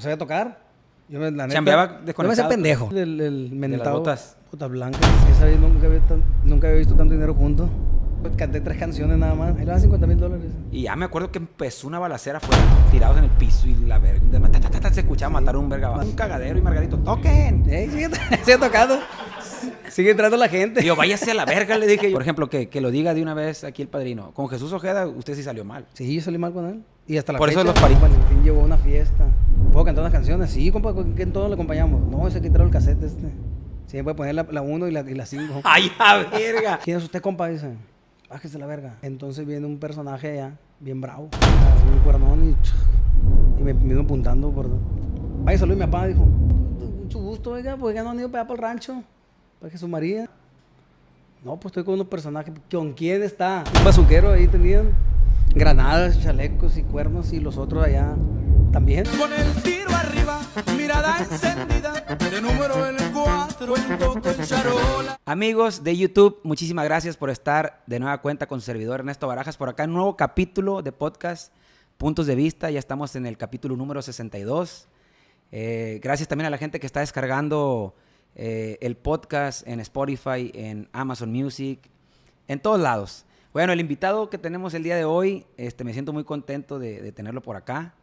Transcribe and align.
No 0.00 0.02
sabía 0.04 0.16
tocar. 0.16 0.58
Yo 1.10 1.18
me, 1.20 1.30
la 1.30 1.46
neta, 1.46 1.60
Yo 2.16 2.22
me 2.24 2.32
hacía 2.32 2.48
pendejo. 2.48 2.88
El, 2.90 3.20
el 3.20 3.50
mentado. 3.52 3.98
botas. 3.98 4.38
Botas 4.50 4.70
blancas. 4.70 5.00
Esa 5.30 5.44
vez 5.44 5.60
nunca 5.60 5.86
había, 5.86 6.00
tan- 6.00 6.24
nunca 6.42 6.68
había 6.68 6.78
visto 6.78 6.94
tanto 6.94 7.12
dinero 7.12 7.34
junto. 7.34 7.68
Canté 8.38 8.62
tres 8.62 8.78
canciones 8.78 9.18
nada 9.18 9.34
más. 9.34 9.50
Ahí 9.58 9.66
le 9.66 9.72
dan 9.72 9.78
50 9.80 10.06
mil 10.06 10.16
dólares. 10.18 10.46
Y 10.72 10.82
ya 10.84 10.96
me 10.96 11.04
acuerdo 11.04 11.30
que 11.30 11.38
empezó 11.38 11.86
una 11.86 11.98
balacera 11.98 12.38
afuera, 12.38 12.62
tirados 12.90 13.18
en 13.18 13.24
el 13.24 13.30
piso 13.30 13.68
y 13.68 13.74
la 13.74 13.98
verga. 13.98 14.20
de- 14.26 14.40
ta, 14.48 14.58
ta, 14.60 14.70
ta, 14.70 14.80
ta, 14.80 14.90
Se 14.94 15.00
escuchaba 15.00 15.28
matar 15.38 15.54
a 15.54 15.58
un 15.58 15.68
verga. 15.68 15.88
abajo. 15.88 16.02
Un 16.06 16.12
cagadero 16.12 16.58
y 16.58 16.62
Margarito, 16.62 16.96
toquen. 16.96 17.62
Sigue, 17.66 18.08
sigue 18.42 18.56
tocando. 18.58 19.00
Sigue 19.90 20.10
entrando 20.12 20.36
la 20.36 20.48
gente. 20.48 20.84
Yo, 20.84 20.96
váyase 20.96 21.30
a 21.30 21.34
la 21.34 21.44
verga, 21.44 21.76
le 21.78 21.86
dije. 21.86 22.10
Por 22.10 22.22
ejemplo, 22.22 22.48
que, 22.48 22.68
que 22.68 22.80
lo 22.80 22.90
diga 22.90 23.14
de 23.14 23.22
una 23.22 23.34
vez 23.34 23.64
aquí 23.64 23.82
el 23.82 23.88
padrino. 23.88 24.32
Con 24.32 24.48
Jesús 24.48 24.72
Ojeda, 24.72 25.06
usted 25.06 25.34
sí 25.34 25.42
salió 25.42 25.64
mal. 25.64 25.86
Sí, 25.94 26.14
yo 26.14 26.20
salí 26.22 26.38
mal 26.38 26.52
con 26.52 26.66
él. 26.66 26.82
Y 27.06 27.16
hasta 27.16 27.32
la 27.32 27.38
Por 27.38 27.48
eso 27.50 27.60
fecha, 27.60 27.72
los 27.72 27.80
parí- 27.82 28.00
Valentín 28.00 28.42
llevó 28.44 28.60
a 28.62 28.64
una 28.64 28.78
fiesta. 28.78 29.26
¿Puedo 29.72 29.84
cantar 29.84 30.02
unas 30.02 30.12
canciones? 30.12 30.50
Sí, 30.50 30.70
compa, 30.70 30.94
¿con 30.94 31.12
quién 31.14 31.32
todos 31.32 31.48
le 31.48 31.54
acompañamos? 31.54 32.00
No, 32.08 32.26
ese 32.28 32.40
quitaron 32.40 32.68
el 32.68 32.72
cassette 32.72 33.02
este. 33.02 33.28
Sí, 33.86 34.00
puede 34.02 34.14
poner 34.14 34.34
la 34.36 34.62
1 34.62 34.86
y 34.88 34.92
la 34.92 35.02
5. 35.02 35.10
Y 35.10 35.14
la 35.18 35.26
cinco. 35.26 35.60
¡Ay, 35.64 35.90
a 35.98 36.18
verga! 36.18 36.78
¿Quién 36.84 36.98
es 36.98 37.04
usted, 37.04 37.20
compa? 37.20 37.48
Dice. 37.48 37.72
Bájese 38.28 38.58
la 38.58 38.66
verga. 38.66 38.94
Entonces 39.02 39.44
viene 39.44 39.66
un 39.66 39.78
personaje 39.80 40.30
allá, 40.30 40.52
bien 40.78 41.00
bravo. 41.00 41.24
Un 41.92 41.98
cuernón 42.04 42.50
y, 42.50 43.60
y 43.60 43.64
me 43.64 43.72
vino 43.72 44.02
apuntando 44.02 44.52
por... 44.52 44.68
Ay, 45.46 45.58
salud, 45.58 45.74
mi 45.74 45.80
papá 45.80 46.06
dijo. 46.06 46.24
Mucho 46.24 47.18
gusto, 47.18 47.50
oiga, 47.50 47.76
pues 47.76 47.92
ya 47.96 48.04
no 48.04 48.10
han 48.10 48.20
ido 48.20 48.30
para 48.30 48.42
allá 48.42 48.48
para 48.48 48.56
el 48.58 48.62
rancho. 48.62 49.02
Para 49.60 49.70
Jesús 49.70 49.90
María. 49.90 50.30
No, 51.44 51.60
pues 51.60 51.66
estoy 51.66 51.84
con 51.84 51.94
unos 51.94 52.06
personajes. 52.06 52.54
¿Con 52.70 52.94
quién 52.94 53.22
está? 53.22 53.62
Un 53.76 53.84
bazuquero 53.84 54.32
ahí 54.32 54.46
tenían. 54.46 54.90
Granadas, 55.54 56.18
chalecos 56.22 56.78
y 56.78 56.82
cuernos 56.82 57.34
y 57.34 57.40
los 57.40 57.58
otros 57.58 57.84
allá 57.84 58.16
también. 58.72 59.04
Con 59.18 59.30
el 59.34 59.52
tiro 59.62 59.90
arriba, 59.90 60.40
mirada 60.78 61.18
encendida, 61.18 61.92
de 62.30 62.40
número 62.40 62.86
el 62.86 62.96
4, 63.12 63.74
cuento 63.74 64.12
con 64.22 64.46
charola. 64.46 65.20
Amigos 65.26 65.84
de 65.84 65.94
YouTube, 65.94 66.40
muchísimas 66.42 66.86
gracias 66.86 67.18
por 67.18 67.28
estar 67.28 67.82
de 67.86 68.00
nueva 68.00 68.22
cuenta 68.22 68.46
con 68.46 68.60
su 68.60 68.66
servidor 68.66 69.00
Ernesto 69.00 69.26
Barajas 69.26 69.58
por 69.58 69.68
acá. 69.68 69.84
Un 69.84 69.92
nuevo 69.92 70.16
capítulo 70.16 70.80
de 70.80 70.92
podcast 70.92 71.52
Puntos 71.98 72.26
de 72.26 72.34
Vista. 72.34 72.70
Ya 72.70 72.78
estamos 72.78 73.14
en 73.14 73.26
el 73.26 73.36
capítulo 73.36 73.76
número 73.76 74.00
62. 74.00 74.88
Eh, 75.52 76.00
gracias 76.02 76.28
también 76.28 76.46
a 76.46 76.50
la 76.50 76.58
gente 76.58 76.80
que 76.80 76.86
está 76.86 77.00
descargando 77.00 77.94
eh, 78.36 78.78
el 78.80 78.96
podcast 78.96 79.66
en 79.66 79.80
Spotify, 79.80 80.50
en 80.54 80.88
Amazon 80.92 81.32
Music, 81.32 81.78
en 82.48 82.60
todos 82.60 82.80
lados. 82.80 83.24
Bueno, 83.52 83.72
el 83.72 83.80
invitado 83.80 84.30
que 84.30 84.38
tenemos 84.38 84.74
el 84.74 84.82
día 84.82 84.96
de 84.96 85.04
hoy, 85.04 85.44
este, 85.56 85.84
me 85.84 85.92
siento 85.92 86.12
muy 86.12 86.24
contento 86.24 86.78
de, 86.78 87.10
tenerlo 87.12 87.42
por 87.42 87.56
acá. 87.56 87.94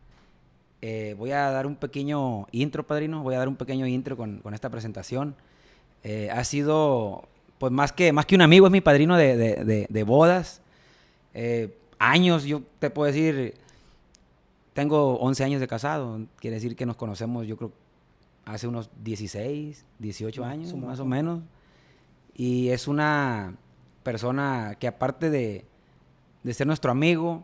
Eh, 0.81 1.15
voy 1.17 1.31
a 1.31 1.49
dar 1.51 1.65
un 1.65 1.75
pequeño 1.75 2.47
intro, 2.51 2.85
padrino. 2.85 3.23
Voy 3.23 3.35
a 3.35 3.39
dar 3.39 3.47
un 3.47 3.55
pequeño 3.55 3.87
intro 3.87 4.17
con, 4.17 4.39
con 4.39 4.53
esta 4.53 4.69
presentación. 4.69 5.35
Eh, 6.03 6.29
ha 6.31 6.43
sido, 6.43 7.27
pues 7.59 7.71
más 7.71 7.91
que, 7.93 8.11
más 8.11 8.25
que 8.25 8.35
un 8.35 8.41
amigo, 8.41 8.67
es 8.67 8.71
mi 8.71 8.81
padrino 8.81 9.15
de, 9.17 9.37
de- 9.37 9.87
de- 9.89 10.03
bodas. 10.03 10.61
Años, 11.99 12.43
yo 12.43 12.61
te 12.79 12.89
puedo 12.89 13.11
decir, 13.11 13.55
tengo 14.73 15.15
11 15.15 15.43
años 15.43 15.59
de 15.61 15.67
casado. 15.67 16.19
Quiere 16.39 16.55
decir 16.55 16.75
que 16.75 16.85
nos 16.85 16.95
conocemos, 16.95 17.47
yo 17.47 17.57
creo, 17.57 17.71
hace 18.47 18.67
unos 18.67 18.89
16, 19.03 19.85
18 19.99 20.43
años, 20.45 20.69
Sumo. 20.69 20.87
más 20.87 20.99
o 20.99 21.05
menos. 21.05 21.41
Y 22.35 22.69
es 22.69 22.87
una 22.87 23.55
persona 24.03 24.75
que 24.79 24.87
aparte 24.87 25.29
de, 25.29 25.65
de 26.43 26.53
ser 26.53 26.65
nuestro 26.67 26.91
amigo, 26.91 27.43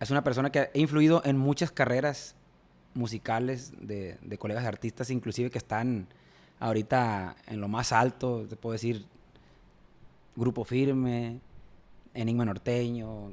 es 0.00 0.10
una 0.10 0.22
persona 0.22 0.50
que 0.50 0.58
ha 0.60 0.70
influido 0.74 1.22
en 1.24 1.36
muchas 1.36 1.70
carreras 1.72 2.34
musicales 2.94 3.72
de, 3.80 4.16
de 4.22 4.38
colegas 4.38 4.64
artistas, 4.64 5.10
inclusive 5.10 5.50
que 5.50 5.58
están 5.58 6.06
ahorita 6.60 7.34
en 7.48 7.60
lo 7.60 7.66
más 7.68 7.92
alto, 7.92 8.46
te 8.48 8.54
puedo 8.56 8.72
decir, 8.74 9.04
Grupo 10.36 10.64
Firme, 10.64 11.40
Enigma 12.12 12.44
Norteño, 12.44 13.32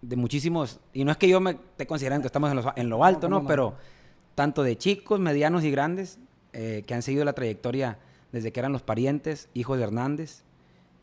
de 0.00 0.16
muchísimos, 0.16 0.80
y 0.92 1.04
no 1.04 1.12
es 1.12 1.16
que 1.18 1.28
yo 1.28 1.40
me 1.40 1.52
esté 1.52 1.86
considerando 1.86 2.22
que 2.22 2.26
estamos 2.28 2.50
en, 2.50 2.56
los- 2.56 2.66
en 2.76 2.88
lo 2.88 3.04
alto, 3.04 3.28
No, 3.28 3.36
¿no? 3.36 3.36
cómo 3.36 3.42
no. 3.42 3.48
Pero 3.48 3.74
tanto 4.34 4.62
de 4.62 4.76
chicos, 4.76 5.20
medianos 5.20 5.64
y 5.64 5.70
grandes, 5.70 6.18
eh, 6.52 6.82
que 6.86 6.94
han 6.94 7.02
seguido 7.02 7.24
la 7.24 7.32
trayectoria 7.32 7.98
desde 8.32 8.52
que 8.52 8.60
eran 8.60 8.72
los 8.72 8.82
parientes, 8.82 9.48
hijos 9.54 9.78
de 9.78 9.84
Hernández, 9.84 10.42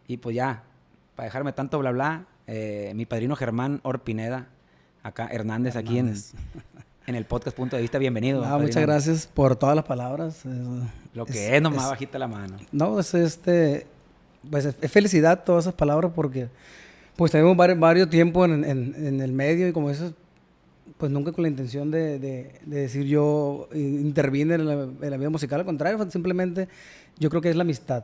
y 0.07 0.17
pues 0.17 0.35
ya, 0.35 0.63
para 1.15 1.25
dejarme 1.25 1.53
tanto 1.53 1.77
bla 1.79 1.91
bla, 1.91 2.25
eh, 2.47 2.91
mi 2.95 3.05
padrino 3.05 3.35
Germán 3.35 3.79
Orpineda, 3.83 4.47
acá 5.03 5.27
Hernández, 5.31 5.75
aquí 5.75 5.99
en, 5.99 6.07
Hernández. 6.07 6.33
en 7.07 7.15
el 7.15 7.25
podcast 7.25 7.55
Punto 7.55 7.75
de 7.75 7.81
Vista, 7.83 7.97
bienvenido. 7.99 8.43
Muchas 8.59 8.81
gracias 8.81 9.27
por 9.27 9.55
todas 9.55 9.75
las 9.75 9.85
palabras. 9.85 10.45
Es- 10.45 10.55
Lo 11.13 11.25
que 11.25 11.55
es, 11.55 11.61
nomás 11.61 11.89
bajita 11.89 12.17
la 12.19 12.27
mano. 12.27 12.57
No, 12.71 12.99
es 12.99 13.13
este. 13.13 13.85
Pues 14.49 14.65
es, 14.65 14.75
felicidad 14.91 15.43
todas 15.43 15.65
esas 15.65 15.73
palabras 15.75 16.11
porque. 16.15 16.47
Pues 17.15 17.31
tenemos 17.31 17.55
varios, 17.57 17.77
varios 17.79 18.09
tiempos 18.09 18.47
en, 18.49 18.63
en- 18.63 18.95
en 18.97 19.21
el 19.21 19.31
medio 19.33 19.67
y 19.67 19.71
como 19.73 19.89
eso. 19.89 20.13
Pues 20.99 21.11
nunca 21.11 21.31
con 21.31 21.43
la 21.43 21.47
intención 21.47 21.89
de, 21.89 22.19
de- 22.19 22.51
de 22.65 22.79
decir 22.81 23.05
yo 23.05 23.69
intervine 23.73 24.55
en 24.55 24.65
la, 24.67 24.73
en 24.83 25.09
la 25.09 25.15
vida 25.17 25.29
musical. 25.29 25.61
Al 25.61 25.65
contrario, 25.65 25.97
simplemente 26.11 26.67
yo 27.17 27.29
creo 27.29 27.41
que 27.41 27.49
es 27.49 27.55
la 27.55 27.61
amistad. 27.63 28.03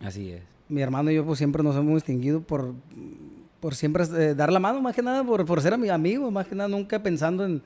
Así 0.00 0.30
es. 0.30 0.42
Mi 0.68 0.80
hermano 0.80 1.10
y 1.10 1.16
yo 1.16 1.24
pues 1.26 1.36
siempre 1.38 1.62
nos 1.64 1.74
hemos 1.76 1.94
distinguido 1.96 2.40
por, 2.40 2.74
por 3.58 3.74
siempre 3.74 4.04
eh, 4.16 4.34
dar 4.36 4.52
la 4.52 4.60
mano, 4.60 4.80
más 4.80 4.94
que 4.94 5.02
nada 5.02 5.24
por, 5.24 5.44
por 5.44 5.60
ser 5.60 5.72
ami- 5.72 5.90
amigos, 5.90 6.30
más 6.30 6.46
que 6.46 6.54
nada 6.54 6.68
nunca 6.68 7.02
pensando 7.02 7.44
en, 7.44 7.60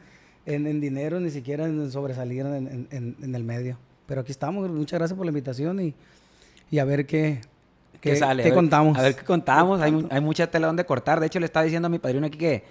en- 0.47 0.67
en 0.67 0.81
dinero, 0.81 1.21
ni 1.21 1.31
siquiera 1.31 1.67
en 1.67 1.91
sobresalir 1.91 2.47
en, 2.47 3.17
el 3.35 3.45
medio. 3.45 3.77
Pero 4.07 4.23
aquí 4.23 4.33
estamos, 4.33 4.71
muchas 4.71 4.99
gracias 4.99 5.17
por 5.17 5.27
la 5.27 5.31
invitación 5.33 5.81
y, 5.81 5.95
y 6.71 6.79
a 6.79 6.85
ver 6.87 7.05
qué, 7.05 7.41
¿Qué, 8.01 8.17
sale? 8.17 8.43
qué 8.43 8.49
A 8.49 8.53
ver- 8.53 8.57
contamos. 8.57 8.97
A 8.99 9.03
ver 9.03 9.15
qué 9.17 9.25
contamos. 9.25 9.83
Hay, 9.83 10.07
hay 10.11 10.21
mucha 10.23 10.51
tela 10.51 10.67
donde 10.69 10.87
cortar. 10.87 11.21
De 11.21 11.27
hecho, 11.27 11.39
le 11.41 11.45
estaba 11.47 11.65
diciendo 11.65 11.87
a 11.87 11.91
mi 11.91 11.99
padrino 11.99 12.27
aquí 12.27 12.39
que 12.39 12.65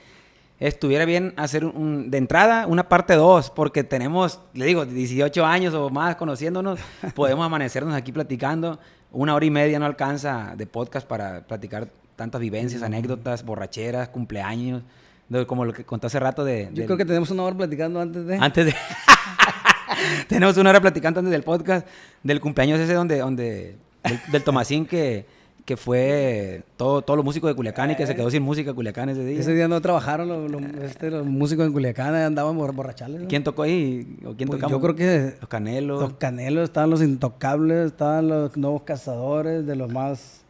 estuviera 0.61 1.05
bien 1.05 1.33
hacer 1.37 1.65
un, 1.65 2.09
de 2.11 2.17
entrada 2.19 2.67
una 2.67 2.87
parte 2.87 3.15
2, 3.15 3.49
porque 3.49 3.83
tenemos, 3.83 4.39
le 4.53 4.65
digo, 4.65 4.85
18 4.85 5.45
años 5.45 5.73
o 5.73 5.89
más 5.89 6.15
conociéndonos. 6.15 6.79
podemos 7.15 7.45
amanecernos 7.45 7.93
aquí 7.95 8.11
platicando. 8.11 8.79
Una 9.11 9.35
hora 9.35 9.45
y 9.45 9.49
media 9.49 9.79
no 9.79 9.85
alcanza 9.85 10.53
de 10.55 10.65
podcast 10.67 11.05
para 11.07 11.41
platicar 11.45 11.89
tantas 12.15 12.39
vivencias, 12.39 12.83
anécdotas, 12.83 13.43
borracheras, 13.43 14.07
cumpleaños. 14.09 14.83
de- 15.27 15.45
como 15.47 15.65
lo 15.65 15.73
que 15.73 15.83
conté 15.83 16.07
hace 16.07 16.19
rato 16.19 16.43
de... 16.45 16.65
Yo 16.69 16.75
del- 16.75 16.85
creo 16.85 16.97
que 16.97 17.05
tenemos 17.05 17.31
una 17.31 17.43
hora 17.43 17.57
platicando 17.57 17.99
antes 17.99 18.25
de... 18.25 18.37
Antes 18.37 18.65
de... 18.67 18.75
Tenemos 20.27 20.57
una 20.57 20.69
hora 20.69 20.81
platicando 20.81 21.19
antes 21.19 21.31
del 21.31 21.43
podcast 21.43 21.85
del 22.23 22.39
cumpleaños 22.39 22.79
ese 22.79 22.93
donde... 22.93 23.17
donde 23.19 23.75
del, 24.03 24.19
del 24.31 24.43
Tomasín 24.43 24.85
que, 24.85 25.25
que 25.65 25.77
fue 25.77 26.63
todo, 26.75 27.01
todos 27.03 27.15
los 27.17 27.23
músicos 27.23 27.49
de 27.49 27.55
Culiacán 27.55 27.91
y 27.91 27.95
que 27.95 28.07
se 28.07 28.15
quedó 28.15 28.29
sin 28.31 28.41
música 28.43 28.73
Culiacán 28.73 29.09
ese 29.09 29.23
día. 29.23 29.39
Ese 29.39 29.53
día 29.53 29.67
no 29.67 29.79
trabajaron 29.79 30.27
los, 30.27 30.49
los- 30.51 30.61
este, 30.83 31.09
los 31.11 31.25
músicos 31.25 31.65
en 31.67 31.71
Culiacán, 31.73 32.15
andaban 32.15 32.57
bor- 32.57 32.73
borrachales. 32.73 33.21
¿no? 33.21 33.27
¿Quién 33.27 33.43
tocó 33.43 33.61
ahí? 33.63 34.17
¿O 34.25 34.33
quién 34.33 34.47
Pues 34.49 34.59
tocamos? 34.59 34.71
yo 34.71 34.81
creo 34.81 34.95
que 34.95 35.35
Los 35.39 35.49
Canelos. 35.49 36.01
Los 36.01 36.13
Canelos, 36.13 36.63
estaban 36.65 36.89
los 36.89 37.01
Intocables, 37.03 37.87
estaban 37.87 38.27
los 38.27 38.57
Nuevos 38.57 38.81
Cazadores, 38.83 39.65
de 39.67 39.75
los 39.75 39.91
más, 39.91 40.41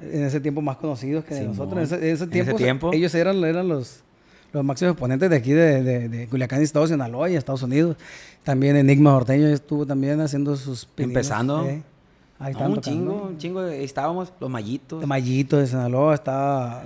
en 0.00 0.24
ese 0.24 0.38
tiempo 0.40 0.60
más 0.60 0.76
conocidos 0.76 1.24
que 1.24 1.40
nosotros. 1.40 1.78
En 1.78 1.84
ese, 1.84 1.94
en 1.96 2.14
ese 2.14 2.24
En 2.24 2.32
ese 2.34 2.54
tiempo, 2.54 2.92
ellos 2.92 3.14
eran, 3.14 3.42
eran 3.44 3.66
los, 3.68 4.02
los 4.52 4.62
máximos 4.64 4.92
exponentes 4.92 5.30
de 5.30 5.36
aquí, 5.36 5.52
de, 5.52 5.82
de, 5.82 6.08
de 6.10 6.28
Culiacán 6.28 6.60
y 6.60 6.64
Estados 6.64 6.90
Sinaloa 6.90 7.30
y 7.30 7.36
Estados 7.36 7.62
Unidos. 7.62 7.96
También 8.44 8.76
Enigma 8.76 9.12
Norteño 9.12 9.46
estuvo 9.48 9.86
también 9.86 10.20
haciendo 10.20 10.54
sus 10.56 10.84
pininos, 10.84 11.16
Empezando. 11.16 11.66
eh. 11.66 11.82
Ahí 12.40 12.52
No, 12.54 12.60
un 12.60 12.74
tocando. 12.76 12.80
chingo, 12.80 13.22
un 13.30 13.38
chingo. 13.38 13.64
Estábamos 13.66 14.32
los 14.38 14.48
Mallitos. 14.50 15.00
De 15.00 15.06
Mayito, 15.06 15.56
de 15.56 15.66
Sinaloa, 15.66 16.14
estaba 16.14 16.84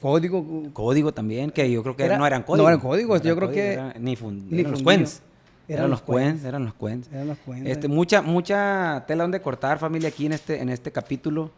Código. 0.00 0.44
Código 0.72 1.12
también, 1.12 1.50
que 1.50 1.70
yo 1.70 1.82
creo 1.82 1.96
que 1.96 2.04
Era- 2.04 2.18
no 2.18 2.26
eran 2.26 2.42
códigos. 2.42 2.64
no 2.64 2.68
eran 2.68 2.80
códigos, 2.80 3.22
No 3.22 3.28
yo 3.28 3.36
creo 3.36 3.50
que- 3.50 3.92
ni, 3.98 4.14
ni 4.14 4.60
eran 4.60 4.72
los 4.72 4.82
cuens. 4.82 5.22
Eran, 5.68 5.88
los 5.88 6.02
cuens, 6.02 6.44
eran 6.44 6.64
los 6.64 6.74
cuens. 6.74 7.08
Eran 7.12 7.28
los. 7.28 7.38
Este, 7.64 7.86
mucha, 7.86 8.22
mucha 8.22 9.04
tela 9.06 9.22
donde 9.24 9.40
cortar, 9.40 9.78
familia, 9.78 10.08
aquí 10.08 10.26
en 10.26 10.32
este, 10.32 10.60
en 10.60 10.68
este 10.68 10.90
capítulo. 10.90 11.50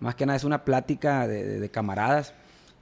Más 0.00 0.14
que 0.14 0.24
nada 0.24 0.36
es 0.36 0.44
una 0.44 0.64
plática 0.64 1.26
de, 1.28 1.44
de- 1.44 1.60
de 1.60 1.68
camaradas. 1.70 2.32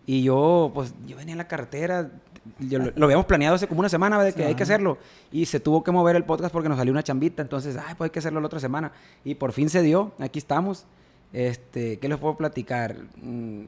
Y 0.06 0.22
yo, 0.22 0.70
pues, 0.74 0.94
yo 1.06 1.16
venía 1.16 1.32
en 1.32 1.38
la 1.38 1.48
carretera. 1.48 2.10
Yo 2.58 2.78
lo, 2.78 2.92
lo 2.94 3.04
habíamos 3.06 3.26
planeado 3.26 3.56
hace 3.56 3.66
como 3.66 3.80
una 3.80 3.88
semana 3.88 4.22
de 4.22 4.32
que 4.32 4.44
hay 4.44 4.54
que 4.54 4.62
hacerlo. 4.62 4.98
Y 5.32 5.46
se 5.46 5.60
tuvo 5.60 5.82
que 5.82 5.92
mover 5.92 6.16
el 6.16 6.24
podcast 6.24 6.52
porque 6.52 6.68
nos 6.68 6.78
salió 6.78 6.92
una 6.92 7.02
chambita. 7.02 7.42
Entonces, 7.42 7.76
ay, 7.76 7.94
pues 7.96 8.08
hay 8.08 8.12
que 8.12 8.18
hacerlo 8.18 8.40
la 8.40 8.46
otra 8.46 8.60
semana. 8.60 8.92
Y 9.24 9.34
por 9.34 9.52
fin 9.52 9.68
se 9.68 9.82
dio. 9.82 10.12
Aquí 10.18 10.38
estamos. 10.38 10.86
Este, 11.32 11.98
¿qué 11.98 12.08
les 12.08 12.18
puedo 12.18 12.36
platicar? 12.36 12.96
Mm, 13.20 13.64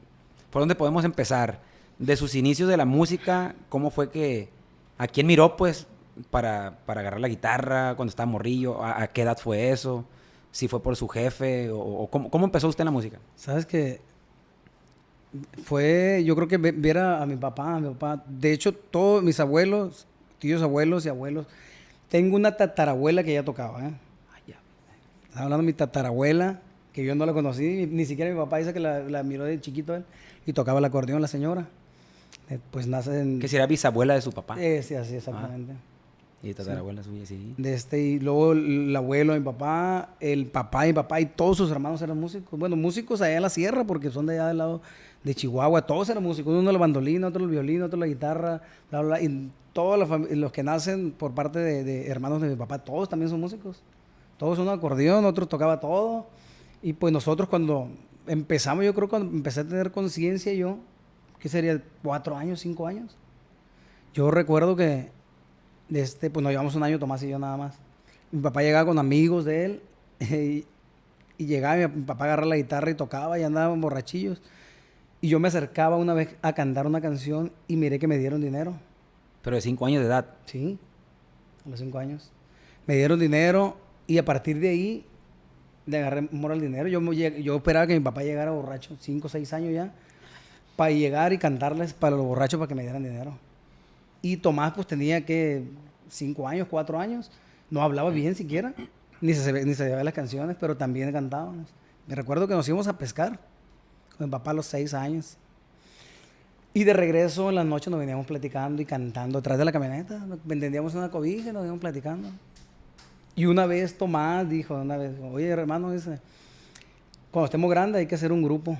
¿Por 0.49 0.61
dónde 0.61 0.75
podemos 0.75 1.05
empezar? 1.05 1.59
De 1.97 2.15
sus 2.15 2.35
inicios 2.35 2.69
de 2.69 2.77
la 2.77 2.85
música, 2.85 3.55
¿cómo 3.69 3.89
fue 3.91 4.09
que... 4.09 4.49
¿A 4.97 5.07
quién 5.07 5.27
miró, 5.27 5.55
pues, 5.55 5.87
para, 6.29 6.79
para 6.85 7.01
agarrar 7.01 7.21
la 7.21 7.27
guitarra 7.27 7.95
cuando 7.95 8.09
estaba 8.09 8.29
morrillo? 8.29 8.83
¿A, 8.83 9.03
a 9.03 9.07
qué 9.07 9.21
edad 9.21 9.37
fue 9.37 9.71
eso? 9.71 10.05
¿Si 10.51 10.67
fue 10.67 10.81
por 10.81 10.95
su 10.95 11.07
jefe? 11.07 11.69
¿O, 11.69 11.79
o 11.79 12.09
cómo, 12.09 12.29
cómo 12.29 12.45
empezó 12.45 12.67
usted 12.67 12.81
en 12.81 12.85
la 12.85 12.91
música? 12.91 13.19
Sabes 13.35 13.65
que 13.65 14.01
fue, 15.63 16.23
yo 16.25 16.35
creo 16.35 16.47
que 16.47 16.57
ve- 16.57 16.71
ver 16.71 16.97
a, 16.97 17.21
a 17.21 17.25
mi 17.25 17.35
papá, 17.35 17.75
a 17.75 17.79
mi 17.79 17.89
papá. 17.93 18.23
De 18.27 18.51
hecho, 18.51 18.73
todos 18.73 19.23
mis 19.23 19.39
abuelos, 19.39 20.07
tíos 20.39 20.61
abuelos 20.61 21.05
y 21.05 21.09
abuelos, 21.09 21.45
Tengo 22.09 22.35
una 22.35 22.57
tatarabuela 22.57 23.23
que 23.23 23.33
ya 23.33 23.43
tocaba, 23.43 23.81
¿eh? 23.85 23.91
Ay, 24.33 24.41
ya. 24.47 24.55
Estaba 25.27 25.43
hablando 25.45 25.61
de 25.63 25.67
mi 25.67 25.73
tatarabuela, 25.73 26.59
que 26.91 27.05
yo 27.05 27.13
no 27.13 27.25
la 27.25 27.33
conocí, 27.33 27.61
ni, 27.61 27.85
ni 27.85 28.05
siquiera 28.05 28.31
mi 28.31 28.37
papá 28.37 28.57
dice 28.57 28.73
que 28.73 28.79
la, 28.79 29.01
la 29.01 29.21
miró 29.21 29.43
de 29.43 29.61
chiquito 29.61 29.95
él, 29.95 30.03
y 30.47 30.53
tocaba 30.53 30.79
el 30.79 30.85
acordeón 30.85 31.21
la 31.21 31.27
señora. 31.27 31.67
Eh, 32.49 32.57
pues 32.71 32.87
nace 32.87 33.19
en... 33.19 33.39
Que 33.39 33.47
será 33.47 33.67
bisabuela 33.67 34.15
de 34.15 34.21
su 34.21 34.31
papá. 34.31 34.55
Eh, 34.59 34.81
sí, 34.81 34.95
así 34.95 35.17
exactamente. 35.17 35.73
y 36.41 36.51
tatarabuela 36.55 37.03
suya, 37.03 37.27
sí. 37.27 37.53
De 37.57 37.75
este, 37.75 38.01
y 38.01 38.19
luego 38.19 38.53
el 38.53 38.95
abuelo 38.95 39.33
de 39.33 39.39
mi 39.39 39.45
papá, 39.45 40.15
el 40.19 40.47
papá 40.47 40.81
de 40.81 40.87
mi 40.87 40.93
papá 40.93 41.21
y 41.21 41.27
todos 41.27 41.57
sus 41.57 41.69
hermanos 41.69 42.01
eran 42.01 42.19
músicos. 42.19 42.57
Bueno, 42.59 42.75
músicos 42.75 43.21
allá 43.21 43.35
en 43.35 43.43
la 43.43 43.49
sierra, 43.49 43.83
porque 43.83 44.09
son 44.09 44.25
de 44.25 44.33
allá 44.39 44.47
del 44.47 44.57
lado 44.57 44.81
de 45.23 45.35
Chihuahua, 45.35 45.81
todos 45.81 46.09
eran 46.09 46.23
músicos. 46.23 46.53
Uno 46.53 46.71
la 46.71 46.77
bandolina, 46.77 47.27
otro 47.27 47.43
el 47.43 47.49
violín, 47.49 47.81
otro 47.81 47.99
la 47.99 48.07
guitarra, 48.07 48.61
bla, 48.89 49.01
bla. 49.01 49.21
Y 49.21 49.51
todos 49.73 49.99
los, 49.99 50.31
los 50.31 50.51
que 50.51 50.63
nacen 50.63 51.11
por 51.11 51.33
parte 51.33 51.59
de, 51.59 52.07
hermanos 52.07 52.41
de 52.41 52.49
mi 52.49 52.55
papá, 52.55 52.79
todos 52.79 53.09
también 53.09 53.29
son 53.29 53.39
músicos. 53.39 53.81
Todos 54.37 54.57
son 54.57 54.69
acordeón, 54.69 55.25
otros 55.25 55.49
tocaba 55.49 55.79
todo. 55.79 56.27
Y 56.81 56.93
pues 56.93 57.11
nosotros 57.11 57.49
cuando 57.49 57.89
empezamos, 58.27 58.85
yo 58.85 58.93
creo 58.93 59.09
cuando 59.09 59.35
empecé 59.35 59.61
a 59.61 59.67
tener 59.67 59.91
conciencia 59.91 60.53
yo, 60.53 60.77
que 61.39 61.49
sería 61.49 61.81
cuatro 62.03 62.37
años, 62.37 62.61
cinco 62.61 62.87
años. 62.87 63.15
Yo 64.13 64.31
recuerdo 64.31 64.75
que 64.75 65.11
de 65.89 66.01
este, 66.01 66.29
pues 66.29 66.43
nos 66.43 66.51
llevamos 66.51 66.75
un 66.75 66.83
año 66.83 66.99
Tomás 66.99 67.21
y 67.23 67.29
yo 67.29 67.39
nada 67.39 67.57
más. 67.57 67.75
Mi 68.31 68.41
papá 68.41 68.61
llegaba 68.61 68.85
con 68.85 68.99
amigos 68.99 69.43
de 69.43 69.65
él 69.65 69.81
y, 70.19 70.65
y 71.37 71.45
llegaba 71.45 71.87
mi 71.87 72.03
papá 72.03 72.25
agarraba 72.25 72.49
la 72.49 72.57
guitarra 72.57 72.91
y 72.91 72.95
tocaba 72.95 73.37
y 73.37 73.43
andaban 73.43 73.81
borrachillos. 73.81 74.41
Y 75.21 75.29
yo 75.29 75.39
me 75.39 75.49
acercaba 75.49 75.97
una 75.97 76.13
vez 76.13 76.35
a 76.41 76.53
cantar 76.53 76.87
una 76.87 77.01
canción 77.01 77.51
y 77.67 77.75
miré 77.75 77.99
que 77.99 78.07
me 78.07 78.17
dieron 78.17 78.41
dinero. 78.41 78.75
Pero 79.41 79.55
de 79.55 79.61
cinco 79.61 79.85
años 79.85 80.01
de 80.01 80.07
edad. 80.07 80.25
Sí, 80.45 80.77
a 81.65 81.69
los 81.69 81.79
cinco 81.79 81.99
años. 81.99 82.31
Me 82.87 82.95
dieron 82.95 83.19
dinero 83.19 83.77
y 84.07 84.17
a 84.17 84.25
partir 84.25 84.59
de 84.59 84.69
ahí 84.69 85.05
le 85.85 85.97
agarré 85.97 86.29
amor 86.31 86.51
al 86.51 86.61
dinero. 86.61 86.87
Yo, 86.87 87.01
me 87.01 87.15
yo 87.43 87.55
esperaba 87.55 87.87
que 87.87 87.93
mi 87.93 87.99
papá 87.99 88.23
llegara 88.23 88.51
borracho, 88.51 88.95
cinco 88.99 89.27
o 89.27 89.29
seis 89.29 89.51
años 89.53 89.73
ya, 89.73 89.91
para 90.75 90.91
llegar 90.91 91.33
y 91.33 91.37
cantarles 91.37 91.93
para 91.93 92.15
los 92.15 92.25
borrachos 92.25 92.57
para 92.57 92.67
que 92.67 92.75
me 92.75 92.83
dieran 92.83 93.03
dinero. 93.03 93.37
Y 94.21 94.37
Tomás 94.37 94.73
pues 94.73 94.87
tenía 94.87 95.25
que 95.25 95.63
cinco 96.09 96.47
años, 96.47 96.67
cuatro 96.69 96.99
años, 96.99 97.31
no 97.69 97.81
hablaba 97.81 98.09
bien 98.09 98.35
siquiera, 98.35 98.73
ni 99.21 99.33
se, 99.33 99.65
ni 99.65 99.73
se 99.73 100.03
las 100.03 100.13
canciones, 100.13 100.57
pero 100.59 100.77
también 100.77 101.11
cantábamos. 101.11 101.67
Me 102.07 102.15
recuerdo 102.15 102.47
que 102.47 102.53
nos 102.53 102.67
íbamos 102.67 102.87
a 102.87 102.97
pescar 102.97 103.39
con 104.19 104.27
mi 104.27 104.31
papá 104.31 104.51
a 104.51 104.53
los 104.53 104.65
seis 104.65 104.93
años. 104.93 105.37
Y 106.73 106.83
de 106.83 106.93
regreso 106.93 107.49
en 107.49 107.55
las 107.55 107.65
noches 107.65 107.89
nos 107.89 107.99
veníamos 107.99 108.27
platicando 108.27 108.81
y 108.81 108.85
cantando 108.85 109.39
atrás 109.39 109.57
de 109.57 109.65
la 109.65 109.71
camioneta. 109.71 110.19
Nos 110.19 110.39
vendíamos 110.43 110.93
una 110.93 111.09
cobija 111.09 111.49
y 111.49 111.53
nos 111.53 111.63
íbamos 111.63 111.79
platicando. 111.79 112.29
Y 113.35 113.45
una 113.45 113.65
vez 113.65 113.97
Tomás 113.97 114.47
dijo, 114.49 114.75
una 114.75 114.97
vez, 114.97 115.13
oye 115.31 115.47
hermano, 115.47 115.91
dice, 115.91 116.19
cuando 117.31 117.45
estemos 117.45 117.69
grandes 117.71 117.99
hay 117.99 118.07
que 118.07 118.15
hacer 118.15 118.33
un 118.33 118.43
grupo 118.43 118.77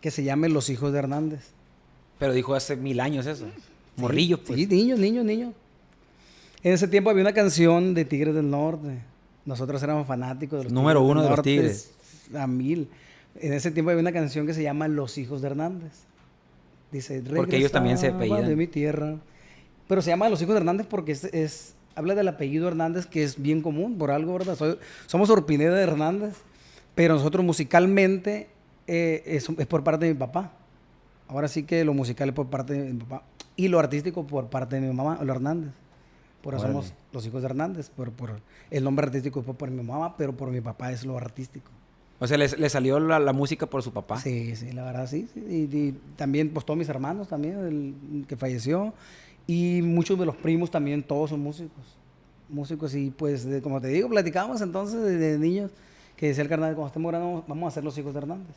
que 0.00 0.10
se 0.10 0.24
llame 0.24 0.48
Los 0.48 0.68
Hijos 0.68 0.92
de 0.92 0.98
Hernández. 0.98 1.50
Pero 2.18 2.32
dijo 2.32 2.54
hace 2.54 2.74
mil 2.76 2.98
años 2.98 3.26
eso. 3.26 3.46
Morrillos, 3.96 4.40
pues. 4.40 4.58
Sí, 4.58 4.66
niños, 4.66 4.98
niños, 4.98 5.24
niños. 5.24 5.54
En 6.64 6.72
ese 6.72 6.88
tiempo 6.88 7.10
había 7.10 7.22
una 7.22 7.32
canción 7.32 7.94
de 7.94 8.04
Tigres 8.04 8.34
del 8.34 8.50
Norte. 8.50 8.98
Nosotros 9.44 9.80
éramos 9.82 10.06
fanáticos 10.06 10.58
de 10.58 10.64
los 10.64 10.72
Número 10.72 11.00
Tigres 11.00 11.10
uno 11.10 11.20
del 11.22 11.30
de 11.30 11.36
los 11.36 11.44
Tigres. 11.44 11.92
A 12.36 12.46
mil. 12.46 12.88
En 13.36 13.52
ese 13.52 13.70
tiempo 13.70 13.90
había 13.90 14.00
una 14.00 14.12
canción 14.12 14.46
que 14.46 14.54
se 14.54 14.62
llama 14.62 14.88
Los 14.88 15.18
Hijos 15.18 15.40
de 15.42 15.48
Hernández. 15.48 15.92
Dice, 16.90 17.22
Porque 17.34 17.56
ellos 17.56 17.72
también 17.72 17.96
se 17.96 18.08
"Regresaba 18.10 18.34
apellidan". 18.34 18.50
de 18.50 18.56
mi 18.56 18.66
tierra. 18.66 19.16
Pero 19.88 20.02
se 20.02 20.10
llama 20.10 20.28
Los 20.28 20.40
Hijos 20.42 20.54
de 20.54 20.58
Hernández 20.60 20.86
porque 20.88 21.12
es, 21.12 21.24
es- 21.24 21.74
habla 21.94 22.14
del 22.14 22.28
apellido 22.28 22.68
Hernández 22.68 23.06
que 23.06 23.22
es 23.22 23.40
bien 23.40 23.62
común, 23.62 23.96
por 23.98 24.10
algo, 24.10 24.34
¿verdad? 24.34 24.54
Soy- 24.56 24.78
somos 25.06 25.30
Orpineda 25.30 25.74
de 25.74 25.82
Hernández, 25.82 26.34
pero 26.94 27.14
nosotros 27.14 27.44
musicalmente 27.44 28.48
eh, 28.86 29.22
es, 29.26 29.48
es 29.48 29.66
por 29.66 29.82
parte 29.84 30.04
de 30.06 30.12
mi 30.12 30.18
papá. 30.18 30.52
Ahora 31.28 31.48
sí 31.48 31.62
que 31.62 31.84
lo 31.84 31.94
musical 31.94 32.28
es 32.28 32.34
por 32.34 32.48
parte 32.48 32.74
de 32.74 32.92
mi 32.92 32.98
papá 33.00 33.22
y 33.56 33.68
lo 33.68 33.78
artístico 33.78 34.26
por 34.26 34.48
parte 34.48 34.76
de 34.76 34.82
mi 34.86 34.92
mamá, 34.94 35.18
lo 35.22 35.32
Hernández. 35.32 35.70
Por 36.42 36.54
eso 36.54 36.64
Órale. 36.64 36.80
somos 36.80 36.94
los 37.12 37.24
hijos 37.26 37.40
de 37.42 37.46
Hernández. 37.46 37.88
Por, 37.90 38.10
por- 38.12 38.40
el 38.70 38.84
nombre 38.84 39.06
artístico 39.06 39.42
fue 39.42 39.54
por 39.54 39.70
mi 39.70 39.82
mamá, 39.82 40.16
pero 40.16 40.36
por 40.36 40.50
mi 40.50 40.60
papá 40.60 40.92
es 40.92 41.04
lo 41.06 41.16
artístico. 41.16 41.70
O 42.22 42.26
sea, 42.28 42.38
le, 42.38 42.68
salió 42.68 43.00
la, 43.00 43.18
la 43.18 43.32
música 43.32 43.66
por 43.66 43.82
su 43.82 43.92
papá. 43.92 44.20
Sí, 44.20 44.54
sí, 44.54 44.70
la 44.70 44.84
verdad 44.84 45.08
sí. 45.08 45.26
sí. 45.34 45.40
Y, 45.40 45.76
y 45.76 45.92
también, 46.14 46.50
pues 46.50 46.64
todos 46.64 46.78
mis 46.78 46.88
hermanos 46.88 47.26
también, 47.26 47.58
el 47.58 48.26
que 48.28 48.36
falleció. 48.36 48.94
Y 49.48 49.80
muchos 49.82 50.16
de 50.18 50.24
los 50.26 50.36
primos 50.36 50.70
también, 50.70 51.02
todos 51.02 51.30
son 51.30 51.40
músicos. 51.40 51.84
Músicos 52.48 52.94
y 52.94 53.10
pues, 53.10 53.44
de- 53.44 53.60
como 53.60 53.80
te 53.80 53.88
digo, 53.88 54.08
platicábamos 54.08 54.60
entonces 54.60 55.02
de, 55.02 55.16
de 55.16 55.38
niños 55.38 55.72
que 56.16 56.28
decía 56.28 56.42
el 56.44 56.48
carnal, 56.48 56.74
cuando 56.74 56.86
estemos 56.88 57.10
grandes 57.10 57.42
vamos 57.48 57.66
a 57.72 57.74
ser 57.74 57.82
los 57.82 57.98
hijos 57.98 58.12
de 58.14 58.18
Hernández. 58.20 58.54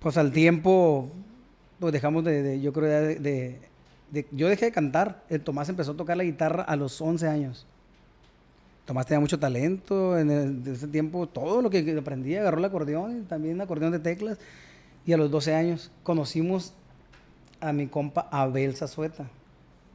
Pues 0.00 0.16
al 0.16 0.32
tiempo, 0.32 1.10
pues 1.78 1.92
dejamos 1.92 2.24
de, 2.24 2.42
de- 2.42 2.60
yo 2.60 2.72
creo, 2.72 2.88
de, 2.88 3.14
de- 3.20 3.60
de- 4.10 4.26
yo 4.32 4.48
dejé 4.48 4.64
de 4.66 4.72
cantar. 4.72 5.22
El 5.28 5.42
Tomás 5.42 5.68
empezó 5.68 5.92
a 5.92 5.96
tocar 5.96 6.16
la 6.16 6.24
guitarra 6.24 6.62
a 6.64 6.74
los 6.74 7.00
11 7.00 7.28
años. 7.28 7.66
Tomás 8.84 9.06
tenía 9.06 9.20
mucho 9.20 9.38
talento 9.38 10.18
en 10.18 10.30
el- 10.30 10.62
ese 10.72 10.88
tiempo, 10.88 11.26
todo 11.28 11.62
lo 11.62 11.70
que 11.70 11.96
aprendía, 11.98 12.40
agarró 12.40 12.58
el 12.58 12.64
acordeón, 12.64 13.18
y 13.18 13.20
también 13.22 13.60
acordeón 13.60 13.92
de 13.92 13.98
teclas. 14.00 14.38
Y 15.06 15.12
a 15.12 15.16
los 15.16 15.30
12 15.30 15.54
años 15.54 15.90
conocimos 16.02 16.72
a 17.60 17.72
mi 17.72 17.86
compa 17.86 18.28
Abel 18.30 18.74
Zazueta. 18.74 19.26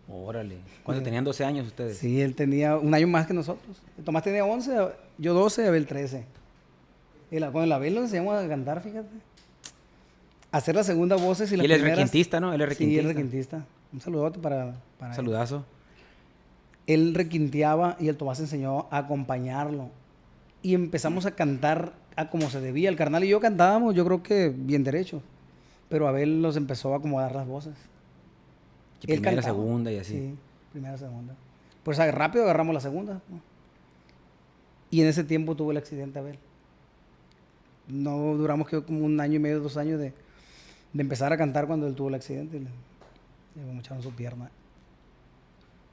Órale. 0.09 0.57
¿Cuánto 0.83 1.03
tenían 1.03 1.25
12 1.25 1.43
años 1.43 1.67
ustedes? 1.67 1.97
Sí, 1.97 2.21
él 2.21 2.33
tenía 2.33 2.77
un 2.77 2.93
año 2.93 3.07
más 3.07 3.27
que 3.27 3.33
nosotros. 3.33 3.81
Tomás 4.05 4.23
tenía 4.23 4.45
11, 4.45 4.71
yo 5.17 5.33
12, 5.33 5.67
Abel 5.67 5.85
13. 5.85 6.23
Y 7.29 7.39
la- 7.39 7.51
con 7.51 7.63
el 7.63 7.71
Abel 7.73 7.93
nos 7.95 8.05
enseñamos 8.05 8.41
a 8.41 8.47
cantar, 8.47 8.81
fíjate. 8.81 9.09
A 10.49 10.57
hacer 10.57 10.75
la 10.75 10.83
segunda 10.85 11.17
voces 11.17 11.51
y 11.51 11.55
Y 11.55 11.57
las 11.57 11.65
él 11.65 11.71
es 11.73 11.81
requintista, 11.81 12.39
¿no? 12.39 12.53
Él 12.53 12.61
es 12.61 12.77
Sí, 12.77 12.85
él 12.97 12.99
es 13.01 13.05
requintista. 13.07 13.57
requintista. 13.57 13.65
Un 13.91 13.99
saludote 14.01 14.39
para, 14.39 14.75
para. 14.97 15.13
Saludazo. 15.13 15.57
él 15.57 15.63
requinteaba 17.13 17.97
y 17.99 18.07
el 18.07 18.17
Tomás 18.17 18.39
enseñó 18.39 18.87
a 18.91 18.99
acompañarlo. 18.99 19.89
Y 20.61 20.73
empezamos 20.73 21.25
a 21.25 21.31
cantar 21.31 21.93
a 22.15 22.29
como 22.29 22.49
se 22.49 22.61
debía. 22.61 22.89
El 22.89 22.95
carnal 22.95 23.23
y 23.23 23.27
yo 23.27 23.39
cantábamos, 23.39 23.93
yo 23.93 24.05
creo 24.05 24.23
que 24.23 24.49
bien 24.49 24.83
derecho. 24.83 25.21
Pero 25.89 26.07
Abel 26.07 26.41
nos 26.41 26.57
empezó 26.57 26.93
a 26.93 26.97
acomodar 26.97 27.35
las 27.35 27.47
voces. 27.47 27.75
Que 29.01 29.13
Él 29.13 29.19
primera, 29.21 29.41
cantaba. 29.41 29.55
segunda 29.57 29.91
y 29.91 29.97
así. 29.97 30.13
Sí, 30.13 30.35
primera, 30.71 30.97
segunda. 30.97 31.35
Pues 31.83 31.97
rápido 32.13 32.43
agarramos 32.45 32.73
la 32.73 32.81
segunda. 32.81 33.21
¿no? 33.29 33.39
Y 34.89 35.01
en 35.01 35.07
ese 35.07 35.23
tiempo 35.23 35.55
tuvo 35.55 35.71
el 35.71 35.77
accidente 35.77 36.19
Abel. 36.19 36.39
No 37.87 38.35
duramos 38.35 38.67
que 38.67 38.81
como 38.83 39.05
un 39.05 39.19
año 39.21 39.35
y 39.35 39.39
medio, 39.39 39.59
dos 39.61 39.77
años 39.77 39.99
de, 39.99 40.13
de 40.93 41.01
empezar 41.01 41.31
a 41.31 41.37
cantar 41.37 41.67
cuando 41.67 41.87
él 41.87 41.95
tuvo 41.95 42.09
el 42.09 42.15
accidente. 42.15 42.57
y 42.57 42.61
Le, 42.61 43.65
le 43.65 43.73
mocharon 43.73 44.01
su 44.03 44.11
pierna. 44.11 44.49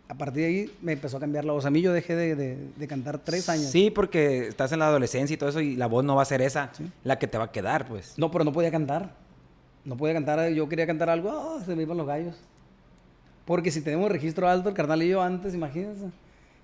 A 0.08 0.14
partir 0.14 0.42
de 0.42 0.46
ahí 0.48 0.70
me 0.82 0.92
empezó 0.92 1.16
a 1.16 1.20
cambiar 1.20 1.44
la 1.46 1.52
voz. 1.54 1.64
A 1.64 1.70
mí 1.70 1.80
yo 1.80 1.92
dejé 1.92 2.14
de, 2.14 2.36
de- 2.36 2.68
de 2.76 2.86
cantar 2.88 3.18
tres 3.18 3.48
años. 3.48 3.70
Sí, 3.70 3.90
porque 3.90 4.48
estás 4.48 4.70
en 4.72 4.80
la 4.80 4.86
adolescencia 4.88 5.32
y 5.34 5.36
todo 5.38 5.48
eso 5.48 5.60
y 5.60 5.76
la 5.76 5.86
voz 5.86 6.04
no 6.04 6.14
va 6.14 6.22
a 6.22 6.26
ser 6.26 6.42
esa, 6.42 6.70
Sí. 6.74 6.84
la 7.04 7.18
que 7.18 7.26
te 7.26 7.38
va 7.38 7.44
a 7.44 7.52
quedar, 7.52 7.86
pues. 7.88 8.18
No, 8.18 8.30
pero 8.30 8.44
no 8.44 8.52
podía 8.52 8.70
cantar. 8.70 9.14
No 9.84 9.96
podía 9.96 10.14
cantar. 10.14 10.50
Yo 10.50 10.68
quería 10.68 10.86
cantar 10.86 11.08
algo, 11.10 11.30
ah, 11.30 11.62
se 11.64 11.74
me 11.74 11.82
iban 11.82 11.96
los 11.96 12.06
gallos. 12.06 12.36
Porque 13.46 13.70
si 13.70 13.80
tenemos 13.80 14.10
registro 14.10 14.48
alto, 14.48 14.68
el 14.68 14.74
carnal 14.74 15.02
y 15.02 15.08
yo 15.08 15.22
antes, 15.22 15.54
imagínense, 15.54 16.10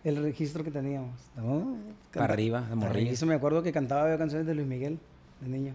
el 0.05 0.23
registro 0.23 0.63
que 0.65 0.71
teníamos. 0.71 1.11
No, 1.37 1.77
Para 2.15 2.33
arriba, 2.35 2.63
de 2.69 2.75
morrillo. 2.75 3.11
Eso 3.11 3.27
me 3.27 3.35
acuerdo 3.35 3.63
que 3.63 3.73
cantaba 3.73 4.11
yo 4.11 4.19
canciones 4.19 4.47
de 4.47 4.55
Luis 4.55 4.67
Miguel, 4.67 4.99
de 5.41 5.49
niño. 5.49 5.75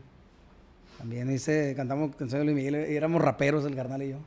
También 0.98 1.32
hice, 1.32 1.74
cantamos 1.76 2.16
canciones 2.16 2.46
de 2.48 2.54
Luis 2.54 2.56
Miguel 2.66 2.92
y 2.92 2.96
éramos 2.96 3.22
raperos, 3.22 3.66
el 3.66 3.76
carnal 3.76 4.02
y 4.04 4.10
yo. 4.10 4.18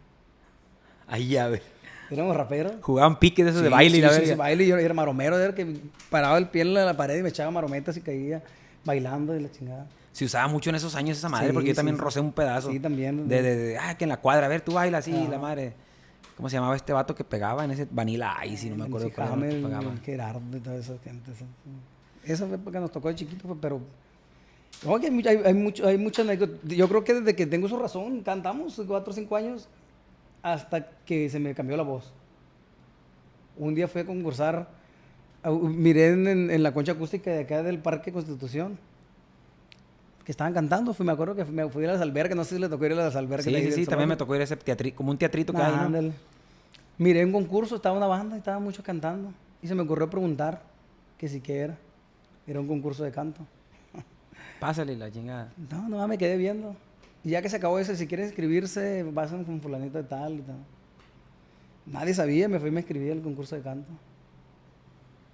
Ahí 1.09 1.29
ya, 1.29 1.49
ve. 1.49 1.63
Éramos 2.11 2.37
raperos. 2.37 2.73
Jugaban 2.81 3.19
piques 3.19 3.45
de 3.45 3.51
esos 3.51 3.63
de 3.63 3.69
Sí, 3.69 3.75
baile 3.75 3.99
y 3.99 4.01
sí, 4.01 4.07
la 4.07 4.13
sí, 4.13 4.27
sí, 4.27 4.35
baile 4.35 4.67
yo 4.67 4.77
era 4.79 4.95
maromero, 4.95 5.39
era 5.39 5.55
que 5.55 5.77
paraba 6.11 6.39
el 6.39 6.49
pie 6.49 6.63
en 6.63 6.75
la, 6.75 6.97
pared 6.97 7.19
y 7.19 7.23
me 7.23 7.29
echaba 7.29 7.51
marometas 7.51 7.97
y 7.97 8.01
caía 8.01 8.43
bailando 8.85 9.37
y 9.37 9.41
la 9.41 9.51
chingada. 9.51 9.87
Se 10.13 10.25
usaba 10.25 10.49
mucho 10.49 10.71
en 10.71 10.77
esos 10.77 10.95
años 10.95 11.19
esa 11.19 11.29
madre, 11.29 11.53
porque 11.53 11.69
yo 11.69 11.75
también 11.75 11.99
rocé 11.99 12.21
un 12.21 12.33
pedazo. 12.33 12.71
Sí, 12.71 12.81
también. 12.81 13.29
De, 13.29 13.43
de, 13.43 13.57
de, 13.57 13.79
ah, 13.79 13.97
que 13.97 14.05
en 14.05 14.09
la 14.09 14.17
cuadra, 14.17 14.47
a 14.47 14.49
ver, 14.49 14.63
tú 14.63 14.73
bailas 14.73 15.01
así, 15.01 15.15
Ajá. 15.15 15.31
la 15.31 15.39
madre. 15.39 15.73
¿Cómo 16.37 16.49
se 16.49 16.57
llamaba 16.57 16.77
este 16.77 16.93
vato 16.93 17.15
que 17.15 17.25
pegaba 17.25 17.65
en 17.65 17.73
ese 17.73 17.87
Vanilla 17.91 18.35
Ice? 18.47 18.67
Y 18.67 18.71
no 18.71 18.77
me 18.77 18.85
acuerdo 18.85 19.11
cuál 19.15 19.43
era 19.43 19.61
pegaba. 19.61 19.97
Gerardo 20.05 20.57
y 20.57 20.61
toda 20.61 20.77
esa 20.77 20.95
gente. 21.03 21.33
Esa, 21.33 22.45
esa 22.45 22.55
época 22.55 22.81
nos 22.81 22.93
tocó 22.93 23.09
de 23.09 23.17
chiquito, 23.17 23.57
pero... 23.61 23.81
No, 24.85 24.97
hay, 24.97 25.07
hay, 25.27 25.37
hay 25.45 25.55
mucho, 25.55 25.87
hay 25.87 25.99
muchas 25.99 26.25
anécdotas. 26.25 26.59
Yo 26.65 26.89
creo 26.89 27.03
que 27.03 27.15
desde 27.15 27.35
que 27.35 27.47
tengo 27.47 27.69
su 27.69 27.77
razón, 27.77 28.23
cantamos 28.23 28.81
cuatro 28.87 29.11
o 29.11 29.15
cinco 29.15 29.35
años 29.35 29.69
hasta 30.43 30.87
que 31.05 31.29
se 31.31 31.39
me 31.41 31.55
cambió 31.55 31.77
la 31.77 31.83
voz. 31.83 32.13
Un 33.57 33.75
día 33.75 33.89
fui 33.89 34.03
a 34.03 34.07
concursar, 34.07 34.69
miré 35.45 36.09
en, 36.13 36.51
en- 36.51 36.63
la 36.63 36.73
concha 36.73 36.93
acústica 36.93 37.31
de 37.31 37.41
acá 37.41 37.63
del 37.63 37.79
Parque 37.79 38.13
Constitución, 38.13 38.79
que 40.25 40.31
estaban 40.33 40.53
cantando. 40.55 40.95
Fui, 40.95 41.05
me 41.05 41.13
acuerdo 41.13 41.35
que 41.35 41.45
me 41.45 41.69
fui 41.69 41.85
a 41.85 41.93
las 41.93 42.01
albercas, 42.01 42.37
no 42.37 42.45
sé 42.45 42.55
si 42.57 42.61
le 42.61 42.69
tocó 42.69 42.87
ir 42.87 42.93
a 42.93 42.97
las 42.97 43.17
albercas. 43.17 43.45
Sí, 43.45 43.51
sí, 43.51 43.73
sí, 43.73 43.85
también 43.87 44.09
me 44.09 44.17
tocó 44.17 44.35
ir 44.37 44.43
a 44.43 44.45
ese 44.45 44.57
teatri, 44.57 44.93
como 44.93 45.11
un 45.11 45.19
teatrito 45.19 45.53
que 45.53 45.59
Nah, 45.59 45.89
¿no? 45.89 46.13
Miré 46.99 47.25
un 47.25 47.33
concurso, 47.33 47.77
estaba 47.77 47.97
una 47.97 48.07
banda 48.07 48.37
y 48.37 48.39
estaban 48.39 48.63
muchos 48.63 48.85
cantando. 48.85 49.33
Y 49.63 49.69
se 49.69 49.75
me 49.75 49.83
ocurrió 49.83 50.09
preguntar 50.11 50.63
que 51.17 51.29
si 51.29 51.41
qué 51.41 51.59
era. 51.59 51.79
Era 52.47 52.61
un 52.61 52.67
concurso 52.67 53.05
de 53.05 53.11
canto. 53.13 53.41
Pásale 54.59 54.97
la 54.97 55.11
chingada. 55.11 55.53
No, 55.71 55.89
no, 55.89 56.09
me 56.09 56.19
quedé 56.19 56.37
viendo. 56.37 56.75
Y 57.29 57.33
ya 57.33 57.43
que 57.43 57.51
se 57.51 57.57
acabó 57.57 57.79
eso, 57.79 57.95
si 57.95 58.07
quieres 58.07 58.29
inscribirse, 58.29 59.03
vas 59.03 59.31
con 59.31 59.61
fulanito 59.61 59.99
de 59.99 60.05
tal 60.05 60.37
y 60.37 60.41
tal. 60.41 60.57
Nadie 61.85 62.15
sabía, 62.15 62.49
me 62.49 62.59
fui 62.59 62.71
y 62.71 62.73
me 62.73 62.81
inscribí 62.81 63.11
al 63.11 63.21
concurso 63.21 63.55
de 63.55 63.61
canto. 63.61 63.91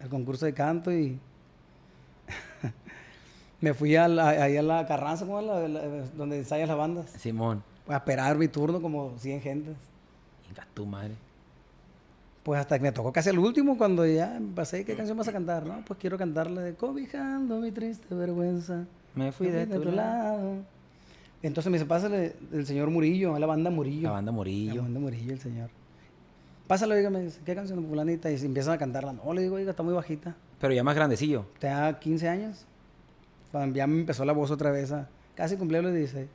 El 0.00 0.08
concurso 0.08 0.44
de 0.44 0.52
canto 0.54 0.90
y... 0.92 1.20
me 3.60 3.74
fui 3.74 3.94
a 3.94 4.08
la- 4.08 4.30
ahí 4.30 4.56
a 4.56 4.62
la 4.64 4.84
Carranza, 4.88 5.24
¿cómo 5.24 5.38
es 5.38 5.46
la- 5.46 5.68
la- 5.68 5.86
donde 6.16 6.38
ensayan 6.38 6.66
las 6.66 6.76
bandas. 6.76 7.10
Simón. 7.10 7.62
A 7.86 7.94
esperar 7.94 8.36
mi 8.36 8.48
turno 8.48 8.82
como 8.82 9.16
100 9.16 9.40
gentes. 9.40 9.76
Venga, 10.48 10.66
tu 10.74 10.86
madre. 10.86 11.14
Pues 12.42 12.58
hasta 12.58 12.76
que 12.76 12.82
me 12.82 12.90
tocó 12.90 13.12
casi 13.12 13.28
el 13.30 13.38
último, 13.38 13.78
cuando 13.78 14.04
ya 14.04 14.36
me 14.40 14.52
pasé, 14.52 14.84
¿qué 14.84 14.96
canción 14.96 15.16
vas 15.16 15.28
a 15.28 15.32
cantar? 15.32 15.64
No, 15.64 15.84
pues 15.86 16.00
quiero 16.00 16.18
cantarle 16.18 16.60
de 16.60 16.74
Cobijando 16.74 17.60
mi 17.60 17.70
triste 17.70 18.12
vergüenza. 18.16 18.84
Me 19.14 19.30
fui 19.30 19.46
de 19.46 19.64
tu 19.68 19.84
lado. 19.84 20.73
Entonces 21.44 21.70
me 21.70 21.76
dice, 21.76 21.86
pásale 21.86 22.36
el 22.52 22.64
señor 22.64 22.88
Murillo, 22.88 23.38
la 23.38 23.44
banda 23.44 23.68
Murillo. 23.68 24.08
La 24.08 24.12
banda 24.12 24.32
La 24.32 24.36
Morillo. 24.36 24.80
banda 24.80 24.98
Murillo, 24.98 25.34
el 25.34 25.40
señor. 25.40 25.68
Pásale, 26.66 26.94
oiga, 26.94 27.10
me 27.10 27.20
dice, 27.20 27.38
¿qué 27.44 27.54
canción 27.54 27.82
de 27.82 27.86
fulanita? 27.86 28.30
Y 28.30 28.36
empiezan 28.42 28.72
a 28.72 28.78
cantarla. 28.78 29.12
No, 29.12 29.34
le 29.34 29.42
digo, 29.42 29.56
oiga, 29.56 29.70
está 29.72 29.82
muy 29.82 29.92
bajita. 29.92 30.34
Pero 30.58 30.72
ya 30.72 30.82
más 30.82 30.94
grandecillo. 30.94 31.44
Tenía 31.58 31.98
15 31.98 32.28
años. 32.30 32.64
Cuando 33.52 33.76
ya 33.76 33.86
me 33.86 34.00
empezó 34.00 34.24
la 34.24 34.32
voz 34.32 34.50
otra 34.50 34.70
vez 34.70 34.90
a... 34.90 35.06
Casi 35.34 35.58
cumplí 35.58 35.82
los 35.82 35.92
16. 35.92 36.26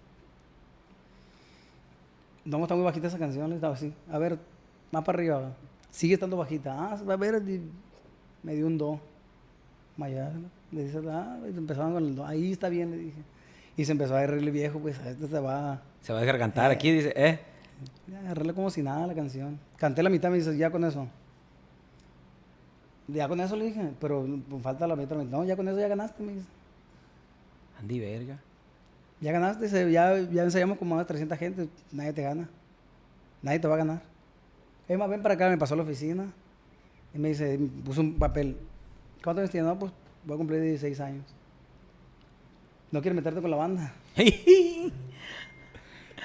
No, 2.45 2.61
está 2.61 2.75
muy 2.75 2.83
bajita 2.83 3.07
esa 3.07 3.17
canción. 3.17 3.49
le 3.49 3.55
Estaba 3.55 3.73
así. 3.73 3.91
A 4.11 4.19
ver, 4.19 4.37
más 4.91 5.03
para 5.03 5.17
arriba. 5.17 5.53
Sigue 5.89 6.13
estando 6.13 6.37
bajita. 6.37 6.75
Ah, 6.77 7.01
va 7.01 7.15
a 7.15 7.17
ver. 7.17 7.41
Me 8.43 8.53
dio 8.53 8.67
un 8.67 8.77
do. 8.77 8.99
Mayor. 9.97 10.33
Le 10.71 10.83
dice, 10.83 10.99
ah, 11.09 11.39
empezaban 11.47 11.93
con 11.93 12.05
el 12.05 12.15
do. 12.15 12.23
Ahí 12.27 12.51
está 12.51 12.69
bien, 12.69 12.91
le 12.91 12.97
dije. 12.97 13.23
Y 13.79 13.85
se 13.85 13.93
empezó 13.93 14.13
a 14.13 14.17
agarrarle 14.17 14.51
viejo, 14.51 14.77
pues 14.77 14.99
a 14.99 15.09
este 15.09 15.25
se 15.25 15.39
va... 15.39 15.81
Se 16.01 16.11
va 16.11 16.19
a 16.19 16.21
desgargantar 16.21 16.69
aquí, 16.69 16.91
dice, 16.91 17.13
eh. 17.15 17.39
Agarrarle 18.13 18.53
como 18.53 18.69
si 18.69 18.83
nada 18.83 19.07
la 19.07 19.13
canción. 19.13 19.57
Canté 19.77 20.03
la 20.03 20.09
mitad, 20.09 20.29
me 20.29 20.35
dice, 20.35 20.57
ya 20.57 20.69
con 20.69 20.83
eso. 20.83 21.07
Ya 23.07 23.29
con 23.29 23.39
eso 23.39 23.55
le 23.55 23.67
dije, 23.67 23.93
pero 24.01 24.27
pues, 24.49 24.61
falta 24.61 24.85
la 24.85 24.97
mitad. 24.97 25.15
No, 25.15 25.45
ya 25.45 25.55
con 25.55 25.65
eso 25.69 25.79
ya 25.79 25.87
ganaste, 25.87 26.21
me 26.21 26.33
dice. 26.33 26.45
Andy 27.79 28.01
verga. 28.01 28.37
Ya 29.21 29.31
ganaste, 29.31 29.63
dice, 29.63 29.89
ya, 29.89 30.19
ya 30.29 30.43
ensayamos 30.43 30.77
como 30.77 30.95
más 30.95 31.05
de 31.05 31.07
300 31.07 31.37
gente, 31.37 31.69
nadie 31.93 32.11
te 32.11 32.23
gana. 32.23 32.49
Nadie 33.41 33.59
te 33.59 33.69
va 33.69 33.75
a 33.75 33.77
ganar. 33.77 34.01
Es 34.89 34.97
más, 34.97 35.09
ven 35.09 35.21
para 35.21 35.35
acá, 35.35 35.47
me 35.47 35.57
pasó 35.57 35.75
a 35.75 35.77
la 35.77 35.83
oficina 35.83 36.25
y 37.13 37.17
me 37.17 37.29
dice, 37.29 37.57
me 37.57 37.69
puso 37.81 38.01
un 38.01 38.19
papel. 38.19 38.57
¿Cuántos 39.23 39.43
años 39.43 39.51
tienes? 39.51 39.69
No, 39.69 39.79
pues 39.79 39.93
voy 40.25 40.35
a 40.35 40.37
cumplir 40.37 40.61
16 40.63 40.99
años. 40.99 41.38
¿No 42.91 43.01
quieres 43.01 43.15
meterte 43.15 43.41
con 43.41 43.51
la 43.51 43.57
banda? 43.57 43.93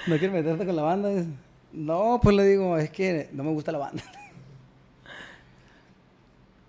¿No 0.07 0.17
quieres 0.17 0.31
meterte 0.31 0.65
con 0.65 0.75
la 0.75 0.81
banda? 0.81 1.09
No, 1.73 2.19
pues 2.21 2.35
le 2.35 2.45
digo, 2.47 2.77
es 2.77 2.89
que 2.89 3.29
no 3.33 3.43
me 3.43 3.51
gusta 3.51 3.71
la 3.71 3.77
banda. 3.79 4.03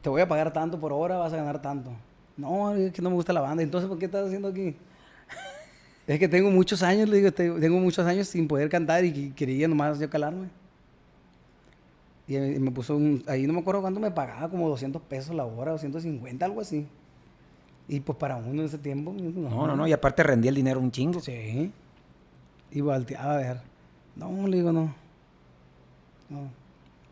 Te 0.02 0.08
voy 0.08 0.20
a 0.20 0.28
pagar 0.28 0.52
tanto 0.52 0.78
por 0.78 0.92
hora, 0.92 1.16
vas 1.16 1.32
a 1.32 1.36
ganar 1.36 1.60
tanto. 1.60 1.90
No, 2.36 2.74
es 2.74 2.92
que 2.92 3.02
no 3.02 3.10
me 3.10 3.16
gusta 3.16 3.32
la 3.32 3.40
banda. 3.40 3.62
Entonces, 3.62 3.88
¿por 3.88 3.98
qué 3.98 4.04
estás 4.06 4.26
haciendo 4.26 4.48
aquí? 4.48 4.74
Es 6.06 6.18
que 6.20 6.28
tengo 6.28 6.50
muchos 6.50 6.82
años, 6.82 7.08
le 7.08 7.16
digo, 7.16 7.32
te- 7.32 7.50
tengo 7.50 7.78
muchos 7.80 8.06
años 8.06 8.28
sin 8.28 8.46
poder 8.46 8.68
cantar 8.68 9.04
y 9.04 9.12
que- 9.12 9.34
quería 9.34 9.66
nomás 9.66 9.98
yo 9.98 10.08
calarme. 10.08 10.48
Y 12.28 12.34
me, 12.34 12.58
me 12.60 12.70
puso 12.70 12.96
un, 12.96 13.24
ahí 13.26 13.46
no 13.46 13.52
me 13.52 13.60
acuerdo 13.60 13.80
cuánto 13.80 13.98
me 13.98 14.10
pagaba, 14.10 14.48
como 14.48 14.68
200 14.68 15.02
pesos 15.02 15.34
la 15.34 15.44
hora, 15.44 15.72
250, 15.72 16.44
algo 16.44 16.60
así. 16.60 16.86
Y 17.88 18.00
pues 18.00 18.18
para 18.18 18.36
uno 18.36 18.60
en 18.62 18.66
ese 18.66 18.78
tiempo, 18.78 19.12
No, 19.12 19.66
no, 19.66 19.76
no. 19.76 19.86
Y 19.86 19.92
aparte 19.92 20.22
rendía 20.22 20.48
el 20.48 20.56
dinero 20.56 20.80
un 20.80 20.90
chingo. 20.90 21.20
Sí. 21.20 21.70
Y 22.72 22.80
volteaba 22.80 23.34
a 23.34 23.36
ver. 23.36 23.60
No, 24.16 24.46
le 24.48 24.56
digo, 24.56 24.72
no. 24.72 24.94
No. 26.28 26.50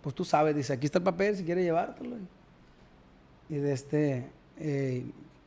Pues 0.03 0.15
tú 0.15 0.25
sabes, 0.25 0.55
dice, 0.57 0.73
aquí 0.73 0.87
está 0.87 0.99
el 0.99 1.05
papel 1.05 1.37
si 1.37 1.45
quieres 1.45 1.65
llevártelo. 1.65 2.17
Y 3.49 3.55
de 3.57 3.73
este, 3.73 4.27
eh, 4.59 5.05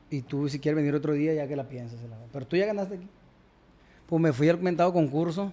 y 0.10 0.22
tú 0.22 0.48
si 0.48 0.60
quieres 0.60 0.78
venir 0.78 0.96
otro 0.96 1.14
día 1.14 1.34
ya 1.34 1.48
que 1.48 1.56
la 1.56 1.68
piensas. 1.68 2.00
la- 2.10 2.18
Pero 2.32 2.48
tú 2.48 2.56
ya 2.56 2.66
ganaste 2.66 2.96
aquí. 2.96 3.08
Pues 4.08 4.22
me 4.22 4.32
fui 4.32 4.48
al 4.48 4.58
comentado 4.58 4.94
concurso 4.94 5.52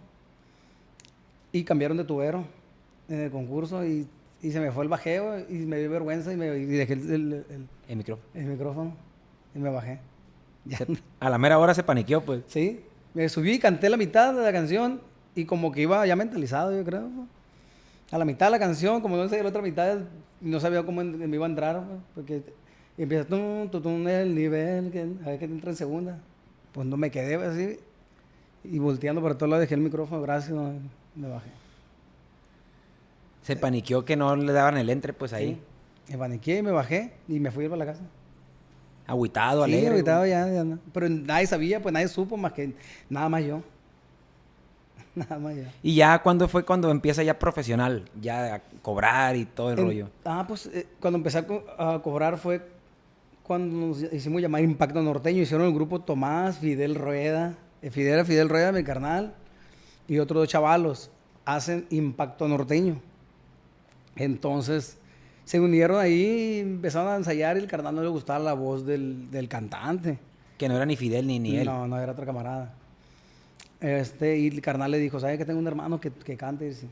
y 1.52 1.64
cambiaron 1.64 1.96
de 1.96 2.04
tubero 2.04 2.44
en 3.08 3.20
el 3.22 3.30
concurso 3.30 3.84
y, 3.84 4.06
y 4.42 4.52
se 4.52 4.60
me 4.60 4.70
fue 4.70 4.84
el 4.84 4.88
bajeo 4.88 5.40
y 5.48 5.54
me 5.66 5.78
dio 5.78 5.90
vergüenza 5.90 6.32
y, 6.32 6.36
me, 6.36 6.56
y 6.58 6.64
dejé 6.64 6.92
el, 6.94 7.10
el- 7.12 7.32
el- 7.50 7.68
El 7.88 7.96
micrófono. 7.96 8.28
el 8.34 8.44
micrófono 8.46 8.92
y 9.54 9.58
me 9.58 9.70
bajé. 9.70 9.98
Ya. 10.64 10.78
A 11.20 11.28
la 11.30 11.38
mera 11.38 11.58
hora 11.58 11.74
se 11.74 11.82
paniqueó, 11.82 12.22
pues. 12.24 12.42
Sí, 12.48 12.80
me 13.12 13.28
subí 13.28 13.52
y 13.52 13.58
canté 13.58 13.88
la 13.90 13.96
mitad 13.96 14.32
de 14.34 14.42
la 14.42 14.52
canción 14.52 15.00
y 15.34 15.44
como 15.44 15.70
que 15.72 15.82
iba 15.82 16.06
ya 16.06 16.16
mentalizado, 16.16 16.74
yo 16.76 16.84
creo. 16.84 17.08
A 18.10 18.18
la 18.18 18.24
mitad 18.24 18.46
de 18.46 18.52
la 18.52 18.58
canción, 18.58 19.00
como 19.00 19.16
no 19.16 19.28
sabía 19.28 19.42
la 19.42 19.48
otra 19.50 19.62
mitad, 19.62 19.98
no 20.40 20.60
sabía 20.60 20.82
cómo 20.82 21.00
en- 21.00 21.18
me 21.28 21.36
iba 21.36 21.46
a 21.46 21.48
entrar, 21.48 21.82
porque 22.14 22.42
y 22.96 23.02
empieza 23.02 23.24
tum, 23.26 23.68
tum, 23.70 23.82
tum, 23.82 24.08
el 24.08 24.34
nivel, 24.34 24.90
que, 24.90 25.00
a 25.24 25.26
ver 25.30 25.38
que 25.38 25.44
entra 25.46 25.70
en 25.70 25.76
segunda. 25.76 26.18
Pues 26.72 26.86
no 26.86 26.96
me 26.96 27.10
quedé 27.10 27.34
así 27.36 27.78
y 28.64 28.78
volteando 28.78 29.20
por 29.20 29.34
todos 29.36 29.50
lados 29.50 29.62
dejé 29.62 29.74
el 29.74 29.80
micrófono, 29.80 30.22
gracias, 30.22 30.52
no, 30.52 30.72
me 31.16 31.28
bajé. 31.28 31.50
Se 33.42 33.56
paniqueó 33.56 34.04
que 34.04 34.16
no 34.16 34.34
le 34.36 34.52
daban 34.52 34.78
el 34.78 34.88
entre, 34.90 35.12
pues 35.12 35.32
ahí. 35.32 35.60
Sí, 36.06 36.12
me 36.12 36.18
paniqué 36.18 36.58
y 36.58 36.62
me 36.62 36.70
bajé 36.70 37.12
y 37.28 37.40
me 37.40 37.50
fui 37.50 37.64
para 37.68 37.76
la 37.78 37.86
casa. 37.86 38.02
Agüitado, 39.06 39.64
Sí, 39.66 39.72
alegre. 39.72 39.90
ahorita 39.90 40.18
güey. 40.18 40.30
ya, 40.30 40.48
ya 40.52 40.64
no. 40.64 40.78
Pero 40.92 41.08
nadie 41.08 41.46
sabía, 41.46 41.80
pues 41.82 41.92
nadie 41.92 42.08
supo 42.08 42.36
más 42.36 42.52
que 42.52 42.72
nada 43.10 43.28
más 43.28 43.44
yo. 43.44 43.62
Nada 45.14 45.38
más 45.38 45.54
yo. 45.54 45.62
Y 45.82 45.94
ya, 45.94 46.20
¿cuándo 46.22 46.48
fue 46.48 46.64
cuando 46.64 46.90
empieza 46.90 47.22
ya 47.22 47.38
profesional? 47.38 48.04
Ya 48.20 48.56
a 48.56 48.62
cobrar 48.82 49.36
y 49.36 49.44
todo 49.44 49.72
el 49.72 49.78
En- 49.78 49.84
rollo. 49.86 50.08
Ah, 50.24 50.44
pues 50.48 50.66
eh, 50.66 50.88
cuando 51.00 51.18
empecé 51.18 51.38
a, 51.38 51.46
co- 51.46 51.64
a 51.78 52.02
cobrar 52.02 52.36
fue 52.36 52.66
cuando 53.44 53.86
nos 53.88 54.02
hicimos 54.12 54.42
llamar 54.42 54.62
Impacto 54.62 55.00
Norteño. 55.02 55.40
Hicieron 55.42 55.66
el 55.68 55.74
grupo 55.74 56.00
Tomás, 56.00 56.58
Fidel 56.58 56.94
Rueda. 56.96 57.54
eh, 57.82 57.90
Fidel 57.90 58.24
Fidel 58.24 58.48
Rueda, 58.48 58.72
mi 58.72 58.82
carnal. 58.82 59.34
Y 60.08 60.18
otros 60.18 60.40
dos 60.42 60.48
chavalos. 60.48 61.10
Hacen 61.44 61.86
Impacto 61.90 62.48
Norteño. 62.48 63.00
Entonces 64.16 64.98
se 65.44 65.60
unieron 65.60 65.98
ahí, 66.00 66.60
empezaron 66.60 67.12
a 67.12 67.16
ensayar 67.16 67.56
y 67.56 67.60
el 67.60 67.66
carnal 67.66 67.94
no 67.94 68.02
le 68.02 68.08
gustaba 68.08 68.38
la 68.42 68.54
voz 68.54 68.84
del, 68.86 69.30
del 69.30 69.48
cantante. 69.48 70.18
Que 70.58 70.68
no 70.68 70.76
era 70.76 70.86
ni 70.86 70.96
Fidel 70.96 71.26
ni, 71.26 71.38
ni 71.38 71.56
él. 71.56 71.66
No, 71.66 71.86
no, 71.86 71.98
era 72.00 72.12
otro 72.12 72.24
camarada. 72.24 72.72
Este, 73.80 74.38
y 74.38 74.46
el 74.48 74.60
carnal 74.62 74.90
le 74.90 74.98
dijo, 74.98 75.20
¿sabes 75.20 75.36
que 75.36 75.44
tengo 75.44 75.58
un 75.58 75.66
hermano 75.66 76.00
que, 76.00 76.10
que 76.10 76.36
cante? 76.36 76.64
Y 76.64 76.68
dice, 76.68 76.86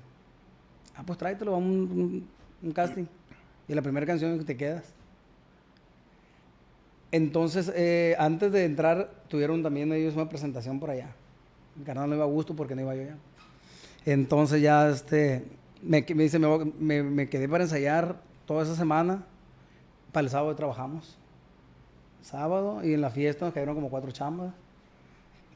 ah, 0.96 1.02
pues 1.06 1.18
tráetelo, 1.18 1.52
vamos 1.52 1.68
a 1.68 1.72
un, 1.72 2.00
un- 2.00 2.28
un 2.62 2.72
casting. 2.72 3.04
Y 3.68 3.74
la 3.74 3.80
primera 3.82 4.04
canción 4.04 4.38
que 4.38 4.44
te 4.44 4.56
quedas. 4.56 4.84
Entonces, 7.10 7.70
eh, 7.74 8.14
antes 8.18 8.52
de 8.52 8.64
entrar, 8.64 9.10
tuvieron 9.28 9.62
también 9.62 9.92
ellos 9.92 10.14
una 10.14 10.28
presentación 10.28 10.80
por 10.80 10.90
allá. 10.90 11.08
El 11.78 11.84
carnal 11.84 12.08
no 12.08 12.16
iba 12.16 12.24
a 12.24 12.28
gusto 12.28 12.54
porque 12.56 12.74
no 12.74 12.82
iba 12.82 12.94
yo 12.94 13.02
ya. 13.02 13.16
Entonces 14.04 14.60
ya, 14.62 14.88
este, 14.90 15.44
me, 15.82 16.04
me 16.14 16.22
dice, 16.24 16.38
me- 16.38 17.02
me 17.02 17.28
quedé 17.28 17.48
para 17.48 17.64
ensayar 17.64 18.16
toda 18.46 18.62
esa 18.64 18.76
semana. 18.76 19.24
Para 20.12 20.24
el 20.24 20.30
sábado 20.30 20.54
trabajamos 20.54 21.16
sábado 22.22 22.80
y 22.84 22.94
en 22.94 23.00
la 23.00 23.10
fiesta 23.10 23.44
nos 23.44 23.54
cayeron 23.54 23.74
como 23.74 23.90
cuatro 23.90 24.10
chambas. 24.10 24.52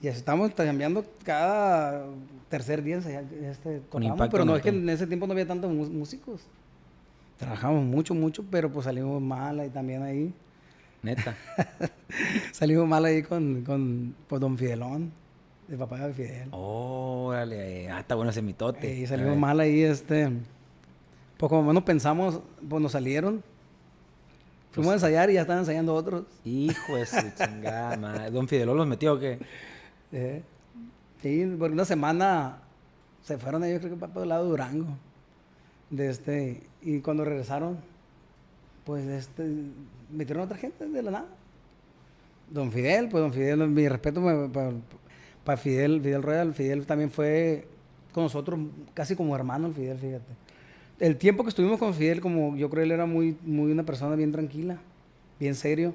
Y 0.03 0.09
así 0.09 0.19
estamos 0.19 0.53
cambiando 0.53 1.05
cada 1.25 2.05
tercer 2.51 2.83
día 2.83 2.99
este, 2.99 3.81
tocamos, 3.81 4.09
Impacto 4.09 4.31
pero 4.31 4.45
no 4.45 4.55
es 4.55 4.63
que 4.63 4.69
en 4.69 4.89
ese 4.91 5.07
tiempo 5.07 5.27
no 5.27 5.33
había 5.33 5.47
tantos 5.47 5.73
músicos. 5.73 6.43
Trabajamos 7.39 7.83
mucho, 7.85 8.15
mucho, 8.15 8.45
pero 8.51 8.71
pues 8.71 8.85
salimos 8.85 9.21
mal 9.23 9.65
y 9.65 9.71
también 9.71 10.03
ahí. 10.03 10.35
Neta. 11.03 11.37
Salimos 12.53 12.89
mal 12.89 13.05
ahí 13.05 13.23
con, 13.23 13.63
con 13.63 14.15
pues, 14.27 14.41
Don 14.41 14.57
Fidelón, 14.57 15.13
el 15.69 15.77
papá 15.77 16.09
de 16.09 16.15
Fidel. 16.15 16.49
Órale. 16.51 17.91
Ah, 17.91 18.01
está 18.01 18.15
bueno 18.15 18.31
ese 18.31 18.43
mitote. 18.43 18.93
Y 18.93 19.07
salimos 19.07 19.37
mal 19.37 19.61
ahí, 19.61 19.83
este. 19.83 20.33
Pues 21.37 21.51
como 21.51 21.63
menos 21.63 21.83
pensamos, 21.83 22.41
pues 22.69 22.83
nos 22.83 22.93
salieron. 22.93 23.43
Fuimos 24.73 24.93
a 24.93 24.95
ensayar 24.95 25.31
y 25.31 25.35
ya 25.35 25.43
estaban 25.43 25.61
ensayando 25.61 25.95
otros. 25.95 26.25
Hijo 26.45 26.97
de 26.97 27.07
su 27.07 27.31
chingada 27.37 27.97
madre. 27.97 28.31
¿Don 28.31 28.47
Fidelón 28.49 28.77
los 28.77 28.87
metió 28.87 29.15
o 29.15 29.19
qué? 29.19 29.39
Eh, 30.13 30.43
Sí, 31.23 31.57
porque 31.59 31.73
una 31.73 31.85
semana 31.85 32.59
se 33.23 33.39
fueron 33.39 33.65
ellos, 33.65 33.81
creo 33.81 33.95
que 33.95 33.99
para 33.99 34.23
el 34.23 34.29
lado 34.29 34.45
de 34.45 34.51
Durango. 34.51 34.97
De 35.91 36.11
este, 36.11 36.63
y 36.83 37.01
cuando 37.01 37.25
regresaron, 37.25 37.79
pues 38.85 39.05
este, 39.07 39.45
metieron 40.11 40.43
a 40.43 40.45
otra 40.47 40.59
gente 40.59 40.87
de 40.87 41.03
la 41.03 41.11
nada. 41.11 41.27
Don 42.51 42.71
Fidel, 42.71 43.09
pues 43.09 43.23
don 43.23 43.33
Fidel, 43.33 43.67
mi 43.69 43.89
respeto 43.89 44.23
para 45.45 45.57
Fidel, 45.57 46.01
Fidel 46.01 46.23
Rueda, 46.23 46.43
el 46.43 46.55
Fidel 46.55 46.87
también 46.87 47.11
fue 47.11 47.67
con 48.13 48.25
nosotros 48.25 48.61
casi 48.95 49.17
como 49.17 49.35
hermano 49.35 49.67
el 49.67 49.75
Fidel, 49.75 49.99
fíjate. 49.99 50.46
El 50.99 51.17
tiempo 51.17 51.43
que 51.43 51.51
estuvimos 51.51 51.79
con 51.79 51.95
Fidel, 51.95 52.21
como 52.21 52.57
yo 52.57 52.71
creo 52.71 52.85
él 52.85 52.93
era 52.93 53.07
muy, 53.07 53.37
muy 53.45 53.71
una 53.71 53.85
persona 53.85 54.17
bien 54.17 54.33
tranquila, 54.33 54.79
bien 55.39 55.55
serio. 55.55 55.95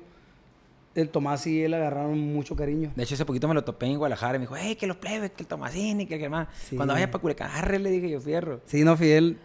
El 0.93 1.10
Tomás 1.10 1.48
y 1.48 1.63
él 1.63 1.74
agarraron 1.74 2.20
mucho 2.20 2.55
cariño. 2.55 2.91
De 2.96 3.03
hecho, 3.03 3.15
hace 3.15 3.24
poquito 3.24 3.48
me 3.48 3.53
lo 3.53 3.63
topé 3.63 3.86
en 3.86 3.98
Guadalajara 3.98 4.36
y 4.36 4.39
me 4.39 4.43
dijo, 4.43 4.55
hey, 4.58 4.75
que 4.75 4.88
los 4.88 4.98
plebes, 4.98 5.31
que 5.31 5.43
el 5.43 5.48
Tomasini, 5.48 6.05
que 6.05 6.15
el 6.15 6.20
Germán. 6.20 6.48
Sí. 6.53 6.75
Cuando 6.75 6.93
vaya 6.93 7.10
para 7.10 7.22
Culiacán, 7.22 7.81
le 7.81 7.89
dije 7.89 8.10
yo, 8.10 8.20
fierro. 8.20 8.60
Sí, 8.65 8.84
no, 8.84 8.98
Fidel, 8.98 9.38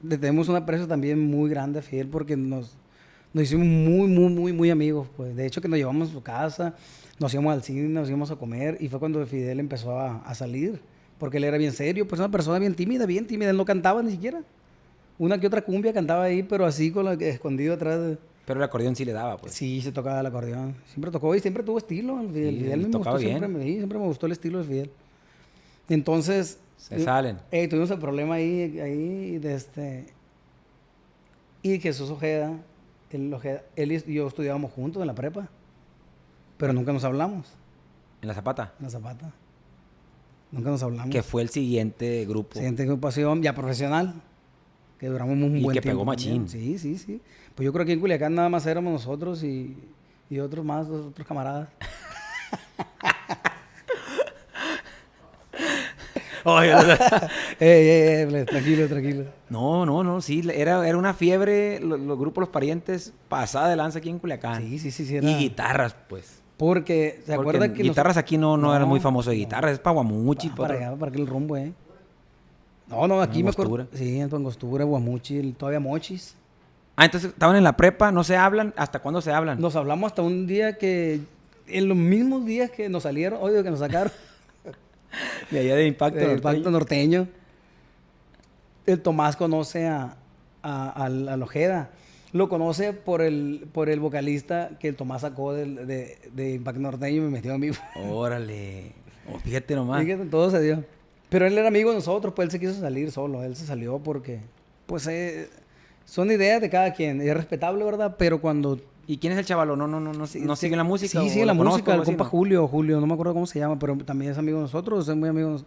le 0.00 0.16
tenemos 0.16 0.48
un 0.48 0.54
aprecio 0.54 0.86
también 0.86 1.20
muy 1.20 1.50
grande 1.50 1.80
a 1.80 1.82
Fidel 1.82 2.06
porque 2.06 2.36
nos, 2.36 2.76
nos 3.32 3.44
hicimos 3.44 3.66
muy, 3.66 4.06
muy, 4.06 4.32
muy, 4.32 4.52
muy 4.52 4.70
amigos. 4.70 5.08
Pues. 5.16 5.34
De 5.34 5.44
hecho, 5.44 5.60
que 5.60 5.66
nos 5.66 5.76
llevamos 5.76 6.10
a 6.10 6.12
su 6.12 6.22
casa, 6.22 6.76
nos 7.18 7.34
íbamos 7.34 7.52
al 7.52 7.64
cine, 7.64 7.88
nos 7.88 8.08
íbamos 8.08 8.30
a 8.30 8.36
comer 8.36 8.76
y 8.78 8.88
fue 8.88 9.00
cuando 9.00 9.26
Fidel 9.26 9.58
empezó 9.58 9.98
a, 9.98 10.18
a 10.18 10.34
salir. 10.36 10.80
Porque 11.18 11.38
él 11.38 11.44
era 11.44 11.56
bien 11.56 11.72
serio, 11.72 12.06
pues 12.06 12.20
una 12.20 12.30
persona 12.30 12.58
bien 12.60 12.74
tímida, 12.74 13.06
bien 13.06 13.26
tímida. 13.26 13.50
Él 13.50 13.56
no 13.56 13.64
cantaba 13.64 14.02
ni 14.02 14.12
siquiera. 14.12 14.42
Una 15.18 15.38
que 15.40 15.46
otra 15.46 15.62
cumbia 15.62 15.92
cantaba 15.92 16.24
ahí, 16.24 16.42
pero 16.42 16.66
así 16.66 16.90
con 16.90 17.04
la, 17.06 17.14
escondido 17.14 17.74
atrás 17.74 17.98
de... 18.00 18.18
Pero 18.44 18.60
el 18.60 18.64
acordeón 18.64 18.94
sí 18.94 19.04
le 19.04 19.12
daba, 19.12 19.36
pues. 19.38 19.52
Sí, 19.54 19.80
se 19.80 19.90
tocaba 19.92 20.20
el 20.20 20.26
acordeón. 20.26 20.76
Siempre 20.86 21.10
tocó 21.10 21.34
y 21.34 21.40
siempre 21.40 21.62
tuvo 21.64 21.78
estilo. 21.78 22.20
El 22.20 22.28
Fidel, 22.30 22.54
Sí, 22.54 22.60
Fidel 22.62 22.80
me 22.80 22.88
tocaba 22.90 23.16
gustó, 23.16 23.28
siempre, 23.28 23.48
bien. 23.48 23.62
sí, 23.62 23.76
siempre 23.78 23.98
me 23.98 24.04
gustó 24.04 24.26
el 24.26 24.32
estilo 24.32 24.58
de 24.58 24.64
Fidel. 24.64 24.90
Entonces... 25.88 26.58
Se 26.76 27.02
salen. 27.02 27.38
eh, 27.50 27.66
tuvimos 27.68 27.90
el 27.90 27.98
problema 27.98 28.34
ahí, 28.36 28.78
ahí 28.80 29.38
de 29.38 29.54
este... 29.54 30.06
Y 31.62 31.80
Jesús 31.80 32.10
Ojeda, 32.10 32.52
él, 33.10 33.32
Ojeda, 33.34 33.62
él 33.74 33.90
y 33.90 34.14
yo 34.14 34.28
estudiábamos 34.28 34.70
juntos 34.72 35.00
en 35.00 35.06
la 35.08 35.14
prepa. 35.14 35.48
Pero 36.58 36.72
nunca 36.72 36.92
nos 36.92 37.02
hablamos 37.04 37.48
En 38.22 38.28
la 38.28 38.34
Zapata. 38.34 38.74
en 38.78 38.84
la 38.84 38.90
zapata. 38.90 39.32
Nunca 40.52 40.70
nos 40.70 40.82
hablamos. 40.84 41.10
Que 41.10 41.22
fue 41.24 41.42
el 41.42 41.48
siguiente 41.48 42.24
grupo. 42.26 42.54
Siguiente 42.54 42.84
agrupación 42.84 43.42
ya 43.42 43.52
profesional. 43.54 44.14
Que 44.98 45.08
duramos 45.08 45.34
un 45.36 45.56
Y 45.58 45.62
buen 45.62 45.74
que 45.74 45.80
tiempo. 45.80 46.00
pegó 46.04 46.10
también. 46.12 46.42
machín. 46.42 46.48
Sí, 46.48 46.78
sí, 46.78 46.96
sí. 46.98 47.20
Pues 47.54 47.64
yo 47.64 47.72
creo 47.72 47.84
que 47.86 47.92
en 47.92 48.00
Culiacán 48.00 48.34
nada 48.34 48.48
más 48.48 48.66
éramos 48.66 48.92
nosotros 48.92 49.42
y, 49.42 49.76
y 50.30 50.38
otros 50.38 50.64
más, 50.64 50.86
otros 50.88 51.26
camaradas. 51.26 51.68
ey, 57.58 57.68
ey, 57.88 58.34
ey, 58.34 58.44
tranquilo, 58.44 58.86
tranquilo. 58.88 59.24
no, 59.48 59.84
no, 59.84 60.04
no, 60.04 60.20
sí. 60.20 60.42
Era, 60.54 60.86
era 60.86 60.96
una 60.96 61.12
fiebre, 61.12 61.80
lo- 61.80 61.96
los, 61.96 62.16
grupos 62.18 62.42
Los 62.42 62.48
Parientes, 62.50 63.12
pasada 63.28 63.68
de 63.68 63.76
lanza 63.76 63.98
aquí 63.98 64.08
en 64.10 64.18
Culiacán. 64.20 64.62
Sí, 64.62 64.78
sí, 64.78 64.90
sí, 64.92 65.06
sí. 65.06 65.16
Era... 65.16 65.28
Y 65.28 65.34
guitarras, 65.36 65.96
pues. 66.08 66.42
Porque, 66.56 67.20
¿se 67.26 67.34
Porque 67.34 67.50
acuerda 67.50 67.72
que 67.74 67.82
guitarras 67.82 68.16
aquí 68.16 68.38
no, 68.38 68.56
no, 68.56 68.74
era 68.74 68.86
muy 68.86 69.00
famoso 69.00 69.30
de 69.30 69.36
no. 69.36 69.40
guitarras, 69.40 69.72
es 69.72 69.78
para 69.78 69.94
Guamuchi. 69.94 70.48
Pa- 70.50 70.54
pa' 70.54 70.62
para 70.62 70.74
otro- 70.74 70.86
allá, 70.86 70.96
para 70.98 71.10
aquel 71.10 71.26
rumbo, 71.26 71.56
eh. 71.56 71.72
No, 72.88 73.06
no, 73.08 73.20
aquí 73.20 73.42
me 73.42 73.50
acuerdo. 73.50 73.88
Sí, 73.92 74.20
en 74.20 74.32
Angostura, 74.32 74.84
Guamuchi, 74.84 75.52
todavía 75.52 75.80
Mochis. 75.80 76.36
Ah, 76.96 77.04
entonces 77.04 77.30
estaban 77.32 77.56
en 77.56 77.64
la 77.64 77.76
prepa, 77.76 78.10
no 78.12 78.24
se 78.24 78.36
hablan. 78.36 78.72
¿Hasta 78.76 79.00
cuándo 79.00 79.20
se 79.20 79.32
hablan? 79.32 79.60
Nos 79.60 79.76
hablamos 79.76 80.08
hasta 80.12 80.22
un 80.22 80.46
día 80.46 80.78
que, 80.78 81.20
en 81.66 81.88
los 81.88 81.96
mismos 81.96 82.46
días 82.46 82.70
que 82.70 82.88
nos 82.88 83.02
salieron, 83.02 83.38
oye, 83.42 83.62
que 83.62 83.70
nos 83.70 83.80
sacaron. 83.80 84.12
De 85.50 85.60
allá 85.60 85.76
de 85.76 85.86
Impacto. 85.86 86.18
el 86.20 86.62
Norteño. 86.72 87.28
El 88.86 89.00
Tomás 89.02 89.36
conoce 89.36 89.86
a, 89.88 90.16
a, 90.62 90.90
al- 90.90 91.28
al 91.28 91.42
Ojeda. 91.42 91.90
Lo 92.32 92.48
conoce 92.48 92.92
por 92.92 93.22
el, 93.22 93.66
por 93.72 93.88
el 93.88 93.98
vocalista 94.00 94.70
que 94.78 94.88
el 94.88 94.96
Tomás 94.96 95.22
sacó 95.22 95.52
de, 95.54 96.18
de 96.32 96.54
Impacto 96.54 96.80
Norteño 96.80 97.16
y 97.18 97.20
me 97.24 97.30
metió 97.30 97.54
a 97.54 97.58
mí. 97.58 97.70
Órale. 98.08 98.92
Oh, 99.32 99.38
fíjate 99.38 99.74
nomás. 99.74 100.02
Fíjate, 100.04 100.24
todo 100.26 100.50
se 100.50 100.60
dio. 100.60 100.84
Pero 101.28 101.46
él 101.46 101.56
era 101.58 101.68
amigo 101.68 101.90
de 101.90 101.96
nosotros, 101.96 102.32
pues 102.34 102.46
él 102.46 102.50
se 102.52 102.60
quiso 102.60 102.74
salir 102.74 103.10
solo. 103.10 103.42
Él 103.42 103.56
se 103.56 103.66
salió 103.66 103.98
porque, 103.98 104.40
pues, 104.86 105.06
eh, 105.08 105.48
son 106.04 106.30
ideas 106.30 106.60
de 106.60 106.70
cada 106.70 106.92
quien. 106.92 107.20
Es 107.20 107.34
respetable, 107.36 107.84
¿verdad? 107.84 108.14
Pero 108.18 108.40
cuando... 108.40 108.78
¿Y 109.08 109.18
quién 109.18 109.32
es 109.32 109.38
el 109.38 109.44
chavalo? 109.44 109.76
No, 109.76 109.86
no, 109.86 110.00
no, 110.00 110.12
no, 110.12 110.26
no 110.26 110.56
sigue 110.56 110.76
la 110.76 110.82
música. 110.84 111.20
Sí, 111.20 111.30
sigue 111.30 111.46
la 111.46 111.56
conozco, 111.56 111.78
música. 111.78 111.94
El 111.94 112.02
compa? 112.02 112.24
Julio, 112.24 112.66
Julio, 112.66 113.00
no 113.00 113.06
me 113.06 113.14
acuerdo 113.14 113.34
cómo 113.34 113.46
se 113.46 113.58
llama, 113.60 113.78
pero 113.78 113.96
también 113.98 114.32
es 114.32 114.38
amigo 114.38 114.58
de 114.58 114.62
nosotros, 114.62 115.08
es 115.08 115.14
muy 115.14 115.28
amigo 115.28 115.58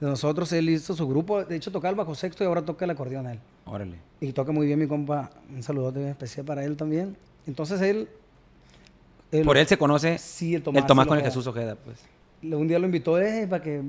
de 0.00 0.06
nosotros. 0.06 0.52
Él 0.52 0.68
hizo 0.68 0.94
su 0.94 1.08
grupo, 1.08 1.44
de 1.44 1.56
hecho 1.56 1.72
tocaba 1.72 1.90
el 1.90 1.96
bajo 1.96 2.14
sexto 2.14 2.44
y 2.44 2.46
ahora 2.46 2.62
toca 2.64 2.84
el 2.84 2.92
acordeón 2.92 3.26
él. 3.26 3.40
Órale. 3.64 3.96
Y 4.20 4.32
toca 4.32 4.52
muy 4.52 4.66
bien 4.68 4.78
mi 4.78 4.86
compa, 4.86 5.30
un 5.52 5.60
saludote 5.64 6.08
especial 6.08 6.46
para 6.46 6.64
él 6.64 6.76
también. 6.76 7.16
Entonces 7.48 7.80
él... 7.80 8.08
él- 9.32 9.44
Por 9.44 9.56
él 9.56 9.66
se 9.66 9.76
conoce 9.76 10.18
Sí, 10.18 10.50
el 10.50 10.56
el 10.58 10.62
Tomás. 10.62 10.86
Tomás 10.86 11.04
sí 11.04 11.08
con 11.08 11.18
el. 11.18 11.24
Jesús 11.24 11.46
Ojeda, 11.48 11.74
pues. 11.76 11.98
Un 12.42 12.68
día 12.68 12.78
lo 12.78 12.86
invitó 12.86 13.20
eh, 13.20 13.48
para 13.48 13.60
que 13.62 13.82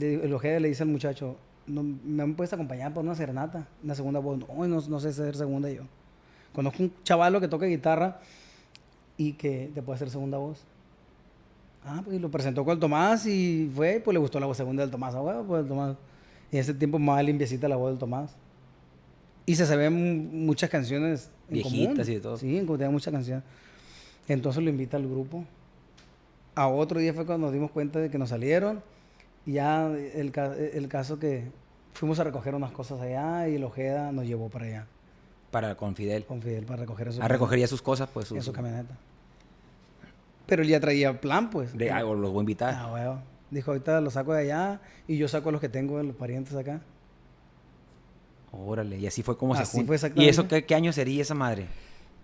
el 0.00 0.32
Ojeda 0.32 0.60
le 0.60 0.68
dice 0.68 0.82
al 0.82 0.88
muchacho, 0.88 1.36
no, 1.66 1.82
¿me 1.82 2.26
puedes 2.34 2.52
acompañar 2.52 2.94
por 2.94 3.04
una 3.04 3.14
serenata? 3.14 3.66
Una 3.82 3.94
segunda 3.94 4.20
voz. 4.20 4.38
No, 4.38 4.66
no, 4.66 4.80
no 4.80 5.00
sé 5.00 5.08
hacer 5.08 5.36
segunda 5.36 5.70
yo. 5.70 5.82
Conozco 6.52 6.82
un 6.82 6.92
chavalo 7.02 7.40
que 7.40 7.48
toca 7.48 7.66
guitarra 7.66 8.20
y 9.16 9.32
que 9.32 9.70
te 9.74 9.82
puede 9.82 9.96
hacer 9.96 10.10
segunda 10.10 10.38
voz. 10.38 10.64
Ah, 11.84 12.02
pues 12.04 12.20
lo 12.20 12.30
presentó 12.30 12.64
con 12.64 12.74
el 12.74 12.80
Tomás 12.80 13.26
y 13.26 13.70
fue, 13.74 14.00
pues 14.04 14.12
le 14.12 14.18
gustó 14.18 14.40
la 14.40 14.46
voz 14.46 14.56
segunda 14.56 14.82
del 14.82 14.90
Tomás. 14.90 15.14
Ah, 15.14 15.20
bueno, 15.20 15.44
pues 15.44 15.62
el 15.62 15.68
Tomás. 15.68 15.96
Y 16.50 16.56
en 16.56 16.60
ese 16.60 16.74
tiempo 16.74 16.98
más 16.98 17.24
limpiecita 17.24 17.68
la 17.68 17.76
voz 17.76 17.90
del 17.90 17.98
Tomás. 17.98 18.34
Y 19.44 19.54
se 19.54 19.66
sabían 19.66 20.44
muchas 20.46 20.70
canciones 20.70 21.30
en 21.48 21.54
Viejitas 21.54 21.94
común. 21.94 22.10
y 22.10 22.14
de 22.14 22.20
todo. 22.20 22.36
Sí, 22.36 22.58
en 22.58 22.66
común, 22.66 22.92
muchas 22.92 23.12
canciones. 23.12 23.44
Entonces 24.26 24.62
lo 24.62 24.70
invita 24.70 24.96
al 24.96 25.08
grupo. 25.08 25.44
A 26.54 26.68
otro 26.68 26.98
día 26.98 27.12
fue 27.12 27.26
cuando 27.26 27.46
nos 27.46 27.52
dimos 27.52 27.70
cuenta 27.70 28.00
de 28.00 28.10
que 28.10 28.18
nos 28.18 28.30
salieron. 28.30 28.82
Y 29.46 29.52
ya 29.52 29.86
el, 29.88 30.32
ca- 30.32 30.54
el 30.56 30.88
caso 30.88 31.18
que 31.18 31.50
fuimos 31.94 32.18
a 32.18 32.24
recoger 32.24 32.54
unas 32.54 32.72
cosas 32.72 33.00
allá 33.00 33.48
y 33.48 33.54
el 33.54 33.64
Ojeda 33.64 34.10
nos 34.12 34.26
llevó 34.26 34.48
para 34.50 34.66
allá 34.66 34.86
Para 35.50 35.76
con 35.76 35.94
Fidel. 35.94 36.24
con 36.26 36.42
Fidel 36.42 36.64
para 36.66 36.80
recoger 36.80 37.08
eso. 37.08 37.22
A 37.22 37.28
recoger 37.28 37.60
ya 37.60 37.66
sus 37.68 37.80
cosas, 37.80 38.08
pues. 38.12 38.30
en 38.32 38.38
Sus, 38.38 38.46
su 38.46 38.52
camioneta. 38.52 38.96
Pero 40.46 40.62
él 40.62 40.68
ya 40.68 40.80
traía 40.80 41.20
plan, 41.20 41.48
pues. 41.50 41.76
de, 41.76 41.90
ah, 41.90 42.04
o 42.04 42.14
los 42.14 42.30
voy 42.30 42.40
a 42.40 42.42
invitar. 42.42 42.74
Ah, 42.76 42.92
huevo. 42.92 43.18
Dijo, 43.50 43.70
ahorita 43.70 44.00
los 44.00 44.14
saco 44.14 44.32
de 44.32 44.40
allá 44.42 44.80
y 45.06 45.16
yo 45.16 45.28
saco 45.28 45.48
a 45.48 45.52
los 45.52 45.60
que 45.60 45.68
tengo 45.68 45.98
de 45.98 46.04
los 46.04 46.16
parientes 46.16 46.54
acá. 46.56 46.80
Órale. 48.52 48.98
Y 48.98 49.06
así 49.06 49.22
fue 49.22 49.36
como 49.36 49.54
Así 49.54 49.64
se 49.64 49.70
juntan. 49.84 50.12
fue 50.14 50.24
¿Y 50.24 50.28
eso 50.28 50.48
qué, 50.48 50.64
qué 50.64 50.74
año 50.74 50.92
sería 50.92 51.22
esa 51.22 51.34
madre? 51.34 51.66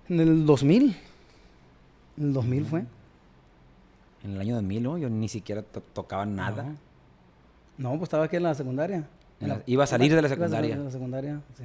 En 0.08 0.20
el 0.20 0.46
2000. 0.46 0.96
En 2.18 2.24
el 2.24 2.32
2000 2.32 2.64
fue. 2.64 2.84
En 4.24 4.32
el 4.32 4.40
año 4.40 4.54
2000, 4.56 4.82
¿no? 4.82 4.98
Yo 4.98 5.08
ni 5.10 5.28
siquiera 5.28 5.62
to- 5.62 5.80
tocaba 5.80 6.24
nada. 6.26 6.62
No. 6.64 6.76
No, 7.78 7.90
pues 7.92 8.02
estaba 8.04 8.24
aquí 8.24 8.36
en 8.36 8.42
la 8.44 8.54
secundaria. 8.54 9.08
En 9.40 9.48
la- 9.48 9.62
iba 9.66 9.84
a 9.84 9.86
salir 9.86 10.14
de 10.14 10.22
la 10.22 10.26
a 10.26 10.30
secundaria. 10.30 10.76
de 10.76 10.84
la 10.84 10.90
secundaria, 10.90 11.40
sí. 11.56 11.64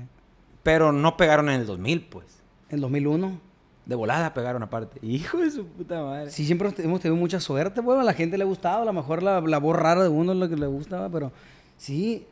Pero 0.64 0.92
no 0.92 1.16
pegaron 1.18 1.50
en 1.50 1.62
el 1.62 1.66
2000, 1.68 2.08
pues. 2.08 2.26
En 2.70 2.82
2001. 2.82 3.40
De 3.86 3.96
volada 3.96 4.34
pegaron 4.34 4.62
aparte. 4.64 5.00
Hijo 5.06 5.38
de 5.38 5.50
su 5.50 5.66
puta 5.66 6.04
madre. 6.04 6.30
Sí, 6.30 6.46
siempre 6.46 6.74
hemos 6.80 7.00
tenido 7.00 7.16
mucha 7.16 7.40
suerte. 7.40 7.80
Bueno, 7.80 8.02
a 8.02 8.04
la 8.04 8.14
gente 8.14 8.38
le 8.38 8.44
ha 8.44 8.48
gustado. 8.48 8.82
A 8.82 8.86
lo 8.86 8.92
mejor 8.92 9.24
la, 9.24 9.40
la 9.40 9.60
voz 9.60 9.78
rara 9.78 10.04
de 10.04 10.10
uno 10.10 10.34
es 10.34 10.38
lo 10.38 10.50
que 10.50 10.58
le 10.58 10.68
gustaba, 10.68 11.08
pero 11.10 11.32
sí. 11.78 12.26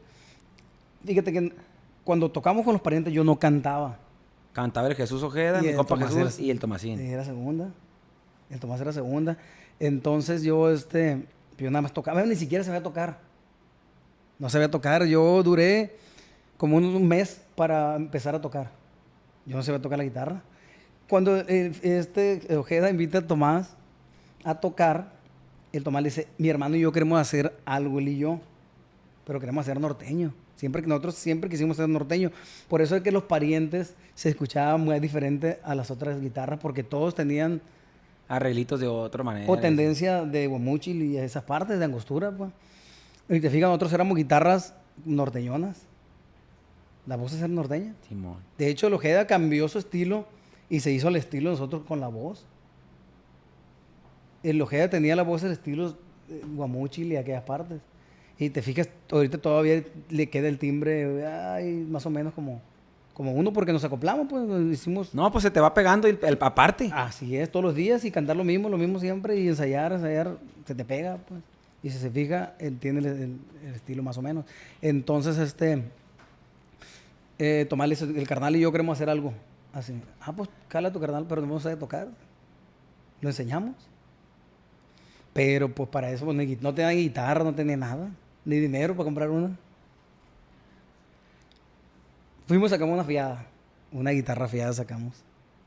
Fíjate 1.05 1.31
que 1.31 1.53
cuando 2.03 2.29
tocamos 2.29 2.65
con 2.65 2.73
los 2.73 2.81
parientes 2.81 3.13
yo 3.13 3.23
no 3.23 3.37
cantaba. 3.39 3.99
Cantaba 4.51 4.87
el 4.87 4.95
Jesús 4.95 5.21
Ojeda, 5.23 5.59
Y 5.59 5.63
mi 5.63 5.67
el 5.69 5.75
compa 5.77 5.95
Tomás 5.95 6.13
Jesús 6.13 6.37
era- 6.39 6.45
y 6.45 6.51
el 6.51 6.59
Tomasín. 6.59 6.99
Era 6.99 7.23
segunda. 7.23 7.69
El 8.49 8.59
Tomás 8.59 8.81
era 8.81 8.91
segunda. 8.91 9.37
Entonces 9.79 10.43
yo, 10.43 10.69
este, 10.71 11.25
yo 11.57 11.69
nada 11.71 11.81
más 11.83 11.93
tocaba. 11.93 12.21
Ni 12.23 12.35
siquiera 12.35 12.63
sabía 12.65 12.83
tocar. 12.83 13.19
No 14.39 14.49
sabía 14.49 14.69
tocar. 14.69 15.05
Yo 15.05 15.41
duré 15.43 15.95
como 16.57 16.77
un, 16.77 17.07
mes 17.07 17.41
para 17.55 17.95
empezar 17.95 18.35
a 18.35 18.41
tocar. 18.41 18.71
Yo 19.45 19.55
no 19.55 19.63
sabía 19.63 19.81
tocar 19.81 19.97
la 19.97 20.03
guitarra. 20.03 20.41
Cuando 21.07 21.37
eh, 21.37 21.71
este 21.83 22.55
Ojeda 22.55 22.89
invita 22.89 23.19
a 23.19 23.27
Tomás 23.27 23.75
a 24.43 24.55
tocar, 24.55 25.11
el 25.71 25.83
Tomás 25.83 26.01
le 26.01 26.09
dice, 26.09 26.27
mi 26.37 26.49
hermano 26.49 26.75
y 26.75 26.81
yo 26.81 26.91
queremos 26.91 27.19
hacer 27.19 27.55
algo, 27.65 27.99
él 27.99 28.07
y 28.09 28.17
yo, 28.17 28.39
pero 29.25 29.39
queremos 29.39 29.61
hacer 29.61 29.79
norteño. 29.79 30.33
Siempre 30.55 30.81
que 30.81 30.87
nosotros 30.87 31.15
siempre 31.15 31.49
quisimos 31.49 31.77
ser 31.77 31.89
norteño. 31.89 32.31
Por 32.69 32.81
eso 32.81 32.95
es 32.95 33.03
que 33.03 33.11
los 33.11 33.23
parientes 33.23 33.93
se 34.15 34.29
escuchaban 34.29 34.81
muy 34.81 34.99
diferente 34.99 35.59
a 35.63 35.75
las 35.75 35.91
otras 35.91 36.21
guitarras, 36.21 36.59
porque 36.59 36.83
todos 36.83 37.13
tenían 37.13 37.61
Arreglitos 38.27 38.79
de 38.79 38.87
otra 38.87 39.23
manera. 39.23 39.51
o 39.51 39.59
tendencia 39.59 40.23
de 40.23 40.47
guamuchil 40.47 41.03
y 41.03 41.17
esas 41.17 41.43
partes 41.43 41.77
de 41.77 41.85
angostura, 41.85 42.31
pues. 42.31 42.51
Y 43.29 43.39
te 43.39 43.49
fijas, 43.49 43.67
nosotros 43.69 43.93
éramos 43.93 44.15
guitarras 44.17 44.75
norteñonas. 45.03 45.81
La 47.07 47.15
voz 47.17 47.33
es 47.33 47.39
ser 47.39 47.49
norteña. 47.49 47.93
Simón. 48.07 48.37
De 48.57 48.67
hecho, 48.69 48.87
el 48.87 48.93
Ojeda 48.93 49.27
cambió 49.27 49.67
su 49.67 49.77
estilo 49.79 50.25
y 50.69 50.79
se 50.79 50.91
hizo 50.91 51.07
el 51.09 51.15
estilo 51.15 51.49
de 51.49 51.55
nosotros 51.55 51.83
con 51.87 51.99
la 51.99 52.07
voz. 52.07 52.45
El 54.43 54.61
Ojeda 54.61 54.89
tenía 54.89 55.15
la 55.15 55.23
voz 55.23 55.43
el 55.43 55.51
estilo 55.51 55.95
eh, 56.29 56.41
guamuchil 56.55 57.11
y 57.11 57.15
aquellas 57.15 57.43
partes. 57.43 57.81
Y 58.37 58.49
te 58.49 58.61
fijas, 58.61 58.89
ahorita 59.11 59.37
todavía 59.37 59.83
le 60.09 60.29
queda 60.29 60.47
el 60.47 60.57
timbre, 60.59 61.25
ay, 61.25 61.85
más 61.89 62.05
o 62.05 62.09
menos 62.09 62.33
como, 62.33 62.59
como 63.13 63.31
uno, 63.31 63.53
porque 63.53 63.71
nos 63.71 63.83
acoplamos, 63.85 64.27
pues, 64.29 64.43
nos 64.43 64.61
hicimos... 64.73 65.15
No, 65.15 65.31
pues 65.31 65.43
se 65.43 65.51
te 65.51 65.59
va 65.61 65.73
pegando 65.73 66.07
el, 66.07 66.19
el- 66.21 66.37
aparte. 66.41 66.91
Así 66.93 67.37
es, 67.37 67.49
todos 67.49 67.63
los 67.63 67.75
días 67.75 68.03
y 68.03 68.11
cantar 68.11 68.35
lo 68.35 68.43
mismo, 68.43 68.67
lo 68.67 68.77
mismo 68.77 68.99
siempre 68.99 69.39
y 69.39 69.47
ensayar, 69.47 69.93
ensayar, 69.93 70.37
se 70.65 70.75
te 70.75 70.83
pega, 70.83 71.17
pues. 71.29 71.41
Y 71.85 71.91
si 71.91 71.99
se 71.99 72.09
fija, 72.09 72.55
él 72.57 72.79
tiene 72.79 72.97
el, 72.99 73.05
el- 73.05 73.39
el 73.67 73.75
estilo 73.75 74.01
más 74.01 74.17
o 74.17 74.21
menos. 74.23 74.43
Entonces, 74.81 75.37
este, 75.37 75.83
Eh, 77.37 77.65
Tomás 77.69 77.87
le 77.89 77.95
dice, 77.95 78.05
el 78.05 78.27
carnal 78.27 78.55
y 78.55 78.61
yo 78.61 78.71
queremos 78.71 78.97
hacer 78.97 79.09
algo. 79.09 79.33
Así. 79.73 79.93
Ah, 80.21 80.31
pues 80.31 80.49
cala 80.69 80.87
a 80.87 80.91
tu 80.93 80.99
carnal, 81.01 81.25
pero 81.27 81.45
no 81.45 81.59
sabe 81.59 81.75
tocar. 81.75 82.07
Lo 83.21 83.27
enseñamos. 83.29 83.75
Pero 85.33 85.67
pues 85.69 85.89
para 85.89 86.09
eso 86.11 86.23
pues, 86.25 86.35
no 86.61 86.73
tenía 86.73 86.91
guitarra, 86.91 87.43
no 87.43 87.53
tenía 87.53 87.75
nada. 87.77 88.09
Ni 88.45 88.57
dinero 88.57 88.93
para 88.95 89.03
comprar 89.03 89.29
una. 89.29 89.49
Fuimos, 92.47 92.69
sacamos 92.71 92.93
una 92.93 93.03
fiada. 93.03 93.45
Una 93.91 94.11
guitarra 94.11 94.47
fiada 94.47 94.71
sacamos. 94.73 95.13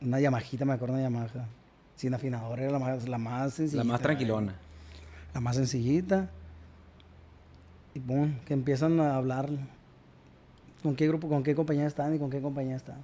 Una 0.00 0.20
Yamajita, 0.20 0.64
me 0.64 0.72
acuerdo, 0.72 0.94
una 0.94 1.02
Yamaha. 1.02 1.46
Sin 1.96 2.14
afinador, 2.14 2.60
era 2.60 2.70
la 2.72 2.78
más, 2.78 3.08
la 3.08 3.18
más 3.18 3.54
sencillita. 3.54 3.84
La 3.84 3.92
más 3.92 4.00
tranquilona. 4.00 4.54
La 5.34 5.40
más 5.40 5.56
sencillita. 5.56 6.30
Y 7.94 8.00
pum, 8.00 8.34
que 8.46 8.54
empiezan 8.54 9.00
a 9.00 9.16
hablar. 9.16 9.48
¿Con 10.82 10.94
qué 10.94 11.08
grupo, 11.08 11.28
con 11.28 11.42
qué 11.42 11.54
compañía 11.54 11.86
están 11.86 12.14
y 12.14 12.18
con 12.18 12.30
qué 12.30 12.40
compañía 12.40 12.76
están? 12.76 12.98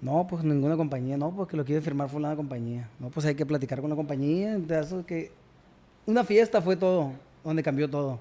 No, 0.00 0.26
pues 0.26 0.44
ninguna 0.44 0.76
compañía. 0.76 1.16
No, 1.16 1.30
pues 1.30 1.48
que 1.48 1.56
lo 1.56 1.64
quiere 1.64 1.80
firmar 1.80 2.08
fulana 2.08 2.36
compañía. 2.36 2.88
No, 3.00 3.08
pues 3.08 3.24
hay 3.26 3.34
que 3.34 3.46
platicar 3.46 3.80
con 3.80 3.90
la 3.90 3.96
compañía. 3.96 4.56
eso 4.56 5.04
que... 5.06 5.32
Una 6.06 6.22
fiesta 6.22 6.60
fue 6.60 6.76
todo, 6.76 7.12
donde 7.42 7.62
cambió 7.62 7.88
todo. 7.88 8.18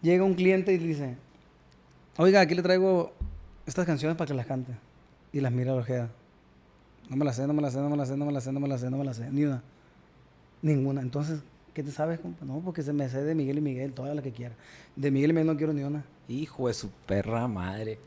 Llega 0.00 0.24
un 0.24 0.32
cliente 0.32 0.72
y 0.72 0.78
dice, 0.78 1.16
oiga, 2.16 2.40
aquí 2.40 2.54
le 2.54 2.62
traigo 2.62 3.12
estas 3.66 3.84
canciones 3.84 4.16
para 4.16 4.28
que 4.28 4.34
las 4.34 4.46
cante. 4.46 4.72
Y 5.32 5.40
las 5.40 5.52
mira 5.52 5.72
a 5.72 5.74
la 5.74 5.82
ojeda. 5.82 6.08
No 7.10 7.16
me 7.16 7.26
las 7.26 7.36
sé, 7.36 7.46
no 7.46 7.52
me 7.52 7.60
las 7.60 7.74
sé, 7.74 7.80
no 7.80 7.90
me 7.90 7.96
las 7.98 8.08
sé, 8.08 8.16
no 8.16 8.24
me 8.24 8.32
las 8.32 8.44
sé, 8.44 8.52
no 8.52 8.60
me 8.60 8.68
las 8.68 8.80
sé, 8.80 8.90
no 8.90 8.96
me 8.96 9.04
las 9.04 9.16
sé. 9.16 9.30
Ni 9.30 9.44
una. 9.44 9.62
Ninguna. 10.62 11.00
Entonces, 11.00 11.40
¿qué 11.74 11.82
te 11.82 11.90
sabes, 11.90 12.20
compa? 12.20 12.44
No, 12.44 12.60
porque 12.60 12.82
se 12.82 12.92
me 12.92 13.08
sé 13.08 13.22
de 13.22 13.34
Miguel 13.34 13.58
y 13.58 13.60
Miguel, 13.62 13.92
toda 13.92 14.14
la 14.14 14.22
que 14.22 14.32
quiera. 14.32 14.54
De 14.96 15.10
Miguel 15.10 15.30
y 15.30 15.32
Miguel 15.34 15.46
no 15.46 15.56
quiero 15.56 15.72
ni 15.72 15.82
una. 15.82 16.04
Hijo 16.28 16.68
de 16.68 16.74
su 16.74 16.90
perra 17.06 17.46
madre. 17.48 17.98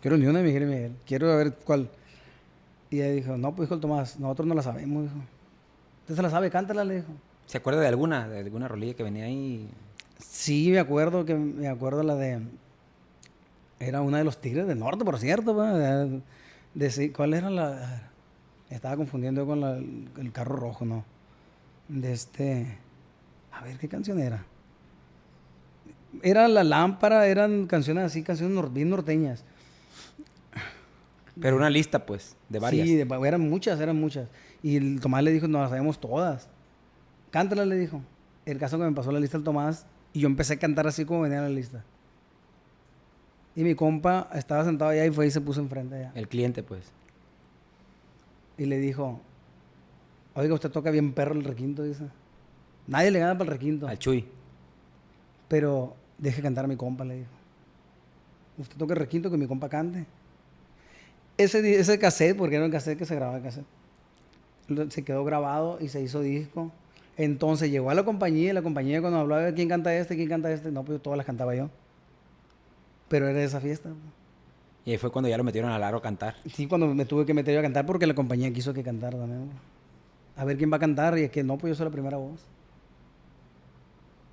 Quiero 0.00 0.16
ni 0.16 0.26
una 0.26 0.38
de 0.40 0.44
Miguel 0.44 0.62
y 0.62 0.66
Miguel. 0.66 0.92
Quiero 1.06 1.36
ver 1.36 1.54
cuál. 1.64 1.90
Y 2.90 3.00
ella 3.00 3.10
dijo, 3.12 3.36
no, 3.36 3.54
pues 3.54 3.66
dijo 3.68 3.74
el 3.74 3.80
Tomás, 3.80 4.18
nosotros 4.18 4.48
no 4.48 4.54
la 4.54 4.62
sabemos, 4.62 5.02
dijo. 5.04 5.16
¿Usted 6.02 6.14
se 6.16 6.22
la 6.22 6.30
sabe? 6.30 6.50
Cántala, 6.50 6.84
le 6.84 6.96
dijo. 6.96 7.08
¿Se 7.46 7.58
acuerda 7.58 7.80
de 7.80 7.88
alguna? 7.88 8.28
De 8.28 8.38
alguna 8.40 8.68
rolilla 8.68 8.94
que 8.94 9.02
venía 9.02 9.24
ahí. 9.24 9.68
Sí, 10.18 10.70
me 10.70 10.78
acuerdo 10.78 11.24
que 11.24 11.34
me 11.34 11.68
acuerdo 11.68 12.02
la 12.02 12.14
de. 12.14 12.40
Era 13.80 14.00
una 14.00 14.18
de 14.18 14.24
los 14.24 14.40
Tigres 14.40 14.66
del 14.66 14.78
Norte, 14.78 15.04
por 15.04 15.18
cierto. 15.18 15.56
pa, 15.56 15.72
De, 15.74 16.20
de- 16.74 16.90
sí, 16.90 17.10
¿Cuál 17.10 17.34
era 17.34 17.50
la.? 17.50 18.10
Estaba 18.70 18.96
confundiendo 18.96 19.46
con 19.46 19.60
la- 19.60 19.76
el 19.76 20.32
carro 20.32 20.56
rojo, 20.56 20.84
¿no? 20.84 21.04
De 21.88 22.12
este. 22.12 22.78
A 23.52 23.62
ver, 23.64 23.78
¿qué 23.78 23.88
canción 23.88 24.18
era? 24.20 24.44
Era 26.22 26.48
La 26.48 26.64
Lámpara, 26.64 27.26
eran 27.26 27.66
canciones 27.66 28.04
así, 28.04 28.22
canciones 28.22 28.56
nor- 28.56 28.72
bien 28.72 28.90
norteñas. 28.90 29.44
Pero 31.40 31.56
una 31.56 31.70
lista, 31.70 32.04
pues, 32.04 32.36
de 32.48 32.58
varias. 32.58 32.86
Sí, 32.88 32.96
de- 32.96 33.26
eran 33.26 33.40
muchas, 33.40 33.78
eran 33.80 33.96
muchas. 33.96 34.28
Y 34.62 34.76
el 34.76 35.00
Tomás 35.00 35.22
le 35.22 35.30
dijo, 35.30 35.46
no 35.46 35.60
las 35.60 35.70
sabemos 35.70 36.00
todas. 36.00 36.48
Cántala, 37.30 37.64
le 37.64 37.76
dijo. 37.76 38.02
El 38.44 38.58
caso 38.58 38.78
que 38.78 38.84
me 38.84 38.92
pasó 38.92 39.12
la 39.12 39.20
lista 39.20 39.36
el 39.36 39.44
Tomás 39.44 39.86
y 40.12 40.20
yo 40.20 40.26
empecé 40.28 40.54
a 40.54 40.58
cantar 40.58 40.86
así 40.86 41.04
como 41.04 41.20
venía 41.20 41.40
la 41.42 41.48
lista. 41.48 41.84
Y 43.54 43.62
mi 43.62 43.74
compa 43.74 44.28
estaba 44.34 44.64
sentado 44.64 44.90
allá 44.90 45.04
y 45.06 45.10
fue 45.10 45.26
y 45.26 45.30
se 45.30 45.40
puso 45.40 45.60
enfrente 45.60 45.94
allá. 45.96 46.12
El 46.14 46.28
cliente, 46.28 46.62
pues. 46.62 46.90
Y 48.56 48.64
le 48.66 48.78
dijo, 48.78 49.20
oiga, 50.38 50.54
usted 50.54 50.70
toca 50.70 50.90
bien 50.90 51.12
perro 51.12 51.34
el 51.34 51.44
requinto, 51.44 51.82
dice. 51.82 52.04
Nadie 52.86 53.10
le 53.10 53.18
gana 53.18 53.36
para 53.36 53.50
el 53.50 53.58
requinto. 53.58 53.86
Al 53.86 53.98
Chuy. 53.98 54.24
Pero 55.48 55.94
deje 56.16 56.40
cantar 56.42 56.64
a 56.64 56.68
mi 56.68 56.76
compa, 56.76 57.04
le 57.04 57.16
dijo. 57.16 57.30
Usted 58.58 58.76
toca 58.76 58.94
el 58.94 59.00
requinto 59.00 59.30
que 59.30 59.36
mi 59.36 59.46
compa 59.46 59.68
cante. 59.68 60.06
Ese, 61.36 61.78
ese 61.78 61.98
cassette, 61.98 62.36
porque 62.36 62.56
era 62.56 62.64
un 62.64 62.70
cassette 62.70 62.98
que 62.98 63.04
se 63.04 63.14
grababa 63.14 63.38
en 63.38 63.44
cassette, 63.44 63.66
se 64.90 65.04
quedó 65.04 65.24
grabado 65.24 65.78
y 65.80 65.88
se 65.88 66.00
hizo 66.00 66.20
disco. 66.20 66.72
Entonces 67.16 67.70
llegó 67.70 67.90
a 67.90 67.94
la 67.94 68.04
compañía 68.04 68.50
y 68.50 68.52
la 68.52 68.62
compañía 68.62 69.00
cuando 69.00 69.18
hablaba 69.18 69.42
de 69.42 69.54
quién 69.54 69.68
canta 69.68 69.94
este, 69.94 70.16
quién 70.16 70.28
canta 70.28 70.52
este, 70.52 70.70
no, 70.70 70.84
pues 70.84 71.02
todas 71.02 71.16
las 71.16 71.26
cantaba 71.26 71.54
yo. 71.54 71.68
Pero 73.08 73.28
era 73.28 73.42
esa 73.42 73.60
fiesta. 73.60 73.90
Y 74.84 74.92
ahí 74.92 74.98
fue 74.98 75.10
cuando 75.10 75.28
ya 75.28 75.36
lo 75.36 75.44
metieron 75.44 75.70
al 75.70 75.82
aro 75.82 75.98
a 75.98 76.02
cantar. 76.02 76.36
Sí, 76.54 76.66
cuando 76.66 76.86
me 76.94 77.04
tuve 77.04 77.26
que 77.26 77.34
meter 77.34 77.54
yo 77.54 77.60
a 77.60 77.62
cantar 77.62 77.86
porque 77.86 78.06
la 78.06 78.14
compañía 78.14 78.52
quiso 78.52 78.72
que 78.72 78.82
cantara 78.82 79.18
también. 79.18 79.50
A 80.38 80.44
ver 80.44 80.56
quién 80.56 80.72
va 80.72 80.76
a 80.76 80.80
cantar 80.80 81.18
y 81.18 81.22
es 81.24 81.30
que 81.30 81.42
no, 81.44 81.58
pues 81.58 81.70
yo 81.72 81.74
soy 81.74 81.84
la 81.86 81.90
primera 81.92 82.16
voz. 82.16 82.40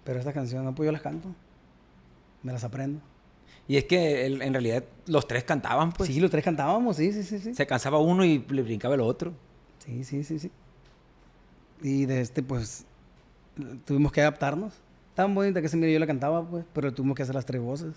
Pero 0.03 0.19
estas 0.19 0.33
canciones, 0.33 0.63
no, 0.65 0.75
pues 0.75 0.85
yo 0.85 0.91
las 0.91 1.01
canto. 1.01 1.29
Me 2.43 2.53
las 2.53 2.63
aprendo. 2.63 3.01
Y 3.67 3.77
es 3.77 3.85
que 3.85 4.25
el- 4.27 4.41
en 4.43 4.53
realidad 4.53 4.83
los 5.07 5.27
tres 5.27 5.43
cantaban, 5.43 5.91
pues. 5.91 6.07
sí, 6.07 6.19
los 6.19 6.29
tres 6.29 6.43
cantábamos, 6.43 6.97
sí, 6.97 7.11
sí, 7.11 7.23
sí, 7.23 7.39
sí. 7.39 7.55
Se 7.55 7.65
cansaba 7.65 7.97
uno 7.97 8.23
y 8.23 8.37
le 8.49 8.61
brincaba 8.61 8.93
el 8.93 9.01
otro. 9.01 9.33
Sí, 9.79 10.03
sí, 10.03 10.23
sí, 10.23 10.37
sí. 10.37 10.51
Y 11.81 12.05
de 12.05 12.21
este, 12.21 12.43
pues, 12.43 12.85
tuvimos 13.85 14.11
que 14.11 14.21
adaptarnos. 14.21 14.73
Tan 15.15 15.33
bonita 15.33 15.61
que 15.61 15.69
se 15.69 15.91
yo 15.91 15.99
la 15.99 16.05
cantaba, 16.07 16.43
pues, 16.47 16.65
pero 16.73 16.93
tuvimos 16.93 17.15
que 17.15 17.23
hacer 17.23 17.33
las 17.33 17.45
tres 17.45 17.61
voces. 17.61 17.95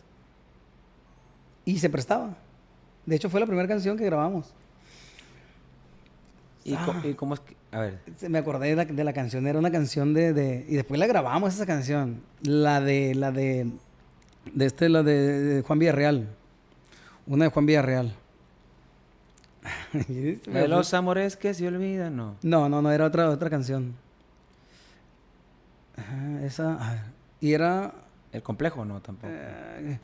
Y 1.67 1.79
se 1.79 1.91
prestaba. 1.91 2.37
De 3.05 3.17
hecho, 3.17 3.29
fue 3.29 3.41
la 3.41 3.47
primera 3.47 3.69
canción 3.69 3.99
que 3.99 4.05
grabamos. 4.07 4.55
¿Y, 6.65 6.75
Ah. 6.75 7.03
y 7.05 7.13
cómo 7.15 7.35
es 7.35 7.41
que.? 7.41 7.58
A 7.71 7.81
ver. 7.81 7.99
Me 8.29 8.39
acordé 8.39 8.69
de 8.69 8.77
la, 8.77 8.85
de 8.87 9.05
la 9.05 9.13
canción, 9.13 9.47
era 9.47 9.59
una 9.59 9.71
canción 9.71 10.15
de, 10.15 10.33
de- 10.33 10.65
Y 10.69 10.75
después 10.77 10.99
la 10.99 11.07
grabamos 11.07 11.55
esa 11.55 11.67
canción. 11.67 12.23
La 12.43 12.81
de... 12.81 13.15
La 13.15 13.31
de... 13.31 13.71
De 14.55 14.65
este, 14.67 14.89
la 14.89 15.03
de, 15.03 15.13
de 15.43 15.63
Juan 15.63 15.79
Villarreal. 15.79 16.29
Una 17.27 17.45
de 17.45 17.51
Juan 17.51 17.67
Villarreal. 17.67 18.15
De 19.93 20.69
los 20.69 20.95
amores 20.95 21.37
que 21.37 21.53
se 21.53 21.67
olvidan, 21.69 22.17
no. 22.17 22.37
No, 22.43 22.69
no, 22.71 22.81
no, 22.81 22.91
era 22.91 23.05
otra, 23.05 23.29
otra 23.29 23.51
canción. 23.51 23.95
Ajá, 25.97 26.45
esa... 26.45 26.75
a 26.75 26.93
ver, 26.93 27.01
Y 27.41 27.53
era... 27.53 27.93
El 28.33 28.43
complejo, 28.43 28.85
no, 28.85 29.01
tampoco. 29.01 29.33
eh, 29.35 29.99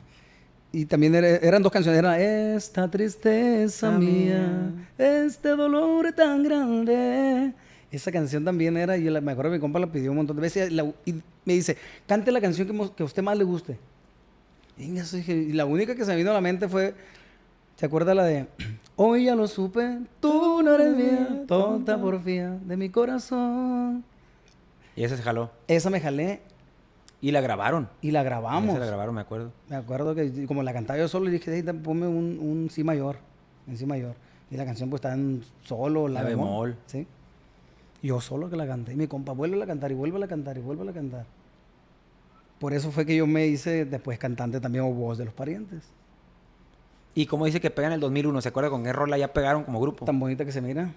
y 0.71 0.85
también 0.85 1.15
era- 1.15 1.27
eran 1.37 1.61
dos 1.63 1.71
canciones. 1.71 1.99
Era 1.99 2.19
Esta 2.19 2.89
tristeza 2.89 3.95
Ah, 3.95 3.99
mía, 3.99 4.71
este 4.97 5.49
dolor 5.49 6.11
tan 6.13 6.43
grande. 6.43 7.53
Esa 7.91 8.11
canción 8.11 8.43
también 8.43 8.75
era, 8.75 8.97
y 8.97 9.03
la- 9.05 9.21
me 9.21 9.31
acuerdo 9.31 9.51
que 9.51 9.57
mi 9.57 9.61
compa 9.61 9.79
la 9.79 9.87
pidió 9.91 10.11
un 10.11 10.17
montón 10.17 10.35
de 10.35 10.41
veces. 10.41 10.69
y 10.71 10.73
la- 10.73 10.91
y 11.05 11.13
me 11.45 11.53
dice, 11.53 11.77
cante 12.07 12.31
la 12.31 12.41
canción 12.41 12.67
que, 12.67 12.89
que 12.95 13.03
a 13.03 13.05
usted 13.05 13.23
más 13.23 13.37
le 13.37 13.43
guste. 13.43 13.77
Y, 14.77 14.97
eso 14.97 15.15
dije, 15.15 15.33
y 15.33 15.53
la 15.53 15.65
única 15.65 15.95
que 15.95 16.03
se 16.03 16.11
me 16.11 16.17
vino 16.17 16.31
a 16.31 16.33
la 16.33 16.41
mente 16.41 16.67
fue, 16.67 16.93
¿se 17.77 17.85
acuerda 17.85 18.13
la 18.13 18.25
de 18.25 18.47
Hoy 18.97 19.25
ya 19.25 19.35
lo 19.35 19.47
supe, 19.47 19.99
tú 20.19 20.61
no 20.63 20.73
eres 20.73 20.95
mía, 20.95 21.43
tonta 21.47 21.99
porfía 21.99 22.57
de 22.65 22.75
mi 22.77 22.89
corazón? 22.89 24.03
Y 24.95 25.03
esa 25.03 25.15
se 25.17 25.23
jaló. 25.23 25.51
Esa 25.67 25.89
me 25.89 25.99
jalé 26.01 26.41
Y 27.21 27.31
la 27.31 27.41
grabaron. 27.41 27.89
y 28.01 28.11
la 28.11 28.23
grabamos. 28.23 28.77
la 28.77 28.85
grabaron, 28.85 29.15
me 29.15 29.21
acuerdo. 29.21 29.51
Me 29.69 29.75
acuerdo 29.77 30.13
que 30.15 30.45
como 30.45 30.61
la 30.63 30.73
cantaba 30.73 30.99
yo 30.99 31.07
solo, 31.07 31.29
dije, 31.29 31.53
"Ey, 31.53 31.61
da- 31.63 31.73
ponme 31.73 32.07
un, 32.07 32.37
un 32.39 32.69
si 32.69 32.83
mayor, 32.83 33.17
en 33.67 33.77
si 33.77 33.85
mayor. 33.85 34.15
Y 34.51 34.57
la 34.57 34.65
canción 34.65 34.89
pues 34.89 34.99
está 34.99 35.13
en 35.13 35.43
solo, 35.63 36.07
la, 36.07 36.21
La 36.21 36.29
bemol. 36.29 36.45
bemol. 36.71 36.77
Sí. 36.85 37.07
Yo 38.03 38.21
solo 38.21 38.49
que 38.49 38.55
la 38.55 38.67
canté. 38.67 38.93
Y 38.93 38.95
mi 38.95 39.07
compa, 39.07 39.31
vuelve 39.31 39.61
a 39.63 39.65
cantar 39.65 39.91
y 39.91 39.95
vuelve 39.95 40.23
a 40.23 40.27
cantar 40.27 40.57
y 40.57 40.61
vuelve 40.61 40.87
a 40.89 40.93
cantar. 40.93 41.25
Por 42.59 42.73
eso 42.73 42.91
fue 42.91 43.05
que 43.05 43.15
yo 43.15 43.25
me 43.25 43.47
hice 43.47 43.85
después 43.85 44.19
cantante 44.19 44.59
también 44.59 44.83
o 44.85 44.91
voz 44.91 45.17
de 45.17 45.25
los 45.25 45.33
parientes. 45.33 45.83
Y 47.15 47.25
como 47.25 47.45
dice 47.45 47.59
que 47.61 47.71
pegan 47.71 47.91
el 47.93 47.99
2001, 47.99 48.39
¿se 48.41 48.49
acuerda 48.49 48.69
con 48.69 48.83
qué 48.83 48.93
rola 48.93 49.17
ya 49.17 49.33
pegaron 49.33 49.63
como 49.63 49.79
grupo? 49.79 50.05
Tan 50.05 50.19
bonita 50.19 50.45
que 50.45 50.51
se 50.51 50.61
mira. 50.61 50.89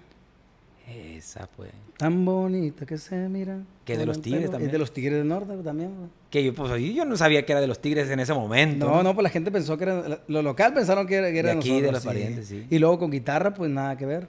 Esa 0.89 1.47
fue. 1.47 1.67
Tan 1.97 2.25
bonita 2.25 2.85
que 2.85 2.97
se 2.97 3.15
mira. 3.29 3.59
Que 3.85 3.97
de 3.97 4.05
los 4.05 4.21
Tigres 4.21 4.43
pelo- 4.43 4.51
también. 4.51 4.69
Es 4.69 4.71
de 4.71 4.77
los 4.79 4.91
Tigres 4.93 5.17
del 5.17 5.27
Norte 5.27 5.55
también. 5.63 5.91
pues. 5.97 6.09
Que 6.29 6.43
yo, 6.43 6.53
pues 6.53 6.81
yo 6.93 7.05
no 7.05 7.17
sabía 7.17 7.45
que 7.45 7.51
era 7.51 7.61
de 7.61 7.67
los 7.67 7.79
Tigres 7.79 8.09
en 8.09 8.19
ese 8.19 8.33
momento. 8.33 8.87
No, 8.87 9.03
no, 9.03 9.13
pues 9.13 9.23
la 9.23 9.29
gente 9.29 9.51
pensó 9.51 9.77
que 9.77 9.83
era. 9.83 10.21
Lo 10.27 10.41
local 10.41 10.73
pensaron 10.73 11.05
que 11.07 11.15
era, 11.15 11.31
que 11.31 11.39
era 11.39 11.51
De 11.53 11.57
aquí, 11.57 11.81
de 11.81 11.91
los 11.91 12.03
parientes, 12.05 12.47
sí. 12.47 12.65
Y 12.69 12.79
luego 12.79 12.97
con 12.99 13.11
guitarra, 13.11 13.53
pues 13.53 13.69
nada 13.69 13.97
que 13.97 14.05
ver. 14.05 14.27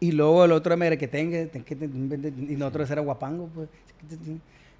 Y 0.00 0.12
luego 0.12 0.44
el 0.44 0.52
otro 0.52 0.70
era 0.72 0.78
merequetengue, 0.78 1.50
y 2.48 2.56
nosotros 2.56 2.90
era 2.90 3.02
guapango, 3.02 3.48
pues. 3.54 3.68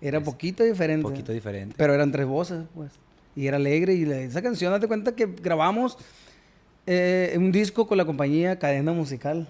Era 0.00 0.18
Es 0.18 0.24
poquito 0.24 0.64
diferente. 0.64 1.06
Un 1.06 1.12
poquito 1.12 1.32
diferente. 1.32 1.74
Pero 1.78 1.94
eran 1.94 2.10
tres 2.10 2.26
voces, 2.26 2.64
pues. 2.74 2.90
Y 3.36 3.46
era 3.46 3.56
alegre. 3.56 3.94
Y 3.94 4.02
esa 4.10 4.42
canción, 4.42 4.72
date 4.72 4.88
cuenta 4.88 5.14
que 5.14 5.26
grabamos 5.26 5.96
eh, 6.86 7.34
un 7.36 7.52
disco 7.52 7.86
con 7.86 7.98
la 7.98 8.04
compañía 8.04 8.58
Cadena 8.58 8.92
Musical. 8.92 9.46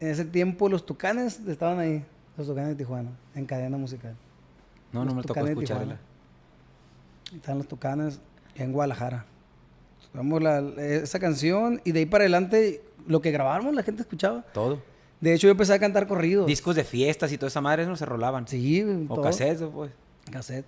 En 0.00 0.08
ese 0.08 0.24
tiempo 0.24 0.68
los 0.68 0.84
Tucanes 0.84 1.40
estaban 1.46 1.78
ahí. 1.78 2.04
Los 2.36 2.46
Tucanes 2.46 2.70
de 2.70 2.74
Tijuana, 2.76 3.10
en 3.34 3.46
Cadena 3.46 3.76
Musical. 3.78 4.14
no, 4.92 5.04
no 5.04 5.14
me 5.14 5.22
tocó 5.22 5.46
escucharla. 5.46 5.98
Están 7.34 7.58
los 7.58 7.66
Tucanes 7.66 8.20
en 8.54 8.72
Guadalajara. 8.72 9.24
Vamos 10.12 10.42
la, 10.42 10.58
esa 10.78 11.18
canción 11.18 11.80
y 11.84 11.92
de 11.92 12.00
ahí 12.00 12.06
para 12.06 12.22
adelante 12.22 12.82
lo 13.06 13.20
que 13.20 13.30
grabamos 13.30 13.74
la 13.74 13.82
gente 13.82 14.02
escuchaba. 14.02 14.42
Todo. 14.52 14.80
De 15.20 15.32
hecho 15.32 15.46
yo 15.46 15.52
empecé 15.52 15.72
a 15.74 15.78
cantar 15.78 16.06
corridos. 16.06 16.46
Discos 16.46 16.76
de 16.76 16.84
fiestas 16.84 17.32
y 17.32 17.38
toda 17.38 17.48
esa 17.48 17.60
madre 17.60 17.86
no 17.86 17.96
se 17.96 18.04
rolaban. 18.04 18.46
Sí, 18.46 18.84
O 19.08 19.20
cassettes, 19.22 19.62
pues. 19.72 19.90
Cassette. 20.30 20.66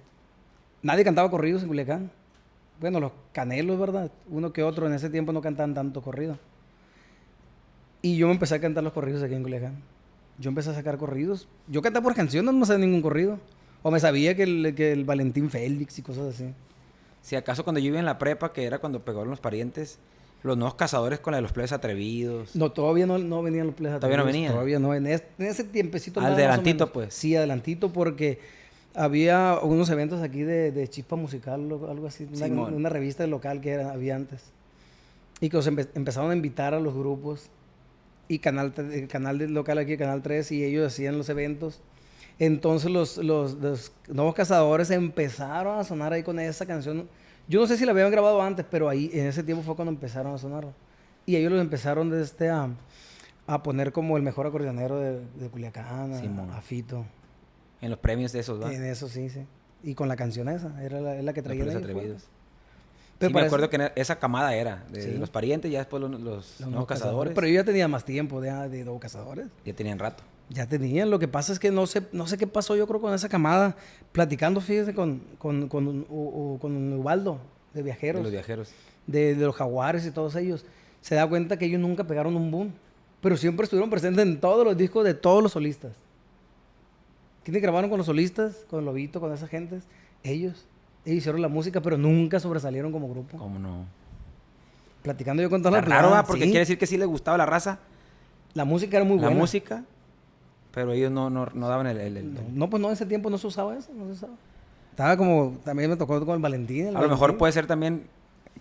Nadie 0.83 1.05
cantaba 1.05 1.31
corridos 1.31 1.63
en 1.63 1.69
Culiacán. 1.69 2.11
bueno, 2.81 3.01
los 3.01 3.13
canelos, 3.33 3.79
¿verdad? 3.79 4.11
Uno 4.31 4.53
que 4.53 4.63
otro 4.63 4.87
en 4.87 4.95
ese 4.95 5.11
tiempo 5.11 5.33
no 5.33 5.43
cantaban 5.43 5.75
tanto 5.75 6.01
corrido. 6.03 6.39
Y 8.03 8.17
yo 8.17 8.27
me 8.27 8.33
empecé 8.33 8.55
a 8.55 8.61
cantar 8.61 8.85
los 8.85 8.93
corridos 8.93 9.23
aquí 9.23 9.35
en 9.35 9.43
Culiacán. 9.43 9.75
Yo 10.39 10.49
empecé 10.51 10.71
a 10.71 10.75
sacar 10.75 10.99
corridos. 10.99 11.49
Yo 11.67 11.83
cantaba 11.83 12.05
por 12.05 12.15
canciones, 12.15 12.53
no 12.53 12.59
me 12.61 12.67
sabía 12.67 12.87
ningún 12.87 13.03
corrido. 13.03 13.39
O 13.83 13.91
me 13.91 13.99
sabía 14.01 14.35
que 14.37 14.45
el, 14.45 14.75
que 14.77 14.93
el 14.93 15.05
Valentín 15.05 15.51
Félix 15.51 15.99
y 15.99 16.03
cosas 16.03 16.35
así. 16.35 16.53
Si 17.23 17.37
acaso 17.37 17.65
cuando 17.65 17.81
yo 17.81 17.89
iba 17.89 17.99
en 17.99 18.05
la 18.05 18.19
prepa, 18.19 18.53
que 18.53 18.65
era 18.65 18.79
cuando 18.79 19.01
pegaron 19.05 19.31
los 19.31 19.41
parientes, 19.41 19.99
los 20.45 20.57
nuevos 20.57 20.75
cazadores 20.75 21.19
con 21.19 21.33
la 21.33 21.39
de 21.39 21.43
los 21.43 21.53
plebes 21.53 21.73
atrevidos. 21.73 22.55
No, 22.55 22.71
todavía 22.71 23.07
no, 23.07 23.19
no 23.19 23.43
venían 23.43 23.67
los 23.67 23.75
plebes 23.75 23.99
¿Todavía 23.99 24.17
no 24.19 24.23
atrevidos, 24.23 24.33
venían? 24.35 24.53
Todavía 24.53 24.79
no. 24.79 24.95
En, 24.95 25.07
es- 25.09 25.25
en 25.39 25.47
ese 25.47 25.65
tiempecito. 25.65 26.21
Al 26.21 26.35
adelantito, 26.35 26.93
pues. 26.93 27.13
Sí, 27.15 27.35
adelantito, 27.35 27.93
porque 27.93 28.39
había 28.95 29.59
unos 29.63 29.91
eventos 29.91 30.23
aquí 30.23 30.43
de, 30.43 30.71
de 30.73 30.89
chispa 30.89 31.17
musical 31.17 31.71
o 31.73 31.91
algo 31.91 32.07
así. 32.07 32.29
Una, 32.33 32.63
una 32.63 32.89
revista 32.89 33.27
local 33.27 33.61
que 33.61 33.71
era, 33.71 33.93
había 33.93 34.15
antes. 34.17 34.45
Y 35.41 35.49
que 35.51 35.57
los 35.57 35.69
empe- 35.69 35.89
empezaron 35.95 36.31
a 36.31 36.35
invitar 36.35 36.75
a 36.75 36.81
los 36.81 36.95
grupos. 36.95 37.49
Y 38.29 38.39
canal, 38.41 38.73
el 38.77 39.09
canal 39.09 39.39
local 39.39 39.79
aquí, 39.79 39.97
Canal 39.97 40.23
3, 40.23 40.53
y 40.53 40.65
ellos 40.65 40.87
hacían 40.87 41.17
los 41.17 41.29
eventos. 41.31 41.81
Entonces 42.39 42.91
los, 42.91 43.17
los, 43.17 43.55
los 43.55 43.93
nuevos 44.07 44.35
cazadores 44.35 44.91
empezaron 44.91 45.79
a 45.79 45.85
sonar 45.85 46.13
ahí 46.13 46.23
con 46.23 46.39
esa 46.39 46.67
canción. 46.67 47.09
Yo 47.49 47.61
no 47.61 47.67
sé 47.67 47.77
si 47.77 47.85
la 47.85 47.93
habían 47.93 48.11
grabado 48.11 48.41
antes, 48.43 48.65
pero 48.71 48.89
ahí 48.89 49.11
en 49.13 49.27
ese 49.27 49.43
tiempo 49.43 49.65
fue 49.65 49.75
cuando 49.75 49.91
empezaron 49.91 50.35
a 50.35 50.39
sonar. 50.39 50.67
Y 51.27 51.37
ellos 51.37 51.51
los 51.51 51.61
empezaron 51.61 52.11
desde 52.11 52.25
este 52.25 52.51
a, 52.51 52.69
a 53.47 53.63
poner 53.63 53.93
como 53.93 54.17
el 54.17 54.23
mejor 54.23 54.47
acordeonero 54.47 54.99
de, 55.01 55.21
de 55.35 55.49
Culiacán, 55.49 56.13
a, 56.13 56.21
Simón. 56.21 56.51
a 56.51 56.61
Fito. 56.61 57.05
En 57.81 57.91
los 57.91 57.99
premios 57.99 58.33
de 58.33 58.41
esos, 58.41 58.63
¿va? 58.63 58.73
En 58.73 58.85
eso 58.85 59.09
sí, 59.09 59.31
sí. 59.31 59.41
Y 59.83 59.95
con 59.95 60.09
la 60.09 60.17
canción 60.17 60.49
esa, 60.49 60.83
era 60.83 61.01
la, 61.01 61.17
es 61.17 61.25
la 61.25 61.33
que 61.33 61.41
Los 61.41 61.47
traía 61.47 61.65
ahí, 61.65 61.71
fue. 61.71 61.79
atrevidos. 61.79 62.29
Pero 63.19 63.31
sí, 63.31 63.35
me 63.35 63.41
acuerdo 63.43 63.69
que 63.69 63.93
esa 63.97 64.19
camada 64.19 64.55
era, 64.55 64.85
de 64.93 65.03
Sí. 65.03 65.19
los 65.19 65.29
parientes, 65.31 65.71
ya 65.73 65.79
después 65.79 66.01
los, 66.01 66.11
los 66.11 66.61
los 66.61 66.69
nuevos 66.71 66.87
cazadores, 66.87 67.33
Pero 67.35 67.47
yo 67.49 67.55
ya 67.55 67.65
tenía 67.65 67.89
más 67.89 68.05
tiempo 68.05 68.41
de, 68.41 68.51
de 68.69 68.85
nuevos 68.85 69.01
cazadores. 69.01 69.47
ya 69.65 69.73
tenían 69.75 69.99
rato. 69.99 70.23
Ya 70.51 70.67
tenían, 70.67 71.11
lo 71.11 71.19
que 71.19 71.29
pasa 71.29 71.53
es 71.53 71.59
que 71.59 71.71
no 71.71 71.87
sé, 71.87 72.03
no 72.13 72.27
sé 72.27 72.39
qué 72.39 72.47
pasó 72.47 72.75
yo 72.77 72.87
creo 72.87 73.01
con 73.01 73.13
esa 73.13 73.29
camada, 73.29 73.77
platicando, 74.13 74.61
fíjese, 74.61 74.95
con, 74.95 75.21
con, 75.39 75.69
con, 75.69 76.07
o- 76.09 76.55
o 76.55 76.59
con 76.61 76.93
Ubaldo, 76.95 77.39
de 77.75 77.81
De 77.81 77.83
viajeros, 77.83 78.23
los 78.23 78.31
viajeros. 78.33 78.71
de, 79.07 79.35
de 79.35 79.45
los 79.47 79.55
jaguares 79.57 80.07
y 80.07 80.11
todos 80.11 80.37
ellos, 80.37 80.65
se 81.03 81.15
da 81.17 81.29
cuenta 81.29 81.59
que 81.59 81.67
ellos 81.67 81.81
nunca 81.81 82.05
pegaron 82.05 82.35
un 82.37 82.51
boom, 82.51 82.73
pero 83.21 83.37
siempre 83.37 83.65
estuvieron 83.65 83.91
presentes 83.91 84.25
en 84.25 84.41
todos 84.41 84.65
los 84.65 84.77
discos 84.77 85.05
de 85.05 85.13
todos 85.15 85.43
los 85.43 85.53
solistas. 85.53 85.93
¿Quiénes 87.45 87.63
grabaron 87.63 87.89
con 87.91 87.99
los 87.99 88.07
solistas, 88.07 88.65
con 88.71 88.85
Lobito, 88.85 89.21
con 89.21 89.33
esas 89.33 89.49
gentes? 89.51 89.85
Ellos. 90.23 90.67
Hicieron 91.13 91.41
la 91.43 91.49
música, 91.49 91.81
pero 91.81 91.97
nunca 91.97 92.39
sobresalieron 92.41 92.93
como 92.93 93.09
grupo. 93.09 93.39
¿Cómo 93.39 93.59
no? 93.59 93.85
Platicando 95.03 95.43
yo 95.43 95.49
con 95.51 95.63
toda 95.63 95.81
la 95.81 96.03
¿va? 96.09 96.25
Porque 96.25 96.43
sí. 96.43 96.49
quiere 96.49 96.61
decir 96.61 96.79
que 96.79 96.87
sí 96.87 96.97
les 96.97 97.07
gustaba 97.09 97.39
la 97.39 97.47
raza, 97.47 97.79
La 98.55 98.65
música 98.65 98.97
era 98.97 99.05
muy 99.05 99.17
la 99.19 99.29
buena. 99.29 99.41
música, 99.41 99.85
pero 100.73 100.93
ellos 100.93 101.11
no, 101.11 101.31
no, 101.31 101.47
no 101.55 101.69
daban 101.69 101.87
el... 101.87 101.99
el- 102.01 102.17
el- 102.17 102.35
No, 102.35 102.41
no, 102.53 102.71
pues 102.71 102.81
no, 102.81 102.89
en 102.89 102.95
ese 102.95 103.07
tiempo 103.07 103.31
no 103.31 103.39
se 103.39 103.47
usaba 103.47 103.77
eso, 103.77 103.91
no 103.95 104.07
se 104.07 104.13
usaba. 104.13 104.33
Estaba 104.91 105.17
como, 105.17 105.57
también 105.65 105.89
me 105.91 105.97
tocó 105.97 106.19
con 106.27 106.35
el 106.35 106.43
Valentín. 106.43 106.89
el 106.89 106.97
A 106.97 107.01
lo 107.01 107.09
mejor 107.09 107.37
puede 107.39 107.53
ser 107.53 107.67
también, 107.67 108.05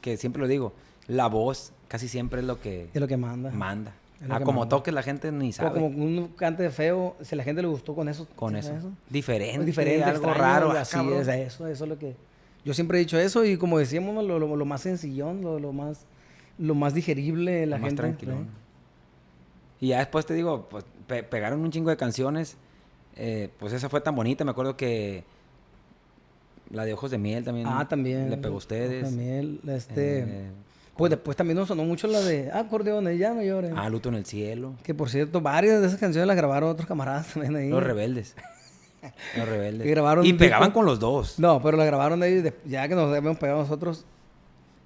que 0.02 0.16
siempre 0.18 0.42
lo 0.42 0.48
digo, 0.48 0.74
la 1.08 1.28
voz 1.28 1.74
casi 1.88 2.08
siempre 2.08 2.42
es 2.42 2.46
lo 2.46 2.60
que 2.62 2.90
Es 2.94 3.02
lo 3.02 3.08
que 3.08 3.18
manda. 3.18 3.50
manda. 3.52 3.94
Ah, 4.30 4.40
como 4.42 4.60
manda. 4.62 4.70
toques 4.70 4.94
la 4.94 5.04
gente 5.04 5.32
ni 5.32 5.50
O 5.50 5.54
sabe. 5.54 5.72
como 5.80 5.88
un 5.88 6.28
cante 6.36 6.70
feo, 6.70 7.16
si 7.22 7.34
a 7.34 7.38
la 7.38 7.44
gente 7.44 7.62
le 7.62 7.68
gustó 7.68 7.96
con 7.96 8.08
eso. 8.10 8.28
con 8.36 8.52
¿sí 8.54 8.60
eso. 8.60 8.92
Diferente, 9.10 9.66
diferente, 9.66 10.04
algo 10.04 10.28
extraño, 10.28 10.40
raro. 10.40 10.72
ah, 10.72 10.82
así 10.82 10.98
es 11.14 11.28
eso, 11.28 11.68
eso 11.68 11.84
es 11.86 11.90
lo 11.90 11.98
que... 11.98 12.16
Yo 12.68 12.74
siempre 12.74 12.98
he 12.98 13.00
dicho 13.00 13.18
eso 13.18 13.46
y 13.46 13.58
como 13.58 13.80
decíamos, 13.80 14.24
lo, 14.26 14.38
lo- 14.40 14.56
lo 14.56 14.66
más 14.66 14.82
sencillón, 14.82 15.42
lo, 15.42 15.58
lo 15.60 15.72
más 15.74 16.06
lo 16.60 16.74
más 16.76 16.94
digerible, 16.94 17.66
la 17.66 17.78
Lo 17.78 17.82
más 17.82 17.88
gente. 17.90 18.02
tranquilo. 18.02 18.34
¿eh? 18.34 18.46
Y 19.80 19.88
ya 19.90 20.00
después 20.00 20.26
te 20.26 20.34
digo, 20.34 20.68
pues 20.70 20.84
pe- 21.08 21.24
pegaron 21.24 21.62
un 21.62 21.72
chingo 21.72 21.90
de 21.90 21.98
canciones. 21.98 22.58
eh, 23.16 23.50
pues 23.60 23.74
esa 23.74 23.90
fue 23.90 24.02
tan 24.02 24.16
bonita. 24.16 24.44
Me 24.44 24.52
acuerdo 24.52 24.76
que 24.76 25.24
la 26.72 26.84
de 26.84 26.94
Ojos 26.94 27.10
de 27.12 27.18
Miel 27.18 27.44
también. 27.44 27.68
Ah, 27.70 27.88
también. 27.88 28.30
Le 28.30 28.38
pegó 28.38 28.56
a 28.56 28.58
ustedes. 28.58 29.04
También, 29.06 29.60
este... 29.68 30.20
Eh, 30.20 30.50
pues 30.98 31.12
después 31.12 31.38
también 31.38 31.58
nos 31.58 31.68
sonó 31.68 31.84
mucho 31.86 32.08
la 32.08 32.20
de 32.22 32.50
ah, 32.52 32.60
acordeones, 32.62 33.20
ya 33.20 33.32
no 33.34 33.44
llores. 33.44 33.72
ah, 33.76 33.88
Luto 33.88 34.10
en 34.10 34.16
el 34.16 34.26
Cielo. 34.26 34.74
Que 34.84 34.96
por 34.96 35.10
cierto, 35.12 35.42
varias 35.42 35.80
de 35.80 35.88
esas 35.88 36.00
canciones 36.00 36.28
las 36.28 36.36
grabaron 36.36 36.70
otros 36.70 36.88
camaradas 36.88 37.28
también 37.34 37.56
ahí. 37.56 37.70
Los 37.70 37.84
Rebeldes. 37.84 38.36
Los 39.38 39.48
Rebeldes. 39.48 39.88
Y 39.88 39.90
grabaron 39.90 40.26
Y 40.26 40.34
pegaban 40.34 40.70
disco- 40.70 40.74
con 40.80 40.86
los 40.86 41.00
dos. 41.00 41.40
No, 41.40 41.62
pero 41.62 41.78
la 41.78 41.86
grabaron 41.86 42.24
ellos 42.24 42.44
de- 42.44 42.54
ya 42.66 42.88
que 42.88 42.96
nos 42.96 43.10
habíamos 43.16 43.38
pegado 43.40 43.60
nosotros. 43.60 44.06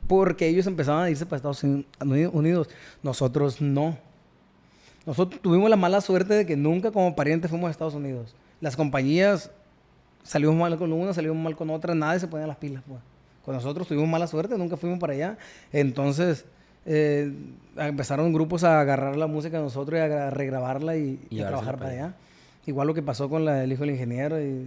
Porque 0.07 0.47
ellos 0.47 0.67
empezaban 0.67 1.03
a 1.03 1.09
irse 1.09 1.25
para 1.25 1.37
Estados 1.37 1.63
Uni- 1.63 1.85
Unidos. 2.31 2.69
Nosotros 3.03 3.61
no. 3.61 3.97
Nosotros 5.05 5.41
tuvimos 5.41 5.69
la 5.69 5.75
mala 5.77 6.01
suerte 6.01 6.33
de 6.33 6.45
que 6.45 6.55
nunca 6.55 6.91
como 6.91 7.15
parientes 7.15 7.49
fuimos 7.49 7.67
a 7.67 7.71
Estados 7.71 7.93
Unidos. 7.95 8.35
Las 8.59 8.75
compañías 8.75 9.51
salimos 10.23 10.55
mal 10.55 10.77
con 10.77 10.91
una, 10.93 11.13
salimos 11.13 11.37
mal 11.37 11.55
con 11.55 11.69
otra, 11.71 11.95
nadie 11.95 12.19
se 12.19 12.27
ponía 12.27 12.45
las 12.45 12.57
pilas. 12.57 12.83
Pues. 12.87 12.99
Con 13.45 13.55
nosotros 13.55 13.87
tuvimos 13.87 14.07
mala 14.09 14.27
suerte, 14.27 14.57
nunca 14.57 14.77
fuimos 14.77 14.99
para 14.99 15.13
allá. 15.13 15.37
Entonces 15.71 16.45
eh, 16.85 17.31
empezaron 17.77 18.33
grupos 18.33 18.63
a 18.63 18.79
agarrar 18.81 19.15
la 19.15 19.27
música 19.27 19.57
de 19.57 19.63
nosotros 19.63 19.97
y 19.97 20.01
a 20.01 20.07
gra- 20.07 20.29
regrabarla 20.31 20.97
y, 20.97 21.19
Y 21.29 21.37
y 21.37 21.41
a 21.41 21.47
trabajar 21.47 21.75
para 21.77 21.89
para 21.91 22.05
allá. 22.05 22.15
Igual 22.65 22.87
lo 22.87 22.93
que 22.93 23.01
pasó 23.01 23.29
con 23.29 23.43
la 23.45 23.55
del 23.55 23.71
hijo 23.73 23.81
del 23.81 23.91
ingeniero 23.91 24.39
y, 24.41 24.65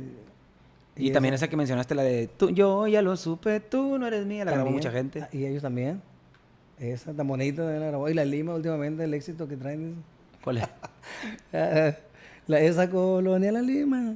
Y, 0.97 1.11
también 1.13 1.35
esa 1.35 1.49
que 1.49 1.57
mencionaste, 1.57 1.95
la 1.95 2.03
de 2.03 2.29
tú, 2.29 2.51
yo 2.51 2.87
ya 2.89 3.03
lo 3.03 3.17
supe, 3.17 3.61
tú 3.61 3.99
no 3.99 4.07
eres 4.07 4.27
mía, 4.27 4.45
la 4.45 4.53
grabó 4.53 4.67
También. 4.67 4.75
mucha 4.77 4.91
gente. 4.91 5.23
Ah, 5.23 5.29
Y 5.33 5.45
ellos 5.47 5.63
también. 5.63 6.01
Esa 6.79 7.13
tan 7.13 7.27
bonita 7.29 7.63
la 7.63 7.87
grabó. 7.87 8.09
Y 8.09 8.15
la 8.15 8.25
Lima 8.25 8.55
últimamente, 8.55 9.05
el 9.05 9.15
éxito 9.15 9.47
que 9.49 9.57
traen. 9.57 10.03
¿Cuál 10.43 10.59
es? 10.59 10.65
Ah, 11.53 11.93
la, 12.47 12.61
esa 12.61 12.91
colonia 12.91 13.53
La 13.53 13.63
Lima. 13.63 14.15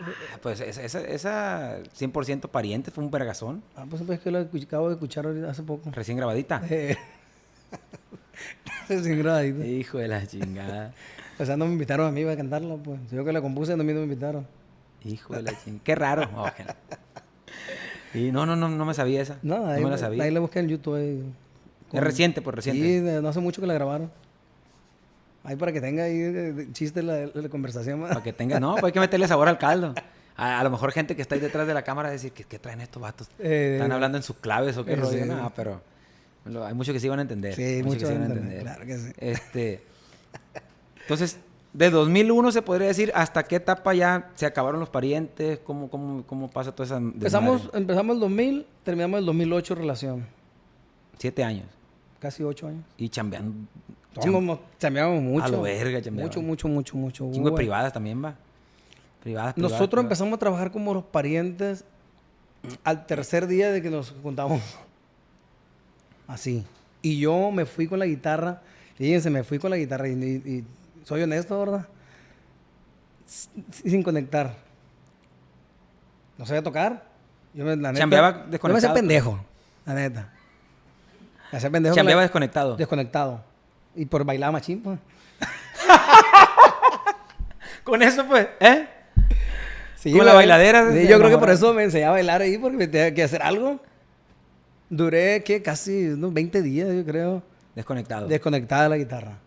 Ah, 0.00 0.38
Pues 0.42 0.60
esa, 0.60 0.82
esa, 0.82 1.00
esa 1.02 1.78
100% 1.98 2.48
pariente 2.50 2.90
fue 2.90 3.02
un 3.04 3.10
vergazón, 3.10 3.62
Ah, 3.76 3.86
pues 3.88 4.02
pues, 4.02 4.20
que 4.20 4.30
lo 4.30 4.40
escuch- 4.40 4.64
acabo 4.66 4.88
de 4.88 4.94
escuchar 4.94 5.26
hace 5.48 5.62
poco. 5.62 5.90
recién 5.92 6.16
grabadita. 6.18 6.60
Eh, 8.88 9.02
Sin 9.02 9.18
grabadito. 9.18 9.64
Hijo 9.64 9.98
de 9.98 10.08
la 10.08 10.26
chingada. 10.26 10.92
O 11.38 11.44
sea, 11.44 11.56
no 11.56 11.66
me 11.66 11.72
invitaron 11.72 12.06
a 12.06 12.10
mí 12.10 12.22
a 12.24 12.36
cantarla, 12.36 12.76
pues. 12.76 12.98
Yo 13.10 13.24
que 13.24 13.32
la 13.32 13.40
compuse, 13.42 13.76
no 13.76 13.84
me 13.84 13.92
invitaron. 13.92 14.46
Hijo 15.04 15.34
de 15.34 15.42
la 15.42 15.52
chingada. 15.62 15.84
Qué 15.84 15.94
raro. 15.94 16.22
Ojalá. 16.34 16.76
Y 18.14 18.32
no, 18.32 18.46
no, 18.46 18.56
no, 18.56 18.68
no 18.68 18.84
me 18.84 18.94
sabía 18.94 19.20
esa. 19.22 19.38
No, 19.42 19.58
No, 19.58 19.66
ahí, 19.70 19.84
me 19.84 19.90
la 19.90 19.98
sabía. 19.98 20.24
ahí 20.24 20.30
la 20.30 20.40
busqué 20.40 20.60
en 20.60 20.68
YouTube. 20.68 20.94
ahí, 20.96 21.22
Es 21.92 22.00
reciente, 22.02 22.40
pues 22.42 22.56
reciente. 22.56 22.82
Sí, 22.82 23.00
de- 23.00 23.20
no 23.20 23.28
hace 23.28 23.40
mucho 23.40 23.60
que 23.60 23.66
la 23.66 23.74
grabaron. 23.74 24.10
Ahí 25.44 25.54
para 25.56 25.72
que 25.72 25.80
tenga 25.80 26.04
ahí 26.04 26.18
de- 26.18 26.52
de 26.52 26.72
chiste 26.72 27.02
la, 27.02 27.26
la 27.32 27.48
conversación. 27.48 28.00
Para 28.00 28.22
que 28.22 28.32
tenga, 28.32 28.58
no, 28.58 28.72
pues 28.72 28.84
hay 28.84 28.92
que 28.92 29.00
meterle 29.00 29.28
sabor 29.28 29.48
al 29.48 29.58
caldo. 29.58 29.94
A, 30.36 30.60
a 30.60 30.64
lo 30.64 30.70
mejor 30.70 30.90
gente 30.92 31.14
que 31.14 31.22
está 31.22 31.34
ahí 31.34 31.40
detrás 31.40 31.66
de 31.66 31.74
la 31.74 31.82
cámara 31.82 32.10
decir, 32.10 32.32
¿qué, 32.32 32.44
qué 32.44 32.58
traen 32.58 32.80
estos 32.80 33.00
vatos? 33.00 33.28
Eh, 33.38 33.74
Están 33.76 33.92
hablando 33.92 34.18
en 34.18 34.22
sus 34.24 34.36
claves 34.36 34.76
o 34.76 34.84
qué 34.84 34.94
eh, 34.94 34.96
rollo. 34.96 35.22
sí. 35.22 35.28
No, 35.28 35.52
pero 35.54 35.80
lo- 36.46 36.64
hay 36.64 36.74
muchos 36.74 36.92
que 36.94 37.00
sí 37.00 37.08
van 37.08 37.20
a 37.20 37.22
entender. 37.22 37.54
Sí, 37.54 37.80
muchos 37.84 37.86
mucho 37.86 38.00
que 38.00 38.06
sí 38.06 38.12
van 38.18 38.22
a 38.22 38.34
entender, 38.34 38.62
claro 38.62 38.86
que 38.86 38.98
sí. 38.98 39.12
Este, 39.18 39.82
entonces, 41.06 41.38
de 41.72 41.90
2001 41.90 42.50
se 42.50 42.62
podría 42.62 42.88
decir, 42.88 43.12
¿hasta 43.14 43.44
qué 43.44 43.56
etapa 43.56 43.94
ya 43.94 44.30
se 44.34 44.44
acabaron 44.44 44.80
los 44.80 44.88
parientes? 44.88 45.60
¿Cómo, 45.60 45.88
cómo, 45.88 46.24
cómo 46.26 46.48
pasa 46.48 46.74
toda 46.74 46.84
esa 46.84 46.96
Empezamos, 46.96 47.70
empezamos 47.74 48.14
el 48.14 48.20
2000, 48.20 48.66
terminamos 48.82 49.20
el 49.20 49.26
2008 49.26 49.74
relación. 49.76 50.26
Siete 51.16 51.44
años. 51.44 51.66
Casi 52.18 52.42
ocho 52.42 52.66
años. 52.66 52.82
Y 52.96 53.08
chambeando. 53.08 53.54
Chambeamos, 54.18 54.58
chambeamos 54.80 55.22
mucho. 55.22 55.48
lo 55.48 55.62
verga 55.62 56.02
chambeaban. 56.02 56.28
Mucho, 56.28 56.42
mucho, 56.42 56.66
mucho, 56.66 56.96
mucho. 56.96 57.30
Chingo 57.30 57.50
de 57.50 57.56
privadas 57.56 57.92
también, 57.92 58.24
va. 58.24 58.34
Privadas, 59.22 59.54
privadas, 59.54 59.56
Nosotros 59.56 59.88
privadas. 59.88 60.04
empezamos 60.06 60.34
a 60.34 60.38
trabajar 60.38 60.72
como 60.72 60.92
los 60.92 61.04
parientes 61.04 61.84
al 62.82 63.06
tercer 63.06 63.46
día 63.46 63.70
de 63.70 63.80
que 63.80 63.90
nos 63.90 64.12
juntamos. 64.22 64.60
Así. 66.26 66.64
Y 67.00 67.20
yo 67.20 67.52
me 67.52 67.64
fui 67.64 67.86
con 67.86 68.00
la 68.00 68.06
guitarra. 68.06 68.62
Fíjense, 68.96 69.30
me 69.30 69.44
fui 69.44 69.58
con 69.58 69.70
la 69.70 69.76
guitarra. 69.76 70.08
Y 70.08 70.64
soy 71.06 71.22
honesto, 71.22 71.56
¿verdad? 71.60 71.86
Sin 73.24 74.02
conectar. 74.02 74.56
No 76.36 76.44
sabía 76.46 76.64
tocar. 76.64 77.04
Yo 77.54 77.64
me, 77.64 77.76
la 77.76 77.92
neta, 77.92 78.00
Chambeaba 78.00 78.30
Yo 78.30 78.34
me 78.34 78.40
hacía 78.42 78.50
desconectado. 78.50 78.94
pendejo, 78.94 79.44
la 79.86 79.94
neta. 79.94 80.32
Me 81.52 81.58
hacía 81.58 81.70
pendejo. 81.70 81.92
con 81.92 81.96
Chambeaba 81.96 82.20
la- 82.22 82.26
desconectado. 82.26 82.76
Desconectado. 82.76 83.44
Y 83.94 84.06
por 84.06 84.24
bailar 84.24 84.50
machín, 84.50 84.82
pues. 84.82 84.98
Con 87.84 88.02
eso, 88.02 88.26
pues, 88.26 88.48
¿eh? 88.58 88.88
Sí, 89.94 90.10
Como 90.10 90.24
la 90.24 90.34
bailadera 90.34 90.88
Sí, 90.90 90.96
de 90.96 91.06
yo 91.06 91.18
creo 91.18 91.30
que 91.30 91.38
por 91.38 91.50
eso 91.50 91.72
me 91.72 91.84
enseñé 91.84 92.04
a 92.04 92.10
bailar 92.10 92.42
ahí, 92.42 92.58
porque 92.58 92.76
me 92.76 92.88
tenía 92.88 93.14
que 93.14 93.22
hacer 93.22 93.42
algo. 93.42 93.80
Duré, 94.90 95.44
¿qué? 95.44 95.62
Casi 95.62 96.08
unos 96.08 96.34
20 96.34 96.62
días, 96.62 96.88
yo 96.92 97.04
creo, 97.04 97.42
Desconectado. 97.76 98.26
desconectada 98.26 98.82
de 98.84 98.88
la 98.88 98.96
guitarra. 98.98 99.38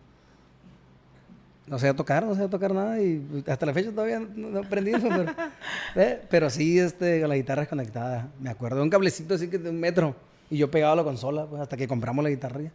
No 1.70 1.78
sé 1.78 1.94
tocar, 1.94 2.26
no 2.26 2.34
sé 2.34 2.48
tocar 2.48 2.74
nada 2.74 3.00
y 3.00 3.44
hasta 3.46 3.64
la 3.64 3.72
fecha 3.72 3.92
todavía 3.92 4.18
no, 4.18 4.50
no 4.50 4.58
aprendí 4.58 4.90
eso, 4.90 5.06
pero, 5.08 5.32
eh, 5.94 6.20
pero 6.28 6.50
sí, 6.50 6.80
este, 6.80 7.26
la 7.28 7.36
guitarra 7.36 7.62
es 7.62 7.68
conectada. 7.68 8.28
Me 8.40 8.50
acuerdo 8.50 8.78
de 8.78 8.82
un 8.82 8.90
cablecito 8.90 9.34
así 9.34 9.46
que 9.46 9.56
de 9.56 9.70
un 9.70 9.78
metro 9.78 10.16
y 10.50 10.58
yo 10.58 10.68
pegaba 10.68 10.96
la 10.96 11.04
consola 11.04 11.46
pues, 11.46 11.62
hasta 11.62 11.76
que 11.76 11.86
compramos 11.86 12.24
la 12.24 12.30
guitarra. 12.30 12.60
ya. 12.60 12.72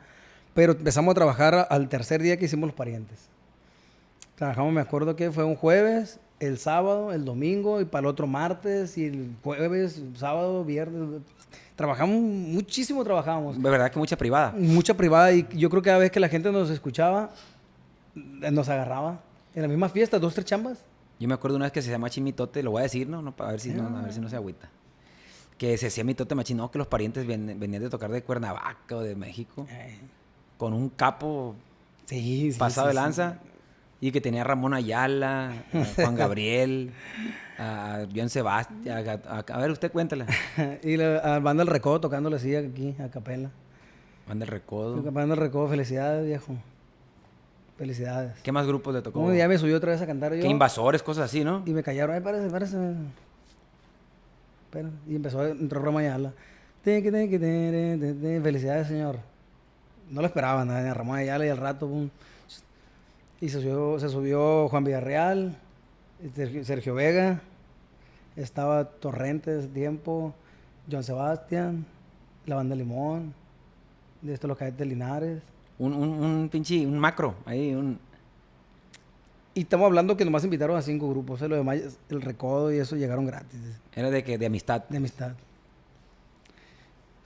Pero 0.54 0.72
empezamos 0.72 1.12
a 1.12 1.16
trabajar 1.16 1.68
al 1.70 1.90
tercer 1.90 2.22
día 2.22 2.38
que 2.38 2.46
hicimos 2.46 2.68
los 2.68 2.76
parientes. 2.76 3.28
Trabajamos, 4.36 4.72
me 4.72 4.80
acuerdo 4.80 5.14
que 5.18 5.30
fue 5.30 5.44
un 5.44 5.58
jueves, 5.58 6.18
el 6.40 6.58
sábado, 6.58 7.12
el 7.12 7.26
domingo 7.26 7.82
y 7.82 7.86
para 7.86 8.02
el 8.02 8.06
otro 8.06 8.28
martes 8.28 8.98
y 8.98 9.08
el 9.08 9.36
jueves, 9.44 10.02
sábado, 10.16 10.64
viernes. 10.64 11.22
Trabajamos 11.76 12.16
muchísimo, 12.16 13.04
trabajábamos. 13.04 13.62
De 13.62 13.70
verdad 13.70 13.92
que 13.92 14.00
mucha 14.00 14.16
privada. 14.16 14.54
Mucha 14.58 14.94
privada 14.94 15.34
y 15.34 15.46
yo 15.54 15.70
creo 15.70 15.82
que 15.82 15.88
cada 15.88 16.00
vez 16.00 16.12
que 16.12 16.22
la 16.22 16.30
gente 16.30 16.50
nos 16.50 16.70
escuchaba, 16.70 17.32
nos 18.16 18.70
agarraba. 18.70 19.22
En 19.54 19.62
la 19.62 19.68
misma 19.68 19.90
fiesta, 19.90 20.20
dos, 20.20 20.34
tres 20.34 20.46
chambas. 20.46 20.84
Yo 21.20 21.28
me 21.28 21.34
acuerdo 21.34 21.56
una 21.58 21.66
vez 21.66 21.72
que 21.72 21.82
se 21.82 21.90
llama 21.92 22.10
Chimitote, 22.10 22.62
lo 22.64 22.72
voy 22.72 22.80
a 22.82 22.84
decir, 22.84 23.08
¿no? 23.08 23.22
no 23.22 23.36
para 23.36 23.52
ver 23.52 23.60
si 23.62 23.70
no, 23.70 23.88
a 23.98 24.02
ver 24.02 24.14
si 24.14 24.20
no 24.20 24.28
se 24.30 24.36
agüita. 24.36 24.70
Que 25.58 25.78
se 25.78 25.88
hacía 25.88 26.04
mitote 26.04 26.36
machín, 26.36 26.58
no, 26.58 26.70
que 26.70 26.78
los 26.78 26.88
parientes 26.88 27.26
ven- 27.26 27.58
venían 27.58 27.82
de 27.82 27.90
tocar 27.90 28.12
de 28.12 28.22
Cuernavaca 28.22 28.98
o 28.98 29.00
de 29.00 29.16
México 29.16 29.66
con 30.58 30.74
un 30.74 30.90
capo 30.90 31.56
Sí, 32.06 32.52
sí. 32.52 32.60
pasado 32.60 32.88
sí, 32.88 32.90
de 32.90 32.94
lanza 33.02 33.40
y 34.02 34.12
que 34.12 34.20
tenía 34.20 34.42
a 34.42 34.44
Ramón 34.44 34.74
Ayala, 34.74 35.52
a 35.74 35.86
Juan 35.96 36.16
Gabriel, 36.16 36.92
a 37.58 38.04
Bjorn 38.12 38.30
Sebastián. 38.30 39.08
A, 39.08 39.38
a- 39.38 39.46
a 39.48 39.58
ver, 39.60 39.72
usted 39.72 39.90
cuéntala. 39.94 40.26
y 40.84 40.98
la 40.98 41.20
a 41.20 41.40
banda 41.40 41.64
El 41.64 41.70
Recodo 41.70 42.02
tocándole 42.02 42.36
así 42.36 42.54
aquí, 42.54 42.94
a 43.00 43.10
capela. 43.10 43.50
Manda 44.28 44.44
el 44.44 44.52
recodo. 44.52 45.02
Banda 45.04 45.36
El 45.36 45.40
Recodo, 45.40 45.70
felicidades, 45.70 46.26
viejo. 46.26 46.56
Felicidades. 47.78 48.40
¿Qué 48.42 48.52
más 48.52 48.66
grupos 48.66 48.94
le 48.94 49.02
tocó? 49.02 49.20
Un 49.20 49.34
día 49.34 49.48
me 49.48 49.58
subió 49.58 49.76
otra 49.76 49.92
vez 49.92 50.02
a 50.02 50.08
cantar 50.08 50.34
yo. 50.34 50.42
¿Qué 50.42 50.48
invasores, 50.48 51.04
cosas 51.04 51.26
así, 51.26 51.44
no? 51.44 51.62
Y 51.66 51.72
me 51.72 51.84
callaron, 51.84 52.16
ay, 52.16 52.22
parece, 52.22 52.50
parece. 52.50 52.78
Espera. 54.66 54.90
Y 55.08 55.16
empezó 55.16 55.42
a 55.42 55.50
entrar 55.50 55.84
Roma 55.84 56.02
te. 56.02 56.34
Felicidades, 58.42 58.88
señor. 58.88 59.20
No 60.10 60.22
lo 60.22 60.28
esperaban, 60.28 60.68
nada, 60.68 60.94
Ramón 60.94 61.18
Ayala 61.18 61.46
y 61.46 61.50
al 61.50 61.58
rato, 61.58 61.88
pum. 61.88 62.10
Y 63.42 63.50
se 63.50 63.60
subió, 63.60 64.00
se 64.00 64.08
subió 64.08 64.70
Juan 64.70 64.84
Villarreal, 64.84 65.58
Sergio, 66.64 66.94
Vega, 66.94 67.42
estaba 68.36 68.86
Torrentes, 68.86 69.68
tiempo, 69.74 70.34
John 70.90 71.04
Sebastián, 71.04 71.86
la 72.46 72.56
banda 72.56 72.76
Limón, 72.76 73.34
de 74.22 74.34
estos 74.34 74.48
los 74.48 74.58
cadetes 74.58 74.88
Linares. 74.88 75.42
Un, 75.78 75.94
un, 75.94 76.10
un 76.24 76.50
pinche, 76.50 76.86
un 76.86 76.98
macro, 76.98 77.36
ahí, 77.46 77.74
un... 77.74 78.00
Y 79.54 79.62
estamos 79.62 79.86
hablando 79.86 80.18
que 80.18 80.26
nomás 80.26 80.44
invitaron 80.44 80.76
a 80.78 80.82
cinco 80.82 81.10
grupos, 81.10 81.42
¿eh? 81.42 81.48
lo 81.48 81.56
demás, 81.56 81.98
el 82.10 82.22
recodo 82.22 82.74
y 82.74 82.78
eso 82.78 82.96
llegaron 82.98 83.26
gratis, 83.26 83.60
Era 83.94 84.10
de 84.12 84.24
que 84.24 84.38
de 84.38 84.46
amistad. 84.46 84.84
de 84.90 84.98
amistad. 84.98 85.34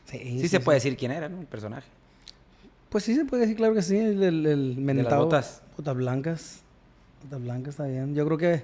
Sí, 0.05 0.47
se 0.47 0.59
puede 0.59 0.77
decir 0.77 0.97
quién 0.97 1.11
era, 1.11 1.29
¿no? 1.29 1.39
El 1.39 1.45
personaje. 1.47 1.87
Pues 2.89 3.03
sí 3.03 3.13
se 3.15 3.25
puede 3.25 3.41
decir, 3.43 3.55
claro 3.57 3.73
que 3.75 3.81
sí, 3.83 3.97
el, 3.97 4.23
el, 4.23 4.45
el 4.45 4.77
mentado. 4.77 5.23
botas. 5.25 5.61
Botas 5.77 5.95
blancas. 5.95 6.61
Botas 7.23 7.41
blancas 7.41 7.69
está 7.69 7.85
bien. 7.85 8.15
Yo 8.15 8.25
creo 8.25 8.37
que 8.37 8.63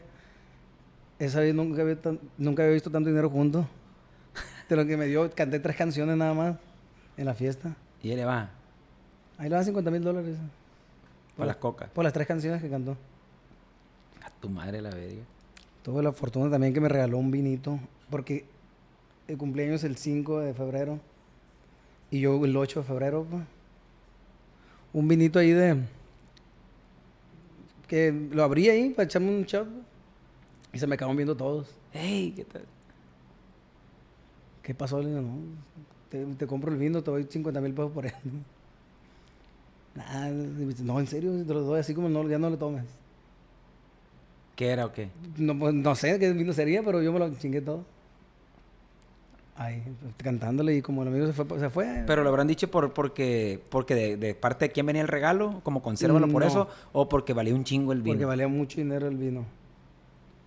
esa 1.20 1.40
vez 1.42 1.54
nunca 1.54 1.84
había, 1.84 2.02
tan- 2.02 2.20
nunca 2.38 2.64
había 2.64 2.74
visto 2.74 2.90
tanto 2.90 3.10
dinero 3.10 3.30
junto. 3.30 3.68
De 4.68 4.76
lo 4.76 4.86
que 4.88 4.98
me 4.98 5.06
dio, 5.06 5.30
canté 5.36 5.60
tres 5.60 5.76
canciones 5.76 6.18
nada 6.18 6.34
más 6.34 6.56
en 7.18 7.26
la 7.26 7.36
fiesta. 7.36 7.76
Y 8.02 8.10
él 8.10 8.18
le 8.18 8.26
va 8.26 8.50
Ahí 9.38 9.50
le 9.50 9.56
dan 9.56 9.66
50 9.66 9.92
mil 9.92 10.04
dólares. 10.04 10.38
para 11.36 11.48
las 11.48 11.58
cocas. 11.58 11.90
Por 11.90 12.04
las 12.04 12.14
tres 12.14 12.28
canciones 12.28 12.62
que 12.62 12.70
cantó. 12.70 12.96
A 14.24 14.30
tu 14.30 14.50
madre 14.50 14.82
la 14.82 14.90
verga. 14.90 15.24
Tuve 15.84 16.02
la 16.02 16.12
fortuna 16.12 16.50
también 16.50 16.74
que 16.74 16.80
me 16.82 16.90
regaló 16.90 17.18
un 17.18 17.32
vinito. 17.32 17.80
Porque 18.10 18.46
el 19.28 19.38
cumpleaños 19.38 19.84
es 19.84 19.84
el 19.84 19.98
5 19.98 20.40
de 20.40 20.54
febrero. 20.54 21.00
Y 22.12 22.22
yo 22.22 22.44
el 22.46 22.56
8 22.56 22.80
de 22.82 22.86
febrero. 22.86 23.26
pues. 23.30 23.44
Un 24.94 25.08
vinito 25.08 25.40
ahí 25.40 25.52
de... 25.52 25.84
Que 27.88 28.12
lo 28.32 28.44
abrí 28.44 28.70
ahí 28.70 28.90
para 28.92 29.06
echarme 29.06 29.30
un 29.30 29.44
shot. 29.44 29.68
pues. 29.68 29.86
Y 30.74 30.80
se 30.80 30.88
me 30.88 30.96
acaban 30.96 31.16
viendo 31.16 31.36
todos. 31.36 31.70
¡Ey! 31.94 32.32
¿Qué 32.32 32.46
tal? 32.46 32.64
¿Qué 34.64 34.74
pasó? 34.74 35.02
Le 35.02 35.10
digo, 35.10 35.22
no. 35.22 35.38
Te, 36.10 36.26
te 36.26 36.48
compro 36.48 36.72
el 36.72 36.78
vino, 36.78 37.04
te 37.04 37.12
doy 37.12 37.26
50 37.30 37.62
mil 37.62 37.74
pesos 37.74 37.92
por 37.92 38.06
él. 38.06 38.14
Nada, 39.96 40.30
no, 40.30 41.00
en 41.00 41.08
serio, 41.08 41.32
te 41.46 41.54
lo 41.54 41.62
doy 41.62 41.80
así 41.80 41.94
como 41.94 42.10
no, 42.10 42.28
ya 42.28 42.38
no 42.38 42.50
le 42.50 42.58
tomes. 42.58 42.84
¿Qué 44.56 44.70
era 44.70 44.86
o 44.86 44.92
qué? 44.94 45.10
No, 45.38 45.58
pues, 45.58 45.74
no 45.74 45.96
sé 45.96 46.20
qué 46.20 46.32
vino 46.34 46.54
sería, 46.54 46.84
pero 46.84 47.02
yo 47.02 47.12
me 47.14 47.20
lo 47.20 47.34
chingué 47.36 47.62
todo. 47.62 47.84
Ahí, 49.58 49.82
pues, 50.02 50.14
cantándole 50.18 50.76
y 50.76 50.82
como 50.82 51.02
el 51.04 51.08
amigo 51.08 51.28
se 51.28 51.34
fue, 51.34 51.60
se 51.60 51.70
fue. 51.70 52.04
Pero 52.06 52.24
lo 52.24 52.30
habrán 52.30 52.48
dicho 52.48 52.70
por, 52.70 52.94
porque, 52.94 53.62
porque 53.70 53.96
de, 53.96 54.18
de 54.18 54.36
parte 54.36 54.66
de 54.66 54.72
quién 54.72 54.86
venía 54.86 55.02
el 55.02 55.08
regalo, 55.08 55.62
como 55.64 55.82
consérvalo 55.82 56.28
por 56.28 56.42
No. 56.42 56.48
eso, 56.48 56.68
o 56.92 57.08
porque 57.08 57.34
valía 57.34 57.56
un 57.56 57.64
chingo 57.64 57.94
el 57.94 58.02
vino. 58.02 58.14
porque 58.16 58.26
valía 58.26 58.50
mucho 58.50 58.78
dinero 58.82 59.08
el 59.08 59.16
vino. 59.16 59.46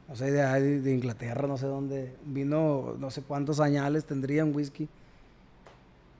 No 0.08 0.16
sé, 0.16 0.30
de, 0.30 0.80
de 0.82 0.94
Inglaterra, 0.94 1.46
no 1.48 1.56
sé 1.56 1.66
dónde. 1.66 2.14
Vino, 2.24 2.96
no 2.98 3.10
sé 3.10 3.22
cuántos 3.22 3.60
añales 3.60 4.04
tendría 4.04 4.44
un 4.44 4.54
whisky. 4.54 4.88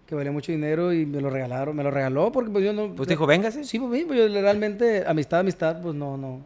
Que 0.09 0.15
valía 0.15 0.33
mucho 0.33 0.51
dinero 0.53 0.91
y 0.91 1.05
me 1.05 1.21
lo 1.21 1.29
regalaron. 1.29 1.77
Me 1.77 1.83
lo 1.83 1.91
regaló 1.91 2.33
porque 2.33 2.51
pues 2.51 2.65
yo 2.65 2.73
no... 2.73 2.95
Pues 2.95 3.07
dijo, 3.09 3.27
véngase. 3.27 3.63
Sí, 3.65 3.79
pues, 3.79 4.01
sí, 4.01 4.07
pues, 4.07 4.19
yo 4.19 4.41
realmente 4.41 5.05
amistad, 5.07 5.41
amistad, 5.41 5.83
pues 5.83 5.95
no, 5.95 6.17
no, 6.17 6.41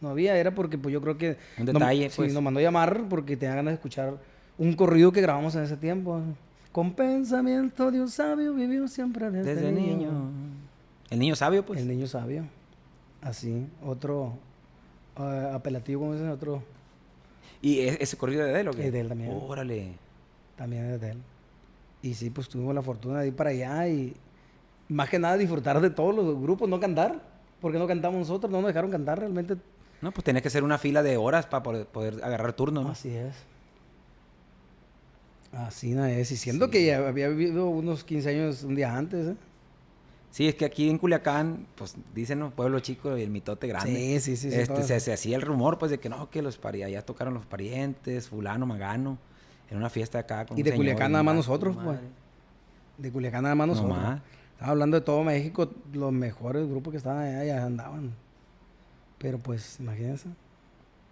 no 0.00 0.08
había. 0.08 0.36
Era 0.36 0.54
porque 0.54 0.78
pues 0.78 0.92
yo 0.92 1.00
creo 1.00 1.18
que... 1.18 1.36
Un 1.58 1.66
no- 1.66 1.72
detalle, 1.72 2.08
sí, 2.10 2.16
pues. 2.16 2.32
nos 2.32 2.40
mandó 2.40 2.60
a 2.60 2.62
llamar 2.62 3.02
porque 3.08 3.36
tenía 3.36 3.56
ganas 3.56 3.72
de 3.72 3.74
escuchar 3.74 4.14
un 4.56 4.74
corrido 4.74 5.10
que 5.10 5.20
grabamos 5.20 5.56
en 5.56 5.64
ese 5.64 5.76
tiempo. 5.76 6.20
Con 6.70 6.92
pensamiento 6.92 7.90
de 7.90 8.00
un 8.00 8.08
sabio 8.08 8.54
vivió 8.54 8.86
siempre 8.86 9.30
desde, 9.32 9.56
Desde 9.56 9.72
niño. 9.72 10.30
El 11.10 11.18
niño 11.18 11.34
sabio, 11.34 11.66
pues. 11.66 11.80
El 11.80 11.88
niño 11.88 12.06
sabio. 12.06 12.44
Así, 13.20 13.66
otro 13.84 14.34
eh, 15.18 15.50
apelativo, 15.52 16.02
como 16.02 16.12
dicen, 16.12 16.28
otro 16.30 16.62
¿Y 17.60 17.80
e- 17.80 17.98
ese 18.00 18.16
corrido 18.16 18.44
de 18.44 18.60
él 18.60 18.68
o 18.68 18.72
qué? 18.72 18.86
Es 18.86 18.92
de 18.92 19.00
él 19.00 19.08
también. 19.08 19.32
Órale. 19.32 19.88
también 20.56 20.84
es 20.86 21.00
de 21.00 21.10
él. 21.10 21.18
Y 22.02 22.14
sí, 22.14 22.30
pues 22.30 22.48
tuvimos 22.48 22.74
la 22.74 22.82
fortuna 22.82 23.20
de 23.20 23.28
ir 23.28 23.36
para 23.36 23.50
allá 23.50 23.86
y 23.88 24.14
más 24.88 25.08
que 25.08 25.18
nada 25.18 25.36
disfrutar 25.36 25.80
de 25.80 25.90
todos 25.90 26.14
los 26.14 26.40
grupos, 26.40 26.68
no 26.68 26.80
cantar. 26.80 27.30
Porque 27.60 27.78
no 27.78 27.86
cantamos 27.86 28.18
nosotros, 28.18 28.50
no 28.50 28.58
nos 28.60 28.66
dejaron 28.68 28.90
cantar 28.90 29.20
realmente. 29.20 29.54
No, 30.00 30.10
pues 30.10 30.24
tenía 30.24 30.42
que 30.42 30.50
ser 30.50 30.64
una 30.64 30.78
fila 30.78 31.00
de 31.04 31.16
horas 31.16 31.46
para 31.46 31.62
poder, 31.62 31.86
poder 31.86 32.14
agarrar 32.24 32.52
turno, 32.54 32.82
¿no? 32.82 32.88
Así 32.90 33.10
es. 33.14 33.34
Así 35.52 35.92
no 35.94 36.04
es. 36.04 36.30
Y 36.32 36.36
siendo 36.36 36.66
Sí. 36.66 36.70
que 36.72 36.86
ya 36.86 37.06
había 37.06 37.28
vivido 37.28 37.68
unos 37.68 38.04
15 38.04 38.30
años 38.30 38.62
un 38.64 38.74
día 38.74 38.96
antes, 38.96 39.28
¿eh? 39.28 39.36
Sí, 40.30 40.48
es 40.48 40.54
que 40.54 40.64
aquí 40.64 40.88
en 40.88 40.96
Culiacán, 40.96 41.66
pues 41.76 41.94
dicen, 42.14 42.38
¿no? 42.38 42.50
Pueblo 42.50 42.80
chico 42.80 43.16
y 43.18 43.22
el 43.22 43.28
mitote 43.28 43.66
grande. 43.66 44.18
Sí, 44.18 44.36
sí, 44.36 44.50
sí, 44.50 44.56
Este, 44.58 44.98
se 44.98 45.12
hacía 45.12 45.36
el 45.36 45.42
rumor, 45.42 45.78
pues, 45.78 45.90
de 45.90 46.00
que 46.00 46.08
no, 46.08 46.30
que 46.30 46.40
los 46.40 46.56
pari 46.56 46.82
allá 46.82 47.02
tocaron 47.04 47.34
los 47.34 47.44
parientes, 47.44 48.28
fulano, 48.30 48.64
magano, 48.64 49.18
en 49.72 49.78
una 49.78 49.90
fiesta 49.90 50.18
acá 50.18 50.44
con 50.46 50.56
Y 50.56 50.60
un 50.60 50.64
de 50.64 50.70
señor 50.70 50.84
Culiacán 50.84 51.12
nada 51.12 51.24
más 51.24 51.32
ah, 51.32 51.36
nosotros, 51.36 51.76
pues. 51.82 51.98
De 52.98 53.10
Culiacán 53.10 53.42
nada 53.42 53.54
más 53.54 53.68
nosotros. 53.68 53.98
Estaba 54.52 54.70
hablando 54.72 54.98
de 54.98 55.00
todo 55.00 55.24
México, 55.24 55.68
los 55.92 56.12
mejores 56.12 56.68
grupos 56.68 56.92
que 56.92 56.98
estaban 56.98 57.22
allá 57.22 57.44
ya 57.44 57.64
andaban. 57.64 58.12
Pero 59.18 59.38
pues, 59.38 59.80
imagínense. 59.80 60.28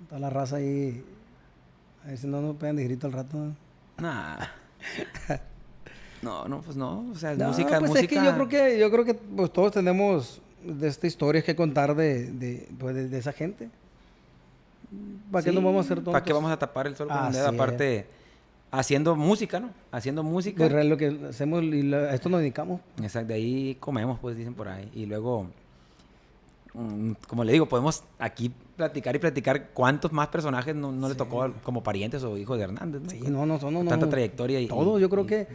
Toda 0.09 0.21
la 0.21 0.31
raza 0.31 0.57
ahí. 0.57 1.05
A 2.05 2.09
ver 2.09 2.19
si 2.19 2.27
no 2.27 2.41
nos 2.41 2.57
pegan 2.57 2.77
de 2.77 2.85
grito 2.85 3.07
al 3.07 3.13
rato. 3.13 3.37
¿no? 3.37 3.55
Nah. 3.99 4.47
No, 6.23 6.47
no, 6.47 6.61
pues 6.61 6.77
no. 6.77 7.07
O 7.11 7.15
sea, 7.15 7.35
No, 7.35 7.49
música, 7.49 7.79
pues 7.79 7.93
música. 7.93 8.01
es 8.01 8.09
que 8.09 8.15
yo 8.17 8.35
creo 8.35 8.47
que, 8.49 8.79
yo 8.79 8.91
creo 8.91 9.05
que 9.07 9.15
pues, 9.15 9.51
todos 9.51 9.73
tenemos 9.73 10.43
de 10.63 10.87
esta 10.87 11.07
historia 11.07 11.41
que 11.41 11.57
contar 11.57 11.95
de, 11.95 12.31
de, 12.31 12.69
pues, 12.79 12.95
de, 12.95 13.09
de 13.09 13.19
esa 13.19 13.33
gente. 13.33 13.71
¿Para 15.33 15.43
qué 15.43 15.49
Sí, 15.49 15.55
nos 15.55 15.65
vamos 15.65 15.79
a 15.83 15.87
hacer 15.87 16.01
todos? 16.01 16.13
¿Para 16.13 16.23
qué 16.23 16.35
vamos 16.35 16.51
a 16.53 16.59
tapar 16.59 16.87
el 16.89 16.95
sol 16.95 17.09
con 17.09 17.17
un 17.17 17.33
dedo? 17.33 17.47
Así 17.47 17.55
es. 17.55 17.55
Aparte, 17.55 18.07
haciendo 18.71 19.17
música, 19.17 19.61
¿no? 19.61 19.71
Haciendo 19.93 20.23
música. 20.23 20.59
Pues, 20.59 20.73
real, 20.73 20.89
lo 20.89 20.97
que 20.97 21.19
hacemos 21.29 21.63
y 21.63 21.83
la- 21.83 21.99
a 22.11 22.15
esto 22.15 22.29
nos 22.29 22.41
dedicamos. 22.41 22.81
Exacto, 23.03 23.29
de 23.29 23.35
ahí 23.35 23.77
comemos, 23.81 24.19
pues 24.21 24.37
dicen 24.37 24.55
por 24.55 24.69
ahí. 24.69 24.91
Y 24.95 25.07
luego, 25.07 25.47
mm, 26.75 27.13
como 27.29 27.45
le 27.45 27.53
digo, 27.53 27.67
podemos 27.67 28.05
aquí 28.19 28.53
platicar 28.77 29.15
y 29.17 29.19
platicar 29.19 29.69
cuántos 29.71 30.13
más 30.13 30.29
personajes 30.29 30.75
no, 30.75 30.93
no 30.93 31.09
le 31.09 31.15
tocó 31.15 31.53
como 31.63 31.83
parientes 31.83 32.23
o 32.23 32.37
hijos 32.39 32.57
de 32.59 32.65
Hernández, 32.65 33.03
¿no? 33.03 33.11
Sí, 33.11 33.21
no, 33.29 33.45
no, 33.45 33.59
no, 33.59 33.71
no. 33.71 33.79
tanta 33.89 34.07
no. 34.07 34.11
trayectoria 34.11 34.61
y... 34.61 34.67
Todo, 34.69 34.99
y- 34.99 35.03
yo 35.03 35.11
creo 35.11 35.25
y- 35.25 35.27
que 35.27 35.49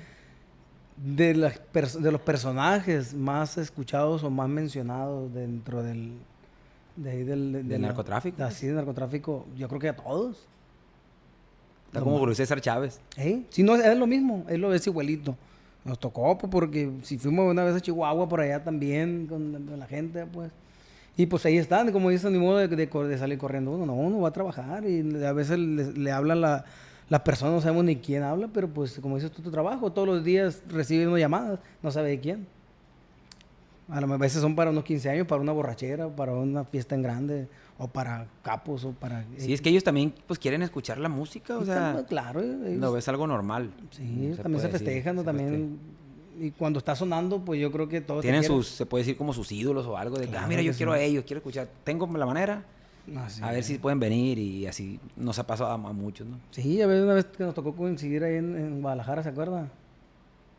de, 0.97 1.33
las 1.35 1.59
de 2.01 2.11
los 2.11 2.21
personajes 2.21 3.13
más 3.13 3.57
escuchados 3.57 4.23
o 4.23 4.29
más 4.29 4.47
mencionados 4.49 5.33
dentro 5.33 5.81
del... 5.83 6.13
De 6.95 7.11
ahí 7.11 7.23
del, 7.23 7.51
de- 7.51 7.63
de 7.63 7.69
¿Del 7.69 7.81
narcotráfico? 7.81 8.41
Así, 8.43 8.67
del 8.67 8.75
narcotráfico, 8.77 9.45
yo 9.57 9.67
creo 9.67 9.79
que 9.81 9.89
a 9.89 9.95
todos. 9.95 10.47
Está 11.95 12.03
como 12.03 12.19
Julio 12.19 12.35
César 12.35 12.59
Chávez. 12.59 12.99
¿Eh? 13.15 13.43
Sí, 13.49 13.63
no, 13.63 13.75
es 13.75 13.97
lo 13.97 14.05
mismo, 14.05 14.43
es 14.49 14.59
lo 14.59 14.73
es 14.73 14.85
igualito. 14.85 15.37
Nos 15.85 15.97
tocó, 15.97 16.37
pues, 16.37 16.51
porque 16.51 16.91
si 17.03 17.17
fuimos 17.17 17.49
una 17.49 17.63
vez 17.63 17.73
a 17.73 17.79
Chihuahua 17.79 18.27
por 18.27 18.41
allá 18.41 18.61
también 18.61 19.27
con, 19.27 19.79
la 19.79 19.87
gente, 19.87 20.25
pues. 20.25 20.51
Y 21.15 21.25
pues 21.27 21.45
ahí 21.45 21.57
están, 21.57 21.93
como 21.93 22.09
dicen, 22.09 22.33
ni 22.33 22.39
modo 22.39 22.57
de, 22.57 23.17
salir 23.17 23.37
corriendo 23.37 23.71
uno. 23.71 23.85
No, 23.85 23.93
uno 23.93 24.19
va 24.19 24.27
a 24.27 24.33
trabajar 24.33 24.83
y 24.85 25.23
a 25.23 25.31
veces 25.31 25.57
le, 25.57 26.11
hablan 26.11 26.41
la- 26.41 26.65
las 27.07 27.21
personas, 27.21 27.53
no 27.53 27.61
sabemos 27.61 27.85
ni 27.85 27.95
quién 27.95 28.23
habla, 28.23 28.49
pero 28.51 28.67
pues 28.67 28.99
como 28.99 29.15
dices 29.15 29.31
tú, 29.31 29.41
tu 29.41 29.51
trabajo, 29.51 29.93
todos 29.93 30.07
los 30.07 30.23
días 30.23 30.63
recibes 30.67 31.07
unas 31.07 31.19
llamadas, 31.19 31.59
no 31.81 31.91
sabe 31.91 32.09
de 32.09 32.19
quién. 32.19 32.47
A 33.87 34.01
veces 34.17 34.41
son 34.41 34.55
para 34.55 34.71
unos 34.71 34.83
15 34.83 35.09
años, 35.11 35.27
para 35.27 35.41
una 35.41 35.53
borrachera, 35.53 36.09
para 36.09 36.33
una 36.33 36.65
fiesta 36.65 36.95
en 36.95 37.03
grande, 37.03 37.47
o 37.77 37.87
para 37.87 38.27
capos, 38.43 38.85
o 38.85 38.91
para... 38.93 39.25
Sí, 39.37 39.53
es 39.53 39.61
que 39.61 39.69
ellos 39.69 39.83
también 39.83 40.13
pues 40.27 40.39
quieren 40.39 40.61
escuchar 40.61 40.97
la 40.97 41.09
música, 41.09 41.57
o 41.57 41.65
sea, 41.65 41.93
tam- 41.97 42.05
claro, 42.05 42.41
ellos- 42.41 42.79
no 42.79 42.95
es 42.97 43.07
algo 43.09 43.27
normal. 43.27 43.69
sí, 43.91 44.31
se 44.35 44.41
también 44.41 44.61
se 44.61 44.67
decir, 44.67 44.71
festejan, 44.87 45.15
¿no? 45.15 45.21
se 45.21 45.25
también... 45.25 45.79
Y 46.39 46.51
cuando 46.51 46.79
está 46.79 46.95
sonando, 46.95 47.39
pues 47.43 47.61
yo 47.61 47.71
creo 47.71 47.87
que 47.87 48.01
todos... 48.01 48.21
Tienen 48.21 48.41
quieren. 48.41 48.57
sus, 48.57 48.67
se 48.67 48.85
puede 48.85 49.03
decir 49.03 49.15
como 49.17 49.33
sus 49.33 49.51
ídolos 49.51 49.85
o 49.85 49.97
algo 49.97 50.17
de 50.17 50.27
que, 50.27 50.37
ah, 50.37 50.45
mira, 50.47 50.61
yo 50.61 50.73
quiero 50.73 50.91
a 50.91 50.99
ellos, 50.99 51.23
quiero 51.25 51.37
escuchar. 51.39 51.69
Tengo 51.85 52.07
la 52.17 52.25
manera, 52.25 52.63
Así 53.17 53.41
a 53.43 53.51
ver 53.51 53.59
es. 53.59 53.67
si 53.67 53.77
pueden 53.77 53.99
venir 53.99 54.37
y 54.39 54.65
así 54.67 54.99
nos 55.15 55.37
ha 55.39 55.45
pasado 55.47 55.69
a, 55.69 55.73
a 55.75 55.77
muchos, 55.93 56.27
¿no? 56.27 56.37
Sí, 56.51 56.81
a 56.81 56.87
ver, 56.87 57.03
una 57.03 57.13
vez 57.13 57.25
que 57.25 57.43
nos 57.43 57.53
tocó 57.53 57.73
coincidir 57.75 58.23
ahí 58.23 58.35
en, 58.35 58.55
en 58.57 58.81
Guadalajara, 58.81 59.23
¿se 59.23 59.29
acuerda? 59.29 59.69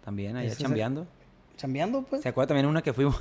También 0.04 0.36
allá 0.36 0.54
chambeando. 0.54 1.06
Chambeando, 1.56 2.02
pues. 2.02 2.22
¿Se 2.22 2.28
acuerda 2.28 2.48
también 2.48 2.66
una 2.66 2.80
que 2.82 2.92
fuimos? 2.94 3.20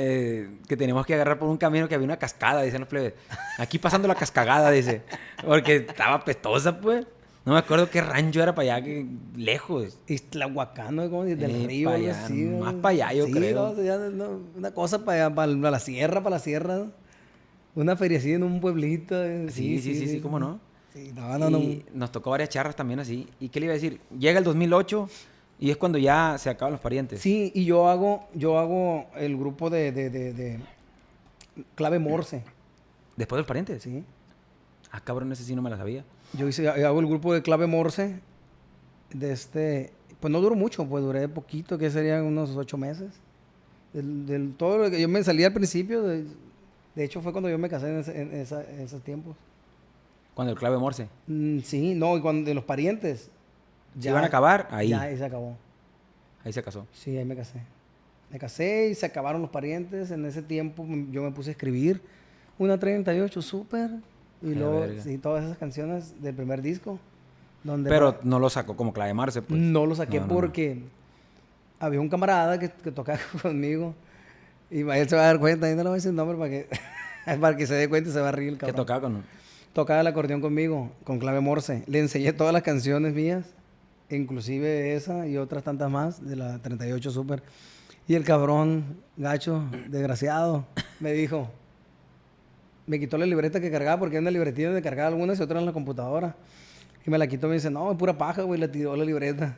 Eh, 0.00 0.48
que 0.68 0.76
teníamos 0.76 1.04
que 1.04 1.14
agarrar 1.14 1.38
por 1.40 1.48
un 1.48 1.56
camino 1.56 1.88
que 1.88 1.94
había 1.96 2.04
una 2.04 2.18
cascada, 2.18 2.62
dicen 2.62 2.80
los 2.80 2.88
plebes. 2.88 3.14
Aquí 3.58 3.78
pasando 3.78 4.06
la 4.06 4.14
cascagada, 4.14 4.70
dice. 4.70 5.02
Porque 5.44 5.76
estaba 5.76 6.24
pestosa, 6.24 6.80
pues. 6.80 7.04
No 7.44 7.54
me 7.54 7.58
acuerdo 7.58 7.88
qué 7.90 8.00
rancho 8.02 8.42
era 8.42 8.54
para 8.54 8.74
allá, 8.76 8.84
que 8.84 9.06
lejos. 9.36 9.98
Y 10.06 10.18
Tlahuacano, 10.18 11.08
como 11.10 11.24
del 11.24 11.42
Eh, 11.42 11.66
río, 11.66 11.90
allá, 11.90 12.24
así. 12.24 12.42
¿no? 12.44 12.58
más 12.64 12.74
pa' 12.74 12.90
allá, 12.90 13.12
yo 13.14 13.24
Sí, 13.26 13.32
creo. 13.32 13.72
no, 13.74 13.82
ya, 13.82 13.96
no, 13.96 14.40
una 14.54 14.70
cosa 14.72 15.04
para 15.04 15.26
allá, 15.26 15.34
para, 15.34 15.48
la 15.70 15.78
sierra, 15.80 16.22
para 16.22 16.36
la 16.36 16.40
sierra. 16.40 16.76
¿no? 16.76 16.92
Una 17.74 17.96
feriecilla 17.96 18.36
en 18.36 18.42
un 18.44 18.60
pueblito. 18.60 19.24
eh, 19.24 19.46
Sí, 19.50 19.80
sí, 19.80 19.94
sí, 19.94 20.06
sí, 20.08 20.20
cómo 20.20 20.38
no. 20.38 20.60
Sí, 20.92 21.12
no, 21.14 21.38
no, 21.38 21.48
no. 21.50 21.58
Y 21.58 21.84
nos 21.94 22.12
tocó 22.12 22.30
varias 22.30 22.50
charras 22.50 22.76
también 22.76 23.00
así. 23.00 23.26
¿Y 23.40 23.48
qué 23.48 23.60
le 23.60 23.66
iba 23.66 23.72
a 23.72 23.76
decir? 23.76 24.00
Llega 24.18 24.38
el 24.38 24.44
2008 24.44 25.08
y 25.60 25.70
es 25.70 25.76
cuando 25.76 25.98
ya 25.98 26.36
se 26.38 26.50
acaban 26.50 26.72
los 26.72 26.80
parientes. 26.80 27.20
Sí, 27.20 27.50
y 27.54 27.64
yo 27.64 27.88
hago, 27.88 28.28
yo 28.34 28.58
hago 28.58 29.06
el 29.16 29.36
grupo 29.36 29.70
de, 29.70 29.90
de, 29.92 30.10
de, 30.10 30.32
de 30.32 30.60
clave 31.74 31.98
Morse, 31.98 32.42
Después 33.16 33.36
de 33.38 33.40
los 33.42 33.48
parientes. 33.48 33.82
¿sí? 33.82 34.04
Ah, 34.92 35.00
cabrón, 35.00 35.32
ese 35.32 35.42
sí 35.42 35.54
no 35.56 35.62
me 35.62 35.70
la 35.70 35.76
sabía. 35.76 36.04
Yo 36.34 36.46
hice, 36.46 36.68
hago 36.68 37.00
el 37.00 37.06
grupo 37.06 37.34
de 37.34 37.42
clave 37.42 37.66
Morse 37.66 38.20
de 39.12 39.32
este, 39.32 39.92
pues 40.20 40.30
no 40.30 40.40
duró 40.40 40.54
mucho, 40.54 40.86
pues 40.86 41.02
duré 41.02 41.28
poquito, 41.28 41.76
que 41.78 41.90
serían 41.90 42.24
unos 42.24 42.50
ocho 42.56 42.76
meses. 42.78 43.10
Del, 43.92 44.26
del- 44.26 44.54
todo 44.54 44.78
lo 44.78 44.90
que 44.90 45.00
yo 45.00 45.08
me 45.08 45.24
salí 45.24 45.42
al 45.44 45.52
principio, 45.52 46.02
de, 46.02 46.24
de 46.94 47.04
hecho 47.04 47.20
fue 47.22 47.32
cuando 47.32 47.48
yo 47.50 47.58
me 47.58 47.68
casé 47.68 47.88
en, 47.88 47.98
ese- 47.98 48.20
en 48.20 48.34
esa- 48.34 48.62
en 48.70 48.80
esos 48.80 49.02
tiempos. 49.02 49.34
Cuando 50.34 50.52
el 50.52 50.58
clave 50.58 50.78
morse. 50.78 51.08
Mm, 51.26 51.60
sí, 51.60 51.94
no, 51.96 52.16
y 52.16 52.20
cuando 52.20 52.46
de 52.48 52.54
los 52.54 52.62
parientes. 52.64 53.30
¿Se 53.98 54.08
iban 54.08 54.24
a 54.24 54.26
acabar? 54.26 54.68
Ahí. 54.70 54.88
Ya, 54.90 55.02
ahí 55.02 55.16
se 55.16 55.24
acabó. 55.24 55.56
Ahí 56.44 56.52
se 56.52 56.62
casó. 56.62 56.86
Sí, 56.92 57.16
ahí 57.16 57.24
me 57.24 57.36
casé. 57.36 57.60
Me 58.30 58.38
casé 58.38 58.88
y 58.90 58.94
se 58.94 59.06
acabaron 59.06 59.40
los 59.40 59.50
parientes. 59.50 60.10
En 60.10 60.24
ese 60.24 60.42
tiempo 60.42 60.86
yo 61.10 61.22
me 61.22 61.30
puse 61.32 61.50
a 61.50 61.52
escribir 61.52 62.00
una 62.58 62.78
38 62.78 63.42
súper. 63.42 63.90
Y 64.42 64.50
la 64.54 64.60
luego, 64.60 64.80
verga. 64.80 65.02
sí, 65.02 65.18
todas 65.18 65.44
esas 65.44 65.58
canciones 65.58 66.20
del 66.22 66.34
primer 66.34 66.62
disco. 66.62 66.98
Donde 67.64 67.90
Pero 67.90 68.18
no 68.22 68.38
lo 68.38 68.48
sacó 68.50 68.76
como 68.76 68.92
clave 68.92 69.12
marce, 69.14 69.42
pues. 69.42 69.60
no 69.60 69.84
lo 69.84 69.94
saqué 69.96 70.20
No, 70.20 70.26
no, 70.26 70.28
no. 70.28 70.34
porque 70.40 70.80
había 71.80 72.00
un 72.00 72.08
camarada 72.08 72.58
que, 72.58 72.70
que 72.70 72.92
tocaba 72.92 73.18
conmigo. 73.42 73.94
Y 74.70 74.80
él 74.82 75.08
se 75.08 75.16
va 75.16 75.22
a 75.22 75.26
dar 75.26 75.40
cuenta. 75.40 75.68
Y 75.70 75.74
no 75.74 75.78
le 75.82 75.88
voy 75.88 75.92
a 75.92 75.96
decir 75.96 76.10
el 76.10 76.16
nombre 76.16 76.36
para 76.38 76.50
que, 76.50 76.68
para 77.40 77.56
que 77.56 77.66
se 77.66 77.74
dé 77.74 77.88
cuenta 77.88 78.10
y 78.10 78.12
se 78.12 78.20
va 78.20 78.28
a 78.28 78.32
reír 78.32 78.50
el 78.50 78.58
cabrón. 78.58 78.76
tocaba 78.76 79.00
con... 79.00 79.24
Tocaba 79.72 80.00
el 80.00 80.06
acordeón 80.06 80.40
conmigo, 80.40 80.90
con 81.04 81.18
clave 81.18 81.40
morse. 81.40 81.84
Le 81.86 81.98
enseñé 82.00 82.32
todas 82.32 82.52
las 82.52 82.62
canciones 82.62 83.12
mías, 83.14 83.44
inclusive 84.16 84.94
esa 84.94 85.26
y 85.26 85.36
otras 85.36 85.64
tantas 85.64 85.90
más 85.90 86.24
de 86.24 86.36
la 86.36 86.58
38 86.60 87.10
Super. 87.10 87.42
Y 88.06 88.14
el 88.14 88.24
cabrón, 88.24 89.02
gacho, 89.16 89.64
desgraciado, 89.88 90.66
me 91.00 91.12
dijo, 91.12 91.50
me 92.86 92.98
quitó 92.98 93.18
la 93.18 93.26
libreta 93.26 93.60
que 93.60 93.70
cargaba 93.70 93.98
porque 94.00 94.16
era 94.16 94.22
una 94.22 94.30
libretilla 94.30 94.68
donde 94.68 94.82
cargaba 94.82 95.08
algunas 95.08 95.38
y 95.38 95.42
otras 95.42 95.60
en 95.60 95.66
la 95.66 95.72
computadora. 95.72 96.34
Y 97.06 97.10
me 97.10 97.18
la 97.18 97.26
quitó 97.26 97.46
y 97.46 97.50
me 97.50 97.54
dice, 97.56 97.70
no, 97.70 97.90
es 97.90 97.98
pura 97.98 98.16
paja, 98.16 98.42
güey, 98.42 98.58
le 98.58 98.68
tiró 98.68 98.96
la 98.96 99.04
libreta. 99.04 99.56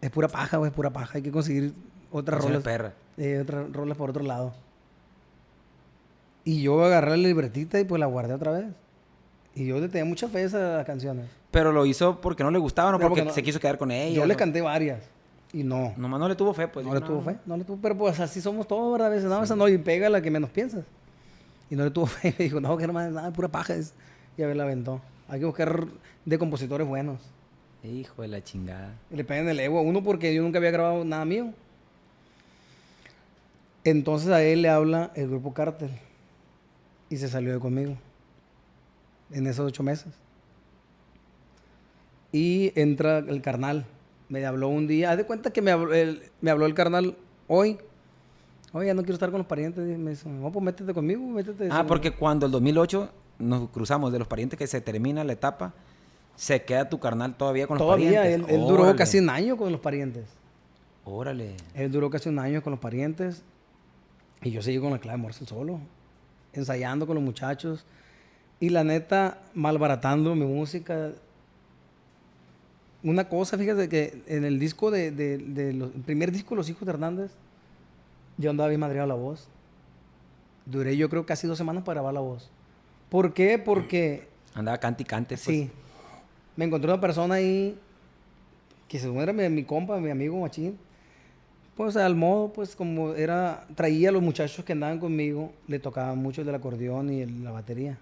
Es 0.00 0.10
pura 0.10 0.28
paja, 0.28 0.56
güey, 0.56 0.70
es 0.70 0.74
pura 0.74 0.90
paja. 0.90 1.18
Hay 1.18 1.22
que 1.22 1.30
conseguir 1.30 1.74
otras 2.10 2.42
rolas. 2.42 2.62
perra. 2.62 2.94
Eh, 3.18 3.40
otras 3.42 3.70
rolas 3.72 3.96
por 3.98 4.10
otro 4.10 4.22
lado. 4.22 4.54
Y 6.44 6.62
yo 6.62 6.82
agarré 6.84 7.10
la 7.10 7.28
libretita 7.28 7.80
y 7.80 7.84
pues 7.84 8.00
la 8.00 8.06
guardé 8.06 8.34
otra 8.34 8.52
vez. 8.52 8.66
Y 9.56 9.66
yo 9.66 9.80
le 9.80 9.88
tenía 9.88 10.04
mucha 10.04 10.28
fe 10.28 10.38
a 10.38 10.42
esas 10.42 10.86
canciones. 10.86 11.26
Pero 11.50 11.72
lo 11.72 11.84
hizo 11.86 12.20
porque 12.20 12.44
no 12.44 12.50
le 12.52 12.58
gustaban 12.58 12.94
o 12.94 12.98
No, 12.98 13.02
porque, 13.08 13.22
porque 13.22 13.28
no- 13.30 13.34
se 13.34 13.42
quiso 13.42 13.58
quedar 13.58 13.78
con 13.78 13.90
ella. 13.90 14.14
yo 14.14 14.24
le 14.26 14.34
¿no? 14.34 14.38
canté 14.38 14.60
varias. 14.60 15.02
Y 15.52 15.64
no. 15.64 15.94
Nomás 15.96 16.20
no 16.20 16.28
le 16.28 16.34
tuvo 16.36 16.52
fe, 16.54 16.68
pues. 16.68 16.84
no 16.86 16.92
le 16.94 17.00
tuvo 17.00 17.22
fe. 17.22 17.36
No 17.46 17.56
le 17.56 17.64
tuvo 17.64 17.78
Pero 17.80 17.96
pues 17.96 18.20
así 18.20 18.40
somos 18.40 18.68
todos, 18.68 18.92
¿verdad? 18.92 19.06
A 19.08 19.10
veces, 19.10 19.28
no, 19.28 19.42
esa 19.42 19.56
no, 19.56 19.66
y 19.68 19.78
pega 19.78 20.08
la 20.10 20.20
que 20.20 20.30
menos 20.30 20.50
piensas. 20.50 20.84
Y 21.70 21.74
no 21.76 21.84
le 21.84 21.90
tuvo 21.90 22.06
fe. 22.06 22.34
Me 22.38 22.44
dijo, 22.44 22.60
no, 22.60 22.76
que 22.76 22.84
hermano, 22.84 23.10
nada, 23.12 23.30
pura 23.32 23.48
paja. 23.48 23.74
es". 23.74 23.94
Y 24.36 24.42
a 24.42 24.46
ver, 24.46 24.56
la 24.56 24.64
aventó. 24.64 25.00
Hay 25.28 25.40
que 25.40 25.46
buscar 25.46 25.86
de 26.24 26.38
compositores 26.38 26.86
buenos. 26.86 27.18
Hijo 27.82 28.22
de 28.22 28.28
la 28.28 28.42
chingada. 28.44 28.92
Y 29.10 29.16
le 29.16 29.24
pegan 29.24 29.48
el 29.48 29.58
ego 29.60 29.78
a 29.78 29.82
uno 29.82 30.02
porque 30.02 30.34
yo 30.34 30.42
nunca 30.42 30.58
había 30.58 30.72
grabado 30.72 31.04
nada 31.04 31.24
mío. 31.24 31.52
Entonces 33.84 34.28
a 34.30 34.42
él 34.42 34.62
le 34.62 34.68
habla 34.68 35.12
el 35.14 35.28
grupo 35.28 35.54
Cártel. 35.54 35.90
Y 37.08 37.16
se 37.16 37.28
salió 37.28 37.52
de 37.54 37.60
conmigo. 37.60 37.96
En 39.30 39.46
esos 39.46 39.66
ocho 39.66 39.82
meses. 39.82 40.12
Y 42.32 42.72
entra 42.78 43.18
el 43.18 43.40
carnal. 43.42 43.86
Me 44.28 44.44
habló 44.44 44.68
un 44.68 44.86
día. 44.86 45.10
Haz 45.12 45.16
de 45.18 45.24
cuenta 45.26 45.52
que 45.52 45.62
me 45.62 45.70
habló 45.70 45.94
el, 45.94 46.22
me 46.40 46.50
habló 46.50 46.66
el 46.66 46.74
carnal 46.74 47.16
hoy. 47.48 47.78
Oye, 48.72 48.88
ya 48.88 48.94
no 48.94 49.02
quiero 49.02 49.14
estar 49.14 49.30
con 49.30 49.38
los 49.38 49.46
parientes. 49.46 49.84
Me 49.98 50.10
dice, 50.10 50.28
no, 50.28 50.50
pues 50.50 50.64
métete 50.64 50.92
conmigo, 50.92 51.22
métete. 51.26 51.68
Ah, 51.70 51.84
porque 51.86 52.10
cuando 52.12 52.46
el 52.46 52.52
2008 52.52 53.10
nos 53.38 53.68
cruzamos 53.70 54.12
de 54.12 54.18
los 54.18 54.28
parientes 54.28 54.58
que 54.58 54.66
se 54.66 54.80
termina 54.80 55.24
la 55.24 55.32
etapa, 55.32 55.72
se 56.34 56.62
queda 56.64 56.88
tu 56.88 56.98
carnal 56.98 57.36
todavía 57.36 57.66
con 57.66 57.78
los 57.78 57.86
Todavía, 57.86 58.26
él, 58.26 58.42
parientes. 58.42 58.54
él 58.54 58.60
duró 58.66 58.96
casi 58.96 59.18
un 59.18 59.30
año 59.30 59.56
con 59.56 59.72
los 59.72 59.80
parientes. 59.80 60.24
Órale. 61.04 61.54
Él 61.74 61.90
duró 61.90 62.10
casi 62.10 62.28
un 62.28 62.38
año 62.38 62.62
con 62.62 62.72
los 62.72 62.80
parientes 62.80 63.42
y 64.42 64.50
yo 64.50 64.60
seguí 64.60 64.78
con 64.78 64.90
la 64.90 64.98
clave 64.98 65.18
Morse 65.18 65.46
solo, 65.46 65.78
ensayando 66.52 67.06
con 67.06 67.14
los 67.14 67.24
muchachos 67.24 67.86
y 68.60 68.70
la 68.70 68.84
neta 68.84 69.38
malbaratando 69.54 70.34
mi 70.34 70.46
música. 70.46 71.10
Una 73.02 73.28
cosa, 73.28 73.56
fíjate 73.58 73.88
que 73.88 74.22
en 74.26 74.44
el 74.44 74.58
disco 74.58 74.90
de, 74.90 75.10
de- 75.10 75.38
de 75.38 75.72
los, 75.72 75.94
el 75.94 76.00
primer 76.00 76.32
disco 76.32 76.50
de 76.50 76.56
Los 76.56 76.68
Hijos 76.70 76.84
de 76.86 76.90
Hernández, 76.92 77.30
yo 78.38 78.50
andaba 78.50 78.68
bien 78.68 78.80
madreado 78.80 79.06
la 79.06 79.14
voz. 79.14 79.48
Duré 80.64 80.96
yo 80.96 81.08
creo 81.08 81.24
casi 81.24 81.46
dos 81.46 81.58
semanas 81.58 81.84
para 81.84 81.96
grabar 82.00 82.14
la 82.14 82.20
voz. 82.20 82.50
¿Por 83.08 83.32
qué? 83.34 83.58
Porque 83.58 84.26
Andaba 84.54 84.78
cante 84.78 85.02
y 85.02 85.06
cante, 85.06 85.34
pues. 85.36 85.42
Sí. 85.44 85.70
Me 86.56 86.64
encontré 86.64 86.90
una 86.90 87.00
persona 87.00 87.36
ahí 87.36 87.78
que 88.88 88.98
se 88.98 89.12
era 89.14 89.32
mi, 89.32 89.48
mi 89.50 89.64
compa, 89.64 89.98
mi 90.00 90.10
amigo 90.10 90.40
machín. 90.40 90.76
Pues 91.76 91.96
al 91.96 92.16
modo, 92.16 92.52
pues 92.52 92.74
como 92.74 93.12
era, 93.14 93.66
traía 93.74 94.08
a 94.08 94.12
los 94.12 94.22
muchachos 94.22 94.64
que 94.64 94.72
andaban 94.72 94.98
conmigo, 94.98 95.52
le 95.68 95.78
tocaba 95.78 96.14
mucho 96.14 96.40
el 96.40 96.46
del 96.46 96.54
acordeón 96.56 97.12
y 97.12 97.20
el- 97.20 97.44
la 97.44 97.50
batería. 97.52 97.98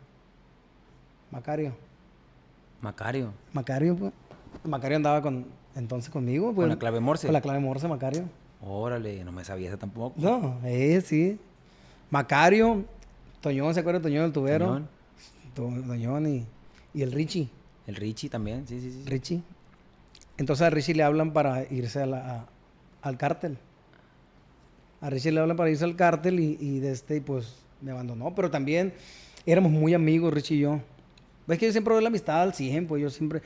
Macario. 1.30 1.74
Macario. 2.80 3.32
Macario, 3.52 3.96
pues. 3.96 4.12
Macario 4.64 4.96
andaba 4.96 5.20
con, 5.22 5.46
entonces 5.74 6.10
conmigo. 6.10 6.52
Pues, 6.54 6.64
Con 6.64 6.68
la 6.70 6.78
clave 6.78 7.00
Morse. 7.00 7.26
Con 7.26 7.32
la 7.34 7.40
clave 7.40 7.58
Morse, 7.60 7.88
Macario. 7.88 8.24
Órale, 8.62 9.24
no 9.24 9.32
me 9.32 9.44
sabía 9.44 9.68
esa 9.68 9.78
tampoco. 9.78 10.14
No, 10.20 10.58
eh, 10.64 11.00
sí. 11.04 11.38
Macario, 12.10 12.84
Toñón, 13.40 13.74
¿se 13.74 13.80
acuerda 13.80 13.98
de 13.98 14.04
Toñón 14.04 14.24
el 14.26 14.32
tubero? 14.32 14.66
Toñón. 14.66 14.88
To- 15.54 15.86
Toñón 15.86 16.26
y, 16.26 16.46
y 16.94 17.02
el 17.02 17.12
Richie. 17.12 17.48
El 17.86 17.96
Richie 17.96 18.28
también, 18.30 18.66
sí, 18.66 18.80
sí, 18.80 18.90
sí. 18.92 19.02
Richie. 19.06 19.42
Entonces 20.38 20.66
a 20.66 20.70
Richie 20.70 20.94
le 20.94 21.02
hablan 21.02 21.32
para 21.32 21.64
irse 21.70 22.02
a 22.02 22.06
la- 22.06 22.30
a- 22.40 22.46
al 23.02 23.16
cártel. 23.18 23.58
A 25.00 25.10
Richie 25.10 25.32
le 25.32 25.40
hablan 25.40 25.56
para 25.56 25.70
irse 25.70 25.84
al 25.84 25.96
cártel 25.96 26.40
y, 26.40 26.56
y 26.60 26.78
de 26.80 26.92
este, 26.92 27.20
pues 27.20 27.56
me 27.82 27.90
abandonó. 27.90 28.34
Pero 28.34 28.50
también 28.50 28.94
éramos 29.44 29.70
muy 29.72 29.92
amigos, 29.94 30.32
Richie 30.32 30.56
y 30.56 30.60
yo. 30.60 30.80
Ves 31.46 31.58
que 31.58 31.66
yo 31.66 31.72
siempre 31.72 31.94
doy 31.94 32.02
la 32.02 32.08
amistad 32.08 32.42
al 32.42 32.54
100, 32.54 32.86
pues 32.86 33.02
yo 33.02 33.10
siempre. 33.10 33.42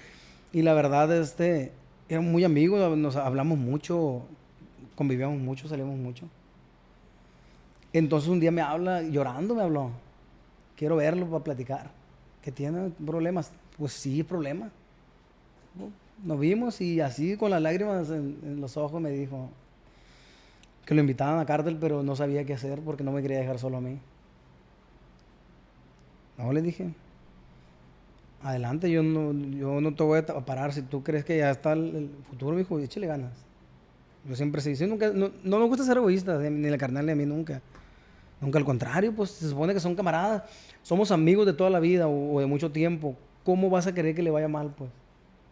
Y 0.53 0.63
la 0.63 0.75
verdad, 0.75 1.13
este, 1.17 1.73
éramos 2.09 2.31
muy 2.31 2.45
amigos, 2.45 2.97
nos 2.97 3.17
hablamos 3.17 3.59
mucho, 3.59 4.23
convivíamos 4.95 5.39
mucho, 5.41 5.69
salíamos 5.69 5.97
mucho. 5.97 6.27
Entonces 7.93 8.29
un 8.29 8.41
día 8.41 8.51
me 8.51 8.61
habla, 8.61 9.03
llorando 9.03 9.55
me 9.55 9.63
habló. 9.63 9.91
Quiero 10.77 10.97
verlo 10.97 11.27
para 11.27 11.45
platicar. 11.45 11.91
¿Que 12.43 12.53
tiene 12.53 12.91
problemas? 13.05 13.53
Pues 13.77 13.93
sí, 13.93 14.23
problema. 14.23 14.71
Nos 16.25 16.41
vimos 16.41 16.81
y 16.81 17.01
así 17.01 17.37
con 17.37 17.51
las 17.51 17.63
lágrimas 17.63 18.11
en, 18.11 18.39
en 18.43 18.61
los 18.61 18.77
ojos 18.77 19.01
me 19.01 19.11
dijo, 19.11 19.49
que 20.89 20.95
lo 20.95 21.03
invitaban 21.03 21.39
a 21.39 21.45
cártel, 21.45 21.77
pero 21.79 22.03
no 22.03 22.17
sabía 22.17 22.47
qué 22.47 22.55
hacer 22.55 22.81
porque 22.81 23.05
no 23.05 23.13
me 23.13 23.21
quería 23.21 23.39
dejar 23.39 23.59
solo 23.59 23.77
a 23.77 23.81
mí. 23.83 23.99
No, 26.39 26.51
le 26.51 26.63
dije, 26.63 26.89
adelante, 28.43 28.91
yo 28.91 29.03
no, 29.03 29.33
yo 29.57 29.81
no 29.81 29.95
te 29.95 30.03
voy 30.03 30.19
a 30.21 30.25
parar. 30.45 30.73
Si 30.73 30.83
tú 30.83 31.03
crees 31.03 31.25
que 31.25 31.39
ya 31.39 31.51
está 31.51 31.73
el, 31.73 31.95
el 31.97 32.11
futuro, 32.29 32.53
me 32.53 32.59
dijo, 32.59 32.79
échale 32.79 33.07
ganas. 33.07 33.33
Yo 34.29 34.35
siempre 34.37 34.61
sí, 34.61 34.77
sí, 34.77 34.87
nunca, 34.87 35.11
no, 35.11 35.31
no 35.43 35.59
me 35.59 35.67
gusta 35.67 35.85
ser 35.85 35.97
egoísta, 35.97 36.39
ni 36.39 36.69
la 36.69 36.79
carnal 36.79 37.07
ni 37.07 37.13
a 37.13 37.17
mí 37.17 37.25
nunca. 37.25 37.63
Nunca 38.41 38.59
al 38.59 38.65
contrario, 38.65 39.13
pues 39.15 39.31
se 39.31 39.49
supone 39.49 39.75
que 39.75 39.81
son 39.81 39.95
camaradas, 39.97 40.43
somos 40.83 41.11
amigos 41.11 41.47
de 41.47 41.53
toda 41.53 41.71
la 41.71 41.81
vida 41.81 42.07
o, 42.09 42.35
o 42.35 42.41
de 42.41 42.47
mucho 42.47 42.71
tiempo. 42.71 43.17
¿Cómo 43.45 43.71
vas 43.71 43.87
a 43.87 43.95
querer 43.95 44.15
que 44.15 44.23
le 44.23 44.31
vaya 44.31 44.49
mal, 44.49 44.73
pues? 44.77 44.91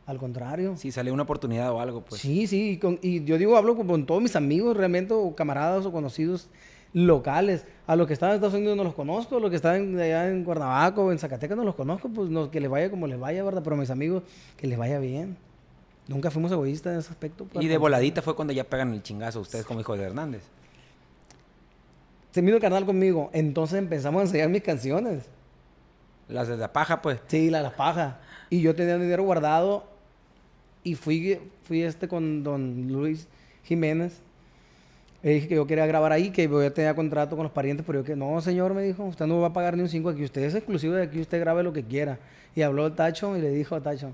Al 0.07 0.19
contrario. 0.19 0.77
Si 0.77 0.93
sale 0.93 1.11
una 1.11 1.25
oportunidad 1.25 1.73
o 1.73 1.81
algo, 1.81 2.03
pues. 2.05 2.21
Sí, 2.21 2.47
sí, 2.47 2.73
y, 2.73 2.77
con- 2.77 2.99
y 3.03 3.25
yo 3.25 3.39
digo, 3.39 3.57
hablo 3.57 3.75
con, 3.77 3.87
con 3.89 4.07
todos 4.07 4.23
mis 4.23 4.37
amigos 4.37 4.77
realmente, 4.77 5.15
o 5.15 5.35
camaradas 5.35 5.85
o 5.87 5.91
conocidos 5.91 6.49
locales. 6.97 7.67
A 7.87 7.95
los 7.95 8.07
que 8.07 8.15
están 8.15 8.31
en 8.31 8.37
Estados 8.37 8.55
Unidos 8.55 8.75
no 8.75 8.83
los 8.83 8.95
conozco, 8.95 9.37
a 9.37 9.41
los 9.41 9.51
que 9.51 9.57
están 9.57 9.99
allá 10.01 10.31
en 10.31 10.43
Cuernavaca 10.45 10.99
o 11.03 11.13
en 11.13 11.19
Zacatecas 11.19 11.55
no 11.55 11.63
los 11.63 11.75
conozco, 11.75 12.09
pues 12.09 12.31
no, 12.31 12.51
que 12.51 12.59
les 12.59 12.71
vaya 12.71 12.91
como 12.91 13.07
les 13.07 13.21
vaya, 13.21 13.45
¿verdad? 13.45 13.61
Pero 13.63 13.77
mis 13.77 13.91
amigos, 13.91 14.23
que 14.57 14.67
les 14.67 14.79
vaya 14.79 14.99
bien. 14.99 15.37
Nunca 16.09 16.31
fuimos 16.31 16.51
egoístas 16.53 16.95
en 16.95 16.99
ese 17.01 17.11
aspecto. 17.11 17.45
pues, 17.45 17.63
Y 17.63 17.69
de 17.69 17.77
voladita 17.77 18.23
fue 18.23 18.35
cuando 18.35 18.55
ya 18.55 18.65
pegan 18.65 18.95
el 18.95 19.03
chingazo 19.03 19.41
ustedes 19.41 19.67
como 19.67 19.81
hijo 19.81 19.95
de 19.95 20.05
Hernández. 20.05 20.43
Se 22.31 22.41
vino 22.41 22.55
el 22.55 22.63
carnal 22.63 22.87
conmigo, 22.87 23.29
entonces 23.35 23.79
empezamos 23.79 24.21
a 24.21 24.23
enseñar 24.25 24.49
mis 24.49 24.63
canciones. 24.63 25.25
Las 26.29 26.49
de 26.49 26.57
la 26.57 26.73
paja, 26.73 27.03
pues. 27.03 27.21
Sí, 27.27 27.51
la, 27.51 27.61
las 27.61 27.75
pajas. 27.75 28.17
Y 28.49 28.63
yo 28.63 28.75
tenía 28.75 28.97
dinero 28.97 29.23
guardado 29.23 29.85
y 30.83 30.95
fui, 30.95 31.41
fui 31.65 31.83
este 31.83 32.09
con 32.09 32.43
don 32.43 32.89
Luis 32.89 33.29
Jiménez. 33.65 34.23
Le 35.27 35.33
dije 35.33 35.49
que 35.49 35.57
yo 35.57 35.67
quería 35.67 35.87
grabar 35.87 36.13
ahí, 36.13 36.31
que 36.31 36.45
yo 36.49 36.63
ya 36.63 36.71
tenía 36.71 36.95
contrato 36.95 37.35
con 37.35 37.43
los 37.43 37.51
parientes, 37.51 37.85
pero 37.85 37.99
yo 37.99 38.05
que 38.05 38.15
no, 38.15 38.41
señor, 38.41 38.75
me 38.75 38.83
dijo, 38.85 39.03
usted 39.03 39.27
no 39.27 39.41
va 39.41 39.49
a 39.49 39.53
pagar 39.53 39.77
ni 39.77 39.83
un 39.83 39.89
5 39.89 40.11
aquí, 40.11 40.23
usted 40.23 40.45
es 40.45 40.55
exclusivo 40.55 40.95
de 40.95 41.03
aquí, 41.03 41.21
usted 41.21 41.41
grabe 41.41 41.65
lo 41.65 41.73
que 41.73 41.83
quiera. 41.83 42.21
Y 42.55 42.63
habló 42.63 42.87
el 42.87 42.95
Tacho 42.95 43.37
y 43.37 43.41
le 43.41 43.51
dijo 43.51 43.75
a 43.75 43.81
Tacho, 43.81 44.13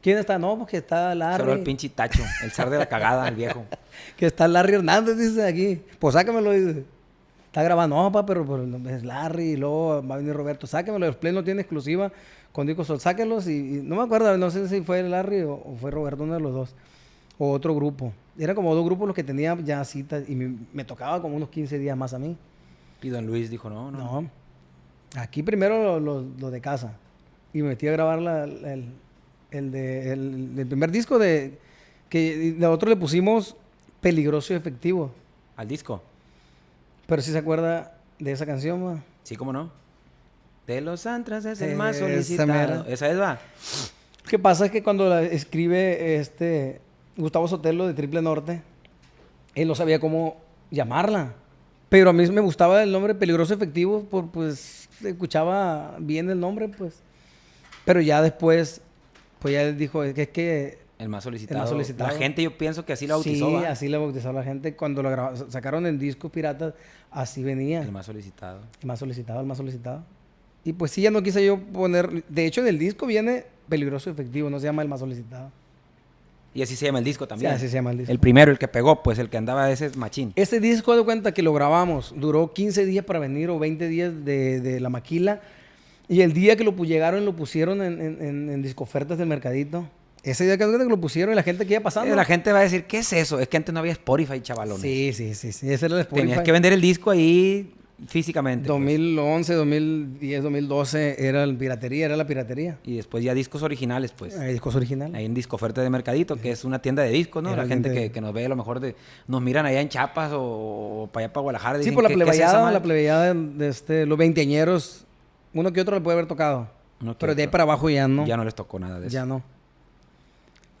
¿quién 0.00 0.16
está? 0.16 0.38
No, 0.38 0.56
pues 0.56 0.70
que 0.70 0.78
está 0.78 1.10
Solo 1.10 1.12
el 1.12 1.18
Larry, 1.18 1.64
pinche 1.64 1.90
tacho, 1.90 2.22
el 2.42 2.50
zar 2.50 2.70
de 2.70 2.78
la 2.78 2.86
cagada, 2.86 3.28
el 3.28 3.34
viejo. 3.34 3.66
que 4.16 4.24
está 4.24 4.48
Larry 4.48 4.76
Hernández, 4.76 5.18
dice 5.18 5.46
aquí. 5.46 5.82
Pues 5.98 6.14
sácamelo, 6.14 6.52
dice. 6.52 6.84
Está 7.44 7.62
grabando, 7.62 7.96
no, 7.96 8.10
papá, 8.10 8.24
pero, 8.24 8.46
pero 8.46 8.88
es 8.88 9.04
Larry 9.04 9.50
y 9.50 9.56
luego 9.58 10.02
va 10.08 10.14
a 10.14 10.16
venir 10.16 10.32
Roberto. 10.32 10.66
Sáquenmelo, 10.66 11.04
el 11.04 11.14
Play 11.14 11.34
no 11.34 11.44
tiene 11.44 11.60
exclusiva 11.60 12.10
con 12.52 12.66
Disco 12.66 12.86
Sol. 12.86 13.00
Sáquenlos 13.00 13.48
y, 13.48 13.80
y 13.80 13.82
no 13.82 13.96
me 13.96 14.02
acuerdo, 14.02 14.34
no 14.38 14.50
sé 14.50 14.66
si 14.66 14.80
fue 14.80 15.02
Larry 15.02 15.42
o, 15.42 15.52
o 15.52 15.76
fue 15.78 15.90
Roberto, 15.90 16.22
uno 16.22 16.32
de 16.32 16.40
los 16.40 16.54
dos. 16.54 16.74
O 17.36 17.50
otro 17.50 17.74
grupo. 17.74 18.14
Era 18.38 18.54
como 18.54 18.74
dos 18.74 18.84
grupos 18.84 19.06
los 19.06 19.14
que 19.14 19.22
tenía 19.24 19.56
ya 19.62 19.84
citas 19.84 20.24
y 20.28 20.34
me, 20.34 20.56
me 20.72 20.84
tocaba 20.84 21.20
como 21.22 21.36
unos 21.36 21.48
15 21.50 21.78
días 21.78 21.96
más 21.96 22.14
a 22.14 22.18
mí. 22.18 22.36
Y 23.02 23.08
don 23.08 23.26
Luis 23.26 23.50
dijo, 23.50 23.70
no, 23.70 23.90
no. 23.90 24.22
No. 24.22 24.30
Aquí 25.16 25.42
primero 25.42 25.82
lo, 25.82 26.00
lo- 26.00 26.26
lo 26.38 26.50
de 26.50 26.60
casa. 26.60 26.96
Y 27.52 27.62
me 27.62 27.68
metí 27.68 27.86
a 27.86 27.92
grabar 27.92 28.20
la- 28.20 28.46
la- 28.46 28.72
el, 28.72 28.86
el 29.52 29.70
de, 29.70 30.12
el, 30.12 30.52
el 30.58 30.66
primer 30.66 30.90
disco 30.90 31.18
de... 31.18 31.58
Que 32.08 32.54
nosotros 32.58 32.90
le 32.90 32.96
pusimos 32.96 33.56
Peligroso 34.00 34.52
y 34.52 34.56
Efectivo. 34.56 35.10
Al 35.56 35.68
disco. 35.68 36.02
Pero 37.06 37.22
si 37.22 37.30
se 37.32 37.38
acuerda 37.38 37.96
de 38.18 38.32
esa 38.32 38.46
canción, 38.46 38.82
ma? 38.82 39.02
Sí, 39.22 39.36
cómo 39.36 39.52
no. 39.52 39.70
De 40.66 40.80
los 40.80 41.06
antras 41.06 41.44
es 41.44 41.60
el 41.60 41.76
más 41.76 41.96
Esa 41.96 42.06
solicitado. 42.08 42.46
mera. 42.48 42.84
Esa 42.88 43.08
es, 43.10 43.18
va. 43.20 43.38
Lo 44.24 44.30
que 44.30 44.38
pasa 44.38 44.66
es 44.66 44.70
que 44.72 44.82
cuando 44.82 45.08
la 45.08 45.22
escribe 45.22 46.16
este 46.16 46.80
Gustavo 47.16 47.48
Sotelo 47.48 47.86
de 47.86 47.94
Triple 47.94 48.22
Norte, 48.22 48.62
él 49.54 49.68
no 49.68 49.74
sabía 49.74 50.00
cómo 50.00 50.36
llamarla. 50.70 51.34
Pero 51.88 52.10
a 52.10 52.12
mí 52.12 52.26
me 52.28 52.40
gustaba 52.40 52.82
el 52.82 52.90
nombre 52.90 53.14
Peligroso 53.14 53.54
Efectivo, 53.54 54.02
por, 54.04 54.30
pues 54.30 54.88
escuchaba 55.04 55.96
bien 56.00 56.28
el 56.30 56.40
nombre, 56.40 56.68
pues. 56.68 57.00
Pero 57.84 58.00
ya 58.00 58.22
después, 58.22 58.80
pues 59.38 59.54
ya 59.54 59.62
él 59.62 59.78
dijo 59.78 60.02
que 60.02 60.22
es 60.22 60.28
que... 60.28 60.78
El 60.98 61.08
más 61.08 61.24
solicitado. 61.24 61.66
solicitado. 61.66 62.10
La 62.10 62.16
gente 62.16 62.42
yo 62.42 62.56
pienso 62.56 62.84
que 62.84 62.94
así 62.94 63.06
lo 63.06 63.14
bautizó, 63.14 63.48
sí, 63.48 63.54
va. 63.54 63.68
así 63.68 63.88
la 63.88 63.98
bautizó 63.98 64.32
la 64.32 64.42
gente. 64.42 64.74
Cuando 64.74 65.02
lo 65.02 65.36
sacaron 65.50 65.86
en 65.86 65.98
discos 65.98 66.30
piratas, 66.30 66.74
así 67.10 67.42
venía. 67.42 67.82
El 67.82 67.92
más 67.92 68.06
solicitado. 68.06 68.60
El 68.80 68.86
más 68.86 69.00
solicitado, 69.00 69.40
el 69.40 69.46
más 69.46 69.58
solicitado. 69.58 70.04
Y 70.64 70.72
pues 70.72 70.92
sí, 70.92 71.02
ya 71.02 71.10
no 71.10 71.22
quise 71.22 71.44
yo 71.44 71.58
poner. 71.58 72.24
De 72.28 72.46
hecho, 72.46 72.60
en 72.60 72.68
el 72.68 72.78
disco 72.78 73.06
viene 73.06 73.44
peligroso 73.68 74.08
efectivo, 74.08 74.48
no 74.48 74.58
se 74.60 74.66
llama 74.66 74.82
el 74.82 74.88
más 74.88 75.00
solicitado. 75.00 75.50
Y 76.54 76.62
así 76.62 76.76
se 76.76 76.86
llama 76.86 77.00
el 77.00 77.04
disco 77.04 77.26
también. 77.26 77.50
Sí, 77.52 77.56
así 77.56 77.68
se 77.68 77.74
llama 77.74 77.90
el 77.90 77.98
disco. 77.98 78.12
El 78.12 78.20
primero, 78.20 78.52
el 78.52 78.58
que 78.58 78.68
pegó, 78.68 79.02
pues 79.02 79.18
el 79.18 79.28
que 79.28 79.36
andaba 79.36 79.70
ese 79.72 79.86
es 79.86 79.96
machín. 79.96 80.32
Ese 80.36 80.60
disco, 80.60 80.96
de 80.96 81.02
cuenta 81.04 81.32
que 81.34 81.42
lo 81.42 81.52
grabamos, 81.52 82.14
duró 82.16 82.52
15 82.52 82.86
días 82.86 83.04
para 83.04 83.18
venir 83.18 83.50
o 83.50 83.58
20 83.58 83.88
días 83.88 84.24
de, 84.24 84.60
de 84.60 84.80
la 84.80 84.88
maquila. 84.88 85.40
Y 86.08 86.20
el 86.20 86.32
día 86.32 86.54
que 86.56 86.64
lo 86.64 86.72
llegaron, 86.84 87.24
lo 87.24 87.34
pusieron 87.34 87.82
en, 87.82 88.00
en, 88.00 88.22
en, 88.22 88.50
en 88.50 88.62
discofertas 88.62 89.18
del 89.18 89.26
mercadito. 89.26 89.88
Ese 90.22 90.44
día 90.44 90.56
que 90.56 90.64
que 90.64 90.84
lo 90.84 91.00
pusieron 91.00 91.32
y 91.34 91.36
la 91.36 91.42
gente 91.42 91.66
que 91.66 91.74
iba 91.74 91.82
pasando. 91.82 92.12
Eh, 92.12 92.16
La 92.16 92.24
gente 92.24 92.50
va 92.50 92.60
a 92.60 92.62
decir, 92.62 92.84
¿qué 92.84 92.98
es 92.98 93.12
eso? 93.12 93.40
Es 93.40 93.48
que 93.48 93.58
antes 93.58 93.72
no 93.74 93.80
había 93.80 93.92
Spotify, 93.92 94.40
chavalones. 94.40 94.80
Sí, 94.80 95.12
sí, 95.12 95.34
sí, 95.34 95.52
sí. 95.52 95.70
Ese 95.70 95.86
era 95.86 95.96
el 95.96 96.00
Spotify. 96.02 96.28
Tenías 96.28 96.44
que 96.44 96.52
vender 96.52 96.72
el 96.72 96.80
disco 96.80 97.10
ahí 97.10 97.74
físicamente. 98.08 98.66
pues. 98.66 98.78
2011, 98.80 99.54
2010, 99.54 100.42
2012 100.42 101.26
era 101.28 101.44
el 101.44 101.56
piratería, 101.56 102.06
era 102.06 102.16
la 102.16 102.26
piratería. 102.26 102.78
Y 102.84 102.96
después 102.96 103.22
ya 103.24 103.34
discos 103.34 103.62
originales, 103.62 104.12
pues. 104.12 104.34
Eh, 104.36 104.46
discos 104.52 104.74
originales. 104.74 105.14
Ahí 105.14 105.24
en 105.24 105.34
Disco 105.34 105.56
Oferta 105.56 105.80
de 105.82 105.90
Mercadito, 105.90 106.36
que 106.36 106.50
es 106.50 106.64
una 106.64 106.80
tienda 106.80 107.02
de 107.02 107.10
discos, 107.10 107.42
¿no? 107.42 107.50
Era 107.52 107.62
La 107.62 107.68
gente 107.68 107.92
que, 107.92 108.10
que 108.10 108.20
nos 108.20 108.32
ve 108.32 108.44
a 108.46 108.48
lo 108.48 108.56
mejor 108.56 108.80
de... 108.80 108.96
Nos 109.28 109.40
miran 109.42 109.66
allá 109.66 109.80
en 109.80 109.88
Chiapas 109.88 110.32
o, 110.32 110.40
o 111.04 111.08
para 111.12 111.26
allá 111.26 111.32
para 111.32 111.42
Guadalajara. 111.42 111.74
Sí, 111.78 111.84
dicen, 111.84 111.94
por 111.94 112.02
la 112.04 112.08
"¿Qué- 112.08 112.14
qué 112.16 112.20
es 112.22 112.28
esa 112.28 112.32
plebeyada, 112.32 112.60
madre?". 112.62 112.74
la 112.74 112.82
plebeyada 112.82 113.34
de, 113.34 113.68
este, 113.68 114.06
los 114.06 114.18
veinteañeros, 114.18 115.04
uno 115.52 115.72
que 115.72 115.80
otro 115.80 115.94
le 115.94 116.00
puede 116.00 116.14
haber 116.16 116.26
tocado. 116.26 116.68
Uno 117.00 117.16
pero 117.18 117.34
de 117.34 117.42
ahí 117.42 117.48
para 117.48 117.62
abajo 117.64 117.90
ya 117.90 118.08
no. 118.08 118.26
Ya 118.26 118.36
no 118.36 118.44
les 118.44 118.54
tocó 118.54 118.78
nada 118.78 118.98
de 119.00 119.06
eso. 119.08 119.14
Ya 119.14 119.24
no. 119.26 119.42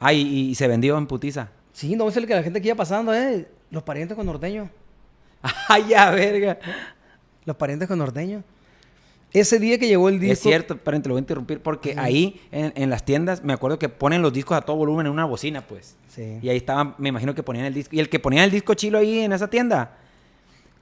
Ah, 0.00 0.12
y, 0.12 0.50
y 0.50 0.54
se 0.54 0.66
vendió 0.68 0.98
en 0.98 1.06
putiza. 1.06 1.48
Sí, 1.72 1.96
no 1.96 2.08
es 2.08 2.16
el 2.16 2.26
que 2.26 2.34
la 2.34 2.42
gente 2.42 2.60
que 2.60 2.68
iba 2.68 2.76
pasando, 2.76 3.14
eh. 3.14 3.46
Los 3.70 3.82
parientes 3.82 4.16
con 4.16 4.26
norteño. 4.26 4.68
¡Ay, 5.68 5.86
ya, 5.88 6.10
verga! 6.10 6.58
Los 7.46 7.56
parientes 7.56 7.88
con 7.88 7.98
norteño. 7.98 8.42
Ese 9.32 9.58
día 9.58 9.78
que 9.78 9.88
llegó 9.88 10.08
el 10.08 10.20
disco. 10.20 10.32
Es 10.32 10.40
cierto, 10.40 10.74
esperen, 10.74 11.02
te 11.02 11.08
lo 11.08 11.14
voy 11.14 11.18
a 11.18 11.22
interrumpir, 11.22 11.60
porque 11.60 11.96
ahí 11.98 12.40
en, 12.52 12.72
en 12.76 12.88
las 12.88 13.04
tiendas 13.04 13.42
me 13.42 13.52
acuerdo 13.52 13.80
que 13.80 13.88
ponen 13.88 14.22
los 14.22 14.32
discos 14.32 14.56
a 14.56 14.60
todo 14.60 14.76
volumen 14.76 15.06
en 15.06 15.12
una 15.12 15.24
bocina, 15.24 15.66
pues. 15.66 15.96
Sí. 16.08 16.38
Y 16.40 16.48
ahí 16.48 16.56
estaban, 16.56 16.94
me 16.98 17.08
imagino 17.08 17.34
que 17.34 17.42
ponían 17.42 17.64
el 17.66 17.74
disco. 17.74 17.96
Y 17.96 17.98
el 17.98 18.08
que 18.08 18.20
ponía 18.20 18.44
el 18.44 18.52
disco 18.52 18.74
chilo 18.74 18.98
ahí 18.98 19.18
en 19.18 19.32
esa 19.32 19.50
tienda, 19.50 19.96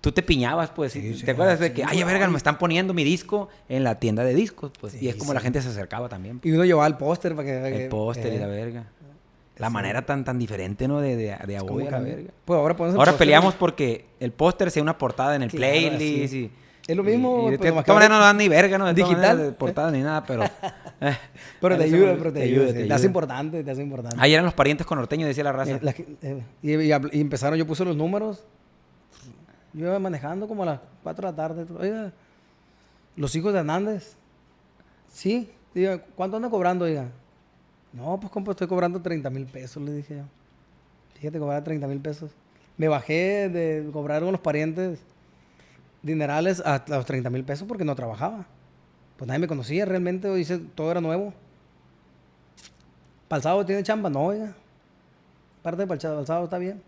tú 0.02 0.12
te 0.12 0.22
piñabas, 0.22 0.68
pues. 0.68 0.92
Sí, 0.92 1.22
¿Te 1.24 1.30
acuerdas 1.30 1.60
de 1.60 1.72
que, 1.72 1.82
ay, 1.82 2.02
verga, 2.04 2.28
me 2.28 2.36
están 2.36 2.58
poniendo 2.58 2.92
mi 2.92 3.04
disco 3.04 3.48
en 3.70 3.84
la 3.84 3.98
tienda 3.98 4.22
de 4.22 4.34
discos, 4.34 4.70
pues? 4.78 4.92
Sí, 4.92 4.98
y 5.00 5.08
es 5.08 5.16
como 5.16 5.32
la 5.32 5.40
gente 5.40 5.62
se 5.62 5.68
acercaba 5.68 6.10
también. 6.10 6.38
Y 6.42 6.52
uno 6.52 6.66
llevaba 6.66 6.86
el 6.86 6.98
póster 6.98 7.34
para 7.34 7.46
que. 7.46 7.84
El 7.84 7.88
póster 7.88 8.34
y 8.34 8.36
eh, 8.36 8.40
la 8.40 8.48
verga. 8.48 8.84
La 9.58 9.66
sí. 9.68 9.72
manera 9.74 10.04
tan, 10.06 10.24
tan 10.24 10.38
diferente, 10.38 10.88
¿no? 10.88 11.00
De, 11.00 11.14
de, 11.16 11.36
de 11.46 11.58
cómo 11.58 11.74
hoy 11.74 11.82
a 11.82 11.84
la 11.86 11.90
cambia. 11.90 12.14
verga. 12.16 12.30
Pues 12.44 12.58
ahora 12.58 12.76
Ahora 12.96 13.12
peleamos 13.18 13.54
porque 13.54 14.06
el 14.18 14.32
póster 14.32 14.70
sea 14.70 14.82
una 14.82 14.96
portada 14.96 15.36
en 15.36 15.42
el 15.42 15.50
Claro, 15.50 15.72
playlist. 15.72 16.32
sí. 16.32 16.50
Y, 16.88 16.90
Es 16.90 16.96
lo 16.96 17.04
mismo, 17.04 17.44
y- 17.44 17.48
y 17.48 17.50
de 17.52 17.58
pues, 17.58 17.70
todas 17.84 17.86
maneras 17.88 18.10
no 18.10 18.18
dan 18.18 18.36
ni 18.38 18.48
verga, 18.48 18.76
¿no? 18.78 18.86
De 18.86 18.94
Digital. 18.94 19.38
de 19.38 19.52
portada 19.52 19.90
ni 19.90 20.00
nada, 20.00 20.24
pero. 20.24 20.42
eh, 21.00 21.16
Pero 21.60 21.76
te 21.78 21.84
ayuda, 21.84 22.14
pero 22.18 22.32
te, 22.32 22.42
ayuda. 22.42 22.72
Te, 22.72 22.92
hace 22.92 23.06
importante, 23.06 23.62
te 23.62 23.70
hace 23.70 23.82
importante. 23.82 24.16
Ahí 24.18 24.32
eran 24.32 24.44
los 24.44 24.54
parientes 24.54 24.86
con 24.86 24.98
norteño, 24.98 25.26
decía 25.26 25.44
la 25.44 25.52
raza. 25.52 25.72
Eh, 25.72 25.78
la 25.82 25.90
eh, 25.92 26.42
y, 26.62 26.72
y 26.72 26.88
habl- 26.90 27.10
y 27.12 27.20
empezaron, 27.20 27.58
yo 27.58 27.66
puse 27.66 27.84
los 27.84 27.94
números. 27.96 28.42
Yo 29.74 29.86
iba 29.86 29.98
manejando 29.98 30.48
como 30.48 30.64
a 30.64 30.66
las 30.66 30.80
4 31.02 31.26
de 31.26 31.32
la 31.32 31.36
tarde. 31.36 31.66
Oiga, 31.78 32.12
los 33.16 33.34
hijos 33.36 33.52
de 33.52 33.60
Hernández. 33.60 34.16
Sí. 35.08 35.50
Diga, 35.74 35.98
¿cuánto 36.16 36.36
andan 36.36 36.50
cobrando, 36.50 36.84
oiga? 36.86 37.06
No, 37.92 38.18
pues 38.18 38.32
compa, 38.32 38.52
estoy 38.52 38.66
cobrando 38.66 39.00
30 39.00 39.28
mil 39.30 39.46
pesos, 39.46 39.82
le 39.82 39.92
dije 39.92 40.16
yo. 40.16 40.24
Fíjate, 41.14 41.38
cobrar 41.38 41.62
30 41.62 41.86
mil 41.86 42.00
pesos. 42.00 42.30
Me 42.76 42.88
bajé 42.88 43.48
de 43.48 43.88
cobrar 43.92 44.22
con 44.22 44.32
los 44.32 44.40
parientes 44.40 45.00
dinerales 46.02 46.60
a 46.64 46.82
los 46.88 47.04
30 47.06 47.30
mil 47.30 47.44
pesos 47.44 47.68
porque 47.68 47.84
no 47.84 47.94
trabajaba. 47.94 48.46
Pues 49.16 49.28
nadie 49.28 49.40
me 49.40 49.46
conocía 49.46 49.84
realmente, 49.84 50.36
hice, 50.38 50.58
todo 50.58 50.90
era 50.90 51.00
nuevo. 51.00 51.32
¿Para 53.28 53.38
el 53.38 53.42
sábado 53.42 53.66
tiene 53.66 53.82
chamba? 53.82 54.10
No, 54.10 54.24
oiga. 54.24 54.54
Parte 55.62 55.86
sábado, 56.00 56.20
el 56.20 56.26
sábado 56.26 56.44
está 56.46 56.58
bien. 56.58 56.82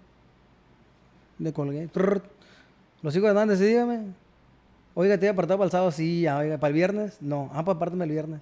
Le 1.39 1.53
colgué. 1.53 1.89
Los 3.03 3.15
hijos 3.15 3.25
de 3.25 3.29
Hernández, 3.29 3.59
sí, 3.59 3.67
dígame. 3.67 4.07
Oiga, 4.95 5.19
¿tiene 5.19 5.33
apartado 5.33 5.59
para? 5.59 5.91
Sí, 5.91 6.23
ya, 6.23 6.39
oiga. 6.39 6.59
¿Para 6.59 6.69
el 6.69 6.75
viernes? 6.75 7.19
No. 7.21 7.51
Ah, 7.53 7.65
pues 7.65 7.77
apártame 7.77 8.05
el 8.05 8.11
viernes. 8.11 8.41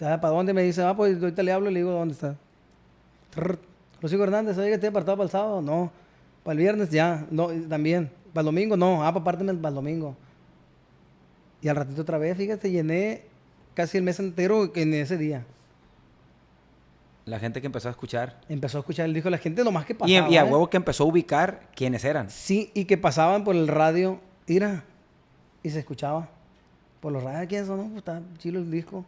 ¿Para 0.00 0.28
dónde? 0.28 0.52
Me 0.54 0.62
dice, 0.62 0.82
ah, 0.82 0.94
pues 0.96 1.20
ahorita 1.20 1.42
le 1.42 1.52
hablo 1.52 1.70
y 1.70 1.74
le 1.74 1.80
digo 1.80 1.92
dónde 1.92 2.14
está. 2.14 2.34
De 4.00 4.22
Hernández, 4.22 4.56
oiga, 4.56 4.76
¿tiene 4.78 4.88
apartado 4.88 5.18
para 5.18 5.24
el 5.26 5.30
sábado? 5.30 5.60
No. 5.62 5.92
¿Para 6.42 6.52
el 6.52 6.58
viernes? 6.58 6.90
Ya. 6.90 7.26
No, 7.30 7.52
y 7.52 7.60
también. 7.60 8.10
¿Para 8.32 8.40
el 8.42 8.46
domingo? 8.46 8.76
No. 8.76 9.04
Ah, 9.04 9.08
apártame 9.08 9.52
para 9.54 9.68
el 9.68 9.74
domingo. 9.74 10.16
Y 11.60 11.68
al 11.68 11.76
ratito 11.76 12.00
otra 12.00 12.16
vez, 12.16 12.36
fíjate, 12.36 12.70
llené 12.70 13.24
casi 13.74 13.98
el 13.98 14.02
mes 14.04 14.18
entero 14.18 14.72
en 14.74 14.94
ese 14.94 15.18
día. 15.18 15.44
La 17.26 17.38
gente 17.38 17.60
que 17.60 17.66
empezó 17.66 17.88
a 17.88 17.90
escuchar. 17.90 18.40
Empezó 18.48 18.78
a 18.78 18.80
escuchar 18.80 19.04
el 19.04 19.12
disco, 19.14 19.28
la 19.28 19.38
gente 19.38 19.62
lo 19.62 19.70
más 19.70 19.84
que 19.84 19.92
Y, 19.92 19.96
pasaba. 19.96 20.30
y 20.30 20.36
a 20.36 20.40
¿eh? 20.40 20.44
huevo 20.44 20.70
que 20.70 20.78
empezó 20.78 21.04
a 21.04 21.06
ubicar 21.06 21.68
quiénes 21.76 22.04
eran. 22.04 22.30
Sí, 22.30 22.70
y 22.74 22.86
que 22.86 22.96
pasaban 22.96 23.44
por 23.44 23.54
el 23.54 23.68
radio, 23.68 24.18
mira, 24.48 24.82
y 25.62 25.68
se 25.70 25.78
escuchaba 25.80 26.28
por 27.00 27.12
los 27.12 27.22
radios. 27.22 27.46
¿Quién 27.48 27.66
son? 27.66 27.76
No, 27.76 27.84
pues 27.84 27.98
está 27.98 28.22
chilo 28.38 28.60
el 28.60 28.70
disco. 28.70 29.04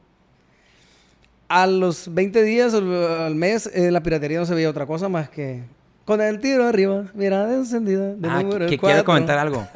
A 1.54 1.66
los 1.66 2.12
20 2.14 2.42
días, 2.42 2.72
al, 2.72 3.34
mes, 3.34 3.70
en 3.74 3.92
la 3.92 4.02
piratería 4.02 4.38
no 4.38 4.46
se 4.46 4.54
veía 4.54 4.70
otra 4.70 4.86
cosa 4.86 5.10
más 5.10 5.28
que 5.28 5.62
con 6.06 6.20
el 6.20 6.40
tiro 6.40 6.66
arriba, 6.66 7.04
mirada 7.14 7.54
encendida. 7.54 8.14
De 8.14 8.28
Ah, 8.28 8.42
número 8.42 8.66
que, 8.66 8.78
quiero 8.78 9.04
comentar 9.04 9.38
algo. 9.38 9.66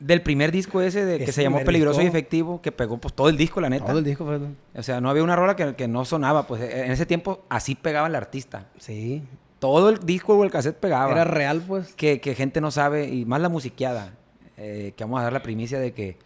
Del 0.00 0.22
primer 0.22 0.50
disco 0.50 0.80
ese 0.80 1.04
de, 1.04 1.18
que 1.24 1.30
se 1.30 1.42
llamó 1.42 1.60
Peligroso 1.64 2.00
y. 2.02 2.06
Efectivo, 2.06 2.60
que 2.62 2.72
pegó 2.72 2.96
pues 2.98 3.14
todo 3.14 3.28
el 3.28 3.36
disco, 3.36 3.60
la 3.60 3.68
neta. 3.68 3.86
Todo 3.86 3.98
el 3.98 4.04
disco 4.04 4.24
fue. 4.24 4.40
O 4.74 4.82
sea, 4.82 5.00
no 5.00 5.10
había 5.10 5.22
una 5.22 5.36
rola 5.36 5.54
que, 5.54 5.74
que 5.76 5.86
no 5.86 6.04
sonaba. 6.04 6.46
Pues 6.46 6.62
en 6.62 6.90
ese 6.90 7.06
tiempo 7.06 7.44
así 7.48 7.74
pegaba 7.74 8.08
el 8.08 8.14
artista. 8.14 8.66
Sí, 8.78 9.22
Todo 9.58 9.90
el 9.90 9.98
disco 9.98 10.34
o 10.34 10.42
el 10.44 10.50
cassette 10.50 10.76
pegaba. 10.76 11.12
era 11.12 11.24
real, 11.24 11.62
pues. 11.68 11.94
que, 11.94 12.20
que 12.20 12.34
gente 12.34 12.60
no 12.60 12.70
sabe, 12.70 13.08
y 13.08 13.24
más 13.26 13.40
la 13.40 13.48
musiqueada, 13.48 14.14
eh, 14.56 14.92
que 14.96 15.04
vamos 15.04 15.20
a 15.20 15.24
dar 15.24 15.32
la 15.32 15.42
primicia 15.42 15.78
de 15.78 15.92
que 15.92 16.16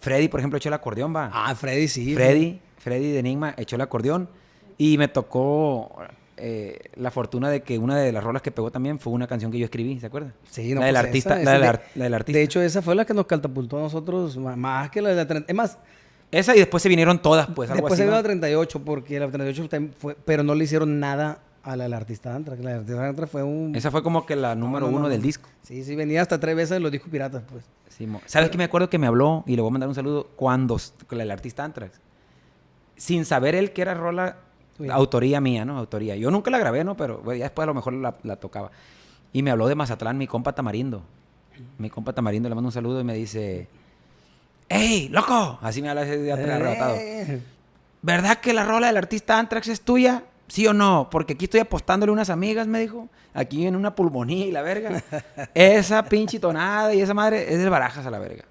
Freddy, 0.00 0.26
por 0.28 0.40
ejemplo, 0.40 0.56
echó 0.58 0.68
el 0.68 0.74
acordeón, 0.74 1.14
va. 1.14 1.30
Ah, 1.32 1.54
Freddy 1.54 1.86
sí. 1.88 2.12
Freddy, 2.14 2.60
Freddy 2.82 3.12
de 3.12 3.18
Enigma 3.20 3.54
echó 3.56 3.76
el 3.76 3.82
acordeón 3.82 4.28
y 4.78 4.98
me 4.98 5.08
tocó 5.08 5.92
eh, 6.36 6.78
la 6.96 7.10
fortuna 7.10 7.48
de 7.50 7.62
que 7.62 7.78
una 7.78 7.96
de 7.96 8.10
las 8.10 8.24
rolas 8.24 8.42
que 8.42 8.50
pegó 8.50 8.70
también 8.70 8.98
fue 8.98 9.12
una 9.12 9.26
canción 9.26 9.52
que 9.52 9.58
yo 9.58 9.64
escribí, 9.66 10.00
¿se 10.00 10.06
acuerda? 10.06 10.32
Sí, 10.50 10.74
no, 10.74 10.80
la 10.80 10.86
del 10.86 10.94
pues 10.96 11.04
artista, 11.06 11.40
esa, 11.40 11.44
la, 11.44 11.58
del 11.58 11.68
ar- 11.68 11.82
la 11.94 12.04
del 12.04 12.14
artista. 12.14 12.38
De 12.38 12.44
hecho, 12.44 12.60
esa 12.60 12.82
fue 12.82 12.94
la 12.94 13.04
que 13.04 13.14
nos 13.14 13.26
catapultó 13.26 13.78
a 13.78 13.82
nosotros 13.82 14.36
más 14.36 14.90
que 14.90 15.00
la 15.00 15.10
de 15.10 15.16
la 15.16 15.26
30. 15.26 15.50
Es 15.52 15.56
más, 15.56 15.78
esa 16.32 16.56
y 16.56 16.58
después 16.58 16.82
se 16.82 16.88
vinieron 16.88 17.20
todas, 17.20 17.46
pues 17.54 17.70
algo 17.70 17.82
después 17.82 17.92
así. 17.92 17.98
se 18.00 18.04
vino 18.04 18.12
¿no? 18.16 18.18
la 18.18 18.24
38, 18.24 18.80
porque 18.84 19.20
la 19.20 19.28
38 19.30 19.68
también 19.68 19.94
fue, 19.96 20.16
pero 20.24 20.42
no 20.42 20.54
le 20.54 20.64
hicieron 20.64 20.98
nada 20.98 21.38
a 21.62 21.76
la 21.76 21.84
del 21.84 21.92
artista 21.92 22.34
Antrax. 22.34 22.60
La 22.64 22.70
del 22.70 22.78
artista 22.80 23.06
Antrax 23.08 23.30
fue 23.30 23.42
un. 23.44 23.76
Esa 23.76 23.90
fue 23.92 24.02
como 24.02 24.26
que 24.26 24.34
la 24.34 24.54
número 24.56 24.86
no, 24.86 24.90
no, 24.92 24.96
uno 24.96 25.06
no. 25.06 25.08
del 25.10 25.22
disco. 25.22 25.48
Sí, 25.62 25.84
sí, 25.84 25.94
venía 25.94 26.22
hasta 26.22 26.40
tres 26.40 26.56
veces 26.56 26.78
en 26.78 26.82
los 26.82 26.90
discos 26.90 27.10
piratas, 27.10 27.42
pues. 27.48 27.64
Sí, 27.88 28.08
¿Sabes 28.26 28.48
qué 28.50 28.56
me 28.58 28.64
acuerdo 28.64 28.88
que 28.88 28.98
me 28.98 29.06
habló? 29.06 29.44
Y 29.46 29.54
le 29.54 29.60
voy 29.62 29.68
a 29.68 29.72
mandar 29.72 29.88
un 29.88 29.94
saludo 29.94 30.28
cuando 30.34 30.76
el 31.10 31.30
artista 31.30 31.62
Antrax. 31.62 32.00
Sin 32.96 33.24
saber 33.24 33.54
él 33.54 33.72
que 33.72 33.82
era 33.82 33.94
rola, 33.94 34.36
autoría 34.90 35.40
mía, 35.40 35.64
¿no? 35.64 35.78
Autoría. 35.78 36.16
Yo 36.16 36.30
nunca 36.30 36.50
la 36.50 36.58
grabé, 36.58 36.84
¿no? 36.84 36.96
Pero 36.96 37.18
bueno, 37.18 37.38
ya 37.38 37.44
después 37.44 37.64
a 37.64 37.66
lo 37.66 37.74
mejor 37.74 37.94
la, 37.94 38.16
la 38.22 38.36
tocaba. 38.36 38.70
Y 39.32 39.42
me 39.42 39.50
habló 39.50 39.66
de 39.66 39.74
Mazatlán, 39.74 40.18
mi 40.18 40.26
compa 40.26 40.54
Tamarindo. 40.54 41.02
Mi 41.78 41.90
compa 41.90 42.12
Tamarindo 42.12 42.48
le 42.48 42.54
mando 42.54 42.68
un 42.68 42.72
saludo 42.72 43.00
y 43.00 43.04
me 43.04 43.14
dice: 43.14 43.68
¡Ey, 44.68 45.08
loco! 45.08 45.58
Así 45.62 45.82
me 45.82 45.88
habla 45.88 46.02
ese 46.02 46.22
día 46.22 46.34
arrebatado. 46.34 46.94
Eh, 46.96 47.40
¿Verdad 48.02 48.38
que 48.38 48.52
la 48.52 48.64
rola 48.64 48.88
del 48.88 48.96
artista 48.96 49.38
Antrax 49.38 49.68
es 49.68 49.80
tuya? 49.82 50.24
¿Sí 50.48 50.66
o 50.66 50.74
no? 50.74 51.08
Porque 51.10 51.34
aquí 51.34 51.44
estoy 51.44 51.60
apostándole 51.60 52.12
unas 52.12 52.30
amigas, 52.30 52.66
me 52.66 52.80
dijo. 52.80 53.08
Aquí 53.32 53.66
en 53.66 53.76
una 53.76 53.94
pulmonía 53.94 54.44
y 54.44 54.50
la 54.50 54.62
verga. 54.62 55.02
esa 55.54 56.04
pinche 56.04 56.38
tonada 56.38 56.94
y 56.94 57.00
esa 57.00 57.14
madre 57.14 57.52
es 57.52 57.58
del 57.58 57.70
barajas 57.70 58.04
a 58.04 58.10
la 58.10 58.18
verga. 58.18 58.44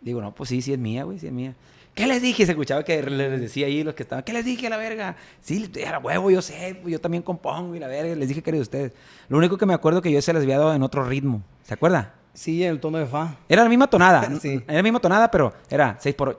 Digo, 0.00 0.20
no, 0.20 0.34
pues 0.34 0.50
sí, 0.50 0.60
sí 0.60 0.72
es 0.72 0.78
mía, 0.78 1.04
güey, 1.04 1.18
sí 1.18 1.26
es 1.26 1.32
mía. 1.32 1.54
¿Qué 1.98 2.06
les 2.06 2.22
dije? 2.22 2.46
Se 2.46 2.52
escuchaba 2.52 2.84
que 2.84 3.02
les 3.02 3.40
decía 3.40 3.66
ahí 3.66 3.82
los 3.82 3.92
que 3.92 4.04
estaban. 4.04 4.22
¿Qué 4.22 4.32
les 4.32 4.44
dije 4.44 4.68
a 4.68 4.70
la 4.70 4.76
verga? 4.76 5.16
Sí, 5.40 5.68
era 5.74 5.98
huevo, 5.98 6.30
yo 6.30 6.40
sé, 6.40 6.78
pues 6.80 6.92
yo 6.92 7.00
también 7.00 7.24
compongo 7.24 7.74
y 7.74 7.80
la 7.80 7.88
verga. 7.88 8.14
Les 8.14 8.28
dije 8.28 8.40
que 8.40 8.50
era 8.50 8.56
de 8.58 8.62
ustedes. 8.62 8.92
Lo 9.28 9.36
único 9.36 9.58
que 9.58 9.66
me 9.66 9.74
acuerdo 9.74 10.00
que 10.00 10.12
yo 10.12 10.22
se 10.22 10.32
les 10.32 10.44
había 10.44 10.58
dado 10.58 10.72
en 10.74 10.84
otro 10.84 11.02
ritmo. 11.02 11.42
¿Se 11.64 11.74
acuerda? 11.74 12.14
Sí, 12.34 12.62
en 12.62 12.70
el 12.70 12.78
tono 12.78 12.98
de 12.98 13.06
fa. 13.06 13.34
Era 13.48 13.64
la 13.64 13.68
misma 13.68 13.88
tonada. 13.88 14.30
Sí. 14.40 14.62
Era 14.64 14.76
la 14.76 14.82
misma 14.84 15.00
tonada, 15.00 15.28
pero 15.28 15.52
era 15.68 15.96
6 15.98 16.14
por 16.14 16.38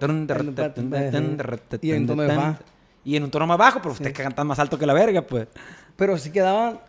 Y 1.81 1.91
en 1.91 2.07
tono 2.07 2.23
de 2.23 2.33
fa. 2.33 2.57
Y 3.03 3.17
en 3.17 3.23
un 3.23 3.29
tono 3.29 3.45
más 3.45 3.57
bajo, 3.57 3.81
pero 3.81 3.91
usted 3.91 4.13
canta 4.13 4.45
más 4.45 4.59
alto 4.59 4.79
que 4.79 4.85
la 4.85 4.93
verga, 4.93 5.21
pues. 5.23 5.47
Pero 5.97 6.17
sí 6.17 6.31
quedaba. 6.31 6.85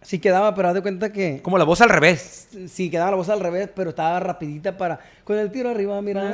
Sí 0.00 0.20
quedaba, 0.20 0.54
pero 0.54 0.68
haz 0.68 0.74
de 0.74 0.82
cuenta 0.82 1.10
que. 1.12 1.40
Como 1.42 1.58
la 1.58 1.64
voz 1.64 1.80
al 1.80 1.88
revés. 1.88 2.48
Sí, 2.68 2.88
quedaba 2.88 3.10
la 3.10 3.16
voz 3.16 3.28
al 3.28 3.40
revés, 3.40 3.68
pero 3.74 3.90
estaba 3.90 4.20
rapidita 4.20 4.76
para. 4.76 5.00
Con 5.24 5.36
el 5.36 5.50
tiro 5.50 5.70
arriba, 5.70 6.00
mira. 6.00 6.32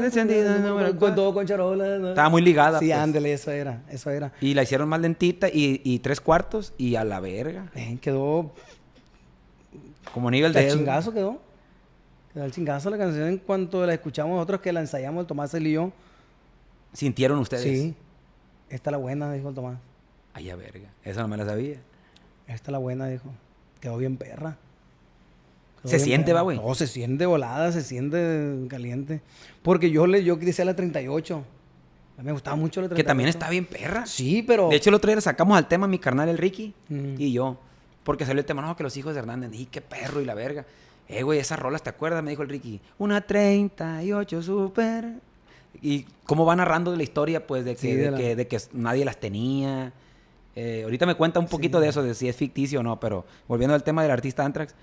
Con 0.99 1.15
todo 1.15 1.33
con 1.33 1.47
charola. 1.47 1.99
¿no? 1.99 2.09
Estaba 2.11 2.29
muy 2.29 2.43
ligada, 2.43 2.79
Sí, 2.79 2.87
pues. 2.89 2.99
ándale, 2.99 3.33
eso 3.33 3.51
era. 3.51 3.83
Eso 3.89 4.11
era. 4.11 4.33
Y 4.41 4.53
la 4.55 4.63
hicieron 4.65 4.89
más 4.89 5.01
lentita 5.01 5.49
y, 5.49 5.81
y 5.83 5.99
tres 6.01 6.21
cuartos 6.21 6.75
y 6.77 6.97
a 6.97 7.05
la 7.05 7.21
verga. 7.21 7.71
Eh, 7.75 7.99
quedó. 8.03 8.53
Como 10.13 10.31
nivel 10.31 10.55
El 10.57 10.67
de... 10.67 10.71
chingazo 10.73 11.13
quedó. 11.15 11.41
Quedó 12.35 12.45
el 12.45 12.53
chingazo 12.53 12.91
la 12.91 12.99
canción 12.99 13.29
en 13.29 13.39
cuanto 13.39 13.85
la 13.87 13.95
escuchamos 13.95 14.35
nosotros 14.37 14.61
que 14.61 14.73
la 14.73 14.81
ensayamos 14.81 15.23
el 15.23 15.27
Tomás 15.27 15.55
él 15.55 15.67
y 15.69 15.73
yo. 15.73 15.91
¿Sintieron 16.93 17.39
ustedes? 17.39 17.63
Sí. 17.63 17.95
Esta 18.69 18.91
es 18.91 18.93
la 18.93 18.99
buena, 18.99 19.33
dijo 19.33 19.49
el 19.49 19.55
Tomás. 19.55 19.79
Ay, 20.35 20.51
a 20.51 20.57
verga. 20.57 20.89
Esa 21.03 21.23
no 21.23 21.29
me 21.29 21.37
la 21.37 21.47
sabía. 21.47 21.79
Esta 22.47 22.71
es 22.71 22.73
la 22.73 22.79
buena, 22.79 23.07
dijo. 23.09 23.31
Quedó 23.85 23.99
bien 23.99 24.17
perra. 24.17 24.57
Quedó 25.83 25.91
Se 25.91 25.97
bien 25.97 26.05
siente, 26.07 26.27
perra. 26.29 26.37
va, 26.37 26.43
güey. 26.43 26.57
No, 26.57 26.75
se 26.75 26.87
siente 26.87 27.27
volada, 27.27 27.71
se 27.71 27.83
siente 27.83 28.67
caliente. 28.69 29.21
Porque 29.63 29.91
yo 29.91 30.07
le 30.07 30.25
yo 30.25 30.37
decía 30.37 30.65
la 30.65 30.75
38. 30.75 31.45
A 32.17 32.21
mí 32.23 32.25
me 32.27 32.33
gustaba 32.33 32.57
mucho 32.57 32.81
la 32.81 32.89
38. 32.89 32.97
Que 32.97 33.07
también 33.07 33.29
está 33.29 33.51
bien 33.51 33.67
perra. 33.67 34.07
Sí, 34.07 34.43
pero. 34.43 34.71
De 34.71 34.77
hecho, 34.77 34.89
el 34.89 34.95
otro 34.95 35.09
día 35.09 35.17
le 35.17 35.21
sacamos 35.21 35.59
al 35.59 35.69
tema 35.69 35.87
mi 35.87 35.99
carnal, 35.99 36.31
el 36.31 36.39
Ricky, 36.39 36.73
Mm. 36.89 37.17
y 37.19 37.33
yo. 37.35 37.59
Porque 38.05 38.25
salió 38.25 38.41
el 38.41 38.47
tema, 38.47 38.63
no, 38.63 38.75
que 38.75 38.83
los 38.85 38.97
hijos 38.97 39.13
de 39.13 39.21
Hernández, 39.21 39.51
y 39.53 39.67
qué 39.67 39.83
perro 39.83 40.23
y 40.23 40.25
la 40.25 40.33
verga. 40.35 40.65
Eh, 41.09 41.23
güey, 41.23 41.39
esas 41.39 41.59
rolas, 41.59 41.83
¿te 41.83 41.91
acuerdas? 41.91 42.25
Me 42.25 42.31
dijo 42.31 42.43
el 42.43 42.49
Ricky. 42.49 42.81
Una 42.97 43.21
38 43.21 44.43
super. 44.43 45.13
Y 45.83 46.07
cómo 46.25 46.47
va 46.47 46.57
narrando 46.57 46.91
de 46.93 46.97
la 46.97 47.03
historia, 47.03 47.47
pues, 47.47 47.67
de 47.67 47.75
que, 47.75 47.81
Sí, 47.83 47.93
de 47.93 48.05
de 48.05 48.11
la- 48.13 48.17
que, 48.17 48.37
de 48.37 48.47
que 48.49 48.59
nadie 48.73 49.05
las 49.05 49.19
tenía. 49.19 49.93
Eh, 50.57 50.83
ahorita 50.85 51.05
me 51.07 51.15
cuenta 51.17 51.41
un 51.41 51.47
poquito 51.47 51.79
Sí. 51.79 51.85
de 51.85 51.91
eso, 51.91 52.03
de 52.03 52.15
si 52.15 52.29
es 52.29 52.37
ficticio 52.37 52.81
o 52.81 52.83
no, 52.83 53.01
pero 53.01 53.25
volviendo 53.49 53.75
al 53.75 53.83
tema 53.83 54.03
del 54.03 54.11
artista 54.13 54.45
Antrax, 54.45 54.75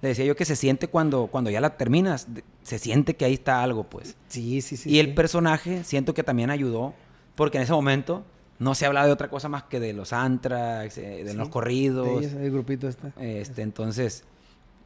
le 0.00 0.08
decía 0.10 0.24
yo 0.24 0.36
que 0.36 0.44
se 0.44 0.56
siente 0.56 0.86
cuando, 0.88 1.26
cuando 1.26 1.50
ya 1.50 1.60
la 1.60 1.76
terminas, 1.76 2.28
se 2.62 2.78
siente 2.78 3.14
que 3.16 3.24
ahí 3.24 3.34
está 3.34 3.62
algo, 3.62 3.84
pues. 3.84 4.16
Sí, 4.28 4.60
sí, 4.62 4.76
sí. 4.76 4.90
y 4.90 5.00
el 5.00 5.06
sí. 5.08 5.12
personaje 5.12 5.84
siento 5.84 6.14
que 6.14 6.22
también 6.22 6.50
ayudó, 6.50 6.94
porque 7.34 7.58
en 7.58 7.64
ese 7.64 7.72
momento 7.72 8.24
no 8.58 8.74
se 8.74 8.86
hablaba 8.86 9.06
de 9.06 9.12
otra 9.12 9.28
cosa 9.28 9.48
más 9.48 9.64
que 9.64 9.80
de 9.80 9.92
los 9.92 10.12
Antrax, 10.12 10.98
eh, 10.98 11.24
de 11.24 11.30
Sí, 11.32 11.36
los 11.36 11.48
corridos. 11.48 12.08
ellos, 12.22 12.32
el 12.32 12.50
grupito 12.50 12.88
este. 12.88 13.12
este, 13.40 13.62
entonces, 13.62 14.24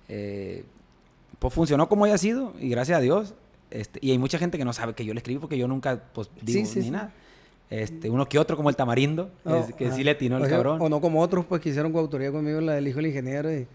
eh, 0.08 0.64
pues 1.38 1.52
funcionó 1.54 1.88
como 1.88 2.04
haya 2.04 2.18
sido, 2.18 2.54
y 2.60 2.68
gracias 2.68 2.98
a 2.98 3.00
Dios. 3.00 3.34
Este, 3.70 3.98
y 4.02 4.10
hay 4.10 4.18
mucha 4.18 4.38
gente 4.38 4.58
que 4.58 4.64
no 4.66 4.72
sabe 4.74 4.92
que 4.94 5.04
yo 5.04 5.14
le 5.14 5.18
escribí 5.20 5.38
porque 5.38 5.56
yo 5.56 5.66
nunca 5.68 6.02
pues, 6.12 6.28
digo 6.42 6.60
Sí, 6.60 6.66
sí, 6.66 6.78
ni 6.80 6.84
sí. 6.86 6.90
nada. 6.90 7.12
Este, 7.72 8.10
uno 8.10 8.28
que 8.28 8.38
otro 8.38 8.56
como 8.56 8.68
el 8.68 8.76
tamarindo, 8.76 9.30
que 9.78 9.86
ajá. 9.86 9.96
sí 9.96 10.04
le 10.04 10.10
atinó 10.10 10.36
el 10.36 10.42
O 10.42 10.46
sea, 10.46 10.56
cabrón. 10.56 10.78
O 10.82 10.88
no 10.90 11.00
como 11.00 11.20
otros, 11.22 11.46
pues, 11.46 11.62
que 11.62 11.70
hicieron 11.70 11.90
coautoría 11.90 12.30
conmigo, 12.30 12.60
la 12.60 12.74
del 12.74 12.86
hijo 12.86 12.96
del 12.96 13.06
ingeniero, 13.06 13.50
y, 13.50 13.66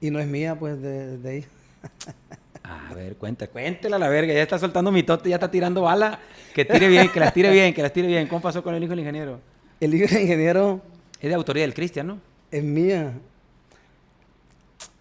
y 0.00 0.10
no 0.10 0.18
es 0.18 0.26
mía, 0.26 0.58
pues, 0.58 0.80
de, 0.82 1.16
de 1.16 1.28
ahí. 1.30 1.44
A 2.62 2.92
ver, 2.92 3.16
cuenta, 3.16 3.46
cuéntela 3.46 3.98
la 3.98 4.10
verga. 4.10 4.34
Ya 4.34 4.42
está 4.42 4.58
soltando 4.58 4.92
mi 4.92 5.02
tote, 5.02 5.30
ya 5.30 5.36
está 5.36 5.50
tirando 5.50 5.82
bala. 5.82 6.20
Que 6.54 6.66
tire 6.66 6.88
bien, 6.88 7.08
que 7.08 7.20
las 7.20 7.32
tire 7.32 7.50
bien, 7.50 7.72
que 7.72 7.80
las 7.80 7.92
tire 7.92 8.06
bien. 8.06 8.26
¿Cómo 8.28 8.42
pasó 8.42 8.62
con 8.62 8.74
el 8.74 8.82
hijo 8.82 8.90
del 8.90 8.98
ingeniero? 8.98 9.40
El 9.80 9.94
hijo 9.94 10.12
del 10.12 10.22
ingeniero 10.22 10.82
Es 11.18 11.30
de 11.30 11.34
autoría 11.34 11.62
del 11.62 11.72
Cristian, 11.72 12.06
¿no? 12.08 12.18
es 12.50 12.62
mía. 12.62 13.14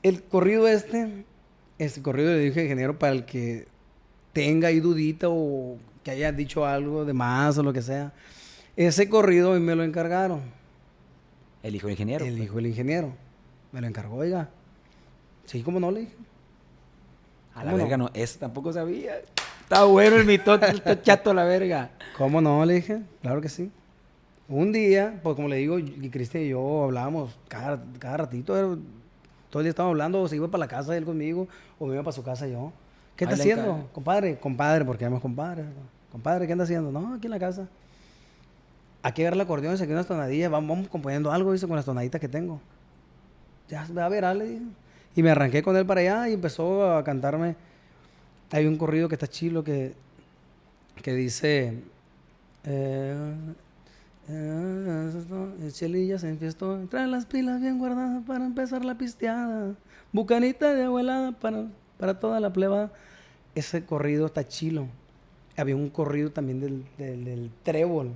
El 0.03 0.23
corrido 0.23 0.67
este 0.67 1.25
es 1.77 1.97
el 1.97 2.03
corrido 2.03 2.29
del 2.29 2.45
hijo 2.45 2.55
del 2.55 2.65
ingeniero 2.65 2.97
para 2.97 3.13
el 3.13 3.25
que 3.25 3.67
tenga 4.33 4.69
ahí 4.69 4.79
dudita 4.79 5.27
o 5.29 5.77
que 6.03 6.11
haya 6.11 6.31
dicho 6.31 6.65
algo 6.65 7.03
de 7.03 7.13
más 7.13 7.57
o 7.57 7.63
lo 7.63 7.73
que 7.73 7.81
sea. 7.81 8.13
Ese 8.77 9.09
corrido 9.09 9.51
hoy 9.51 9.59
me 9.59 9.75
lo 9.75 9.83
encargaron. 9.83 10.41
El 11.63 11.75
hijo 11.75 11.87
del 11.87 11.93
ingeniero. 11.93 12.23
el 12.23 12.33
pues. 12.33 12.43
hijo 12.43 12.55
del 12.57 12.67
ingeniero. 12.67 13.11
Me 13.71 13.81
lo 13.81 13.87
encargó, 13.87 14.17
oiga. 14.17 14.49
Sí, 15.45 15.63
como 15.63 15.79
no 15.79 15.89
le 15.89 16.01
dije. 16.01 16.15
A 17.55 17.63
la 17.63 17.73
verga 17.73 17.97
no, 17.97 18.11
eso 18.13 18.37
tampoco 18.37 18.71
sabía. 18.71 19.15
Está 19.63 19.83
bueno 19.85 20.15
el 20.17 20.25
mitote, 20.25 20.67
está 20.67 21.01
chato 21.01 21.31
a 21.31 21.33
la 21.33 21.43
verga. 21.43 21.89
¿Cómo 22.15 22.39
no? 22.39 22.63
Le 22.65 22.75
dije, 22.75 23.01
claro 23.23 23.41
que 23.41 23.49
sí. 23.49 23.71
Un 24.47 24.71
día, 24.71 25.19
pues 25.23 25.35
como 25.35 25.47
le 25.47 25.55
digo, 25.55 25.79
y 25.79 26.09
Cristian 26.11 26.43
y 26.43 26.49
yo 26.49 26.83
hablábamos 26.83 27.37
cada, 27.47 27.83
cada 27.97 28.17
ratito, 28.17 28.55
era- 28.55 28.77
todo 29.49 29.61
el 29.61 29.63
día 29.63 29.69
estábamos 29.71 29.93
hablando, 29.93 30.21
o 30.21 30.27
se 30.27 30.35
iba 30.35 30.47
para 30.47 30.59
la 30.59 30.67
casa 30.67 30.95
él 30.95 31.03
conmigo, 31.03 31.47
o 31.79 31.87
me 31.87 31.95
iba 31.95 32.03
para 32.03 32.11
su 32.13 32.23
casa 32.23 32.47
yo. 32.47 32.71
¿Qué 33.15 33.25
Ahí 33.25 33.31
está 33.31 33.41
haciendo? 33.41 33.89
Compadre, 33.91 34.37
compadre, 34.37 34.85
porque 34.85 35.03
además 35.03 35.21
compadre. 35.21 35.63
Compadre, 36.11 36.45
¿qué 36.45 36.51
anda 36.51 36.63
haciendo? 36.63 36.91
No, 36.91 37.15
aquí 37.15 37.25
en 37.25 37.31
la 37.31 37.39
casa. 37.39 37.67
Aquí 39.03 39.21
agarra 39.21 39.35
el 39.35 39.41
acordeón 39.41 39.77
saqué 39.77 39.93
unas 39.93 40.07
tonadillas, 40.07 40.51
vamos, 40.51 40.69
vamos 40.69 40.89
componiendo 40.89 41.31
algo, 41.31 41.53
dice, 41.53 41.67
con 41.67 41.75
las 41.75 41.85
tonaditas 41.85 42.19
que 42.19 42.27
tengo. 42.27 42.59
Ya, 43.69 43.83
a 43.83 44.09
ver, 44.09 44.23
le 44.35 44.47
dije. 44.47 44.65
Y 45.15 45.23
me 45.23 45.31
arranqué 45.31 45.63
con 45.63 45.75
él 45.75 45.85
para 45.85 46.01
allá 46.01 46.29
y 46.29 46.33
empezó 46.33 46.95
a 46.95 47.03
cantarme. 47.03 47.55
Hay 48.51 48.65
un 48.65 48.77
corrido 48.77 49.09
que 49.09 49.15
está 49.15 49.27
chilo 49.27 49.63
que, 49.63 49.93
que 51.01 51.13
dice... 51.13 51.83
Eh, 52.63 53.35
eh, 54.29 55.11
el 55.61 55.71
Chelilla 55.73 56.19
se 56.19 56.29
enfiestó. 56.29 56.77
Trae 56.89 57.07
las 57.07 57.25
pilas 57.25 57.61
bien 57.61 57.79
guardadas 57.79 58.23
para 58.25 58.45
empezar 58.45 58.85
la 58.85 58.97
pisteada. 58.97 59.73
Bucanita 60.11 60.73
de 60.73 60.83
abuelada 60.83 61.31
para, 61.31 61.65
para 61.97 62.19
toda 62.19 62.39
la 62.39 62.51
pleba. 62.51 62.91
Ese 63.55 63.85
corrido 63.85 64.27
está 64.27 64.47
chilo. 64.47 64.87
Había 65.55 65.75
un 65.75 65.89
corrido 65.89 66.31
también 66.31 66.59
del, 66.59 66.85
del, 66.97 67.25
del 67.25 67.51
trébol 67.63 68.15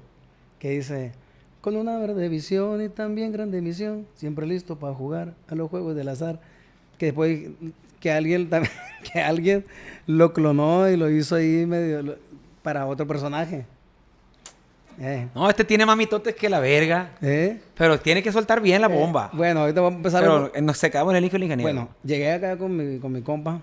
que 0.61 0.69
dice: 0.69 1.11
Con 1.59 1.75
una 1.75 1.97
verde 1.97 2.29
visión 2.29 2.81
y 2.81 2.87
también 2.87 3.31
grande 3.33 3.61
misión, 3.61 4.05
siempre 4.15 4.45
listo 4.47 4.77
para 4.77 4.93
jugar 4.93 5.33
a 5.49 5.55
los 5.55 5.69
juegos 5.69 5.95
del 5.95 6.07
azar. 6.07 6.39
Que 6.97 7.07
después 7.07 7.49
que 7.99 8.11
alguien 8.11 8.47
que 9.13 9.19
alguien 9.19 9.65
lo 10.07 10.31
clonó 10.33 10.87
y 10.89 10.95
lo 10.95 11.09
hizo 11.09 11.35
ahí 11.35 11.65
medio 11.65 12.15
para 12.61 12.85
otro 12.85 13.05
personaje. 13.07 13.65
Eh, 14.99 15.27
No, 15.33 15.49
este 15.49 15.63
tiene 15.63 15.83
mamitotes 15.85 16.35
que 16.35 16.47
la 16.49 16.59
verga. 16.59 17.11
¿eh? 17.21 17.59
Pero 17.75 17.99
tiene 17.99 18.21
que 18.21 18.31
soltar 18.31 18.61
bien 18.61 18.81
la 18.81 18.87
bomba. 18.87 19.31
Eh, 19.33 19.37
bueno, 19.37 19.61
ahorita 19.61 19.81
vamos 19.81 19.93
a 19.95 19.97
empezar. 19.97 20.21
pero 20.21 20.51
a- 20.55 20.61
nos 20.61 20.77
se 20.77 20.91
quedamos 20.91 21.11
en 21.13 21.17
el 21.17 21.25
hijo 21.25 21.33
del 21.33 21.43
ingeniero. 21.43 21.71
bueno, 21.73 21.89
llegué 22.03 22.31
acá 22.31 22.55
con 22.57 22.75
mi, 22.77 22.99
con 22.99 23.11
mi 23.11 23.21
compa 23.23 23.61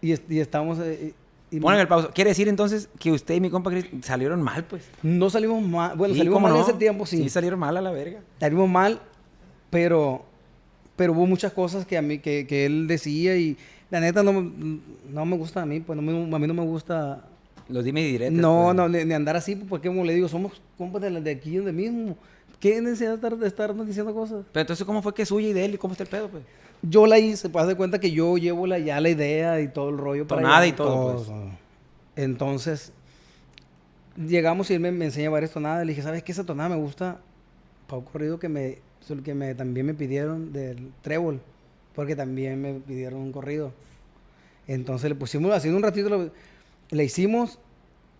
y, 0.00 0.12
est- 0.12 0.30
y 0.30 0.38
estamos... 0.38 0.78
y- 0.78 1.14
y 1.56 1.60
Ponen 1.60 1.80
el 1.80 1.88
pausa. 1.88 2.08
Quiere 2.12 2.30
decir 2.30 2.48
entonces 2.48 2.88
que 2.98 3.12
usted 3.12 3.34
y 3.34 3.40
mi 3.40 3.50
compa 3.50 3.70
Chris 3.70 3.86
salieron 4.02 4.42
mal, 4.42 4.64
pues. 4.64 4.84
no 5.02 5.30
salimos 5.30 5.62
mal. 5.62 5.96
Bueno, 5.96 6.14
Sí, 6.14 6.18
salimos 6.18 6.36
¿cómo 6.36 6.48
mal 6.48 6.56
en 6.56 6.62
no? 6.62 6.68
ese 6.68 6.76
tiempo, 6.78 7.06
sí. 7.06 7.18
Sí, 7.22 7.28
salieron 7.28 7.58
mal 7.58 7.76
a 7.76 7.80
la 7.82 7.90
verga. 7.90 8.20
salimos 8.40 8.68
mal, 8.68 9.00
pero, 9.70 10.24
pero 10.96 11.12
hubo 11.12 11.26
muchas 11.26 11.52
cosas 11.52 11.84
que 11.86 11.96
a 11.96 12.02
mí, 12.02 12.18
que, 12.18 12.46
que 12.46 12.66
él 12.66 12.86
decía 12.86 13.36
y 13.36 13.56
la 13.90 14.00
neta 14.00 14.22
no, 14.22 14.32
me- 14.32 14.80
no 15.10 15.24
me 15.26 15.36
gusta 15.36 15.62
a 15.62 15.66
mí, 15.66 15.80
pues 15.80 15.96
no 15.96 16.02
me- 16.02 16.34
a 16.36 16.38
mí 16.38 16.46
no 16.46 16.54
me 16.54 16.62
gusta, 16.62 17.24
Los 17.68 17.84
dime 17.84 18.02
y 18.02 18.12
diretes. 18.12 18.32
no, 18.38 18.64
pues. 18.66 18.76
no, 18.76 18.88
ni, 18.88 19.04
ni 19.04 19.14
andar 19.14 19.36
así, 19.36 19.54
pues, 19.56 19.68
porque 19.68 19.88
como 19.88 20.04
le 20.04 20.14
digo, 20.14 20.28
somos 20.28 20.60
compas 20.78 21.02
de, 21.02 21.10
de 21.20 21.30
aquí 21.30 21.56
donde 21.56 21.72
mismo, 21.72 22.16
¿qué 22.60 22.80
necesidad 22.80 23.10
de 23.10 23.14
estar, 23.16 23.36
de 23.36 23.46
estarnos 23.46 23.86
diciendo 23.86 24.14
cosas? 24.14 24.44
Pero 24.52 24.62
entonces, 24.62 24.84
¿cómo 24.86 25.02
fue 25.02 25.14
que 25.14 25.22
es 25.22 25.28
suya 25.28 25.48
y 25.48 25.52
de 25.52 25.64
él 25.64 25.74
y 25.74 25.78
cómo 25.78 25.92
está 25.92 26.04
el 26.04 26.10
pedo, 26.10 26.28
pues? 26.28 26.42
Yo 26.86 27.06
la 27.06 27.18
hice, 27.18 27.48
pues 27.48 27.66
de 27.66 27.76
cuenta 27.76 27.98
que 27.98 28.10
yo 28.10 28.36
llevo 28.36 28.66
la, 28.66 28.78
ya 28.78 29.00
la 29.00 29.08
idea 29.08 29.60
y 29.60 29.68
todo 29.68 29.88
el 29.90 29.96
rollo 29.98 30.26
para 30.26 30.42
Tonada 30.42 30.58
allá, 30.58 30.66
y 30.66 30.72
todo, 30.72 31.14
pues. 31.16 31.30
Entonces, 32.16 32.92
llegamos 34.16 34.70
y 34.70 34.74
él 34.74 34.80
me, 34.80 34.92
me 34.92 35.06
enseña 35.06 35.30
varias 35.30 35.52
tonadas. 35.52 35.84
Le 35.86 35.92
dije, 35.92 36.02
¿sabes 36.02 36.22
qué? 36.22 36.32
Esa 36.32 36.44
tonada 36.44 36.68
me 36.68 36.76
gusta 36.76 37.20
para 37.86 37.98
un 37.98 38.04
corrido 38.04 38.38
que 38.38 38.48
me, 38.48 38.78
que 39.24 39.34
me 39.34 39.54
también 39.54 39.86
me 39.86 39.94
pidieron 39.94 40.52
del 40.52 40.92
trébol, 41.02 41.40
porque 41.94 42.14
también 42.16 42.60
me 42.60 42.74
pidieron 42.74 43.20
un 43.20 43.32
corrido. 43.32 43.72
Entonces 44.66 45.08
le 45.08 45.14
pusimos, 45.14 45.52
haciendo 45.52 45.76
un 45.78 45.82
ratito, 45.82 46.08
lo- 46.08 46.30
le 46.90 47.04
hicimos 47.04 47.58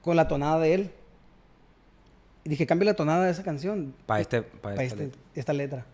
con 0.03 0.17
la 0.17 0.27
tonada 0.29 0.59
de 0.61 0.75
él. 0.75 0.91
Y 2.45 2.51
dije, 2.51 2.67
cambia 2.67 2.87
la 2.87 2.95
tonada 2.97 3.25
de 3.25 3.31
esa 3.31 3.43
canción 3.43 3.95
Para 4.07 4.21
este. 4.21 4.43
Para 4.43 4.83
esta 4.83 5.03
este- 5.05 5.19
esta 5.35 5.53
letra. 5.53 5.87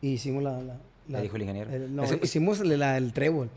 Y 0.00 0.10
hicimos 0.10 0.42
la... 0.44 0.60
la, 0.62 0.76
Le 1.08 1.22
dijo 1.22 1.36
el 1.36 1.42
ingeniero. 1.42 1.70
el- 1.72 1.94
no, 1.94 2.04
Ese- 2.04 2.20
hicimos 2.22 2.60
la- 2.60 2.76
la- 2.76 2.96
el 2.98 3.12
trébol. 3.12 3.48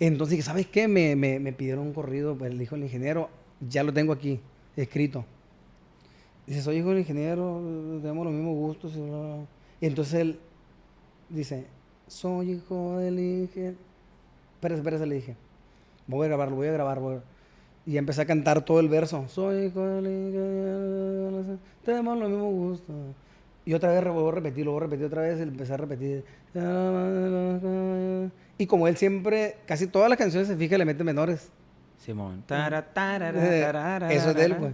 Entonces 0.00 0.32
dije, 0.32 0.42
¿sabes 0.42 0.66
qué? 0.66 0.86
Me, 0.88 1.16
me, 1.16 1.40
me 1.40 1.52
pidieron 1.52 1.86
un 1.86 1.92
corrido, 1.92 2.36
pues 2.36 2.52
le 2.52 2.58
dijo 2.60 2.74
el 2.76 2.82
ingeniero, 2.84 3.28
ya 3.68 3.82
lo 3.82 3.92
tengo 3.92 4.12
aquí, 4.12 4.40
escrito. 4.76 5.24
Dice, 6.46 6.62
soy 6.62 6.76
hijo 6.78 6.90
del 6.90 7.00
ingeniero, 7.00 7.60
tenemos 8.00 8.24
los 8.24 8.32
mismos 8.34 8.54
gustos. 8.56 8.92
Y, 8.96 9.00
bla, 9.00 9.08
bla, 9.18 9.18
bla". 9.36 9.46
Y 9.80 9.86
entonces 9.86 10.14
él 10.14 10.38
dice, 11.28 11.66
soy 12.06 12.52
hijo 12.52 12.98
del 12.98 13.18
ingeniero. 13.18 13.76
Espérese, 14.54 14.80
espérese, 14.80 15.06
le 15.06 15.14
dije. 15.16 15.36
Voy 16.06 16.24
a 16.24 16.28
grabarlo, 16.28 16.56
voy 16.56 16.68
a 16.68 16.72
grabar. 16.72 17.00
voy 17.00 17.16
a-". 17.16 17.22
Y 17.86 17.96
empecé 17.98 18.22
a 18.22 18.26
cantar 18.26 18.64
todo 18.64 18.80
el 18.80 18.88
verso. 18.88 19.24
Soy 19.28 19.66
hijo 19.66 19.80
del 19.84 20.06
ingeniero, 20.06 21.58
tenemos 21.84 22.18
los 22.18 22.30
mismos 22.30 22.52
gustos. 22.52 22.94
Y 23.68 23.74
otra 23.74 23.90
vez 23.92 24.02
re- 24.02 24.08
vuelvo 24.08 24.30
a 24.30 24.32
repetir, 24.32 24.64
lo 24.64 24.72
vuelvo 24.72 24.86
a 24.86 24.88
repetir 24.88 25.06
otra 25.08 25.20
vez, 25.20 25.38
empecé 25.42 25.74
a 25.74 25.76
repetir. 25.76 26.24
Y 28.56 28.66
como 28.66 28.88
él 28.88 28.96
siempre, 28.96 29.56
casi 29.66 29.86
todas 29.86 30.08
las 30.08 30.16
canciones 30.16 30.48
se 30.48 30.56
fija, 30.56 30.78
le 30.78 30.86
mete 30.86 31.04
menores. 31.04 31.50
Simón. 31.98 32.42
Eh, 32.48 33.66
Eso 34.10 34.30
es 34.30 34.34
de 34.36 34.44
él, 34.46 34.56
pues. 34.56 34.72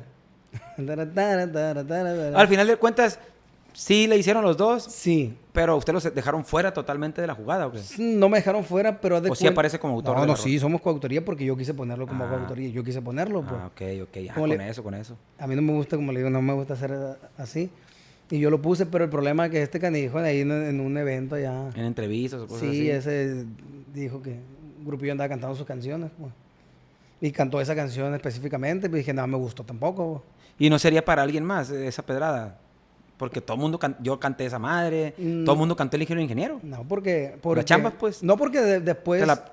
Al 2.36 2.46
final 2.48 2.66
de 2.68 2.76
cuentas, 2.76 3.18
sí 3.72 4.06
le 4.06 4.16
hicieron 4.16 4.44
los 4.44 4.56
dos, 4.56 4.84
Sí. 4.84 5.36
pero 5.52 5.76
usted 5.76 5.92
los 5.92 6.14
dejaron 6.14 6.44
fuera 6.44 6.72
totalmente 6.72 7.20
de 7.20 7.26
la 7.26 7.34
jugada, 7.34 7.66
¿o 7.66 7.72
qué? 7.72 7.80
No 7.98 8.28
me 8.28 8.38
dejaron 8.38 8.62
fuera, 8.62 9.00
pero 9.00 9.20
de 9.20 9.28
¿O 9.30 9.34
sí 9.34 9.48
aparece 9.48 9.80
como 9.80 9.94
autor 9.94 10.16
No, 10.16 10.24
no, 10.24 10.36
sí, 10.36 10.58
somos 10.60 10.80
coautoría 10.80 11.24
porque 11.24 11.44
yo 11.44 11.56
quise 11.56 11.74
ponerlo 11.74 12.06
como 12.06 12.24
Ah. 12.24 12.28
coautoría. 12.28 12.68
Yo 12.68 12.84
quise 12.84 13.02
ponerlo, 13.02 13.42
pues. 13.42 13.60
Ah, 13.60 13.66
ok, 13.66 13.82
ok. 14.04 14.16
Ah, 14.30 14.34
¿Cómo 14.34 14.46
con 14.46 14.56
le- 14.56 14.68
eso, 14.68 14.84
con 14.84 14.94
eso. 14.94 15.16
A 15.38 15.48
mí 15.48 15.56
no 15.56 15.62
me 15.62 15.72
gusta, 15.72 15.96
como 15.96 16.12
le 16.12 16.20
digo, 16.20 16.30
no 16.30 16.40
me 16.40 16.52
gusta 16.52 16.74
hacer 16.74 16.92
eh, 16.92 17.26
así. 17.38 17.68
Y 18.30 18.38
yo 18.38 18.50
lo 18.50 18.60
puse, 18.60 18.86
pero 18.86 19.04
el 19.04 19.10
problema 19.10 19.46
es 19.46 19.52
que 19.52 19.62
este 19.62 19.78
canijo 19.78 20.20
de 20.20 20.28
ahí 20.30 20.40
en, 20.40 20.50
en 20.50 20.80
un 20.80 20.96
evento 20.96 21.34
allá. 21.34 21.68
En 21.74 21.84
entrevistas 21.84 22.40
o 22.40 22.46
cosas 22.46 22.60
Sí, 22.62 22.90
así. 22.90 22.90
ese 22.90 23.44
dijo 23.92 24.22
que 24.22 24.30
un 24.78 24.84
grupillo 24.86 25.12
andaba 25.12 25.28
cantando 25.28 25.54
sus 25.54 25.66
canciones, 25.66 26.10
pues. 26.18 26.32
Y 27.20 27.30
cantó 27.32 27.60
esa 27.60 27.74
canción 27.74 28.14
específicamente, 28.14 28.88
pues 28.88 29.00
dije, 29.00 29.12
no, 29.12 29.26
me 29.26 29.36
gustó 29.36 29.62
tampoco. 29.64 30.22
pues. 30.24 30.56
Y 30.58 30.70
no 30.70 30.78
sería 30.78 31.04
para 31.04 31.22
alguien 31.22 31.44
más 31.44 31.70
esa 31.70 32.02
pedrada. 32.04 32.58
Porque 33.16 33.40
todo 33.40 33.54
el 33.56 33.60
mundo, 33.60 33.78
can- 33.78 33.96
yo 34.00 34.18
canté 34.18 34.44
esa 34.46 34.58
madre, 34.58 35.14
Mm. 35.18 35.44
todo 35.44 35.54
el 35.54 35.58
mundo 35.58 35.76
cantó 35.76 35.96
el 35.96 36.02
ingeniero 36.02 36.22
ingeniero. 36.22 36.60
No, 36.62 36.82
porque... 36.88 37.36
porque 37.40 37.64
chambas, 37.64 37.94
pues. 37.98 38.22
No, 38.22 38.36
porque 38.36 38.60
de- 38.60 38.80
después... 38.80 39.20
Te 39.20 39.26
la- 39.26 39.52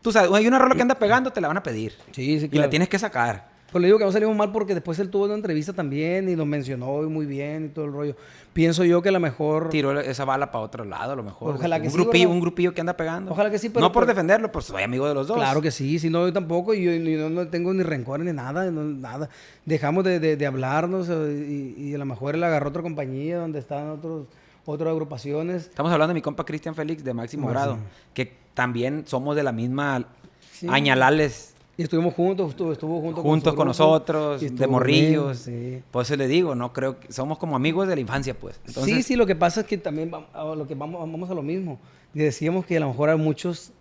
tú 0.00 0.10
sabes, 0.12 0.30
hay 0.32 0.46
una 0.46 0.58
rola 0.58 0.74
que 0.74 0.82
anda 0.82 0.94
pegando, 0.94 1.30
te 1.30 1.40
la 1.40 1.48
van 1.48 1.56
a 1.58 1.62
pedir. 1.62 1.92
Sí, 2.12 2.38
sí, 2.40 2.46
Y 2.46 2.48
claro. 2.48 2.66
la 2.66 2.70
tienes 2.70 2.88
que 2.88 2.98
sacar. 2.98 3.51
Pues 3.72 3.80
le 3.80 3.88
digo 3.88 3.98
que 3.98 4.04
no 4.04 4.12
salimos 4.12 4.36
mal 4.36 4.52
porque 4.52 4.74
después 4.74 4.98
él 4.98 5.08
tuvo 5.08 5.24
una 5.24 5.34
entrevista 5.34 5.72
también 5.72 6.28
y 6.28 6.36
nos 6.36 6.46
mencionó 6.46 6.86
muy 7.08 7.24
bien 7.26 7.64
y 7.64 7.68
todo 7.70 7.86
el 7.86 7.92
rollo. 7.92 8.16
Pienso 8.52 8.84
yo 8.84 9.00
que 9.00 9.08
a 9.08 9.12
lo 9.12 9.18
mejor... 9.20 9.70
Tiró 9.70 9.98
esa 9.98 10.26
bala 10.26 10.50
para 10.52 10.62
otro 10.64 10.84
lado, 10.84 11.12
a 11.12 11.16
lo 11.16 11.22
mejor. 11.22 11.54
Ojalá 11.54 11.80
que 11.80 11.86
un 11.86 11.90
sí, 11.92 11.96
grupillo, 11.96 12.24
¿verdad? 12.24 12.34
un 12.34 12.40
grupillo 12.42 12.74
que 12.74 12.80
anda 12.82 12.94
pegando. 12.98 13.32
Ojalá 13.32 13.50
que 13.50 13.58
sí, 13.58 13.70
pero 13.70 13.80
No 13.80 13.90
por 13.90 14.04
defenderlo, 14.04 14.52
pues 14.52 14.66
soy 14.66 14.82
amigo 14.82 15.08
de 15.08 15.14
los 15.14 15.26
dos. 15.26 15.38
Claro 15.38 15.62
que 15.62 15.70
sí, 15.70 15.98
si 15.98 16.10
no, 16.10 16.26
yo 16.26 16.32
tampoco, 16.34 16.74
y 16.74 16.84
yo, 16.84 17.30
no 17.30 17.48
tengo 17.48 17.72
ni 17.72 17.82
rencor 17.82 18.20
ni 18.20 18.30
nada, 18.32 18.70
no- 18.70 18.84
nada. 18.84 19.30
Dejamos 19.64 20.04
de, 20.04 20.20
de- 20.20 20.36
de 20.36 20.46
hablarnos 20.46 21.08
eh, 21.08 21.74
y, 21.78 21.82
y 21.90 21.94
a 21.94 21.98
lo 21.98 22.04
mejor 22.04 22.34
él 22.34 22.44
agarró 22.44 22.68
otra 22.68 22.82
compañía 22.82 23.38
donde 23.38 23.58
estaban 23.58 23.88
otros, 23.88 24.26
otras 24.66 24.90
agrupaciones. 24.90 25.62
Estamos 25.68 25.90
hablando 25.90 26.08
de 26.10 26.14
mi 26.14 26.22
compa 26.22 26.44
Cristian 26.44 26.74
Félix 26.74 27.02
de 27.02 27.14
máximo 27.14 27.46
Máximo. 27.48 27.64
grado, 27.74 27.78
que 28.12 28.36
también 28.52 29.04
somos 29.06 29.34
de 29.34 29.42
la 29.44 29.52
misma 29.52 30.04
Sí. 30.52 30.66
añalales, 30.70 31.51
Y 31.76 31.82
estuvimos 31.84 32.12
juntos, 32.14 32.50
estuvo, 32.50 32.72
estuvo 32.72 33.00
junto 33.00 33.22
juntos 33.22 33.54
con 33.54 33.66
nosotros, 33.66 34.42
y 34.42 34.46
de 34.48 34.54
estuvo 34.54 34.72
morrillos. 34.72 35.46
bien, 35.46 35.78
sí. 35.78 35.82
Por 35.90 36.02
eso 36.02 36.14
le 36.16 36.28
digo, 36.28 36.54
no 36.54 36.72
creo 36.72 37.00
que 37.00 37.10
somos 37.12 37.38
como 37.38 37.56
amigos 37.56 37.88
de 37.88 37.94
la 37.94 38.00
infancia, 38.02 38.34
pues. 38.34 38.60
Entonces, 38.66 38.94
sí, 38.96 39.02
sí, 39.02 39.16
lo 39.16 39.24
que 39.26 39.34
pasa 39.34 39.62
es 39.62 39.66
que 39.66 39.78
también 39.78 40.10
vam- 40.10 40.26
a 40.34 40.54
lo 40.54 40.66
que 40.66 40.74
vamos, 40.74 41.00
vamos 41.00 41.30
a 41.30 41.34
lo 41.34 41.42
mismo. 41.42 41.78
Y 42.14 42.18
decíamos 42.18 42.66
que 42.66 42.76
a 42.76 42.80
lo 42.80 42.88
mejor 42.88 43.08
hay 43.08 43.16
muchos, 43.16 43.72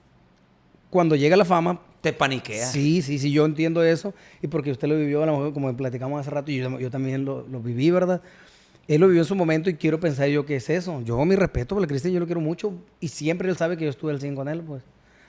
cuando 0.90 1.16
llega 1.18 1.36
la 1.36 1.44
fama, 1.46 1.82
te 2.00 2.14
paniquea. 2.14 2.66
Sí, 2.68 3.02
sí, 3.02 3.20
sí, 3.20 3.32
yo 3.32 3.46
entiendo 3.46 3.84
eso. 3.84 4.14
Y 4.42 4.48
porque 4.48 4.72
usted 4.72 4.88
lo 4.88 4.96
vivió, 4.98 5.22
a 5.24 5.26
lo 5.26 5.34
mejor, 5.34 5.54
como 5.54 5.76
platicamos 5.76 6.22
hace 6.22 6.30
rato, 6.30 6.50
y 6.50 6.58
yo, 6.58 6.80
yo 6.80 6.90
también 6.90 7.26
lo, 7.26 7.46
lo 7.48 7.60
viví, 7.60 7.92
¿verdad? 7.92 8.22
Él 8.88 9.02
lo 9.02 9.08
vivió 9.08 9.22
en 9.22 9.28
su 9.28 9.36
momento 9.36 9.70
y 9.70 9.76
quiero 9.76 10.00
pensar 10.00 10.28
yo 10.30 10.46
que 10.46 10.56
es 10.56 10.70
eso. 10.70 11.02
Yo, 11.02 11.24
mi 11.26 11.36
respeto 11.36 11.76
por 11.76 11.84
el 11.84 11.88
Cristian, 11.90 12.14
yo 12.14 12.20
lo 12.22 12.26
quiero 12.26 12.42
mucho. 12.42 12.74
Y 13.02 13.10
siempre 13.10 13.50
él 13.50 13.56
sabe 13.58 13.76
que 13.78 13.84
yo 13.84 13.90
estuve 13.90 14.12
al 14.14 14.20
100 14.22 14.36
con 14.36 14.48
él, 14.48 14.62
pues. 14.62 14.82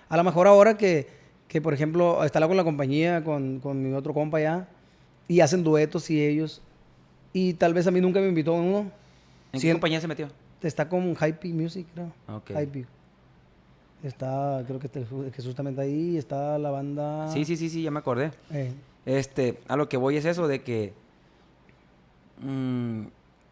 A 0.09 0.17
lo 0.17 0.25
mejor 0.25 0.47
ahora 0.47 0.77
que, 0.77 1.09
que 1.53 1.61
por 1.61 1.75
ejemplo, 1.75 2.25
está 2.25 2.41
con 2.49 2.57
la 2.57 2.65
compañía, 2.65 3.23
con, 3.23 3.61
con 3.61 3.83
mi 3.83 3.93
otro 3.93 4.15
compa 4.15 4.39
allá, 4.39 4.67
y 5.29 5.41
hacen 5.41 5.63
duetos 5.63 6.09
y 6.09 6.19
ellos. 6.19 6.63
Y 7.35 7.53
tal 7.53 7.75
vez 7.75 7.87
a 7.87 7.91
mí 7.91 8.01
nunca 8.01 8.21
me 8.21 8.29
invitó 8.29 8.55
uno. 8.55 8.91
¿En 9.53 9.61
Sí, 9.61 9.67
qué 9.67 9.73
compañía 9.75 10.01
se 10.01 10.09
metió? 10.09 10.29
Está 10.63 10.89
con 10.89 11.15
Hype 11.15 11.49
Music, 11.53 11.87
creo. 11.93 12.11
Ok. 12.27 12.53
Hype. 12.59 12.87
Está, 14.03 14.65
creo 14.67 14.79
que, 14.81 14.89
que 14.89 15.43
justamente 15.43 15.83
ahí 15.83 16.17
está 16.17 16.59
la 16.59 16.71
banda. 16.71 17.29
Sí, 17.29 17.45
sí, 17.45 17.59
sí, 17.59 17.69
sí, 17.69 17.83
ya 17.83 17.91
me 17.91 17.99
acordé. 17.99 18.31
Eh, 18.51 18.73
Este, 19.05 19.61
a 19.69 19.77
lo 19.77 19.91
que 19.91 19.99
voy 19.99 20.17
es 20.17 20.25
eso 20.25 20.49
de 20.49 20.63
que 20.63 20.95
mm, 22.41 23.03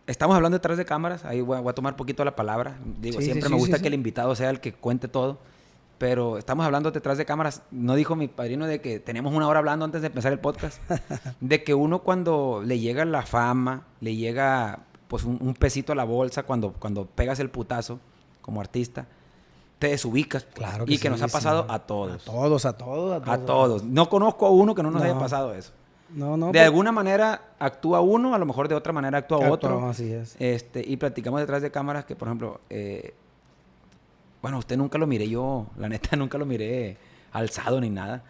estamos 0.06 0.34
hablando 0.36 0.56
detrás 0.56 0.78
de 0.78 0.86
cámaras, 0.86 1.24
ahí 1.26 1.42
voy 1.42 1.58
a, 1.58 1.60
voy 1.60 1.70
a 1.70 1.74
tomar 1.74 1.96
poquito 1.96 2.24
la 2.24 2.34
palabra. 2.34 2.78
Digo, 3.00 3.18
Sí, 3.18 3.26
siempre 3.26 3.48
sí, 3.48 3.52
me 3.52 3.58
gusta 3.60 3.78
que 3.78 3.88
el 3.88 3.94
invitado 3.94 4.34
sea 4.34 4.48
el 4.48 4.60
que 4.60 4.72
cuente 4.72 5.06
todo, 5.06 5.38
pero 6.00 6.38
estamos 6.38 6.64
hablando 6.64 6.90
detrás 6.90 7.18
de 7.18 7.26
cámaras. 7.26 7.60
No 7.70 7.94
dijo 7.94 8.16
mi 8.16 8.26
padrino 8.26 8.66
de 8.66 8.80
que 8.80 9.00
tenemos 9.00 9.34
una 9.34 9.46
hora 9.46 9.58
hablando 9.58 9.84
antes 9.84 10.00
de 10.00 10.06
empezar 10.06 10.32
el 10.32 10.38
podcast, 10.38 10.80
de 11.40 11.62
que 11.62 11.74
uno 11.74 11.98
cuando 11.98 12.62
le 12.64 12.78
llega 12.78 13.04
la 13.04 13.20
fama, 13.20 13.82
le 14.00 14.16
llega 14.16 14.78
pues 15.08 15.24
un, 15.24 15.36
un 15.42 15.52
pesito 15.52 15.92
a 15.92 15.94
la 15.94 16.04
bolsa 16.04 16.44
cuando, 16.44 16.72
cuando 16.72 17.04
pegas 17.04 17.38
el 17.38 17.50
putazo 17.50 18.00
como 18.40 18.62
artista, 18.62 19.08
te 19.78 19.88
desubicas. 19.88 20.44
pues, 20.44 20.54
Claro 20.54 20.84
y 20.88 20.96
que 20.96 21.02
sí, 21.02 21.08
nos 21.10 21.20
ha 21.20 21.28
sí. 21.28 21.32
pasado 21.34 21.66
a 21.68 21.80
todos. 21.80 22.22
A 22.26 22.32
todos, 22.32 22.64
a 22.64 22.72
todos, 22.78 23.20
a 23.20 23.22
todos. 23.22 23.28
A 23.28 23.44
todos. 23.44 23.84
No 23.84 24.08
conozco 24.08 24.46
a 24.46 24.50
uno 24.50 24.74
que 24.74 24.82
no 24.82 24.90
nos 24.90 25.02
haya 25.02 25.18
pasado 25.18 25.52
eso. 25.52 25.72
No, 26.08 26.38
no. 26.38 26.46
de 26.46 26.52
pues, 26.52 26.64
alguna 26.64 26.92
manera 26.92 27.42
actúa 27.58 28.00
uno, 28.00 28.34
a 28.34 28.38
lo 28.38 28.46
mejor 28.46 28.68
de 28.68 28.74
otra 28.74 28.94
manera 28.94 29.18
actúa 29.18 29.36
actuamos, 29.36 29.54
otro. 29.54 29.86
Así 29.90 30.10
es. 30.10 30.34
Este, 30.38 30.82
y 30.82 30.96
platicamos 30.96 31.40
detrás 31.40 31.60
de 31.60 31.70
cámaras 31.70 32.06
que, 32.06 32.16
por 32.16 32.28
ejemplo, 32.28 32.62
eh, 32.70 33.12
bueno, 34.42 34.58
usted 34.58 34.76
nunca 34.76 34.98
lo 34.98 35.06
miré 35.06 35.28
yo, 35.28 35.66
la 35.78 35.88
neta 35.88 36.16
nunca 36.16 36.38
lo 36.38 36.46
miré 36.46 36.96
alzado 37.32 37.80
ni 37.80 37.90
nada. 37.90 38.22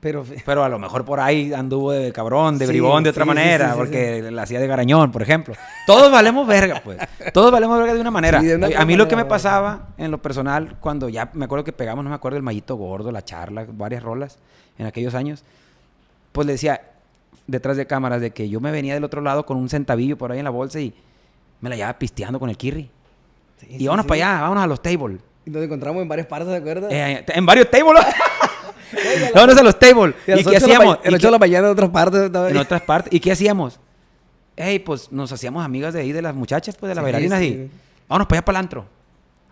Pero 0.00 0.24
Pero 0.46 0.62
a 0.62 0.68
lo 0.68 0.78
mejor 0.78 1.04
por 1.04 1.20
ahí 1.20 1.52
anduvo 1.52 1.92
de 1.92 2.12
cabrón, 2.12 2.58
de 2.58 2.66
Sí, 2.66 2.72
bribón 2.72 3.02
de 3.02 3.10
otra 3.10 3.24
sí, 3.24 3.28
manera, 3.28 3.72
sí, 3.72 3.74
porque 3.76 4.30
la 4.30 4.42
hacía 4.42 4.60
de 4.60 4.66
garañón, 4.66 5.10
por 5.10 5.22
ejemplo. 5.22 5.54
Todos 5.86 6.10
valemos 6.12 6.46
verga, 6.46 6.80
pues. 6.84 6.98
Todos 7.32 7.50
valemos 7.50 7.78
verga 7.78 7.94
de 7.94 8.00
una 8.00 8.10
manera. 8.10 8.40
Sí, 8.40 8.46
de 8.46 8.56
una 8.56 8.68
a 8.78 8.84
mí 8.84 8.96
lo 8.96 9.08
que 9.08 9.16
me 9.16 9.24
pasaba 9.24 9.88
en 9.98 10.10
lo 10.10 10.20
personal, 10.20 10.76
cuando 10.80 11.08
ya 11.08 11.30
me 11.32 11.46
acuerdo 11.46 11.64
que 11.64 11.72
pegamos, 11.72 12.04
no 12.04 12.10
me 12.10 12.16
acuerdo, 12.16 12.36
el 12.36 12.42
Mallito 12.42 12.76
Gordo, 12.76 13.10
la 13.10 13.24
charla, 13.24 13.66
varias 13.68 14.02
rolas 14.02 14.38
en 14.78 14.86
aquellos 14.86 15.14
años, 15.14 15.44
pues 16.32 16.46
le 16.46 16.52
decía, 16.52 16.80
detrás 17.46 17.76
de 17.76 17.86
cámaras 17.86 18.20
de 18.20 18.30
que 18.30 18.48
yo 18.48 18.60
me 18.60 18.70
venía 18.70 18.94
del 18.94 19.04
otro 19.04 19.20
lado 19.20 19.46
con 19.46 19.56
un 19.56 19.68
centavillo 19.68 20.18
por 20.18 20.32
ahí 20.32 20.38
en 20.38 20.44
la 20.44 20.50
bolsa 20.50 20.80
y 20.80 20.92
me 21.60 21.70
la 21.70 21.76
llevaba 21.76 21.98
pisteando 21.98 22.38
con 22.38 22.50
el 22.50 22.56
Kirri. 22.56 22.90
Sí, 23.60 23.66
Y 23.70 23.78
sí, 23.78 23.86
vámonos 23.86 24.04
sí. 24.04 24.08
para 24.08 24.30
allá, 24.30 24.40
vámonos 24.42 24.64
a 24.64 24.66
los 24.66 24.82
tables. 24.82 25.20
Y 25.44 25.50
nos 25.50 25.62
encontramos 25.62 26.02
en 26.02 26.08
varias 26.08 26.26
partes, 26.26 26.48
¿te 26.50 26.56
acuerdas? 26.56 26.92
Eh, 26.92 27.24
en 27.28 27.46
varios 27.46 27.70
tables. 27.70 28.04
vámonos 29.34 29.56
a 29.58 29.62
los 29.62 29.78
tables. 29.78 30.14
Y 30.26 30.32
a 30.32 30.40
¿Y 30.40 30.44
qué 30.44 30.56
hacíamos? 30.56 30.98
En 31.02 31.08
¿Y 31.08 31.10
las 31.12 31.20
qué- 31.20 31.26
8 31.26 31.26
de 31.28 31.32
la 31.32 31.38
mañana 31.38 31.66
en 31.66 31.72
otras 31.72 31.90
partes. 31.90 32.30
en 32.50 32.56
otras 32.56 32.82
partes. 32.82 33.12
¿Y 33.12 33.20
qué 33.20 33.32
hacíamos? 33.32 33.78
Ey, 34.56 34.78
pues 34.78 35.12
nos 35.12 35.30
hacíamos 35.32 35.64
amigas 35.64 35.92
de 35.94 36.00
ahí, 36.00 36.12
de 36.12 36.22
las 36.22 36.34
muchachas, 36.34 36.76
pues 36.76 36.88
de 36.88 36.94
las 36.94 37.02
bailarinas 37.04 37.42
y 37.42 37.70
vámonos 38.08 38.26
para 38.26 38.38
allá 38.38 38.44
para 38.44 38.58
el 38.58 38.64
antro. 38.64 38.86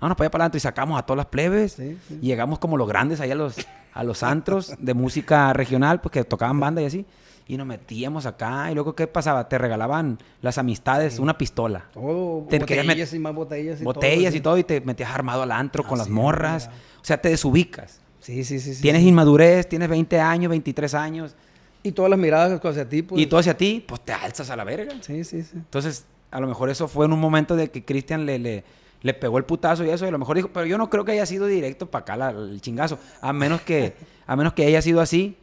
Vámonos 0.01 0.17
para 0.17 0.27
allá 0.27 0.31
para 0.31 0.45
el 0.45 0.47
antro 0.47 0.57
y 0.57 0.61
sacamos 0.61 0.99
a 0.99 1.03
todas 1.03 1.19
las 1.19 1.27
plebes. 1.27 1.79
Y 1.79 1.97
llegamos 2.21 2.59
como 2.59 2.77
los 2.77 2.89
grandes 2.89 3.21
ahí 3.21 3.31
a 3.31 3.35
los, 3.35 3.55
a 3.93 4.03
los 4.05 4.23
antros 4.23 4.73
de 4.79 4.95
música 4.95 5.53
regional, 5.53 6.01
pues 6.01 6.13
que 6.13 6.25
tocaban 6.25 6.59
banda 6.59 6.81
y 6.83 6.87
así. 6.87 7.05
Y 7.47 7.57
nos 7.59 7.67
metíamos 7.67 8.25
acá. 8.27 8.71
Y 8.71 8.75
luego, 8.75 8.95
¿qué 8.95 9.07
pasaba? 9.07 9.49
Te 9.49 9.59
regalaban 9.59 10.19
las 10.41 10.57
amistades 10.59 11.19
una 11.19 11.37
pistola. 11.37 11.87
Todo, 11.93 12.47
Te 12.49 12.59
botellas 12.59 13.13
y 13.13 13.19
más 13.19 13.35
botellas 13.35 13.81
y 13.81 13.85
botellas 13.85 14.33
todo. 14.33 14.39
y 14.39 14.41
todo. 14.41 14.59
Y 14.59 14.65
te 14.65 14.81
metías 14.81 15.11
armado 15.11 15.43
al 15.43 15.53
antro 15.53 15.83
con 15.83 15.95
Ah, 15.97 15.99
las 15.99 16.07
sí, 16.07 16.13
morras. 16.13 16.69
mira. 16.69 16.81
O 17.03 17.05
sea, 17.05 17.21
te 17.21 17.29
desubicas. 17.29 18.01
Sí, 18.21 18.43
sí, 18.45 18.59
sí. 18.59 18.75
sí, 18.75 18.81
tienes 18.81 19.03
sí. 19.03 19.09
inmadurez, 19.09 19.69
tienes 19.69 19.89
20 19.91 20.19
años, 20.21 20.49
23 20.49 20.95
años. 20.95 21.35
Y 21.83 21.93
todas 21.93 22.09
las 22.11 22.19
miradas 22.19 22.59
hacia 22.65 22.89
ti, 22.89 23.03
pues. 23.03 23.21
y 23.21 23.27
todo 23.27 23.41
hacia 23.41 23.55
ti, 23.55 23.85
pues 23.87 24.01
te 24.01 24.15
alzas 24.15 24.49
a 24.49 24.57
la 24.57 24.65
verga. 24.65 24.95
Sí, 25.03 25.23
sí, 25.25 25.43
sí. 25.43 25.51
Entonces, 25.55 26.07
a 26.31 26.41
lo 26.41 26.47
mejor 26.47 26.71
eso 26.71 26.89
fue 26.89 27.05
en 27.05 27.13
un 27.13 27.21
momento 27.21 27.57
de 27.57 27.71
que 27.71 27.85
Cristian 27.85 28.25
le, 28.25 28.39
le, 28.39 28.65
le 29.03 29.13
pegó 29.13 29.37
el 29.37 29.45
putazo 29.45 29.85
y 29.85 29.91
eso, 29.91 30.07
y 30.07 30.09
a 30.09 30.11
lo 30.11 30.19
mejor 30.19 30.37
dijo, 30.37 30.49
pero 30.51 30.65
yo 30.65 30.79
no 30.79 30.89
creo 30.89 31.05
que 31.05 31.13
haya 31.13 31.27
sido 31.27 31.47
directo 31.47 31.91
para 31.91 32.01
acá 32.05 32.17
la- 32.17 32.31
el 32.31 32.63
chingazo, 32.63 32.99
a 33.21 33.35
menos 33.35 33.61
que, 33.61 33.93
a 34.27 34.35
menos 34.35 34.55
que 34.55 34.65
haya 34.65 34.81
sido 34.81 35.03
así 35.03 35.37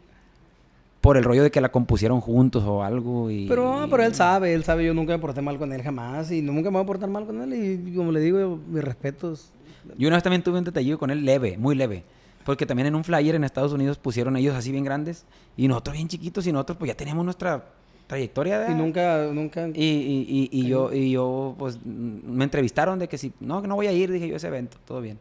por 1.02 1.18
el 1.18 1.24
rollo 1.24 1.44
de 1.44 1.52
que 1.52 1.60
la 1.60 1.70
compusieron 1.70 2.22
juntos 2.22 2.64
o 2.64 2.84
algo. 2.84 3.30
Y, 3.30 3.48
Pero, 3.48 3.80
no, 3.80 3.90
pero 3.90 4.04
él 4.04 4.14
sabe, 4.14 4.54
él 4.54 4.64
sabe, 4.64 4.86
yo 4.86 4.94
nunca 4.94 5.14
me 5.14 5.20
porté 5.20 5.42
mal 5.42 5.58
con 5.58 5.74
él 5.74 5.82
jamás 5.82 6.32
y 6.32 6.42
nunca 6.42 6.70
me 6.70 6.78
voy 6.78 6.84
a 6.84 6.86
portar 6.86 7.10
mal 7.10 7.26
con 7.26 7.42
él 7.42 7.54
y 7.54 7.96
como 7.96 8.12
le 8.12 8.20
digo, 8.20 8.60
mis 8.68 8.84
respetos. 8.84 9.52
Yo 9.98 10.08
una 10.08 10.18
vez 10.18 10.24
también 10.24 10.44
tuve 10.44 10.60
un 10.60 10.64
detallillo 10.64 11.00
con 11.00 11.10
él 11.10 11.26
leve, 11.26 11.58
muy 11.58 11.76
leve. 11.76 12.04
Porque 12.46 12.66
también 12.66 12.88
en 12.88 12.96
un 12.96 13.04
flyer 13.04 13.36
en 13.36 13.44
Estados 13.44 13.74
Unidos 13.74 13.98
pusieron 13.98 14.36
ellos 14.36 14.56
así 14.56 14.72
bien 14.72 14.84
grandes 14.84 15.26
y 15.58 15.68
nosotros 15.68 15.96
bien 15.96 16.08
chiquitos 16.08 16.46
y 16.48 16.52
nosotros 16.52 16.78
pues 16.78 16.90
ya 16.90 16.96
teníamos 16.96 17.24
nuestra 17.26 17.66
trayectoria. 18.08 18.70
Y 18.70 18.74
nunca, 18.74 19.30
nunca... 19.32 19.68
Y, 19.68 19.86
y, 19.86 20.50
y, 20.52 20.60
y 20.60 20.68
yo, 20.68 20.92
y 20.92 21.12
yo, 21.12 21.56
pues, 21.58 21.80
mm, 21.84 22.32
me 22.32 22.44
entrevistaron 22.44 23.00
de 23.00 23.08
que 23.08 23.18
si, 23.18 23.32
no, 23.40 23.62
que 23.62 23.68
no 23.68 23.76
voy 23.76 23.88
a 23.88 23.92
ir, 23.92 24.12
dije 24.12 24.28
yo 24.28 24.34
a 24.34 24.38
ese 24.38 24.48
evento, 24.48 24.78
todo 24.86 25.02
bien. 25.02 25.18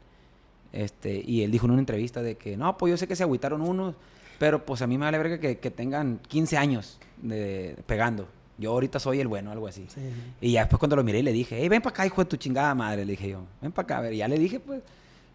Este, 0.72 1.22
y 1.24 1.42
él 1.42 1.50
dijo 1.50 1.66
en 1.66 1.72
una 1.72 1.80
entrevista 1.80 2.22
de 2.22 2.36
que, 2.36 2.56
no, 2.56 2.76
pues 2.78 2.90
yo 2.90 2.96
sé 2.96 3.06
que 3.06 3.16
se 3.16 3.22
agüitaron 3.22 3.60
unos, 3.60 3.94
pero 4.40 4.64
pues 4.64 4.80
a 4.80 4.86
mí 4.86 4.96
me 4.96 5.04
vale 5.04 5.18
verga 5.18 5.38
que, 5.38 5.58
que 5.58 5.70
tengan 5.70 6.18
15 6.26 6.56
años 6.56 6.98
de, 7.20 7.76
pegando. 7.86 8.26
Yo 8.56 8.70
ahorita 8.72 8.98
soy 8.98 9.20
el 9.20 9.28
bueno, 9.28 9.52
algo 9.52 9.68
así. 9.68 9.84
Sí. 9.94 10.00
Y 10.40 10.52
ya 10.52 10.60
después 10.60 10.78
cuando 10.78 10.96
lo 10.96 11.04
miré 11.04 11.18
y 11.18 11.22
le 11.22 11.32
dije, 11.32 11.58
hey, 11.60 11.68
ven 11.68 11.82
para 11.82 11.92
acá, 11.92 12.06
hijo 12.06 12.22
de 12.22 12.30
tu 12.30 12.36
chingada 12.38 12.74
madre, 12.74 13.04
le 13.04 13.10
dije 13.12 13.28
yo, 13.28 13.42
ven 13.60 13.70
para 13.70 13.84
acá, 13.84 13.98
a 13.98 14.00
ver, 14.00 14.14
y 14.14 14.16
ya 14.16 14.28
le 14.28 14.38
dije, 14.38 14.58
pues, 14.58 14.80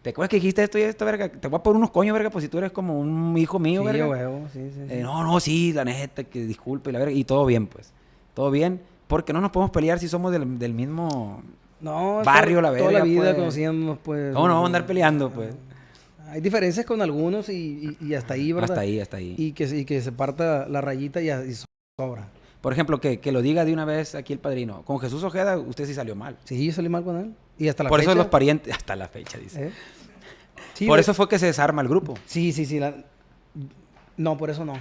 ¿te 0.02 0.10
acuerdas 0.10 0.30
que 0.30 0.36
dijiste 0.38 0.64
esto 0.64 0.76
y 0.76 0.82
esto, 0.82 1.04
verga? 1.04 1.28
Te 1.28 1.46
voy 1.46 1.60
a 1.60 1.62
poner 1.62 1.76
unos 1.76 1.92
coños, 1.92 2.14
verga, 2.14 2.30
pues 2.30 2.42
si 2.44 2.48
tú 2.48 2.58
eres 2.58 2.72
como 2.72 2.98
un 2.98 3.38
hijo 3.38 3.60
mío, 3.60 3.82
Sí, 3.82 3.86
verga. 3.86 4.08
huevo, 4.08 4.48
sí, 4.52 4.70
sí, 4.74 4.80
sí. 4.88 4.94
Eh, 4.94 5.02
no, 5.04 5.22
no, 5.22 5.38
sí, 5.38 5.72
la 5.72 5.84
neta, 5.84 6.24
que 6.24 6.44
disculpe, 6.44 6.90
y 6.90 6.92
la 6.92 6.98
verga, 6.98 7.12
y 7.14 7.22
todo 7.22 7.46
bien, 7.46 7.68
pues. 7.68 7.92
Todo 8.34 8.50
bien, 8.50 8.80
porque 9.06 9.32
no 9.32 9.40
nos 9.40 9.52
podemos 9.52 9.70
pelear 9.70 10.00
si 10.00 10.08
somos 10.08 10.32
del, 10.32 10.58
del 10.58 10.74
mismo... 10.74 11.42
No, 11.80 12.22
Barrio, 12.24 12.60
la 12.60 12.68
Toda 12.70 12.80
la 12.90 12.98
verga, 13.00 13.04
vida 13.04 13.22
pues. 13.26 13.34
conociéndonos, 13.36 13.98
pues. 14.02 14.34
¿Cómo 14.34 14.48
no 14.48 14.54
vamos 14.54 14.64
a 14.64 14.66
andar 14.66 14.86
peleando, 14.86 15.30
pues? 15.30 15.54
Hay 16.28 16.40
diferencias 16.40 16.84
con 16.86 17.00
algunos 17.02 17.48
y, 17.48 17.96
y- 18.00 18.06
y 18.06 18.14
hasta 18.14 18.34
ahí, 18.34 18.52
¿verdad? 18.52 18.70
Hasta 18.72 18.80
ahí, 18.82 19.00
hasta 19.00 19.16
ahí. 19.18 19.34
Y 19.38 19.52
que, 19.52 19.64
y 19.64 19.84
que 19.84 20.00
se 20.00 20.12
parta 20.12 20.66
la 20.68 20.80
rayita 20.80 21.20
y, 21.22 21.30
y 21.30 21.54
sobra. 22.00 22.28
Por 22.60 22.72
ejemplo, 22.72 23.00
que, 23.00 23.20
que 23.20 23.30
lo 23.32 23.42
diga 23.42 23.64
de 23.64 23.72
una 23.72 23.84
vez 23.84 24.14
aquí 24.14 24.32
el 24.32 24.38
padrino. 24.40 24.82
Con 24.84 24.98
Jesús 24.98 25.22
Ojeda, 25.22 25.56
usted 25.58 25.86
sí 25.86 25.94
salió 25.94 26.16
mal. 26.16 26.36
Sí, 26.44 26.66
yo 26.66 26.72
salí 26.72 26.88
mal 26.88 27.04
con 27.04 27.16
él. 27.16 27.34
Y 27.58 27.68
hasta 27.68 27.84
la 27.84 27.90
Por 27.90 28.00
fecha. 28.00 28.10
eso 28.10 28.18
los 28.18 28.26
parientes... 28.26 28.74
Hasta 28.74 28.96
la 28.96 29.08
fecha, 29.08 29.38
dice. 29.38 29.68
¿eh? 29.68 29.72
Sí, 30.74 30.86
Por 30.86 30.96
de- 30.96 31.02
eso 31.02 31.14
fue 31.14 31.28
que 31.28 31.38
se 31.38 31.46
desarma 31.46 31.80
el 31.82 31.88
grupo. 31.88 32.14
Sí, 32.26 32.52
sí, 32.52 32.66
sí. 32.66 32.80
la- 32.80 33.04
No, 34.16 34.36
por 34.36 34.50
eso 34.50 34.64
no. 34.64 34.74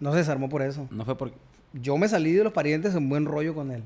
No 0.00 0.12
se 0.12 0.18
desarmó 0.18 0.48
por 0.48 0.62
eso. 0.62 0.86
No 0.90 1.04
fue 1.04 1.16
porque... 1.16 1.36
Yo 1.72 1.96
me 1.96 2.06
salí 2.08 2.32
de 2.32 2.44
los 2.44 2.52
parientes 2.52 2.94
en 2.94 3.08
buen 3.08 3.24
rollo 3.24 3.54
con 3.54 3.70
él. 3.70 3.82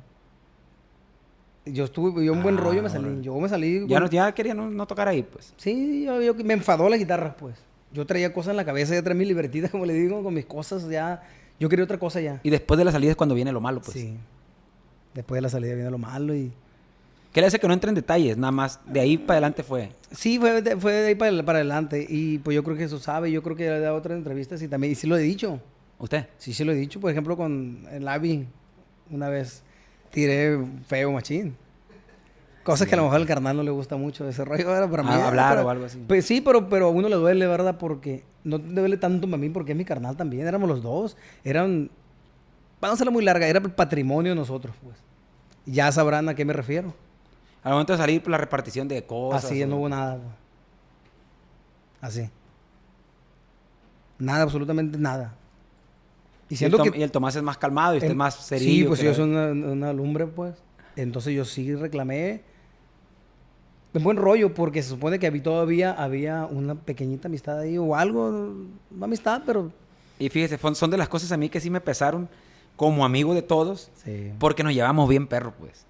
Yo 1.66 1.84
estuve, 1.84 2.24
yo 2.24 2.32
en 2.32 2.42
buen 2.42 2.56
Ah, 2.58 2.60
rollo 2.60 2.82
me 2.82 2.88
salí. 2.88 3.20
Yo 3.22 3.36
me 3.38 3.48
salí. 3.48 3.86
Ya, 3.88 3.98
no, 4.00 4.08
ya 4.08 4.32
quería 4.32 4.54
no, 4.54 4.70
no 4.70 4.86
tocar 4.86 5.08
ahí, 5.08 5.22
pues. 5.22 5.52
Sí, 5.56 6.04
yo, 6.04 6.22
yo- 6.22 6.34
me 6.44 6.54
enfadó 6.54 6.88
la 6.88 6.96
guitarra, 6.96 7.36
pues. 7.36 7.56
Yo 7.92 8.06
traía 8.06 8.32
cosas 8.32 8.50
en 8.52 8.56
la 8.56 8.64
cabeza, 8.64 8.94
ya 8.94 9.02
traía 9.02 9.18
mis 9.18 9.28
libertitas, 9.28 9.70
como 9.72 9.84
le 9.84 9.94
digo, 9.94 10.22
con 10.22 10.32
mis 10.32 10.46
cosas, 10.46 10.88
ya. 10.88 11.22
Yo 11.58 11.68
quería 11.68 11.84
otra 11.84 11.98
cosa 11.98 12.20
ya. 12.20 12.40
Y 12.42 12.50
después 12.50 12.78
de 12.78 12.84
la 12.84 12.92
salida 12.92 13.10
es 13.10 13.16
cuando 13.16 13.34
viene 13.34 13.50
lo 13.52 13.60
malo, 13.60 13.80
pues. 13.80 13.92
Sí. 13.98 14.16
Después 15.14 15.38
de 15.38 15.42
la 15.42 15.48
salida 15.48 15.74
viene 15.74 15.90
lo 15.90 15.98
malo 15.98 16.34
y... 16.34 16.52
¿Qué 17.32 17.40
le 17.42 17.48
hace 17.48 17.58
que 17.58 17.66
no 17.66 17.74
entre 17.74 17.90
en 17.90 17.94
detalles? 17.94 18.36
Nada 18.38 18.50
más, 18.50 18.80
de 18.86 18.98
ahí 19.00 19.18
para 19.18 19.34
adelante 19.34 19.62
fue. 19.62 19.90
Sí, 20.10 20.38
fue 20.38 20.62
de, 20.62 20.76
fue 20.78 20.92
de 20.92 21.08
ahí 21.08 21.14
para, 21.14 21.42
para 21.44 21.58
adelante. 21.58 22.06
Y 22.08 22.38
pues 22.38 22.54
yo 22.54 22.64
creo 22.64 22.76
que 22.78 22.84
eso 22.84 22.98
sabe. 22.98 23.30
Yo 23.30 23.42
creo 23.42 23.54
que 23.56 23.64
le 23.68 23.76
he 23.76 23.80
dado 23.80 23.96
otras 23.96 24.16
entrevistas 24.16 24.62
y 24.62 24.68
también, 24.68 24.92
y 24.92 24.94
sí 24.94 25.06
lo 25.06 25.16
he 25.18 25.20
dicho. 25.20 25.60
¿Usted? 25.98 26.26
Sí, 26.38 26.54
sí 26.54 26.64
lo 26.64 26.72
he 26.72 26.76
dicho. 26.76 26.98
Por 26.98 27.10
ejemplo, 27.10 27.36
con 27.36 27.86
el 27.90 28.08
Avi, 28.08 28.46
una 29.10 29.28
vez 29.28 29.62
tiré 30.10 30.58
feo 30.86 31.12
machín. 31.12 31.56
Cosas 32.62 32.88
que 32.88 32.94
a 32.94 32.96
lo 32.96 33.04
mejor 33.04 33.20
al 33.20 33.26
carnal 33.26 33.56
no 33.56 33.62
le 33.62 33.70
gusta 33.70 33.96
mucho 33.96 34.28
ese 34.28 34.44
rollo, 34.44 34.66
¿verdad? 34.66 34.90
Para 34.90 35.02
mí. 35.04 35.10
Ah, 35.12 35.28
hablar 35.28 35.50
para- 35.50 35.64
o 35.66 35.70
algo 35.70 35.84
así. 35.84 36.02
Pues 36.08 36.26
sí, 36.26 36.40
pero, 36.40 36.68
pero 36.68 36.86
a 36.86 36.90
uno 36.90 37.08
le 37.08 37.14
duele, 37.14 37.46
¿verdad? 37.46 37.76
Porque 37.78 38.24
no 38.42 38.60
te 38.60 38.66
duele 38.80 38.96
tanto 38.96 39.32
a 39.32 39.38
mí 39.38 39.48
porque 39.50 39.72
es 39.72 39.78
mi 39.78 39.84
carnal 39.84 40.16
también. 40.16 40.46
Éramos 40.48 40.68
los 40.68 40.82
dos. 40.82 41.16
Eran. 41.44 41.90
Vamos 42.80 42.92
a 42.92 42.94
hacerla 42.94 43.12
muy 43.12 43.24
larga. 43.24 43.46
Era 43.46 43.60
el 43.60 43.70
patrimonio 43.70 44.32
de 44.32 44.36
nosotros, 44.36 44.74
pues. 44.82 44.96
Ya 45.64 45.90
sabrán 45.92 46.28
a 46.28 46.34
qué 46.34 46.44
me 46.44 46.52
refiero. 46.52 46.92
Al 47.62 47.72
momento 47.72 47.92
de 47.92 47.98
salir, 47.98 48.20
por 48.22 48.30
la 48.32 48.38
repartición 48.38 48.88
de 48.88 49.04
cosas. 49.04 49.44
Así, 49.44 49.62
o- 49.62 49.66
no 49.68 49.76
hubo 49.76 49.88
nada. 49.88 50.16
pues. 50.16 50.26
Así. 52.00 52.30
Nada, 54.18 54.42
absolutamente 54.42 54.98
nada. 54.98 55.34
Y 56.48 56.54
Y 56.60 56.64
el, 56.64 56.76
que. 56.92 56.98
y 56.98 57.02
el 57.02 57.10
Tomás 57.10 57.34
es 57.36 57.42
más 57.42 57.58
calmado 57.58 57.94
y 57.94 57.98
usted 57.98 58.10
es 58.10 58.16
más 58.16 58.34
serio. 58.36 58.68
Sí, 58.68 58.84
pues 58.84 59.00
yo 59.00 59.12
soy 59.14 59.24
una, 59.30 59.48
una 59.50 59.92
lumbre, 59.92 60.26
pues. 60.26 60.54
Entonces 60.94 61.34
yo 61.34 61.44
sí 61.44 61.74
reclamé. 61.74 62.42
De 63.92 64.00
buen 64.02 64.16
rollo, 64.18 64.52
porque 64.52 64.82
se 64.82 64.90
supone 64.90 65.18
que 65.18 65.26
había, 65.26 65.42
todavía 65.42 65.92
había 65.92 66.44
una 66.44 66.74
pequeñita 66.74 67.28
amistad 67.28 67.58
ahí 67.60 67.78
o 67.78 67.96
algo. 67.96 68.54
No 68.90 69.04
amistad, 69.04 69.42
pero. 69.46 69.72
Y 70.18 70.28
fíjese, 70.28 70.58
son 70.74 70.90
de 70.90 70.96
las 70.96 71.08
cosas 71.08 71.32
a 71.32 71.36
mí 71.36 71.48
que 71.48 71.60
sí 71.60 71.70
me 71.70 71.80
pesaron 71.80 72.28
como 72.76 73.04
amigo 73.06 73.32
de 73.34 73.42
todos, 73.42 73.90
Sí. 74.04 74.32
porque 74.38 74.62
nos 74.62 74.74
llevamos 74.74 75.08
bien 75.08 75.26
perro, 75.26 75.54
pues. 75.58 75.84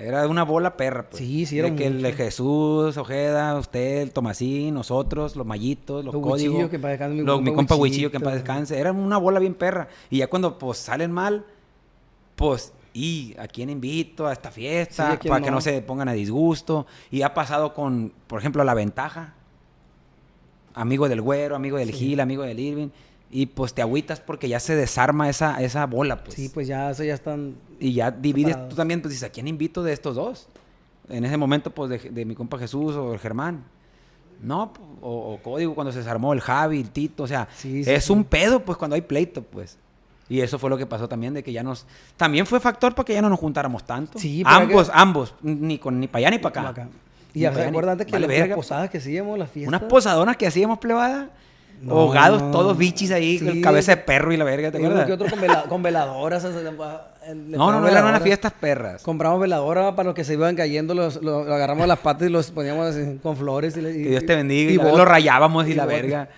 Era 0.00 0.26
una 0.28 0.44
bola 0.44 0.76
perra, 0.76 1.08
pues. 1.10 1.18
Sí, 1.22 1.44
sí, 1.46 1.56
De 1.56 1.66
era 1.66 1.76
que 1.76 1.86
el 1.86 2.00
de. 2.02 2.12
Jesús, 2.12 2.96
Ojeda, 2.96 3.56
usted, 3.58 4.02
el 4.02 4.12
Tomasín, 4.12 4.74
nosotros, 4.74 5.36
los 5.36 5.46
mallitos, 5.46 6.04
los 6.04 6.14
Los 6.14 6.22
códigos. 6.22 6.70
Que 6.70 6.78
paz 6.78 6.92
descanse, 6.92 7.14
mi 7.16 7.22
los- 7.22 7.36
compa 7.36 7.50
mi 7.50 7.56
compa. 7.56 7.74
Huichillo, 7.76 8.10
que 8.10 8.16
en 8.16 8.22
paz 8.22 8.34
descanse. 8.34 8.78
Era 8.78 8.92
una 8.92 9.18
bola 9.18 9.38
bien 9.40 9.54
perra. 9.54 9.88
Y 10.08 10.18
ya 10.18 10.28
cuando, 10.28 10.58
pues, 10.58 10.78
salen 10.78 11.12
mal, 11.12 11.44
pues, 12.36 12.72
¿y 12.94 13.34
a 13.38 13.46
quién 13.46 13.68
invito 13.70 14.26
a 14.26 14.32
esta 14.32 14.50
Sí, 14.50 14.62
fiesta? 14.62 15.12
¿a 15.12 15.18
quién 15.18 15.30
para 15.30 15.44
que 15.44 15.50
no? 15.50 15.56
no 15.56 15.60
se 15.60 15.80
pongan 15.82 16.08
a 16.08 16.12
disgusto. 16.12 16.86
Y 17.10 17.22
ha 17.22 17.34
pasado 17.34 17.74
con, 17.74 18.12
por 18.26 18.38
ejemplo, 18.40 18.64
La 18.64 18.74
Ventaja. 18.74 19.34
Amigo 20.74 21.08
del 21.08 21.20
Güero, 21.20 21.56
amigo 21.56 21.76
del 21.76 21.90
Sí. 21.92 21.98
Gil, 22.10 22.20
amigo 22.20 22.42
del 22.44 22.58
Irving. 22.58 22.88
Y 23.32 23.46
pues 23.46 23.74
te 23.74 23.80
agüitas 23.82 24.20
porque 24.20 24.48
ya 24.48 24.58
se 24.58 24.74
desarma 24.74 25.28
esa, 25.28 25.62
esa 25.62 25.86
bola, 25.86 26.24
pues. 26.24 26.34
Sí, 26.34 26.48
pues 26.52 26.66
ya, 26.66 26.90
eso 26.90 27.04
ya 27.04 27.14
están. 27.14 27.54
Y 27.78 27.92
ya 27.92 28.10
divides, 28.10 28.50
separados. 28.50 28.70
tú 28.70 28.76
también, 28.76 29.00
pues 29.02 29.10
dices, 29.12 29.28
¿a 29.28 29.30
quién 29.32 29.46
invito 29.46 29.82
de 29.84 29.92
estos 29.92 30.16
dos? 30.16 30.48
En 31.08 31.24
ese 31.24 31.36
momento, 31.36 31.70
pues, 31.70 31.90
de, 31.90 31.98
de 32.10 32.24
mi 32.24 32.34
compa 32.34 32.58
Jesús 32.58 32.94
o 32.96 33.12
el 33.12 33.18
Germán. 33.20 33.64
No, 34.42 34.72
o, 35.02 35.34
o 35.34 35.42
Código 35.42 35.74
cuando 35.74 35.92
se 35.92 35.98
desarmó 35.98 36.32
el 36.32 36.40
Javi, 36.40 36.80
el 36.80 36.90
Tito, 36.90 37.24
o 37.24 37.26
sea, 37.26 37.46
Sí, 37.54 37.84
sí, 37.84 37.90
es 37.90 38.04
sí. 38.06 38.12
un 38.12 38.24
pedo, 38.24 38.64
pues, 38.64 38.78
cuando 38.78 38.94
hay 38.94 39.02
pleito, 39.02 39.42
pues. 39.42 39.76
Y 40.28 40.40
eso 40.40 40.58
fue 40.58 40.70
lo 40.70 40.78
que 40.78 40.86
pasó 40.86 41.08
también, 41.08 41.34
de 41.34 41.42
que 41.42 41.52
ya 41.52 41.62
nos... 41.62 41.86
También 42.16 42.46
fue 42.46 42.58
factor 42.60 42.94
para 42.94 43.04
que 43.04 43.12
ya 43.14 43.20
no 43.22 43.28
nos 43.28 43.38
juntáramos 43.38 43.84
tanto. 43.84 44.18
Sí, 44.18 44.42
ambos, 44.46 44.88
que- 44.88 44.92
ambos, 44.96 45.34
ni, 45.42 45.76
con, 45.78 45.98
ni 46.00 46.06
para 46.08 46.18
allá 46.20 46.30
ni 46.30 46.38
para 46.38 46.68
acá. 46.70 46.88
Y 47.34 47.42
pa' 47.44 47.48
allá 47.50 47.62
¿se 47.62 47.68
acuerdan 47.68 47.98
que 47.98 48.12
vale 48.12 48.48
las, 48.48 48.56
posadas 48.56 48.90
que 48.90 48.98
hacíamos, 48.98 49.38
las 49.38 49.50
fiestas? 49.50 49.68
Unas 49.80 49.88
posadonas 49.90 50.36
que 50.36 50.46
hacíamos 50.46 50.78
plebada, 50.78 51.30
No, 51.80 51.94
ahogados, 51.94 52.50
todos 52.52 52.76
bichis 52.76 53.10
ahí, 53.10 53.38
con 53.38 53.60
cabeza 53.62 53.92
de 53.92 54.02
perro 54.02 54.32
y 54.32 54.36
la 54.36 54.44
verga, 54.44 54.70
¿te 54.70 54.76
acuerdas? 54.76 55.06
que 55.06 55.12
otro 55.14 55.28
con, 55.30 55.40
vela- 55.40 55.64
con 55.66 55.82
veladoras. 55.82 56.44
o 56.44 56.52
sea, 56.52 56.70
No, 56.70 56.76
no, 56.76 57.32
no, 57.34 57.64
eran 57.64 57.68
unas 57.78 57.82
veladoras. 57.84 58.22
fiestas 58.22 58.52
perras. 58.52 59.02
Compramos 59.02 59.40
veladora 59.40 59.94
para 59.96 60.08
los 60.08 60.14
que 60.14 60.24
se 60.24 60.34
iban 60.34 60.54
cayendo, 60.56 60.94
los, 60.94 61.22
los 61.22 61.46
agarramos 61.46 61.86
las 61.88 61.98
patas 61.98 62.28
y 62.28 62.30
los 62.30 62.50
poníamos 62.50 62.86
así, 62.94 63.18
con 63.22 63.36
flores. 63.36 63.76
Y, 63.76 63.80
le- 63.80 63.92
y- 63.98 64.02
Que 64.04 64.08
Dios 64.10 64.26
te 64.26 64.36
bendiga. 64.36 64.70
y 64.70 64.74
Y, 64.74 64.76
la- 64.76 64.84
bot- 64.84 64.96
lo 64.98 65.04
rayábamos 65.06 65.66
y, 65.68 65.70
y 65.70 65.74
la 65.74 65.86
verga. 65.86 66.28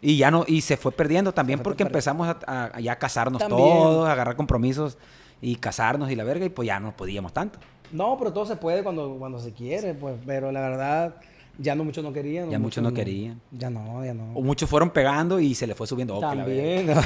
Y 0.00 0.16
ya 0.16 0.30
no, 0.30 0.44
y 0.46 0.60
se 0.62 0.76
fue 0.76 0.90
perdiendo 0.92 1.32
también 1.32 1.58
fue 1.60 1.64
porque 1.64 1.82
empezamos 1.84 2.28
a, 2.28 2.70
a- 2.74 2.80
ya 2.80 2.96
casarnos 2.96 3.40
También. 3.40 3.60
todos, 3.68 4.08
a 4.08 4.12
agarrar 4.12 4.34
compromisos 4.36 4.98
y 5.40 5.54
casarnos 5.56 6.10
y 6.10 6.16
la 6.16 6.24
verga, 6.24 6.44
y 6.44 6.48
pues 6.48 6.66
ya 6.66 6.80
no 6.80 6.96
podíamos 6.96 7.32
tanto. 7.32 7.58
No, 7.92 8.16
pero 8.18 8.32
todo 8.32 8.46
se 8.46 8.56
puede 8.56 8.82
cuando, 8.82 9.16
cuando 9.18 9.38
se 9.38 9.52
quiere, 9.52 9.94
pues. 9.94 10.16
Pero 10.26 10.50
la 10.52 10.60
verdad, 10.60 11.14
ya 11.58 11.74
no 11.74 11.84
muchos 11.84 12.02
no 12.04 12.12
querían. 12.12 12.50
Ya 12.50 12.58
muchos 12.58 12.82
no 12.82 12.92
querían. 12.94 13.40
Ya 13.52 13.68
no, 13.70 14.04
ya 14.04 14.14
no. 14.14 14.32
O 14.34 14.42
muchos 14.42 14.70
fueron 14.70 14.90
pegando 14.90 15.38
y 15.40 15.54
se 15.54 15.66
le 15.66 15.74
fue 15.74 15.86
subiendo. 15.86 16.16
oh, 16.16 16.20
que 16.20 16.26
la. 16.26 16.44
También. 16.44 16.88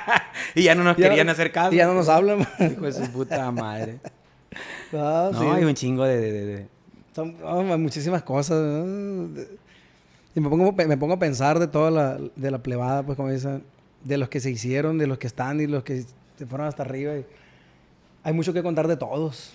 y 0.54 0.62
ya 0.62 0.74
no 0.74 0.84
nos 0.84 0.96
Ya- 0.96 1.08
querían 1.08 1.28
hacer 1.28 1.52
caso. 1.52 1.72
Y 1.72 1.76
ya 1.76 1.86
no 1.86 1.94
nos 1.94 2.08
hablan. 2.08 2.40
Hijo 2.58 2.82
de 2.86 2.92
su 2.92 3.10
puta 3.10 3.50
madre. 3.50 3.98
Ah, 4.92 5.30
No, 5.32 5.40
sí. 5.40 5.46
hay 5.46 5.62
un 5.62 5.74
chingo 5.74 6.02
de... 6.04 6.18
de- 6.20 6.44
de- 6.46 6.66
Son 7.14 7.36
oh, 7.44 7.62
muchísimas 7.78 8.24
cosas. 8.24 8.58
Y 10.34 10.40
me 10.40 10.48
pongo, 10.48 10.72
me 10.72 10.96
pongo 10.96 11.14
a 11.14 11.18
pensar 11.20 11.60
de 11.60 11.68
toda 11.68 11.92
la, 11.92 12.18
de 12.34 12.50
la 12.50 12.58
plebada, 12.58 13.04
pues 13.04 13.14
como 13.16 13.30
dicen, 13.30 13.62
de 14.02 14.18
los 14.18 14.28
que 14.28 14.40
se 14.40 14.50
hicieron, 14.50 14.98
de 14.98 15.06
los 15.06 15.18
que 15.18 15.28
están 15.28 15.60
y 15.60 15.68
los 15.68 15.84
que 15.84 16.04
se 16.36 16.46
fueron 16.46 16.66
hasta 16.66 16.82
arriba. 16.82 17.16
y 17.16 17.24
hay 18.24 18.32
mucho 18.32 18.52
que 18.52 18.64
contar 18.64 18.88
de 18.88 18.96
todos. 18.96 19.54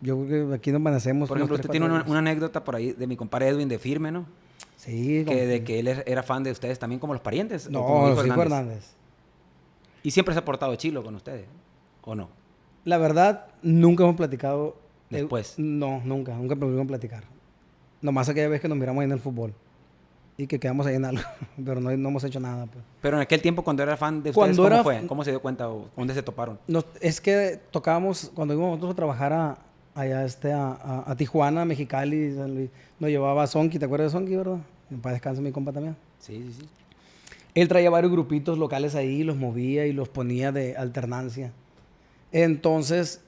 Yo 0.00 0.24
creo 0.26 0.48
que 0.50 0.54
aquí 0.54 0.70
nos 0.72 0.80
manecemos. 0.80 1.28
Por 1.28 1.38
ejemplo, 1.38 1.56
usted 1.56 1.70
tiene 1.70 1.86
una, 1.86 2.04
una 2.06 2.18
anécdota 2.20 2.62
por 2.64 2.76
ahí 2.76 2.92
de 2.92 3.06
mi 3.06 3.16
compadre 3.16 3.48
Edwin 3.48 3.68
de 3.68 3.78
Firme, 3.78 4.12
¿no? 4.12 4.26
Sí, 4.76 5.24
Que 5.26 5.46
de 5.46 5.64
que 5.64 5.80
él 5.80 5.88
er- 5.88 6.04
era 6.06 6.22
fan 6.22 6.44
de 6.44 6.52
ustedes 6.52 6.78
también 6.78 7.00
como 7.00 7.12
los 7.12 7.22
parientes. 7.22 7.68
No, 7.68 7.82
como 7.84 8.08
los 8.08 8.18
Hernández. 8.20 8.44
Hernández. 8.44 8.94
Y 10.02 10.10
siempre 10.12 10.32
se 10.34 10.38
ha 10.40 10.44
portado 10.44 10.74
chilo 10.76 11.02
con 11.02 11.14
ustedes, 11.16 11.46
¿o 12.02 12.14
no? 12.14 12.28
La 12.84 12.96
verdad, 12.98 13.46
nunca 13.62 14.04
hemos 14.04 14.16
platicado. 14.16 14.76
eh, 15.10 15.16
Después. 15.16 15.54
no, 15.58 16.00
nunca, 16.04 16.34
nunca 16.36 16.54
pudimos 16.54 16.86
platicar. 16.86 17.24
Nomás 18.00 18.28
aquella 18.28 18.48
vez 18.48 18.60
que 18.60 18.68
nos 18.68 18.78
miramos 18.78 19.00
ahí 19.02 19.06
en 19.06 19.12
el 19.12 19.20
fútbol. 19.20 19.52
Y 20.36 20.46
que 20.46 20.60
quedamos 20.60 20.86
ahí 20.86 20.94
en 20.94 21.04
algo. 21.04 21.22
Pero 21.64 21.80
no, 21.80 21.90
no 21.96 22.08
hemos 22.10 22.22
hecho 22.22 22.38
nada, 22.38 22.66
pues. 22.66 22.84
Pero 23.02 23.16
en 23.16 23.22
aquel 23.22 23.42
tiempo 23.42 23.64
cuando 23.64 23.82
era 23.82 23.96
fan 23.96 24.22
de 24.22 24.30
ustedes, 24.30 24.34
Cuando 24.36 24.62
¿cómo 24.62 24.66
era 24.68 24.82
fue? 24.84 25.06
¿Cómo 25.08 25.24
se 25.24 25.30
dio 25.30 25.40
cuenta 25.42 25.64
dónde 25.96 26.14
se 26.14 26.22
toparon? 26.22 26.60
Es 27.00 27.20
que 27.20 27.60
tocábamos, 27.72 28.30
cuando 28.32 28.54
íbamos 28.54 28.70
nosotros 28.78 28.92
a 28.92 28.96
trabajar 28.96 29.32
a, 29.32 29.58
allá 30.00 30.24
este, 30.24 30.52
a, 30.52 30.68
a- 30.72 31.04
a 31.10 31.16
Tijuana, 31.16 31.64
Mexicali, 31.64 32.34
San 32.34 32.54
Luis, 32.54 32.70
nos 33.00 33.10
llevaba 33.10 33.46
Sonky, 33.46 33.78
¿te 33.78 33.84
acuerdas 33.86 34.12
de 34.12 34.18
Sonky, 34.18 34.36
verdad? 34.36 34.58
En 34.90 35.00
paz 35.00 35.12
descanse 35.12 35.40
mi 35.42 35.52
compa 35.52 35.72
también. 35.72 35.96
Sí, 36.18 36.42
sí, 36.46 36.56
sí. 36.60 36.68
Él 37.54 37.68
traía 37.68 37.90
varios 37.90 38.12
grupitos 38.12 38.56
locales 38.58 38.94
ahí, 38.94 39.24
los 39.24 39.36
movía 39.36 39.86
y 39.86 39.92
los 39.92 40.08
ponía 40.08 40.52
de 40.52 40.76
alternancia. 40.76 41.50
Entonces, 42.32 43.20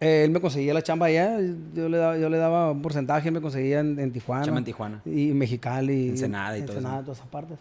eh, 0.00 0.22
él 0.24 0.30
me 0.30 0.40
conseguía 0.40 0.74
la 0.74 0.82
chamba 0.82 1.06
allá, 1.06 1.38
yo 1.74 1.88
le 1.88 1.98
daba, 1.98 2.16
yo 2.18 2.28
le 2.28 2.36
daba 2.38 2.70
un 2.72 2.82
porcentaje, 2.82 3.30
me 3.30 3.40
conseguía 3.40 3.80
en, 3.80 3.98
en 3.98 4.12
Tijuana. 4.12 4.44
Chamba 4.44 4.58
en 4.58 4.64
Tijuana. 4.64 5.02
Y 5.04 5.32
Mexicali. 5.32 6.08
Ensenada 6.10 6.56
y 6.56 6.62
todo 6.62 6.70
eso. 6.72 6.78
Ensenada, 6.78 7.02
todas 7.02 7.18
esas 7.18 7.28
partes. 7.30 7.58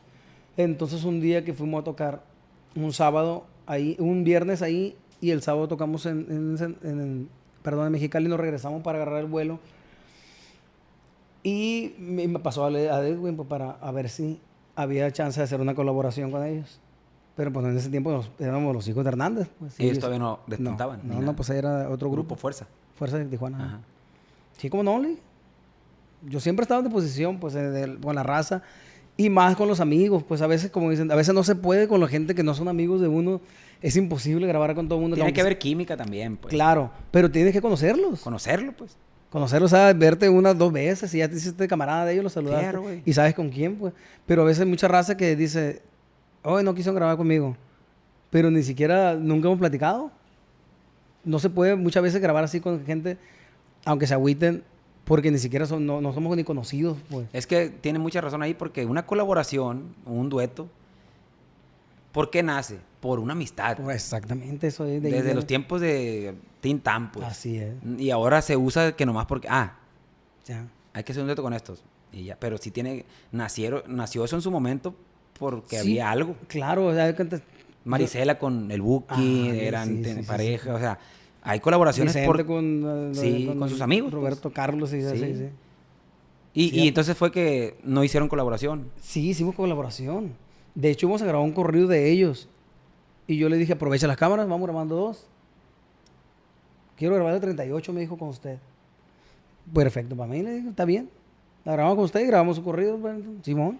Entonces, 0.56 1.04
un 1.04 1.20
día 1.22 1.44
que 1.44 1.54
fuimos 1.54 1.82
a 1.82 1.84
tocar, 1.84 2.24
un 2.76 2.94
sábado 2.94 3.46
ahí, 3.66 3.96
un 4.00 4.24
viernes 4.24 4.62
ahí, 4.62 4.96
y 5.20 5.32
el 5.32 5.42
sábado 5.42 5.68
tocamos 5.68 6.06
en, 6.06 6.26
en, 6.30 6.58
Ensen- 6.58 6.78
en- 6.84 7.30
perdón, 7.68 7.88
en 7.88 7.92
Mexicali, 7.92 8.30
nos 8.30 8.40
regresamos 8.40 8.82
para 8.82 8.98
agarrar 8.98 9.20
el 9.20 9.26
vuelo. 9.26 9.60
Y 11.44 11.96
me, 12.00 12.28
pasó 12.40 12.64
a, 12.66 12.70
Edwin 12.72 13.36
pues, 13.36 13.50
para 13.50 13.72
a 13.72 13.92
ver 13.92 14.08
si 14.08 14.40
había 14.78 15.12
chance 15.12 15.38
de 15.38 15.44
hacer 15.44 15.60
una 15.60 15.76
colaboración 15.76 16.32
con 16.32 16.46
ellos. 16.46 16.80
Pero 17.36 17.52
pues 17.52 17.66
en 17.66 17.76
ese 17.78 17.90
tiempo 17.90 18.10
nos- 18.10 18.32
éramos 18.40 18.74
los 18.74 18.88
hijos 18.88 19.04
de 19.04 19.10
Hernández. 19.10 19.50
Pues, 19.60 19.78
Ellos 19.82 19.92
ellos- 19.92 20.00
todavía 20.00 20.20
no 20.20 20.40
despuntaban. 20.48 21.02
No, 21.04 21.16
no, 21.16 21.22
no, 21.22 21.36
pues 21.36 21.50
era 21.50 21.90
otro 21.90 22.10
grupo. 22.10 22.30
Grupo 22.30 22.36
Fuerza. 22.38 22.68
Fuerza 22.96 23.18
de 23.18 23.26
Tijuana. 23.26 23.58
Ajá. 23.66 23.80
Sí, 24.58 24.70
como 24.70 24.84
no, 24.84 24.98
Lee? 25.00 25.20
Yo 26.24 26.40
siempre 26.40 26.64
estaba 26.64 26.80
en 26.80 26.86
disposición, 26.86 27.38
pues, 27.38 27.54
eh, 27.56 27.64
del- 27.70 28.00
con 28.00 28.16
la 28.16 28.24
raza. 28.24 28.64
Y 29.18 29.30
más 29.30 29.58
con 29.58 29.68
los 29.68 29.82
amigos, 29.82 30.24
pues 30.24 30.42
a 30.42 30.48
veces, 30.48 30.72
como 30.72 30.90
dicen, 30.90 31.12
a 31.12 31.16
veces 31.16 31.34
no 31.36 31.44
se 31.44 31.56
puede 31.56 31.90
con 31.90 32.00
la 32.00 32.08
gente 32.08 32.34
que 32.34 32.44
no 32.44 32.54
son 32.54 32.70
amigos 32.70 33.02
de 33.02 33.10
uno. 33.10 33.42
Es 33.82 33.96
imposible 33.96 34.48
grabar 34.48 34.74
con 34.76 34.88
todo 34.88 35.00
el 35.00 35.02
mundo. 35.02 35.16
Tiene 35.16 35.34
que 35.34 35.42
haber 35.42 35.58
química 35.58 35.96
también, 35.96 36.38
pues. 36.38 36.54
Claro, 36.54 36.92
pero 37.12 37.30
tienes 37.30 37.54
que 37.54 37.62
conocerlos. 37.62 38.22
Conocerlo, 38.22 38.74
pues. 38.74 38.98
Conocerlos, 39.30 39.72
sabes, 39.72 39.98
verte 39.98 40.30
unas 40.30 40.58
dos 40.58 40.72
veces 40.72 41.14
y 41.14 41.18
ya 41.20 41.28
te 41.28 41.36
hiciste 41.36 41.68
camarada 41.68 42.06
de 42.06 42.14
ellos, 42.14 42.24
los 42.24 42.34
saludaste. 42.34 42.64
Claro, 42.64 42.86
y 43.06 43.14
sabes 43.14 43.36
con 43.36 43.50
quién, 43.50 43.76
pues. 43.76 43.94
Pero 44.26 44.42
a 44.42 44.46
veces 44.46 44.62
hay 44.62 44.70
mucha 44.70 44.88
raza 44.88 45.18
que 45.18 45.36
dice, 45.36 45.82
hoy 46.44 46.64
no 46.64 46.74
quisieron 46.74 46.96
grabar 46.96 47.18
conmigo. 47.18 47.56
Pero 48.30 48.50
ni 48.50 48.64
siquiera, 48.64 49.16
nunca 49.16 49.48
hemos 49.48 49.60
platicado. 49.60 50.12
No 51.24 51.40
se 51.40 51.50
puede 51.50 51.76
muchas 51.76 52.04
veces 52.04 52.22
grabar 52.22 52.44
así 52.44 52.62
con 52.62 52.86
gente, 52.86 53.18
aunque 53.84 54.08
se 54.08 54.14
agüiten, 54.14 54.64
porque 55.04 55.30
ni 55.30 55.40
siquiera 55.40 55.66
son, 55.66 55.86
no, 55.86 56.02
no 56.02 56.14
somos 56.14 56.36
ni 56.36 56.44
conocidos, 56.44 56.98
pues. 57.10 57.28
Es 57.34 57.48
que 57.48 57.70
tiene 57.70 58.00
mucha 58.00 58.22
razón 58.22 58.42
ahí 58.42 58.54
porque 58.54 58.86
una 58.86 59.06
colaboración, 59.06 59.94
un 60.06 60.30
dueto, 60.30 60.70
¿por 62.18 62.32
qué 62.32 62.42
nace? 62.42 62.80
Por 63.00 63.20
una 63.20 63.34
amistad. 63.34 63.78
Pues 63.78 63.98
exactamente, 63.98 64.66
eso 64.66 64.86
es 64.86 65.04
de 65.04 65.12
Desde 65.12 65.36
los 65.36 65.46
tiempos 65.46 65.82
de 65.82 66.34
Tintam, 66.62 67.12
pues. 67.12 67.28
Así 67.28 67.58
es. 67.58 67.76
Y 68.00 68.10
ahora 68.10 68.42
se 68.42 68.58
usa 68.58 68.96
que 68.96 69.06
nomás 69.06 69.28
porque, 69.28 69.48
ah, 69.52 69.78
Ya. 70.48 70.66
hay 70.94 71.04
que 71.04 71.12
hacer 71.12 71.22
un 71.22 71.28
dueto 71.28 71.44
con 71.44 71.54
estos. 71.54 71.84
Y 72.12 72.24
ya, 72.24 72.36
pero 72.40 72.58
si 72.58 72.72
tiene, 72.72 73.06
nacieron, 73.32 73.84
nació 73.86 74.26
eso 74.26 74.36
en 74.36 74.42
su 74.42 74.50
momento 74.50 74.96
porque 75.38 75.76
Sí, 75.76 76.00
había 76.00 76.10
algo. 76.10 76.36
Claro, 76.48 76.88
o 76.88 76.94
sea, 76.96 77.16
Marisela 77.86 78.40
con 78.40 78.72
el 78.72 78.82
Buki, 78.82 79.50
Ah, 79.52 79.54
eran 79.56 79.88
sí, 79.88 80.04
sí, 80.04 80.14
sí, 80.16 80.24
pareja, 80.24 80.74
o 80.74 80.80
sea, 80.80 80.98
hay 81.44 81.60
colaboraciones 81.60 82.18
por... 82.26 82.44
con, 82.48 83.12
eh, 83.12 83.14
Sí, 83.14 83.46
con 83.56 83.70
sus 83.70 83.82
amigos, 83.82 84.10
pues. 84.10 84.16
Roberto 84.24 84.52
Carlos 84.52 84.92
y 84.92 85.04
Sí. 85.04 85.18
sí. 85.36 85.50
Y, 86.56 86.80
y 86.82 86.88
entonces 86.88 87.16
fue 87.16 87.32
que 87.32 87.78
no 87.84 88.04
hicieron 88.04 88.28
colaboración. 88.28 88.90
Sí, 89.00 89.30
hicimos 89.30 89.54
colaboración. 89.54 90.34
De 90.78 90.92
hecho, 90.92 91.08
vamos 91.08 91.24
a 91.24 91.26
grabar 91.26 91.44
un 91.44 91.54
corrido 91.54 91.88
de 91.88 92.08
ellos. 92.12 92.48
Y 93.26 93.36
yo 93.38 93.50
le 93.50 93.58
dije, 93.58 93.74
aprovecha 93.74 94.06
las 94.06 94.16
cámaras, 94.16 94.48
vamos 94.48 94.68
grabando 94.68 94.96
dos. 94.96 95.26
Quiero 96.96 97.16
grabar 97.16 97.34
el 97.34 97.42
38, 97.42 97.94
me 97.94 98.02
dijo 98.02 98.16
con 98.16 98.28
usted. 98.28 98.60
Perfecto, 99.74 100.16
para 100.16 100.32
mí, 100.32 100.44
le 100.44 100.54
dije, 100.54 100.70
está 100.70 100.86
bien. 100.86 101.10
La 101.66 101.72
grabamos 101.72 101.96
con 101.96 102.06
usted 102.06 102.20
y 102.20 102.28
grabamos 102.28 102.60
un 102.60 102.64
corrido, 102.64 102.96
bueno, 103.00 103.24
Simón. 103.42 103.80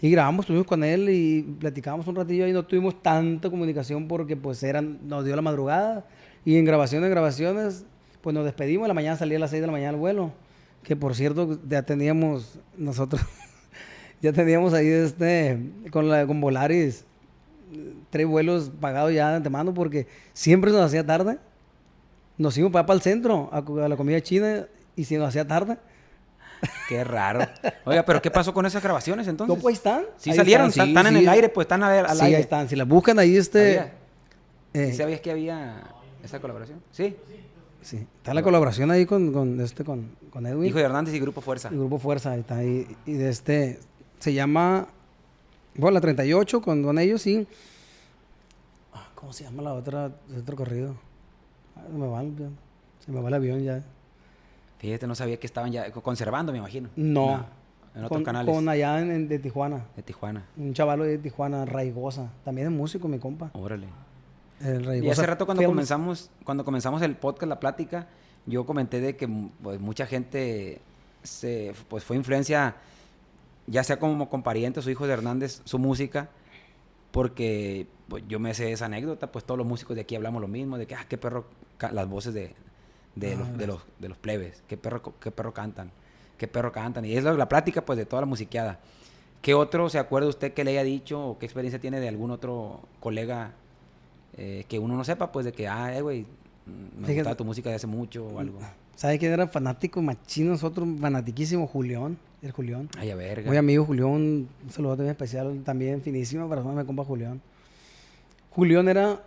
Y 0.00 0.10
grabamos, 0.10 0.44
estuvimos 0.44 0.66
con 0.66 0.82
él 0.84 1.10
y 1.10 1.42
platicamos 1.42 2.06
un 2.06 2.16
ratillo 2.16 2.46
y 2.46 2.52
no 2.52 2.64
tuvimos 2.64 3.02
tanta 3.02 3.50
comunicación 3.50 4.08
porque 4.08 4.34
pues 4.34 4.62
eran, 4.62 5.00
nos 5.06 5.26
dio 5.26 5.36
la 5.36 5.42
madrugada. 5.42 6.06
Y 6.46 6.56
en 6.56 6.64
grabaciones, 6.64 7.10
grabaciones, 7.10 7.84
pues 8.22 8.32
nos 8.32 8.46
despedimos. 8.46 8.86
En 8.86 8.88
la 8.88 8.94
mañana 8.94 9.18
salía 9.18 9.36
a 9.36 9.40
las 9.40 9.50
6 9.50 9.60
de 9.60 9.66
la 9.66 9.72
mañana 9.72 9.90
el 9.90 9.96
vuelo. 9.96 10.32
Que 10.82 10.96
por 10.96 11.14
cierto, 11.14 11.58
ya 11.68 11.82
teníamos 11.82 12.58
nosotros 12.78 13.20
ya 14.20 14.32
teníamos 14.32 14.72
ahí 14.74 14.88
este 14.88 15.58
con 15.90 16.08
la 16.08 16.26
con 16.26 16.40
Volaris 16.40 17.04
tres 18.10 18.26
vuelos 18.26 18.70
pagados 18.80 19.12
ya 19.12 19.30
de 19.30 19.36
antemano 19.36 19.74
porque 19.74 20.06
siempre 20.32 20.70
nos 20.70 20.80
hacía 20.82 21.04
tarde. 21.04 21.38
Nos 22.36 22.56
íbamos 22.56 22.72
para, 22.72 22.86
para 22.86 22.96
el 22.96 23.02
centro 23.02 23.50
a, 23.52 23.88
la 23.88 23.96
comida 23.96 24.20
china 24.20 24.66
y 24.96 25.04
se 25.04 25.18
nos 25.18 25.28
hacía 25.28 25.46
tarde. 25.46 25.76
Qué 26.88 27.04
raro. 27.04 27.46
Oiga, 27.84 28.04
pero 28.04 28.22
¿qué 28.22 28.30
pasó 28.30 28.54
con 28.54 28.64
esas 28.66 28.82
grabaciones 28.82 29.26
entonces? 29.28 29.54
No, 29.56 29.60
pues 29.60 29.72
ahí 29.72 29.76
están. 29.76 30.02
Sí 30.16 30.30
Ahí 30.30 30.36
salieron, 30.36 30.68
están, 30.68 30.88
están, 30.88 31.04
sí, 31.04 31.08
están 31.08 31.16
en 31.16 31.22
el 31.22 31.28
aire, 31.28 31.48
pues 31.48 31.64
están 31.64 31.82
a 31.82 31.88
ver, 31.88 32.06
al 32.06 32.16
sí, 32.16 32.24
aire. 32.24 32.36
ahí 32.36 32.42
están. 32.42 32.68
Si 32.68 32.76
las 32.76 32.86
buscan 32.88 33.18
ahí 33.18 33.36
este 33.36 33.76
¿Sabía? 33.76 33.92
eh, 34.72 34.90
¿Sí 34.90 34.96
¿Sabías 34.96 35.20
que 35.20 35.30
había 35.30 35.82
esa 36.22 36.40
colaboración? 36.40 36.80
Sí. 36.90 37.16
sí, 37.82 38.06
está 38.16 38.34
la 38.34 38.42
colaboración 38.42 38.90
ahí 38.90 39.04
con, 39.06 39.32
con 39.32 39.60
este 39.60 39.84
con, 39.84 40.10
con 40.30 40.46
Edwin. 40.46 40.64
Hijo 40.68 40.78
de 40.78 40.84
Hernández 40.84 41.14
y 41.14 41.20
Grupo 41.20 41.40
Fuerza. 41.40 41.68
El 41.68 41.78
grupo 41.78 41.98
Fuerza 41.98 42.32
ahí 42.32 42.40
está 42.40 42.56
ahí. 42.56 42.96
Y 43.06 43.12
de 43.12 43.28
este 43.28 43.78
se 44.18 44.32
llama 44.34 44.88
bueno, 45.74 45.94
la 45.94 46.00
38 46.00 46.60
con, 46.60 46.82
con 46.82 46.98
ellos 46.98 47.26
y 47.26 47.46
ah, 48.92 49.08
¿cómo 49.14 49.32
se 49.32 49.44
llama 49.44 49.62
la 49.62 49.74
otra 49.74 50.10
el 50.30 50.40
otro 50.40 50.56
corrido? 50.56 50.96
Ah, 51.76 51.82
se 51.86 51.96
me 51.96 52.06
va. 52.06 52.22
Se 53.04 53.12
me 53.12 53.20
va 53.20 53.28
el 53.28 53.34
avión 53.34 53.62
ya. 53.62 53.82
Fíjate, 54.78 55.06
no 55.06 55.14
sabía 55.14 55.38
que 55.38 55.46
estaban 55.46 55.72
ya 55.72 55.90
conservando, 55.92 56.52
me 56.52 56.58
imagino. 56.58 56.88
No. 56.96 57.44
en 57.94 58.04
otros 58.04 58.08
con, 58.18 58.24
canales 58.24 58.54
con 58.54 58.68
allá 58.68 59.00
en, 59.00 59.10
en- 59.10 59.28
de 59.28 59.38
Tijuana. 59.38 59.86
de 59.96 60.02
Tijuana. 60.02 60.44
Un 60.56 60.72
chavalo 60.74 61.04
de 61.04 61.18
Tijuana, 61.18 61.64
Raigosa. 61.64 62.30
También 62.44 62.68
es 62.68 62.72
músico, 62.72 63.08
mi 63.08 63.18
compa. 63.18 63.50
Órale. 63.54 63.86
El 64.60 64.82
Y 64.82 64.84
Raigosa 64.84 65.12
hace 65.22 65.26
rato 65.26 65.46
cuando 65.46 65.64
comenzamos, 65.64 66.30
cuando 66.44 66.64
comenzamos 66.64 67.02
el 67.02 67.16
podcast, 67.16 67.48
la 67.48 67.60
plática, 67.60 68.08
yo 68.46 68.66
comenté 68.66 69.00
de 69.00 69.16
que 69.16 69.28
pues, 69.62 69.80
mucha 69.80 70.06
gente 70.06 70.80
se, 71.22 71.74
pues, 71.88 72.04
fue 72.04 72.16
influencia, 72.16 72.76
ya 73.68 73.84
sea 73.84 73.98
como 73.98 74.28
con 74.28 74.42
parientes 74.42 74.86
o 74.86 74.90
hijos 74.90 75.06
de 75.06 75.12
Hernández, 75.12 75.60
su 75.64 75.78
música, 75.78 76.30
porque 77.10 77.86
pues, 78.08 78.24
yo 78.28 78.40
me 78.40 78.54
sé 78.54 78.72
esa 78.72 78.86
anécdota, 78.86 79.30
pues 79.30 79.44
todos 79.44 79.58
los 79.58 79.66
músicos 79.66 79.94
de 79.94 80.02
aquí 80.02 80.16
hablamos 80.16 80.40
lo 80.40 80.48
mismo, 80.48 80.78
de 80.78 80.86
que, 80.86 80.94
ah, 80.94 81.06
qué 81.08 81.18
perro, 81.18 81.44
las 81.92 82.08
voces 82.08 82.34
de, 82.34 82.54
de, 83.14 83.32
Ah, 83.32 83.36
los, 83.38 83.58
de, 83.58 83.66
los, 83.66 83.80
de 83.98 84.08
los 84.08 84.18
plebes, 84.18 84.62
qué 84.66 84.76
perro, 84.76 85.02
qué 85.20 85.30
perro 85.30 85.52
cantan, 85.52 85.90
qué 86.36 86.48
perro 86.48 86.72
cantan. 86.72 87.04
Y 87.04 87.14
es 87.14 87.24
la, 87.24 87.32
la 87.34 87.48
plática, 87.48 87.84
pues, 87.84 87.98
de 87.98 88.06
toda 88.06 88.22
la 88.22 88.26
musiqueada. 88.26 88.80
¿Qué 89.42 89.54
otro 89.54 89.88
se 89.88 89.98
acuerda 89.98 90.28
usted 90.28 90.52
que 90.52 90.64
le 90.64 90.72
haya 90.72 90.82
dicho 90.82 91.24
o 91.24 91.38
qué 91.38 91.46
experiencia 91.46 91.78
tiene 91.80 92.00
de 92.00 92.08
algún 92.08 92.30
otro 92.32 92.80
colega 93.00 93.52
eh, 94.36 94.64
que 94.68 94.78
uno 94.78 94.96
no 94.96 95.04
sepa, 95.04 95.30
pues, 95.30 95.46
de 95.46 95.52
que, 95.52 95.68
ah, 95.68 95.96
eh, 95.96 96.00
güey, 96.02 96.22
mm, 96.22 96.26
me 97.00 97.06
Fíjate. 97.06 97.14
gustaba 97.14 97.36
tu 97.36 97.44
música 97.44 97.70
de 97.70 97.76
hace 97.76 97.86
mucho 97.86 98.26
o 98.26 98.38
algo? 98.40 98.58
¿Sabe 98.98 99.16
quién 99.16 99.32
era 99.32 99.46
fanático 99.46 100.02
machino? 100.02 100.50
Nosotros, 100.50 100.88
fanatiquísimo, 101.00 101.68
Julián. 101.68 102.18
El 102.42 102.50
Julián. 102.50 102.88
Ay, 102.98 103.12
a 103.12 103.14
verga. 103.14 103.46
Muy 103.46 103.56
amigo 103.56 103.84
Julián, 103.84 104.08
un 104.08 104.48
saludo 104.72 104.96
también 104.96 105.12
especial, 105.12 105.62
también 105.64 106.02
finísima 106.02 106.48
persona, 106.48 106.74
me 106.74 106.84
compa 106.84 107.04
Julián. 107.04 107.40
Julián 108.50 108.88
era, 108.88 109.22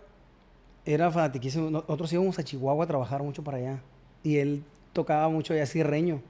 era 0.84 1.10
fanatiquísimo. 1.10 1.70
Nosotros 1.70 2.12
íbamos 2.12 2.38
a 2.38 2.44
Chihuahua 2.44 2.84
a 2.84 2.86
trabajar 2.86 3.22
mucho 3.22 3.42
para 3.42 3.56
allá. 3.56 3.80
Y 4.22 4.36
él 4.36 4.62
tocaba 4.92 5.30
mucho 5.30 5.54
allá 5.54 5.64
cierreño. 5.64 6.20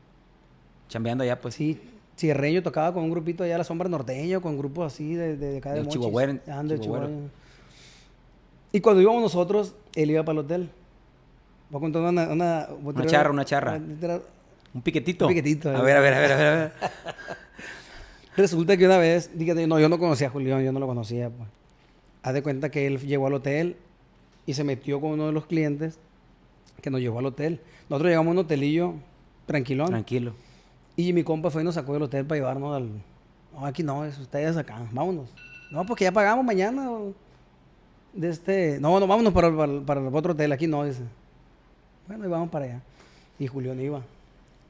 Chambeando 0.88 1.24
allá, 1.24 1.40
pues. 1.40 1.56
Sí, 1.56 1.80
cierreño 2.16 2.62
tocaba 2.62 2.94
con 2.94 3.02
un 3.02 3.10
grupito 3.10 3.42
allá, 3.42 3.58
La 3.58 3.64
Sombra 3.64 3.88
Norteño, 3.88 4.40
con 4.40 4.56
grupos 4.56 4.92
así 4.92 5.16
de, 5.16 5.36
de, 5.36 5.50
de 5.50 5.58
acá 5.58 5.72
de 5.72 5.80
Mochis. 5.80 5.94
chihuahuero. 5.94 6.38
Chihuahua. 6.78 7.10
Y 8.70 8.80
cuando 8.80 9.02
íbamos 9.02 9.20
nosotros, 9.20 9.74
él 9.96 10.12
iba 10.12 10.22
para 10.24 10.38
el 10.38 10.44
hotel. 10.44 10.70
Voy 11.72 11.78
a 11.78 11.80
contar 11.80 12.02
una... 12.02 12.28
Una, 12.28 12.68
Una 12.84 13.06
charra, 13.06 13.30
una 13.30 13.44
charra. 13.46 13.80
Un 14.74 14.82
piquetito. 14.82 15.26
Un 15.26 15.30
piquetito, 15.30 15.70
A 15.70 15.78
eh. 15.78 15.82
ver, 15.82 15.96
a 15.96 16.00
ver, 16.00 16.14
a 16.14 16.18
ver, 16.20 16.32
a 16.32 16.36
ver. 16.36 16.46
a 16.46 16.54
ver. 16.56 16.72
Resulta 18.36 18.76
que 18.76 18.84
una 18.84 18.98
vez, 18.98 19.30
dígate, 19.34 19.66
no, 19.66 19.80
yo 19.80 19.88
no 19.88 19.98
conocía 19.98 20.26
a 20.26 20.30
Julián, 20.30 20.62
yo 20.62 20.70
no 20.72 20.80
lo 20.80 20.86
conocía, 20.86 21.30
pues. 21.30 21.48
Haz 22.22 22.34
de 22.34 22.42
cuenta 22.42 22.70
que 22.70 22.86
él 22.86 22.98
llegó 22.98 23.26
al 23.26 23.34
hotel 23.34 23.76
y 24.44 24.52
se 24.54 24.64
metió 24.64 25.00
con 25.00 25.12
uno 25.12 25.26
de 25.26 25.32
los 25.32 25.46
clientes 25.46 25.98
que 26.82 26.90
nos 26.90 27.00
llevó 27.00 27.18
al 27.20 27.26
hotel. 27.26 27.60
Nosotros 27.88 28.10
llegamos 28.10 28.28
a 28.28 28.32
un 28.32 28.38
hotelillo 28.38 28.94
tranquilón. 29.46 29.88
Tranquilo. 29.88 30.34
Y 30.94 31.12
mi 31.14 31.24
compa 31.24 31.50
fue 31.50 31.62
y 31.62 31.64
nos 31.64 31.74
sacó 31.74 31.94
del 31.94 32.02
hotel 32.02 32.26
para 32.26 32.38
llevarnos 32.38 32.76
al... 32.76 32.90
No, 33.54 33.64
aquí 33.66 33.82
no, 33.82 34.04
es 34.04 34.18
ustedes 34.18 34.56
acá, 34.58 34.78
vámonos. 34.92 35.30
No, 35.70 35.86
porque 35.86 36.04
ya 36.04 36.12
pagamos 36.12 36.44
mañana. 36.44 36.90
o- 36.90 37.14
De 38.12 38.28
este... 38.28 38.78
No, 38.78 39.00
no, 39.00 39.06
vámonos 39.06 39.32
para, 39.32 39.54
para, 39.56 39.80
para 39.84 40.00
otro 40.02 40.32
hotel, 40.32 40.52
aquí 40.52 40.66
no, 40.66 40.84
dice. 40.84 41.02
Bueno, 42.08 42.26
y 42.26 42.28
vamos 42.28 42.50
para 42.50 42.64
allá. 42.66 42.80
Y 43.38 43.46
Julián 43.46 43.80
iba. 43.80 44.02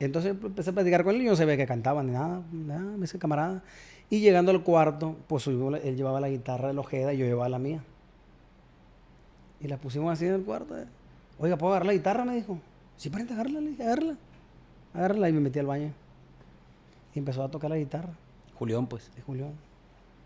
Entonces 0.01 0.33
empecé 0.33 0.71
a 0.71 0.73
platicar 0.73 1.05
con 1.05 1.15
él 1.15 1.23
y 1.23 1.25
yo 1.27 1.31
no 1.31 1.37
sabía 1.37 1.57
que 1.57 1.67
cantaba 1.67 2.03
ni 2.03 2.13
nada. 2.13 2.43
Nada, 2.53 2.81
me 2.81 3.03
dice 3.03 3.19
camarada. 3.19 3.63
Y 4.11 4.21
llegando 4.21 4.51
al 4.51 4.63
cuarto, 4.63 5.17
pues 5.27 5.47
él 5.47 5.97
llevaba 5.97 6.21
la 6.21 6.29
guitarra 6.29 6.73
de 6.73 6.79
Ojeda 6.79 7.15
y 7.15 7.19
yo 7.19 7.25
llevaba 7.25 7.49
la 7.49 7.59
mía. 7.59 7.83
Y 9.61 9.69
la 9.69 9.77
pusimos 9.77 10.13
así 10.13 10.27
en 10.27 10.35
el 10.35 10.43
cuarto. 10.43 10.77
eh. 10.77 10.87
Oiga, 11.39 11.57
¿puedo 11.57 11.73
agarrar 11.73 11.87
la 11.87 11.93
guitarra? 11.93 12.25
Me 12.25 12.35
dijo. 12.35 12.59
Sí, 12.97 13.11
parente, 13.11 13.33
agárrala, 13.33 13.61
le 13.61 13.71
dije, 13.71 13.83
agárrala. 13.85 14.17
Agárrala 14.93 15.29
y 15.29 15.33
me 15.33 15.41
metí 15.41 15.59
al 15.59 15.67
baño. 15.67 15.93
Y 17.15 17.19
empezó 17.19 17.43
a 17.45 17.51
tocar 17.51 17.71
la 17.71 17.77
guitarra, 17.77 18.11
Julián, 18.59 18.87
pues. 18.87 19.11
de 19.15 19.23
Julián. 19.23 19.53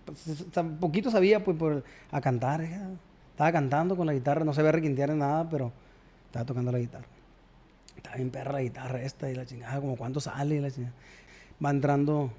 Pues, 0.05 0.45
poquito 0.81 1.11
sabía, 1.11 1.45
pues, 1.45 1.57
por, 1.57 1.85
a 2.11 2.21
cantar. 2.21 2.63
eh. 2.63 2.81
Estaba 3.33 3.53
cantando 3.53 3.97
con 3.97 4.07
la 4.07 4.15
guitarra, 4.15 4.45
no 4.45 4.55
sabía 4.55 4.73
requintear 4.73 5.11
ni 5.11 5.19
nada, 5.19 5.49
pero 5.51 5.71
estaba 6.37 6.47
tocando 6.47 6.71
la 6.73 6.79
guitarra. 6.79 7.07
Estaba 7.97 8.17
bien 8.17 8.31
perra 8.31 8.53
la 8.53 8.63
guitarra 8.63 9.03
esta 9.03 9.31
y 9.31 9.35
la 9.35 9.47
chingada, 9.47 9.81
como 9.81 9.97
cuánto 9.97 10.21
sale 10.21 10.57
y 10.57 10.61
la 10.61 10.71
chingada. 10.71 10.95
Va 11.65 11.71
entrando 11.71 12.31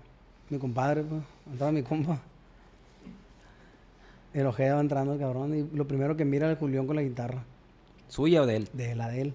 mi 0.49 0.59
compadre, 0.59 1.01
pues, 1.03 1.23
entraba 1.51 1.71
mi 1.71 1.81
compa. 1.81 2.19
El 4.33 4.45
Ojeda 4.45 4.75
va 4.75 4.81
entrando 4.81 5.13
el 5.13 5.19
cabrón 5.19 5.55
y 5.55 5.75
lo 5.75 5.87
primero 5.87 6.15
que 6.15 6.25
mira 6.25 6.51
es 6.51 6.59
Julián 6.59 6.85
con 6.85 6.95
la 6.95 7.01
guitarra, 7.01 7.43
¿Suya 8.07 8.43
o 8.43 8.45
de 8.45 8.57
él? 8.57 8.69
de 8.73 8.93
la 8.95 9.09
de 9.09 9.21
él. 9.21 9.33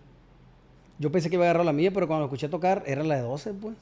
Yo 0.98 1.10
pensé 1.10 1.28
que 1.28 1.34
iba 1.34 1.44
a 1.44 1.48
agarrar 1.48 1.66
la 1.66 1.72
mía, 1.72 1.90
pero 1.92 2.06
cuando 2.06 2.20
lo 2.20 2.26
escuché 2.26 2.48
tocar 2.48 2.84
era 2.86 3.02
la 3.02 3.16
de 3.16 3.22
12, 3.22 3.54
pues. 3.54 3.74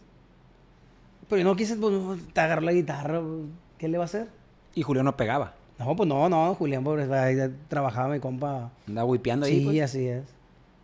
Pero 1.28 1.42
yo 1.42 1.44
no 1.44 1.54
quise, 1.56 1.76
pues, 1.76 2.26
te 2.32 2.40
agarró 2.40 2.62
la 2.62 2.72
guitarra, 2.72 3.20
pues, 3.20 3.42
¿qué 3.76 3.88
le 3.88 3.98
va 3.98 4.04
a 4.04 4.06
hacer? 4.06 4.28
Y 4.74 4.82
Julián 4.82 5.04
no 5.04 5.14
pegaba. 5.16 5.54
No, 5.78 5.94
pues 5.94 6.08
no, 6.08 6.28
no, 6.30 6.54
Julián, 6.54 6.82
pues, 6.82 7.10
ahí 7.10 7.36
trabajaba 7.68 8.14
mi 8.14 8.20
compa. 8.20 8.70
Andaba 8.88 9.04
wipeando 9.06 9.44
ahí, 9.46 9.58
Sí, 9.60 9.64
pues. 9.66 9.82
así 9.82 10.06
es. 10.06 10.24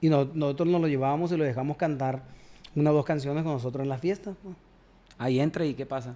Y 0.01 0.09
no- 0.09 0.27
nosotros 0.35 0.69
nos 0.69 0.81
lo 0.81 0.89
llevábamos 0.89 1.33
y 1.33 1.37
lo 1.37 1.45
dejamos 1.45 1.77
cantar 1.77 2.23
una 2.75 2.91
o 2.91 2.95
dos 2.95 3.05
canciones 3.05 3.43
con 3.45 3.53
nosotros 3.55 3.83
en 3.83 3.89
la 3.89 3.99
fiesta. 3.99 4.35
Ahí 5.19 5.41
entra 5.41 5.65
y 5.65 5.75
¿qué 5.75 5.87
pasa? 5.87 6.15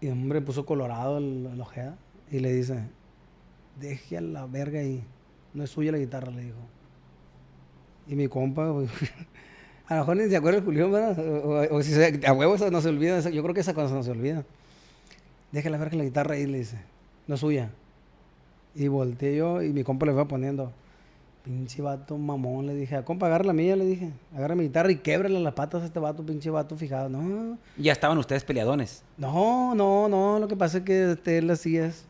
Y 0.00 0.06
el 0.06 0.12
hombre 0.12 0.40
puso 0.40 0.64
colorado 0.66 1.18
el, 1.18 1.48
el 1.52 1.60
Ojeda 1.60 1.96
y 2.30 2.40
le 2.40 2.52
dice, 2.52 2.78
deje 3.80 4.18
a 4.18 4.20
la 4.20 4.46
verga 4.46 4.80
ahí, 4.80 5.02
no 5.52 5.64
es 5.64 5.70
suya 5.70 5.92
la 5.92 5.98
guitarra, 5.98 6.30
le 6.30 6.42
dijo. 6.44 6.58
Y 8.06 8.14
mi 8.16 8.28
compa, 8.28 8.72
pues, 8.72 8.90
a 9.86 9.94
lo 9.94 10.00
mejor 10.00 10.16
ni 10.16 10.28
se 10.28 10.36
acuerda 10.36 10.58
el 10.58 10.64
Julián, 10.64 10.92
¿verdad? 10.92 11.18
O, 11.18 11.76
o 11.76 11.82
si 11.82 11.92
se- 11.92 12.20
a 12.26 12.32
huevo 12.32 12.56
no 12.70 12.80
se 12.80 12.88
olvida, 12.88 13.20
yo 13.30 13.42
creo 13.42 13.54
que 13.54 13.60
esa 13.60 13.74
cosa 13.74 13.94
no 13.94 14.02
se 14.02 14.10
olvida. 14.10 14.44
Deje 15.52 15.68
a 15.68 15.70
la 15.70 15.78
verga 15.78 15.96
la 15.96 16.04
guitarra 16.04 16.34
ahí, 16.34 16.46
le 16.46 16.58
dice, 16.58 16.78
no 17.26 17.34
es 17.36 17.40
suya. 17.40 17.70
Y 18.74 18.88
volteé 18.88 19.36
yo 19.36 19.62
y 19.62 19.72
mi 19.72 19.84
compa 19.84 20.04
le 20.06 20.12
va 20.12 20.26
poniendo, 20.26 20.72
pinche 21.44 21.82
vato 21.82 22.16
mamón, 22.16 22.66
le 22.66 22.74
dije, 22.74 22.96
a 22.96 23.04
compa, 23.04 23.26
agarra 23.26 23.44
la 23.44 23.52
mía, 23.52 23.76
le 23.76 23.84
dije, 23.84 24.10
agarra 24.34 24.54
mi 24.54 24.62
guitarra 24.64 24.90
y 24.90 24.96
québrale 24.96 25.38
las 25.40 25.52
patas 25.52 25.82
a 25.82 25.86
este 25.86 26.00
vato, 26.00 26.24
pinche 26.24 26.48
vato 26.50 26.74
fijado. 26.76 27.08
No, 27.10 27.58
Ya 27.76 27.92
estaban 27.92 28.16
ustedes 28.18 28.44
peleadones. 28.44 29.02
no, 29.18 29.74
no, 29.74 30.08
no, 30.08 30.38
lo 30.38 30.48
que 30.48 30.56
pasa 30.56 30.78
es 30.78 30.84
que 30.84 31.12
este, 31.12 31.38
él 31.38 31.50
así 31.50 31.76
es. 31.76 32.06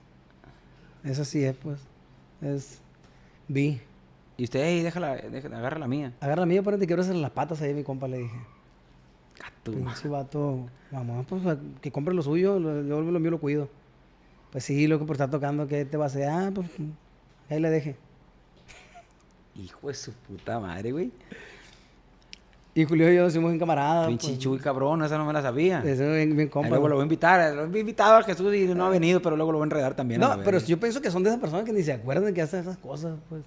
Es 1.03 1.18
así 1.18 1.43
es, 1.45 1.57
pues. 1.57 1.80
Es 2.41 2.80
vi. 3.49 3.80
Y 4.37 4.45
usted, 4.45 4.61
hey, 4.64 4.82
déjala, 4.82 5.16
déjala, 5.16 5.59
agarra 5.59 5.78
la 5.78 5.89
mía. 5.89 6.12
Agarra 6.20 6.41
la 6.43 6.47
mía, 6.47 6.62
ponete 6.62 6.87
que 6.87 6.97
las 6.97 7.30
patas 7.30 7.61
ahí, 7.62 7.74
mi 7.74 7.82
compa, 7.82 8.07
le 8.09 8.18
dije. 8.18 8.37
Ah, 9.45 9.51
tu 9.64 9.72
ma- 9.72 9.93
Pinche 9.93 10.09
vato, 10.09 10.66
mamá, 10.93 11.24
pues 11.28 11.43
que 11.80 11.91
compre 11.91 12.14
lo 12.14 12.22
suyo, 12.22 12.59
lo- 12.61 12.82
yo 12.85 13.01
lo 13.01 13.20
mío 13.20 13.30
lo 13.32 13.41
cuido. 13.41 13.68
Pues 14.53 14.62
sí, 14.64 14.87
lo 14.87 14.99
que 15.01 15.05
por 15.05 15.16
estar 15.16 15.30
tocando, 15.30 15.66
¿qué 15.66 15.85
te 15.85 15.97
va 15.97 16.05
a 16.05 16.07
hacer? 16.07 16.28
Ah, 16.28 16.51
pues 16.55 16.68
ahí 17.51 17.59
le 17.61 17.70
deje. 17.70 17.97
Hijo 19.57 19.89
de 19.89 19.95
su 19.95 20.13
puta 20.13 20.59
madre, 20.59 20.93
güey. 20.93 21.11
Y 22.77 22.85
Julio 22.87 23.11
y 23.13 23.15
yo 23.15 23.23
nos 23.23 23.33
hicimos 23.33 23.53
en 23.53 23.59
camaradas. 23.61 24.09
Pinche 24.09 24.29
pues, 24.29 24.39
chuy 24.41 24.59
cabrón, 24.59 25.05
esa 25.05 25.17
no 25.17 25.25
me 25.25 25.33
la 25.33 25.41
sabía. 25.43 25.79
Eso 25.85 26.11
bien, 26.11 26.37
bien 26.37 26.49
compa. 26.49 26.71
luego 26.71 26.89
lo 26.89 26.97
voy 26.97 27.03
a 27.03 27.05
invitar. 27.05 27.55
Lo 27.55 27.73
he 27.73 27.79
invitado 27.79 28.17
a 28.17 28.23
Jesús 28.25 28.53
y 28.55 28.67
no 28.75 28.87
ha 28.87 28.91
venido, 28.91 29.23
pero 29.23 29.37
luego 29.37 29.53
lo 29.53 29.59
voy 29.59 29.65
a 29.65 29.69
enredar 29.69 29.95
también. 29.95 30.21
No, 30.21 30.37
pero 30.45 30.59
yo 30.59 30.79
pienso 30.81 31.01
que 31.01 31.11
son 31.11 31.23
de 31.23 31.29
esas 31.31 31.41
personas 31.41 31.65
que 31.65 31.73
ni 31.73 31.85
se 31.85 31.93
acuerdan 31.93 32.35
que 32.35 32.43
hacen 32.43 32.61
esas 32.61 32.77
cosas, 32.79 33.17
pues. 33.29 33.43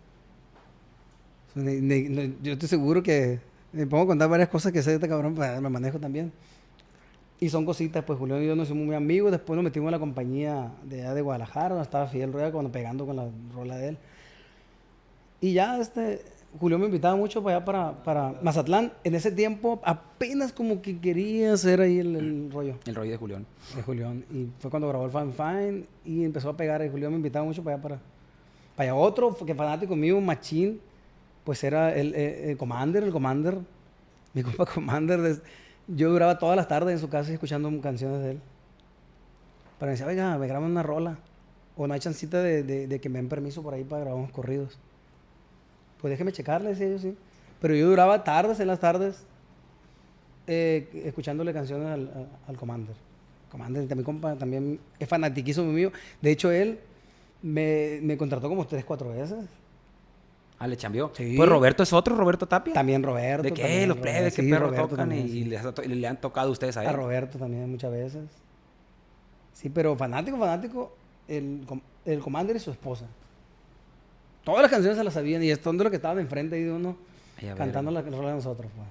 O 1.50 1.54
sea, 1.54 1.64
ni- 1.64 1.82
ni- 1.82 2.08
no, 2.10 2.34
yo 2.42 2.54
estoy 2.54 2.70
seguro 2.70 3.04
que 3.04 3.40
me 3.74 3.86
pongo 3.86 4.04
a 4.04 4.08
contar 4.08 4.30
varias 4.30 4.48
cosas 4.48 4.72
que 4.72 4.82
sé 4.82 4.92
de 4.92 4.96
este 4.96 5.10
cabrón, 5.10 5.36
pues 5.36 5.60
me 5.62 5.70
manejo 5.70 6.00
también. 6.00 6.32
Y 7.42 7.50
son 7.50 7.66
cositas, 7.66 8.06
pues 8.06 8.18
Julián 8.18 8.42
y 8.42 8.48
yo 8.48 8.56
nos 8.56 8.68
hicimos 8.70 8.86
muy 8.86 8.96
amigos, 8.96 9.32
después 9.32 9.56
nos 9.58 9.64
metimos 9.66 9.88
en 9.88 9.92
la 9.92 10.00
compañía 10.00 10.72
de, 10.86 11.02
allá 11.02 11.14
de 11.14 11.22
Guadalajara, 11.22 11.70
donde 11.70 11.84
estaba 11.84 12.08
Fidel 12.08 12.32
Rueda 12.32 12.52
cuando 12.54 12.72
pegando 12.72 13.06
con 13.06 13.18
la 13.18 13.28
rola 13.54 13.76
de 13.76 13.90
él. 13.90 13.98
Y 15.42 15.54
ya 15.54 15.80
este, 15.80 16.22
Julián 16.60 16.80
me 16.80 16.88
invitaba 16.88 17.16
mucho 17.16 17.44
para 17.44 17.58
allá, 17.58 17.66
para, 17.66 18.04
para 18.04 18.34
Mazatlán. 18.42 18.92
En 19.04 19.16
ese 19.16 19.32
tiempo 19.32 19.80
apenas 19.84 20.52
como 20.52 20.82
que 20.82 21.00
quería 21.00 21.54
hacer 21.54 21.80
ahí 21.82 22.00
el, 22.00 22.16
el 22.16 22.52
rollo 22.52 22.76
El 22.86 22.96
rollo 22.96 23.12
de 23.12 23.18
Julián. 23.18 23.46
de 23.76 23.82
Julián. 23.84 24.26
Y 24.32 24.48
fue 24.60 24.72
cuando 24.72 24.88
grabó 24.90 25.06
el 25.06 25.12
Fan 25.12 25.34
Fine 25.34 25.84
y 26.06 26.24
empezó 26.24 26.50
a 26.50 26.58
pegar. 26.58 26.84
Y 26.84 26.90
Julián 26.90 27.12
me 27.12 27.18
invitaba 27.18 27.46
mucho 27.46 27.64
para 27.64 27.76
allá. 27.76 27.84
Para, 27.84 28.00
para 28.76 28.92
allá. 28.92 28.96
Otro 28.96 29.36
que 29.36 29.54
fanático 29.54 29.96
mío, 29.96 30.20
Machín, 30.22 30.80
pues 31.44 31.64
era 31.64 31.96
el, 31.96 32.16
el- 32.16 32.50
el 32.52 32.58
Commander, 32.58 33.04
el 33.04 33.12
Commander. 33.12 33.60
Mi 34.34 34.42
compa 34.44 34.66
Commander. 34.66 35.22
des- 35.22 35.42
yo 35.88 36.10
duraba 36.10 36.38
todas 36.38 36.58
las 36.58 36.68
tardes 36.68 36.94
en 36.94 37.00
su 37.00 37.10
casa 37.10 37.32
escuchando 37.32 37.70
canciones 37.80 38.22
de 38.22 38.32
él. 38.32 38.40
Pero 39.80 39.88
me 39.88 39.92
decía, 39.92 40.08
oiga, 40.08 40.38
me 40.38 40.48
graban 40.48 40.72
una 40.72 40.82
rola. 40.84 41.20
O 41.78 41.86
no 41.86 41.94
hay 41.94 42.00
chancita 42.00 42.42
de, 42.42 42.64
de- 42.64 42.88
de 42.88 43.00
que 43.00 43.08
me 43.08 43.20
den 43.20 43.30
permiso 43.30 43.62
por 43.62 43.76
ahí 43.76 43.84
para 43.84 44.02
grabar 44.02 44.20
unos 44.20 44.32
corridos. 44.32 44.80
Pues 46.02 46.12
déjeme 46.12 46.32
checarle, 46.32 46.70
decía 46.70 46.90
yo, 46.90 47.00
sí. 47.00 47.16
Pero 47.60 47.76
yo 47.76 47.88
duraba 47.90 48.24
tardes 48.24 48.60
en 48.60 48.68
las 48.68 48.80
tardes 48.80 49.26
eh, 50.48 50.88
escuchándole 51.06 51.54
canciones 51.54 51.88
al, 51.88 52.30
al 52.48 52.58
Commander. 52.58 52.96
Commander, 53.52 53.96
mi 53.96 54.04
compa, 54.04 54.36
también 54.36 54.80
es 55.00 55.08
fanatiquísimo 55.10 55.72
mío. 55.72 55.92
De 56.22 56.32
hecho, 56.32 56.52
él 56.52 56.80
me, 57.42 58.00
me 58.02 58.18
contrató 58.18 58.48
como 58.50 58.66
tres, 58.68 58.84
cuatro 58.86 59.10
veces. 59.10 59.46
Ah, 60.60 60.68
le 60.68 60.76
chambeó. 60.76 61.12
Sí. 61.16 61.36
Pues 61.38 61.48
Roberto 61.50 61.84
es 61.84 61.94
otro, 61.94 62.16
Roberto 62.16 62.48
Tapia. 62.48 62.74
También 62.74 63.04
Roberto. 63.04 63.44
¿De 63.44 63.54
qué? 63.54 63.62
también 63.62 63.90
Los 63.90 63.98
plebes, 63.98 64.36
qué 64.36 64.42
sí, 64.42 64.50
perro 64.50 64.68
Roberto 64.68 64.88
tocan 64.90 65.12
y, 65.12 65.18
también, 65.20 65.50
les 65.50 65.74
to- 65.76 65.82
le 65.84 66.08
han 66.08 66.20
tocado 66.20 66.52
ustedes 66.52 66.76
a 66.78 66.82
él. 66.84 66.88
A 66.90 66.94
Roberto 66.94 67.38
también 67.38 67.70
muchas 67.70 67.92
veces. 67.92 68.24
Sí, 69.54 69.70
pero 69.70 69.96
fanático, 69.96 70.38
fanático, 70.38 70.96
el, 71.28 71.62
el 72.06 72.20
Commander 72.20 72.56
y 72.56 72.60
su 72.60 72.72
esposa. 72.72 73.06
Todas 74.48 74.62
las 74.62 74.72
canciones 74.72 74.98
se 74.98 75.04
las 75.04 75.14
sabían 75.14 75.44
y 75.44 75.50
están 75.52 75.78
de 75.78 75.84
los 75.84 75.92
que 75.92 75.98
estaban 75.98 76.20
enfrente 76.20 76.56
ahí 76.56 76.64
de 76.64 76.72
uno 76.72 76.96
Ay, 77.38 77.50
cantando 77.58 77.92
la, 77.92 78.02
rola 78.02 78.30
de 78.30 78.36
nosotros. 78.36 78.72
Pues. 78.74 78.88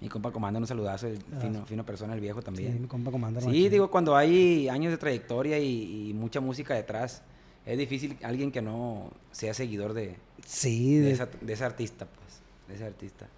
Mi 0.00 0.08
compa 0.08 0.32
comanda 0.32 0.58
un 0.58 0.66
saludazo, 0.66 1.06
el 1.06 1.18
Ah, 1.32 1.38
fino, 1.40 1.64
fino 1.64 1.86
persona, 1.86 2.12
el 2.14 2.20
viejo 2.20 2.40
Sí, 2.40 2.44
también. 2.46 2.82
mi 2.82 2.88
compa 2.88 3.12
Commander. 3.12 3.40
Sí, 3.40 3.68
digo, 3.68 3.88
cuando 3.88 4.16
hay 4.16 4.68
años 4.68 4.90
de 4.90 4.98
trayectoria 4.98 5.60
y, 5.60 6.08
y 6.10 6.12
mucha 6.14 6.40
música 6.40 6.74
detrás, 6.74 7.22
es 7.64 7.78
difícil 7.78 8.16
alguien 8.24 8.50
que 8.50 8.62
no 8.62 9.12
sea 9.30 9.54
seguidor 9.54 9.92
de, 9.92 10.16
Sí, 10.44 10.96
de, 10.96 11.04
de- 11.06 11.10
esa- 11.12 11.28
de 11.40 11.52
ese 11.52 11.64
artista, 11.64 12.06
pues, 12.06 12.40
de 12.66 12.74
ese 12.74 12.84
artista. 12.84 13.28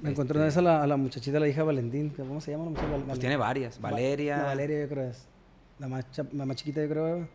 me 0.00 0.10
encontré 0.12 0.32
este- 0.32 0.38
una 0.38 0.44
vez 0.46 0.56
a 0.56 0.62
la, 0.62 0.82
a 0.82 0.86
la 0.86 0.96
muchachita, 0.96 1.38
la 1.38 1.46
hija 1.46 1.60
de 1.60 1.66
Valentín. 1.66 2.08
que- 2.08 2.22
¿Cómo 2.22 2.40
se 2.40 2.52
llama 2.52 2.64
la 2.64 2.70
muchacha? 2.70 2.88
Val- 2.90 3.02
Pues 3.06 3.18
tiene 3.18 3.36
varias, 3.36 3.76
Va- 3.84 3.90
Valeria. 3.90 4.38
La 4.38 4.44
Valeria, 4.44 4.80
yo 4.80 4.88
creo 4.88 5.10
es. 5.10 5.26
La 5.78 5.88
más, 5.88 6.06
la 6.32 6.46
más 6.46 6.56
chiquita, 6.56 6.80
yo 6.80 6.88
creo. 6.88 7.28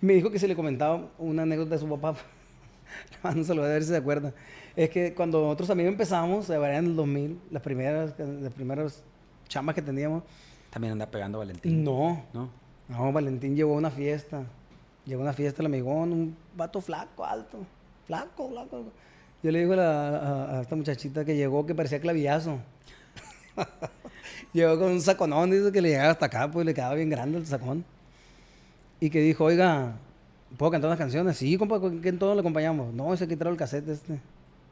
Y 0.00 0.06
me 0.06 0.14
dijo 0.14 0.30
que 0.30 0.38
se 0.38 0.48
le 0.48 0.56
comentaba 0.56 1.08
una 1.18 1.42
anécdota 1.42 1.70
de 1.74 1.78
su 1.80 1.88
papá. 1.88 2.16
Mando 3.22 3.44
saludo, 3.44 3.64
a 3.66 3.68
ver 3.68 3.82
si 3.82 3.88
se 3.90 3.96
acuerda. 3.96 4.32
Es 4.74 4.90
que 4.90 5.14
cuando 5.14 5.40
nosotros 5.42 5.68
también 5.68 5.88
empezamos, 5.88 6.48
en 6.50 6.62
el 6.64 6.96
2000, 6.96 7.38
las 7.50 7.62
primeras, 7.62 8.14
las 8.18 8.52
primeras 8.52 9.02
chambas 9.48 9.74
que 9.74 9.82
teníamos. 9.82 10.22
También 10.70 10.92
anda 10.92 11.06
pegando 11.06 11.38
Valentín. 11.38 11.82
No, 11.84 12.24
¿No? 12.34 12.50
no, 12.88 13.12
Valentín 13.12 13.56
llegó 13.56 13.74
a 13.74 13.78
una 13.78 13.90
fiesta. 13.90 14.42
Llegó 15.06 15.20
a 15.20 15.24
una 15.24 15.32
fiesta 15.32 15.62
el 15.62 15.66
amigón, 15.66 16.12
un 16.12 16.36
vato 16.56 16.80
flaco, 16.80 17.24
alto. 17.24 17.58
Flaco, 18.06 18.48
flaco. 18.50 18.84
Yo 19.42 19.50
le 19.52 19.60
digo 19.60 19.72
a, 19.74 19.76
la- 19.76 20.08
a- 20.18 20.58
a 20.58 20.62
esta 20.62 20.74
muchachita 20.76 21.24
que 21.24 21.36
llegó 21.36 21.64
que 21.64 21.74
parecía 21.74 22.00
clavillazo. 22.00 22.58
llegó 24.52 24.78
con 24.78 24.90
un 24.92 25.00
saconón, 25.00 25.50
dice 25.50 25.72
que 25.72 25.80
le 25.80 25.90
llegaba 25.90 26.10
hasta 26.10 26.26
acá, 26.26 26.50
pues 26.50 26.66
le 26.66 26.74
quedaba 26.74 26.94
bien 26.94 27.08
grande 27.10 27.38
el 27.38 27.46
sacón. 27.46 27.84
Y 29.00 29.10
que 29.10 29.20
dijo, 29.20 29.44
oiga, 29.44 29.94
¿puedo 30.56 30.72
cantar 30.72 30.88
unas 30.88 30.98
canciones? 30.98 31.36
Sí, 31.36 31.56
compa, 31.56 31.80
¿con 31.80 31.98
quién 32.00 32.18
todos 32.18 32.34
le 32.34 32.40
acompañamos? 32.40 32.92
No, 32.94 33.12
ese 33.14 33.26
que 33.26 33.36
trae 33.36 33.52
el 33.52 33.58
cassette 33.58 33.88
este. 33.88 34.20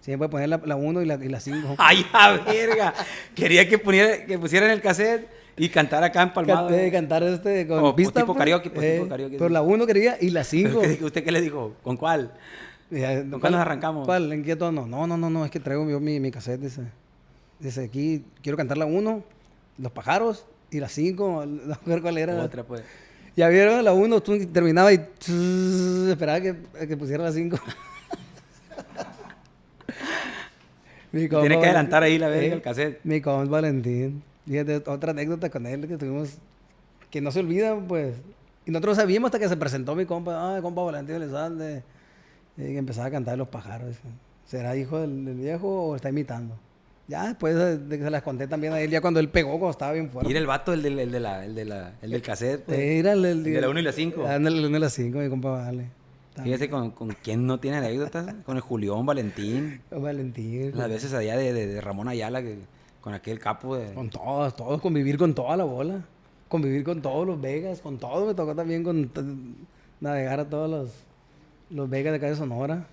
Sí, 0.00 0.16
puede 0.18 0.28
poner 0.28 0.48
la 0.50 0.76
1 0.76 1.02
y 1.02 1.06
la 1.06 1.16
5. 1.16 1.24
Y 1.24 1.28
la 1.30 1.40
cinco. 1.40 1.74
¡Ay, 1.78 2.04
a 2.12 2.32
verga! 2.32 2.92
Quería 3.34 3.66
que, 3.66 3.78
pusiera, 3.78 4.26
que 4.26 4.38
pusieran 4.38 4.70
el 4.70 4.82
cassette 4.82 5.26
y 5.56 5.68
cantar 5.70 6.04
acá 6.04 6.22
empalmado. 6.22 6.68
Canté, 6.68 6.92
cantar 6.92 7.22
este 7.22 7.66
con 7.66 7.82
O 7.82 7.94
tipo 7.94 8.12
pues. 8.12 8.38
karaoke, 8.38 8.70
pues, 8.70 8.92
tipo 8.92 9.06
Eh, 9.06 9.08
karaoke, 9.08 9.36
Pero 9.38 9.48
la 9.48 9.62
1 9.62 9.86
quería 9.86 10.18
y 10.20 10.30
la 10.30 10.44
5. 10.44 10.78
¿Usted, 11.02 11.24
qué 11.24 11.32
le 11.32 11.40
dijo? 11.40 11.74
¿Con 11.82 11.96
cuál? 11.96 12.32
¿Con 12.90 13.40
cuál 13.40 13.52
nos 13.52 13.60
arrancamos? 13.62 14.04
¿Cuál? 14.04 14.30
¿En 14.32 14.44
qué 14.44 14.56
tono? 14.56 14.86
No, 14.86 15.06
no, 15.06 15.16
no, 15.16 15.30
no, 15.30 15.44
es 15.44 15.50
que 15.50 15.58
traigo 15.58 15.88
yo 15.88 16.00
mi, 16.00 16.20
mi 16.20 16.30
cassette, 16.30 16.60
dice. 16.60 16.82
Dice, 17.58 17.84
aquí 17.84 18.24
quiero 18.42 18.58
cantar 18.58 18.76
la 18.76 18.84
1, 18.84 19.24
Los 19.78 19.92
Pájaros, 19.92 20.44
y 20.70 20.80
la 20.80 20.88
5, 20.88 21.46
no 21.46 21.74
recuerdo 21.74 22.02
cuál 22.02 22.18
era. 22.18 22.34
Otra, 22.42 22.64
pues. 22.64 22.82
Ya 23.36 23.48
vieron 23.48 23.84
la 23.84 23.92
1, 23.92 24.20
tú 24.22 24.46
terminaba 24.46 24.92
y 24.92 24.98
tss, 24.98 26.08
esperaba 26.10 26.40
que, 26.40 26.54
pusiera 26.96 27.24
la 27.24 27.32
5. 27.32 27.58
Mi 31.12 31.28
compa 31.28 31.40
Tiene 31.40 31.60
que 31.60 31.66
adelantar 31.66 32.04
ahí 32.04 32.16
la 32.18 32.28
verga, 32.28 32.46
Eh, 32.46 32.52
el 32.52 32.62
cassette. 32.62 33.00
Mi 33.02 33.20
compa 33.20 33.50
Valentín. 33.50 34.22
Fíjate, 34.46 34.76
otra 34.76 35.10
anécdota 35.10 35.50
con 35.50 35.66
él 35.66 35.88
que 35.88 35.96
tuvimos, 35.96 36.38
que 37.10 37.20
no 37.20 37.32
se 37.32 37.40
olvida, 37.40 37.76
pues. 37.76 38.14
Y 38.66 38.70
nosotros 38.70 38.96
sabíamos 38.96 39.28
hasta 39.28 39.40
que 39.40 39.48
se 39.48 39.56
presentó 39.56 39.96
mi 39.96 40.06
compa, 40.06 40.56
ah, 40.56 40.62
compa 40.62 40.82
Valentín 40.82 41.16
Elizalde, 41.16 41.82
y 42.56 42.62
que 42.62 42.78
empezaba 42.78 43.08
a 43.08 43.10
cantar 43.10 43.36
Los 43.36 43.48
Pájaros. 43.48 43.96
¿Será 44.46 44.76
hijo 44.76 45.00
del, 45.00 45.24
del 45.24 45.36
viejo 45.36 45.68
o 45.68 45.96
está 45.96 46.08
imitando? 46.08 46.56
Ya 47.06 47.26
después 47.28 47.54
de, 47.54 47.98
que 47.98 48.02
se 48.04 48.10
las 48.10 48.22
conté 48.22 48.46
también 48.46 48.72
a 48.72 48.80
él, 48.80 48.90
ya 48.90 49.00
cuando 49.02 49.20
él 49.20 49.28
pegó, 49.28 49.50
cuando 49.58 49.70
estaba 49.72 49.92
bien 49.92 50.08
fuerte. 50.10 50.28
Y 50.28 50.32
era 50.32 50.40
el 50.40 50.46
vato, 50.46 50.72
el 50.72 50.82
del, 50.82 50.98
el 50.98 51.12
de 51.12 51.20
la, 51.20 51.44
el 51.44 51.54
de 51.54 51.64
la, 51.66 51.92
el 52.00 52.10
del 52.10 52.22
cassette. 52.22 52.62
pues. 52.64 52.78
Era 52.78 53.12
el, 53.12 53.24
el- 53.26 53.46
El 53.46 53.52
de 53.54 53.60
la 53.60 53.68
uno 53.68 53.78
y 53.80 53.82
la 53.82 53.92
cinco. 53.92 54.24
Ah, 54.26 54.36
el 54.36 54.44
de 54.44 54.50
la 54.50 54.66
1 54.68 54.76
y 54.76 54.80
la 54.80 54.88
5, 54.88 55.18
mi 55.18 55.28
compa 55.28 55.50
Vale. 55.50 55.88
Fíjese 56.42 56.68
con, 56.70 56.90
con 56.92 57.14
quién 57.22 57.46
no 57.46 57.60
tiene 57.60 57.76
anécdotas. 57.76 58.34
Con 58.46 58.56
el 58.56 58.62
Julián 58.62 59.04
Valentín. 59.06 59.80
Valentín. 59.90 60.72
Las 60.74 60.88
veces 60.88 61.12
allá 61.14 61.36
de, 61.36 61.52
de, 61.52 61.66
de 61.66 61.80
Ramón 61.80 62.08
Ayala, 62.08 62.42
que, 62.42 62.58
con 63.02 63.12
aquel 63.14 63.38
capo 63.38 63.76
de... 63.76 63.92
Con 63.92 64.08
todos, 64.10 64.56
todos, 64.56 64.80
convivir 64.80 65.16
con 65.18 65.34
toda 65.34 65.56
la 65.56 65.64
bola. 65.64 66.00
Convivir 66.48 66.82
con 66.84 67.02
todos 67.02 67.26
los 67.26 67.40
Vegas, 67.40 67.80
con 67.80 67.98
todos. 67.98 68.26
Me 68.26 68.34
tocó 68.34 68.54
también 68.54 68.82
con 68.82 69.10
navegar 70.00 70.40
a 70.40 70.48
todos 70.48 70.68
los, 70.70 70.90
los 71.70 71.88
Vegas 71.88 72.12
de 72.12 72.16
acá 72.16 72.28
de 72.28 72.36
Sonora. 72.36 72.86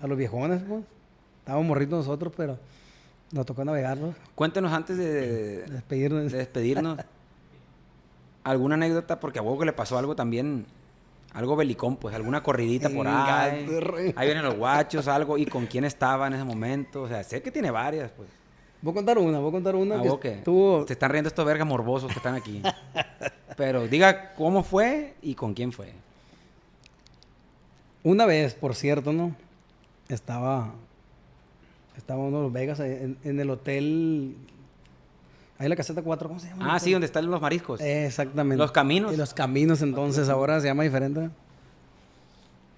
A 0.00 0.06
los 0.06 0.16
viejones, 0.16 0.62
pues. 0.66 0.82
Estábamos 1.40 1.68
morritos 1.68 2.06
nosotros, 2.06 2.32
pero 2.36 2.58
nos 3.32 3.46
tocó 3.46 3.64
navegarlos. 3.64 4.14
Cuéntenos 4.34 4.72
antes 4.72 4.96
de, 4.98 5.04
de- 5.12 5.62
Despedirnos. 5.66 6.32
de 6.32 6.38
despedirnos. 6.38 6.98
¿Alguna 8.44 8.74
anécdota? 8.76 9.20
Porque 9.20 9.38
a 9.38 9.42
vos 9.42 9.58
que 9.58 9.64
le 9.66 9.72
pasó 9.72 9.98
algo 9.98 10.14
también... 10.16 10.66
Algo 11.32 11.54
belicón, 11.54 11.96
pues. 11.96 12.12
Alguna 12.14 12.42
corridita 12.42 12.90
por 12.90 13.06
ahí. 13.06 13.64
Ahí 14.16 14.26
vienen 14.26 14.42
los 14.42 14.56
guachos, 14.56 15.06
algo. 15.06 15.38
¿Y 15.38 15.46
con 15.46 15.66
quién 15.66 15.84
estaba 15.84 16.26
en 16.26 16.32
ese 16.32 16.42
momento? 16.42 17.02
O 17.02 17.08
sea, 17.08 17.22
sé 17.22 17.40
que 17.40 17.52
tiene 17.52 17.70
varias, 17.70 18.10
pues. 18.10 18.28
Voy 18.82 18.90
a 18.90 18.94
contar 18.94 19.16
una, 19.18 19.38
voy 19.38 19.50
a 19.50 19.52
contar 19.52 19.76
una 19.76 20.00
¿A 20.00 20.02
que 20.02 20.08
vos 20.08 20.18
qué? 20.18 20.32
estuvo... 20.38 20.84
Se 20.88 20.94
están 20.94 21.10
riendo 21.12 21.28
estos 21.28 21.44
vergas 21.46 21.68
morbosos 21.68 22.10
que 22.10 22.16
están 22.18 22.34
aquí. 22.34 22.60
Pero 23.56 23.86
diga 23.86 24.32
cómo 24.34 24.64
fue 24.64 25.14
y 25.22 25.34
con 25.36 25.54
quién 25.54 25.70
fue. 25.70 25.92
Una 28.02 28.26
vez, 28.26 28.54
por 28.54 28.74
cierto, 28.74 29.12
¿no? 29.12 29.36
Estaba. 30.08 30.72
Estaba 32.00 32.20
uno 32.20 32.38
de 32.38 32.42
los 32.44 32.52
Vegas 32.52 32.80
ahí 32.80 32.90
en, 32.92 33.18
en 33.22 33.38
el 33.40 33.50
hotel. 33.50 34.34
Ahí 35.58 35.66
en 35.66 35.70
la 35.70 35.76
caseta 35.76 36.00
4, 36.00 36.28
¿cómo 36.28 36.40
se 36.40 36.48
llama? 36.48 36.74
Ah, 36.74 36.78
sí, 36.78 36.90
donde 36.92 37.04
están 37.04 37.30
los 37.30 37.40
mariscos. 37.42 37.78
Eh, 37.82 38.06
Exactamente. 38.06 38.56
Los 38.56 38.72
Caminos. 38.72 39.12
Y 39.12 39.16
los 39.18 39.34
caminos, 39.34 39.82
entonces, 39.82 40.30
ahora 40.30 40.58
se 40.60 40.66
llama 40.68 40.82
diferente. 40.84 41.28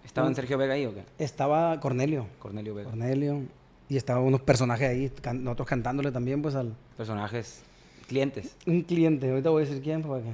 ¿Estaba 0.04 0.26
en 0.26 0.34
Sergio 0.34 0.58
Vega 0.58 0.74
ahí 0.74 0.84
o 0.86 0.92
qué? 0.92 1.04
Estaba 1.18 1.78
Cornelio. 1.78 2.26
Cornelio 2.40 2.74
Vega. 2.74 2.90
Cornelio. 2.90 3.42
Y 3.88 3.96
estaban 3.96 4.24
unos 4.24 4.40
personajes 4.40 4.88
ahí, 4.88 5.10
can- 5.20 5.44
nosotros 5.44 5.68
cantándole 5.68 6.10
también, 6.10 6.42
pues, 6.42 6.54
al. 6.56 6.74
Personajes, 6.96 7.60
clientes. 8.08 8.56
Un 8.66 8.82
cliente, 8.82 9.30
ahorita 9.30 9.50
voy 9.50 9.62
a 9.62 9.66
decir 9.66 9.80
quién, 9.82 10.02
para 10.02 10.20
que 10.22 10.30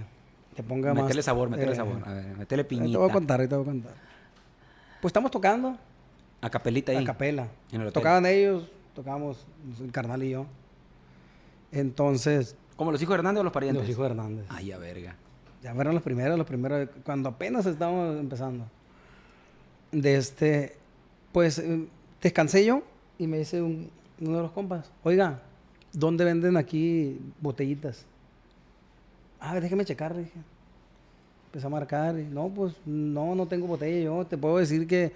te 0.56 0.62
ponga 0.62 0.94
más. 0.94 1.04
Metele 1.04 1.22
sabor, 1.22 1.50
metele 1.50 1.72
eh, 1.72 1.76
sabor. 1.76 2.02
A 2.06 2.14
ver, 2.14 2.36
metele 2.36 2.64
piñita. 2.64 2.98
voy 2.98 3.10
a 3.10 3.12
contar, 3.12 3.40
ahorita 3.40 3.56
voy 3.56 3.64
a 3.66 3.68
contar. 3.68 3.92
Pues 5.02 5.10
estamos 5.10 5.30
tocando. 5.30 5.76
A 6.40 6.48
capelita 6.50 6.92
ahí. 6.92 6.98
A 6.98 7.04
capela. 7.04 7.48
En 7.72 7.80
el 7.82 7.88
hotel. 7.88 7.92
Tocaban 7.92 8.24
ellos, 8.26 8.64
tocábamos 8.98 9.46
el 9.80 9.92
carnal 9.92 10.22
y 10.24 10.30
yo. 10.30 10.46
Entonces, 11.72 12.56
¿Como 12.76 12.92
los 12.92 13.00
hijos 13.02 13.12
de 13.14 13.18
Hernández 13.18 13.40
o 13.40 13.44
los 13.44 13.52
parientes? 13.52 13.82
los 13.82 13.90
hijos 13.90 14.04
de 14.04 14.10
Hernández. 14.10 14.46
Ay, 14.48 14.72
a 14.72 14.78
verga. 14.78 15.14
Ya 15.62 15.74
fueron 15.74 15.94
los 15.94 16.02
primeros, 16.02 16.38
los 16.38 16.46
primeros, 16.46 16.88
cuando 17.04 17.28
apenas 17.28 17.66
estábamos 17.66 18.18
empezando. 18.18 18.64
De 19.90 20.16
este, 20.16 20.76
pues 21.32 21.58
eh, 21.58 21.86
descansé 22.22 22.64
yo 22.64 22.82
y 23.18 23.26
me 23.26 23.38
dice 23.38 23.60
un- 23.62 23.90
uno 24.20 24.36
de 24.36 24.42
los 24.42 24.52
compas, 24.52 24.90
oiga, 25.02 25.40
¿dónde 25.92 26.24
venden 26.24 26.56
aquí 26.56 27.18
botellitas? 27.40 28.04
Ah, 29.40 29.58
déjeme 29.60 29.84
checar, 29.84 30.16
dije. 30.16 30.32
Empecé 31.46 31.66
a 31.66 31.70
marcar 31.70 32.18
y 32.18 32.24
no, 32.24 32.48
pues 32.48 32.74
no, 32.86 33.34
no 33.34 33.46
tengo 33.46 33.66
botella 33.66 34.04
yo. 34.04 34.24
Te 34.26 34.36
puedo 34.38 34.58
decir 34.58 34.86
que, 34.86 35.12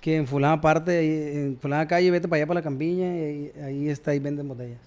que 0.00 0.16
en 0.16 0.26
fulana 0.26 0.60
parte, 0.60 1.44
en 1.44 1.58
fulana 1.58 1.88
calle, 1.88 2.10
vete 2.10 2.28
para 2.28 2.38
allá 2.38 2.46
para 2.46 2.60
la 2.60 2.64
campiña 2.64 3.16
y 3.16 3.52
ahí, 3.62 3.88
está, 3.88 4.10
ahí 4.10 4.18
venden 4.18 4.46
botellas. 4.48 4.80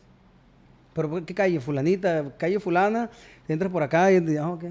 ¿Pero 0.94 1.10
por 1.10 1.26
qué 1.26 1.34
calle? 1.34 1.60
Fulanita, 1.60 2.34
calle 2.38 2.60
fulana, 2.60 3.10
entras 3.48 3.72
por 3.72 3.84
acá 3.84 4.12
y 4.12 4.38
ah, 4.38 4.50
ok. 4.50 4.66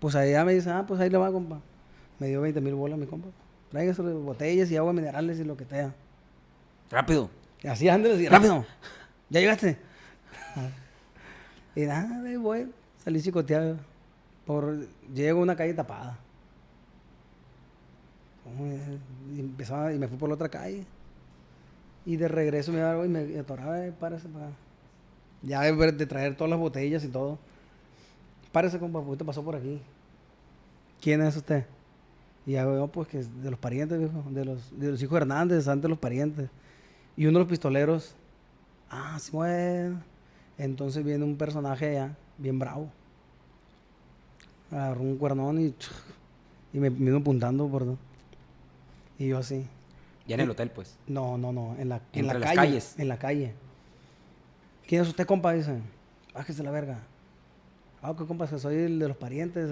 Pues 0.00 0.14
allá 0.14 0.44
me 0.44 0.54
dice, 0.54 0.70
ah, 0.70 0.84
pues 0.86 1.00
ahí 1.00 1.08
le 1.08 1.18
va, 1.18 1.30
compa. 1.30 1.60
Me 2.18 2.28
dio 2.28 2.40
20 2.40 2.60
mil 2.60 2.74
bolas 2.74 2.98
mi 2.98 3.06
compa. 3.06 3.28
Tráigase 3.70 4.02
botellas 4.02 4.70
y 4.70 4.76
agua 4.76 4.92
minerales 4.92 5.38
y 5.40 5.44
lo 5.44 5.56
que 5.56 5.64
sea. 5.64 5.94
Rápido. 6.90 7.30
Y 7.62 7.68
así, 7.68 7.88
ándale, 7.88 8.14
así, 8.14 8.28
rápido. 8.28 8.66
¿Ya 9.30 9.40
llegaste? 9.40 9.78
y 11.74 11.80
nada, 11.82 12.22
ahí 12.22 12.36
voy. 12.36 12.70
Salí 13.02 13.22
chicoteado. 13.22 13.76
Por, 14.44 14.86
llego 15.14 15.40
a 15.40 15.42
una 15.42 15.56
calle 15.56 15.72
tapada. 15.72 16.18
Y, 19.34 19.40
empezaba, 19.40 19.92
y 19.92 19.98
me 19.98 20.08
fui 20.08 20.18
por 20.18 20.28
la 20.28 20.34
otra 20.34 20.48
calle. 20.48 20.84
Y 22.04 22.16
de 22.16 22.28
regreso 22.28 22.72
me 22.72 22.78
iba 22.78 23.04
y 23.04 23.08
me 23.08 23.38
atoraba, 23.38 23.86
eh, 23.86 23.92
párese 23.92 24.28
para 24.28 24.50
Ya 25.42 25.60
de, 25.60 26.06
traer 26.06 26.36
todas 26.36 26.50
las 26.50 26.58
botellas 26.58 27.04
y 27.04 27.08
todo. 27.08 27.38
Párese, 28.50 28.78
compa, 28.78 29.00
pues 29.00 29.12
usted 29.12 29.24
pasó 29.24 29.44
por 29.44 29.56
aquí. 29.56 29.80
¿Quién 31.00 31.22
es 31.22 31.36
usted? 31.36 31.64
Y 32.44 32.52
ya 32.52 32.66
veo, 32.66 32.88
pues, 32.88 33.08
que 33.08 33.20
es 33.20 33.42
de 33.42 33.50
los 33.50 33.58
parientes, 33.58 33.98
viejo, 33.98 34.24
de 34.30 34.44
los, 34.44 34.72
hijos 35.02 35.10
de 35.12 35.16
Hernández, 35.16 35.68
antes 35.68 35.88
los 35.88 35.98
parientes. 35.98 36.50
Y 37.16 37.26
uno 37.26 37.38
de 37.38 37.44
los 37.44 37.50
pistoleros, 37.50 38.14
ah, 38.90 39.18
sí, 39.20 39.30
bueno. 39.32 40.02
Entonces 40.58 41.04
viene 41.04 41.24
un 41.24 41.36
personaje 41.36 41.90
allá, 41.90 42.16
bien 42.38 42.58
bravo. 42.58 42.90
Agarró 44.70 45.02
un 45.02 45.16
cuernón 45.16 45.60
y, 45.60 45.74
y 46.72 46.78
me 46.78 46.90
vino 46.90 47.18
apuntando 47.18 47.68
por... 47.68 47.96
Y 49.22 49.28
yo 49.28 49.38
así. 49.38 49.64
Ya 50.26 50.34
en 50.34 50.40
el 50.40 50.50
hotel, 50.50 50.70
pues. 50.70 50.98
No, 51.06 51.38
no, 51.38 51.52
no, 51.52 51.76
en 51.78 51.88
la, 51.88 52.00
en 52.12 52.26
la 52.26 52.34
las 52.34 52.42
calle. 52.42 52.56
calles. 52.56 52.94
En 52.98 53.06
la 53.06 53.18
calle. 53.20 53.54
¿Quién 54.84 55.02
es 55.02 55.08
usted, 55.08 55.26
compa? 55.26 55.52
Dice. 55.52 55.78
Bájese 56.34 56.64
la 56.64 56.72
verga. 56.72 56.98
Ah, 58.02 58.14
¿qué 58.18 58.26
compa? 58.26 58.48
Que 58.48 58.58
soy 58.58 58.74
el 58.74 58.98
de 58.98 59.06
los 59.06 59.16
parientes. 59.16 59.70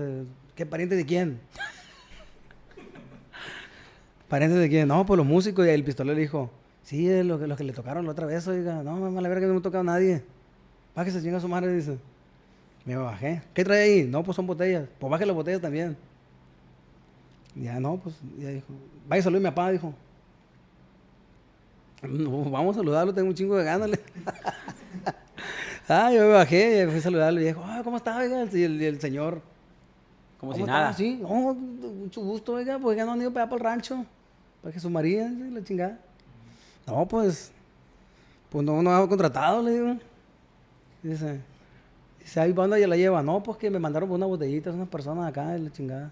¿Qué 0.55 0.67
pariente 0.67 0.95
de 0.95 1.05
quién? 1.05 1.41
¿Pariente 4.29 4.57
de 4.57 4.69
quién? 4.69 4.87
No, 4.87 5.05
pues 5.05 5.19
los 5.19 5.27
músicos. 5.27 5.67
Y 5.67 5.71
el 5.71 5.83
pistolero 5.83 6.15
le 6.15 6.21
dijo, 6.21 6.49
sí, 6.85 7.11
es 7.11 7.27
los 7.27 7.41
que, 7.41 7.49
los 7.49 7.59
que 7.59 7.65
le 7.65 7.73
tocaron 7.73 8.05
la 8.05 8.13
otra 8.13 8.27
vez, 8.27 8.47
oiga. 8.47 8.85
No, 8.85 9.01
mamá, 9.01 9.21
la 9.21 9.29
verga, 9.29 9.49
no 9.49 9.55
me 9.55 9.59
ha 9.59 9.63
tocado 9.63 9.83
nadie. 9.83 10.23
Bájese, 10.95 11.21
chinga 11.23 11.41
su 11.41 11.49
madre, 11.49 11.75
dice. 11.75 11.99
Me 12.85 12.95
bajé. 12.95 13.43
¿Qué 13.53 13.65
trae 13.65 13.83
ahí? 13.83 14.05
No, 14.05 14.23
pues 14.23 14.37
son 14.37 14.47
botellas. 14.47 14.89
Pues 15.01 15.11
baje 15.11 15.27
las 15.27 15.35
botellas 15.35 15.61
también. 15.61 15.97
Ya 17.55 17.81
no, 17.81 17.97
pues 17.97 18.17
ya 18.39 18.49
dijo. 18.49 18.67
Vaya, 19.09 19.23
salud 19.23 19.39
a 19.39 19.41
mi 19.41 19.47
papá, 19.47 19.71
dijo. 19.71 19.95
No, 22.03 22.51
vamos 22.51 22.77
a 22.77 22.79
saludarlo, 22.79 23.13
tengo 23.13 23.29
un 23.29 23.35
chingo 23.35 23.57
de 23.57 23.65
ganas. 23.65 23.91
ah, 25.89 26.11
yo 26.13 26.23
me 26.23 26.29
bajé 26.29 26.87
fui 26.89 26.99
a 26.99 27.03
saludarlo 27.03 27.41
y 27.41 27.45
dijo, 27.45 27.63
ah, 27.65 27.83
¿cómo 27.85 27.97
está, 27.97 28.17
oiga? 28.17 28.47
Y 28.53 28.63
el, 28.63 29.01
señor. 29.01 29.43
Como 30.39 30.53
¿cómo 30.53 30.65
si 30.65 30.71
nada. 30.71 30.93
Sí, 30.95 31.19
no, 31.21 31.55
mucho 31.55 32.23
gusto, 32.23 32.55
oiga, 32.55 32.79
pues 32.79 32.97
ya 32.97 33.05
no 33.05 33.13
han 33.13 33.21
ido 33.21 33.33
para 33.33 33.45
allá 33.45 33.51
para 33.51 33.59
el 33.59 33.65
rancho. 33.65 34.07
Para 34.63 34.73
que 34.73 34.81
su 34.81 34.89
María, 34.89 35.29
la 35.29 35.63
chingada. 35.63 35.99
No, 36.87 37.07
pues, 37.07 37.53
pues 38.49 38.65
no, 38.65 38.83
no 38.83 38.91
hago 38.91 39.09
contratado, 39.09 39.63
le 39.63 39.73
digo. 39.73 39.97
Dice, 41.03 41.41
dice, 42.19 42.41
ahí, 42.41 42.53
¿para 42.53 42.69
dónde 42.69 42.81
ya 42.81 42.89
la 42.89 42.97
lleva? 42.97 43.23
No, 43.23 43.43
pues 43.43 43.59
que 43.59 43.69
me 43.71 43.79
mandaron 43.79 44.09
por 44.09 44.17
unas 44.17 44.29
botellitas 44.29 44.75
unas 44.75 44.89
personas 44.89 45.29
acá, 45.29 45.57
la 45.59 45.71
chingada. 45.71 46.11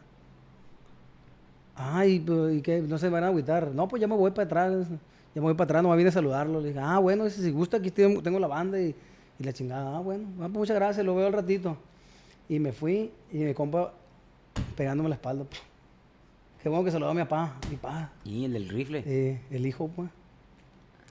Ay, 1.80 2.24
¿y 2.52 2.60
qué? 2.60 2.82
No 2.82 2.98
se 2.98 3.08
van 3.08 3.22
a 3.22 3.28
agüitar. 3.28 3.68
No, 3.72 3.86
pues 3.86 4.00
ya 4.00 4.08
me 4.08 4.16
voy 4.16 4.32
para 4.32 4.46
atrás. 4.46 4.88
Ya 5.34 5.40
me 5.40 5.42
voy 5.42 5.54
para 5.54 5.64
atrás, 5.64 5.82
no 5.82 5.90
me 5.90 5.96
viene 5.96 6.08
a 6.08 6.12
saludarlo. 6.12 6.60
Le 6.60 6.68
dije, 6.68 6.80
ah, 6.80 6.98
bueno, 6.98 7.30
si 7.30 7.50
gusta, 7.52 7.76
aquí 7.76 7.92
tengo, 7.92 8.20
tengo 8.20 8.40
la 8.40 8.48
banda 8.48 8.80
y, 8.80 8.94
y 9.38 9.44
la 9.44 9.52
chingada. 9.52 9.96
Ah, 9.96 10.00
bueno, 10.00 10.26
ah, 10.38 10.48
pues 10.48 10.54
muchas 10.54 10.76
gracias, 10.76 11.06
lo 11.06 11.14
veo 11.14 11.28
al 11.28 11.32
ratito. 11.32 11.76
Y 12.48 12.58
me 12.58 12.72
fui 12.72 13.12
y 13.30 13.38
mi 13.38 13.54
compa 13.54 13.92
pegándome 14.76 15.08
la 15.08 15.14
espalda. 15.14 15.44
Qué 16.60 16.68
bueno 16.68 16.84
que 16.84 16.90
da 16.90 17.10
a 17.10 17.14
mi 17.14 17.22
papá, 17.22 17.54
mi 17.70 17.76
papá. 17.76 18.10
Y 18.24 18.44
el 18.44 18.54
del 18.54 18.68
rifle. 18.68 19.04
Eh, 19.06 19.40
el 19.50 19.64
hijo, 19.64 19.88
pues. 19.88 20.10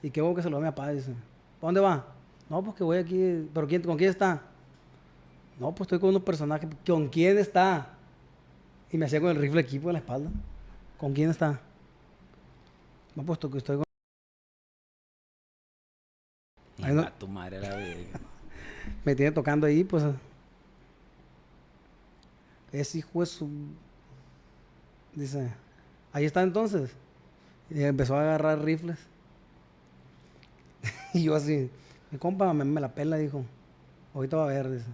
Y 0.02 0.10
qué 0.10 0.20
bueno 0.20 0.36
que 0.36 0.42
da 0.42 0.54
a 0.54 0.60
mi 0.60 0.66
papá, 0.66 0.90
dice. 0.90 1.12
¿Para 1.60 1.68
dónde 1.68 1.80
va? 1.80 2.04
No, 2.50 2.62
pues 2.62 2.76
que 2.76 2.84
voy 2.84 2.98
aquí. 2.98 3.48
¿Pero 3.54 3.66
quién, 3.66 3.82
con 3.82 3.96
quién 3.96 4.10
está? 4.10 4.42
No, 5.58 5.74
pues 5.74 5.86
estoy 5.86 5.98
con 5.98 6.10
unos 6.10 6.22
personajes. 6.22 6.68
¿Con 6.86 7.08
quién 7.08 7.38
está? 7.38 7.94
Y 8.90 8.98
me 8.98 9.06
hacía 9.06 9.20
con 9.20 9.30
el 9.30 9.36
rifle 9.36 9.60
aquí 9.60 9.78
por 9.78 9.92
la 9.92 10.00
espalda. 10.00 10.30
¿Con 10.98 11.14
quién 11.14 11.30
está? 11.30 11.60
No, 13.14 13.24
pues 13.24 13.38
que 13.38 13.58
estoy 13.58 13.76
con... 13.76 13.84
Ay, 16.82 16.94
no. 16.94 17.02
a 17.02 17.10
tu 17.10 17.28
madre 17.28 17.60
la 17.60 17.74
verga. 17.74 18.20
Me 19.04 19.14
tiene 19.14 19.32
tocando 19.32 19.66
ahí, 19.66 19.84
pues. 19.84 20.04
Es 22.72 22.94
hijo 22.94 23.20
de 23.20 23.26
su. 23.26 23.48
Dice. 25.14 25.52
Ahí 26.12 26.24
está 26.24 26.42
entonces. 26.42 26.90
Y 27.70 27.82
empezó 27.82 28.16
a 28.16 28.22
agarrar 28.22 28.64
rifles. 28.64 28.98
y 31.14 31.24
yo 31.24 31.34
así. 31.34 31.70
Mi 32.10 32.18
compa 32.18 32.52
me, 32.52 32.64
me 32.64 32.80
la 32.80 32.94
pela, 32.94 33.16
dijo. 33.16 33.44
Ahorita 34.14 34.36
va 34.36 34.44
a 34.44 34.48
ver, 34.48 34.70
dice. 34.70 34.90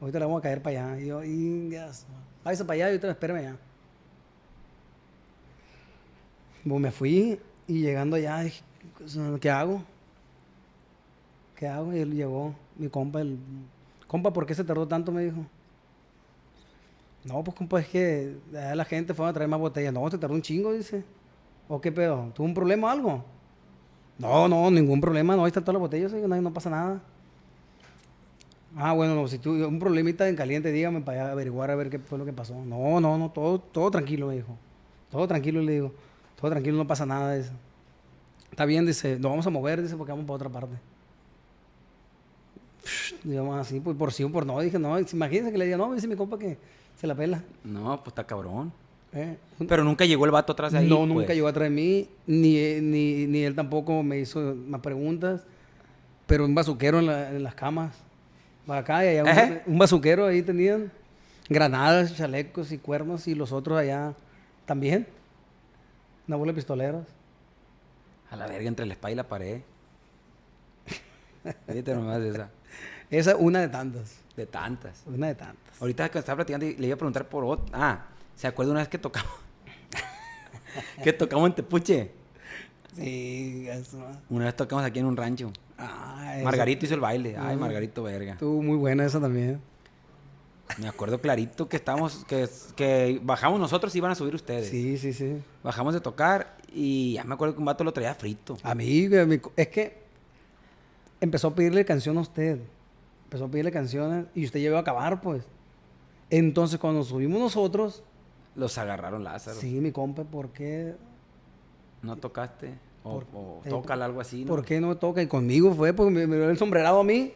Ahorita 0.00 0.18
le 0.18 0.24
vamos 0.24 0.40
a 0.40 0.42
caer 0.42 0.62
para 0.62 0.86
allá. 0.86 1.00
Y 1.00 1.06
yo, 1.06 1.22
ingas. 1.22 2.06
Váyase 2.44 2.64
para 2.64 2.74
allá 2.74 2.84
y 2.86 2.88
ahorita 2.90 3.10
espérame 3.10 3.38
allá. 3.38 3.56
Pues 6.64 6.80
me 6.80 6.90
fui 6.90 7.38
y 7.66 7.80
llegando 7.80 8.16
allá 8.16 8.40
dije, 8.40 8.62
¿qué 9.40 9.50
hago? 9.50 9.82
¿Qué 11.56 11.66
hago? 11.66 11.92
Y 11.92 11.98
él 11.98 12.14
llegó, 12.14 12.54
mi 12.76 12.88
compa, 12.88 13.20
el 13.20 13.38
compa, 14.06 14.32
¿por 14.32 14.46
qué 14.46 14.54
se 14.54 14.64
tardó 14.64 14.86
tanto? 14.86 15.12
Me 15.12 15.24
dijo. 15.24 15.44
No, 17.24 17.42
pues 17.42 17.56
compa, 17.56 17.80
es 17.80 17.88
que 17.88 18.36
la 18.50 18.84
gente 18.84 19.14
fue 19.14 19.28
a 19.28 19.32
traer 19.32 19.48
más 19.48 19.60
botellas. 19.60 19.92
No, 19.92 20.08
se 20.10 20.18
tardó 20.18 20.34
un 20.34 20.42
chingo, 20.42 20.72
dice. 20.72 21.04
¿O 21.68 21.80
qué 21.80 21.92
pedo? 21.92 22.30
¿Tuvo 22.34 22.46
un 22.46 22.54
problema 22.54 22.88
o 22.88 22.90
algo? 22.90 23.24
No, 24.18 24.46
no, 24.48 24.70
ningún 24.70 25.00
problema, 25.00 25.34
no, 25.34 25.44
ahí 25.44 25.48
están 25.48 25.64
todas 25.64 25.74
las 25.74 25.80
botellas, 25.80 26.12
no, 26.12 26.40
no 26.40 26.52
pasa 26.52 26.70
nada. 26.70 27.00
Ah, 28.76 28.92
bueno, 28.92 29.14
no, 29.14 29.26
si 29.28 29.38
tuvo 29.38 29.66
un 29.66 29.78
problemita 29.78 30.28
en 30.28 30.36
caliente, 30.36 30.70
dígame 30.70 31.00
para 31.00 31.32
averiguar 31.32 31.70
a 31.70 31.74
ver 31.74 31.90
qué 31.90 31.98
fue 31.98 32.18
lo 32.18 32.24
que 32.24 32.32
pasó. 32.32 32.54
No, 32.64 33.00
no, 33.00 33.18
no, 33.18 33.30
todo, 33.30 33.58
todo 33.58 33.90
tranquilo, 33.90 34.28
me 34.28 34.36
dijo. 34.36 34.56
Todo 35.10 35.26
tranquilo, 35.26 35.60
le 35.60 35.72
digo. 35.72 35.92
Todo 36.42 36.50
tranquilo, 36.50 36.76
no 36.76 36.86
pasa 36.86 37.06
nada. 37.06 37.34
Dice. 37.36 37.50
Está 38.50 38.66
bien, 38.66 38.84
dice, 38.84 39.18
nos 39.18 39.30
vamos 39.30 39.46
a 39.46 39.50
mover, 39.50 39.80
dice, 39.80 39.96
porque 39.96 40.12
vamos 40.12 40.26
para 40.26 40.34
otra 40.36 40.48
parte. 40.50 40.76
Digamos 43.22 43.56
así, 43.58 43.78
pues 43.80 43.96
por 43.96 44.12
sí 44.12 44.24
o 44.24 44.30
por 44.32 44.44
no. 44.44 44.60
Dije, 44.60 44.78
no, 44.78 44.98
imagínense 44.98 45.52
que 45.52 45.58
le 45.58 45.64
diga, 45.66 45.76
no, 45.76 45.94
dice 45.94 46.08
mi 46.08 46.16
compa 46.16 46.38
que 46.38 46.58
se 47.00 47.06
la 47.06 47.14
pela. 47.14 47.42
No, 47.64 47.96
pues 48.02 48.08
está 48.08 48.24
cabrón. 48.26 48.72
¿eh? 49.14 49.36
Pero 49.68 49.84
nunca 49.84 50.04
llegó 50.04 50.24
el 50.24 50.32
vato 50.32 50.52
atrás 50.52 50.72
de 50.72 50.78
ahí. 50.78 50.88
no, 50.88 50.96
pues. 50.98 51.08
nunca 51.08 51.32
llegó 51.34 51.46
atrás 51.48 51.64
de 51.68 51.70
mí, 51.70 52.08
ni, 52.26 52.80
ni, 52.80 53.26
ni 53.26 53.44
él 53.44 53.54
tampoco 53.54 54.02
me 54.02 54.18
hizo 54.18 54.54
más 54.66 54.80
preguntas. 54.80 55.42
Pero 56.26 56.44
un 56.44 56.54
bazuquero 56.54 56.98
en, 56.98 57.06
la- 57.06 57.30
en 57.30 57.42
las 57.44 57.54
camas. 57.54 57.94
Para 58.66 58.80
acá, 58.80 59.04
y 59.04 59.08
allá 59.18 59.60
un, 59.66 59.72
un 59.74 59.78
bazuquero 59.78 60.26
ahí 60.26 60.42
tenían 60.42 60.90
granadas, 61.48 62.16
chalecos 62.16 62.72
y 62.72 62.78
cuernos, 62.78 63.26
y 63.28 63.34
los 63.34 63.52
otros 63.52 63.78
allá 63.78 64.14
también. 64.66 65.06
Una 66.28 66.36
bola 66.36 66.52
de 66.52 66.56
pistoleros. 66.56 67.06
A 68.30 68.36
la 68.36 68.46
verga, 68.46 68.68
entre 68.68 68.86
la 68.86 68.94
espalda 68.94 69.12
y 69.12 69.16
la 69.16 69.28
pared. 69.28 69.60
Fíjate 71.66 71.94
nomás 71.94 72.20
esa. 72.20 72.50
Esa 73.10 73.36
una 73.36 73.60
de 73.60 73.68
tantas. 73.68 74.16
De 74.36 74.46
tantas. 74.46 75.02
Una 75.06 75.26
de 75.26 75.34
tantas. 75.34 75.80
Ahorita 75.80 76.08
que 76.10 76.18
estaba 76.18 76.36
platicando, 76.36 76.64
y 76.66 76.76
le 76.76 76.86
iba 76.86 76.94
a 76.94 76.98
preguntar 76.98 77.28
por 77.28 77.44
otra. 77.44 77.66
Ah, 77.72 78.06
¿se 78.34 78.46
acuerda 78.46 78.72
una 78.72 78.80
vez 78.80 78.88
que 78.88 78.98
tocamos? 78.98 79.32
que 81.04 81.12
tocamos 81.12 81.48
en 81.48 81.54
Tepuche. 81.56 82.10
Sí, 82.94 83.66
eso. 83.68 84.02
Una 84.30 84.46
vez 84.46 84.56
tocamos 84.56 84.84
aquí 84.84 84.98
en 84.98 85.06
un 85.06 85.16
rancho. 85.16 85.52
Ah, 85.76 86.38
Margarito 86.44 86.86
hizo 86.86 86.94
el 86.94 87.00
baile. 87.00 87.36
Ay. 87.38 87.56
Margarito, 87.56 88.02
verga. 88.02 88.32
Estuvo 88.32 88.62
muy 88.62 88.76
buena 88.76 89.04
esa 89.04 89.20
también. 89.20 89.60
Me 90.78 90.88
acuerdo 90.88 91.20
clarito 91.20 91.68
que 91.68 91.76
estábamos, 91.76 92.24
que, 92.24 92.48
que 92.76 93.20
bajamos 93.22 93.60
nosotros 93.60 93.94
y 93.94 93.98
iban 93.98 94.10
a 94.10 94.14
subir 94.14 94.34
ustedes. 94.34 94.68
Sí, 94.68 94.96
sí, 94.96 95.12
sí. 95.12 95.42
Bajamos 95.62 95.92
de 95.94 96.00
tocar 96.00 96.56
y 96.72 97.14
ya 97.14 97.24
me 97.24 97.34
acuerdo 97.34 97.54
que 97.54 97.60
un 97.60 97.66
vato 97.66 97.84
lo 97.84 97.92
traía 97.92 98.14
frito. 98.14 98.56
A 98.62 98.74
mí, 98.74 99.08
es 99.56 99.68
que 99.68 100.02
empezó 101.20 101.48
a 101.48 101.54
pedirle 101.54 101.84
canción 101.84 102.16
a 102.16 102.22
usted. 102.22 102.58
Empezó 103.24 103.44
a 103.46 103.48
pedirle 103.48 103.70
canciones 103.70 104.26
y 104.34 104.44
usted 104.44 104.60
llegó 104.60 104.76
a 104.76 104.80
acabar, 104.80 105.20
pues. 105.20 105.44
Entonces, 106.30 106.78
cuando 106.78 107.04
subimos 107.04 107.40
nosotros, 107.40 108.02
Los 108.54 108.78
agarraron 108.78 109.24
Lázaro. 109.24 109.58
sí, 109.58 109.80
mi 109.80 109.92
compa, 109.92 110.24
¿por 110.24 110.50
qué, 110.50 110.94
¿No 112.02 112.16
tocaste? 112.16 112.74
O, 113.04 113.22
tócala 113.68 114.04
algo 114.04 114.20
así, 114.20 114.44
¿no? 114.44 114.48
¿por 114.48 114.64
qué 114.64 114.80
no 114.80 114.96
toca? 114.96 115.22
Y 115.22 115.26
conmigo 115.26 115.74
fue, 115.74 115.92
porque 115.92 116.12
me, 116.12 116.26
me 116.26 116.36
dio 116.36 116.50
el 116.50 116.58
sombrerado 116.58 117.00
a 117.00 117.04
mí. 117.04 117.32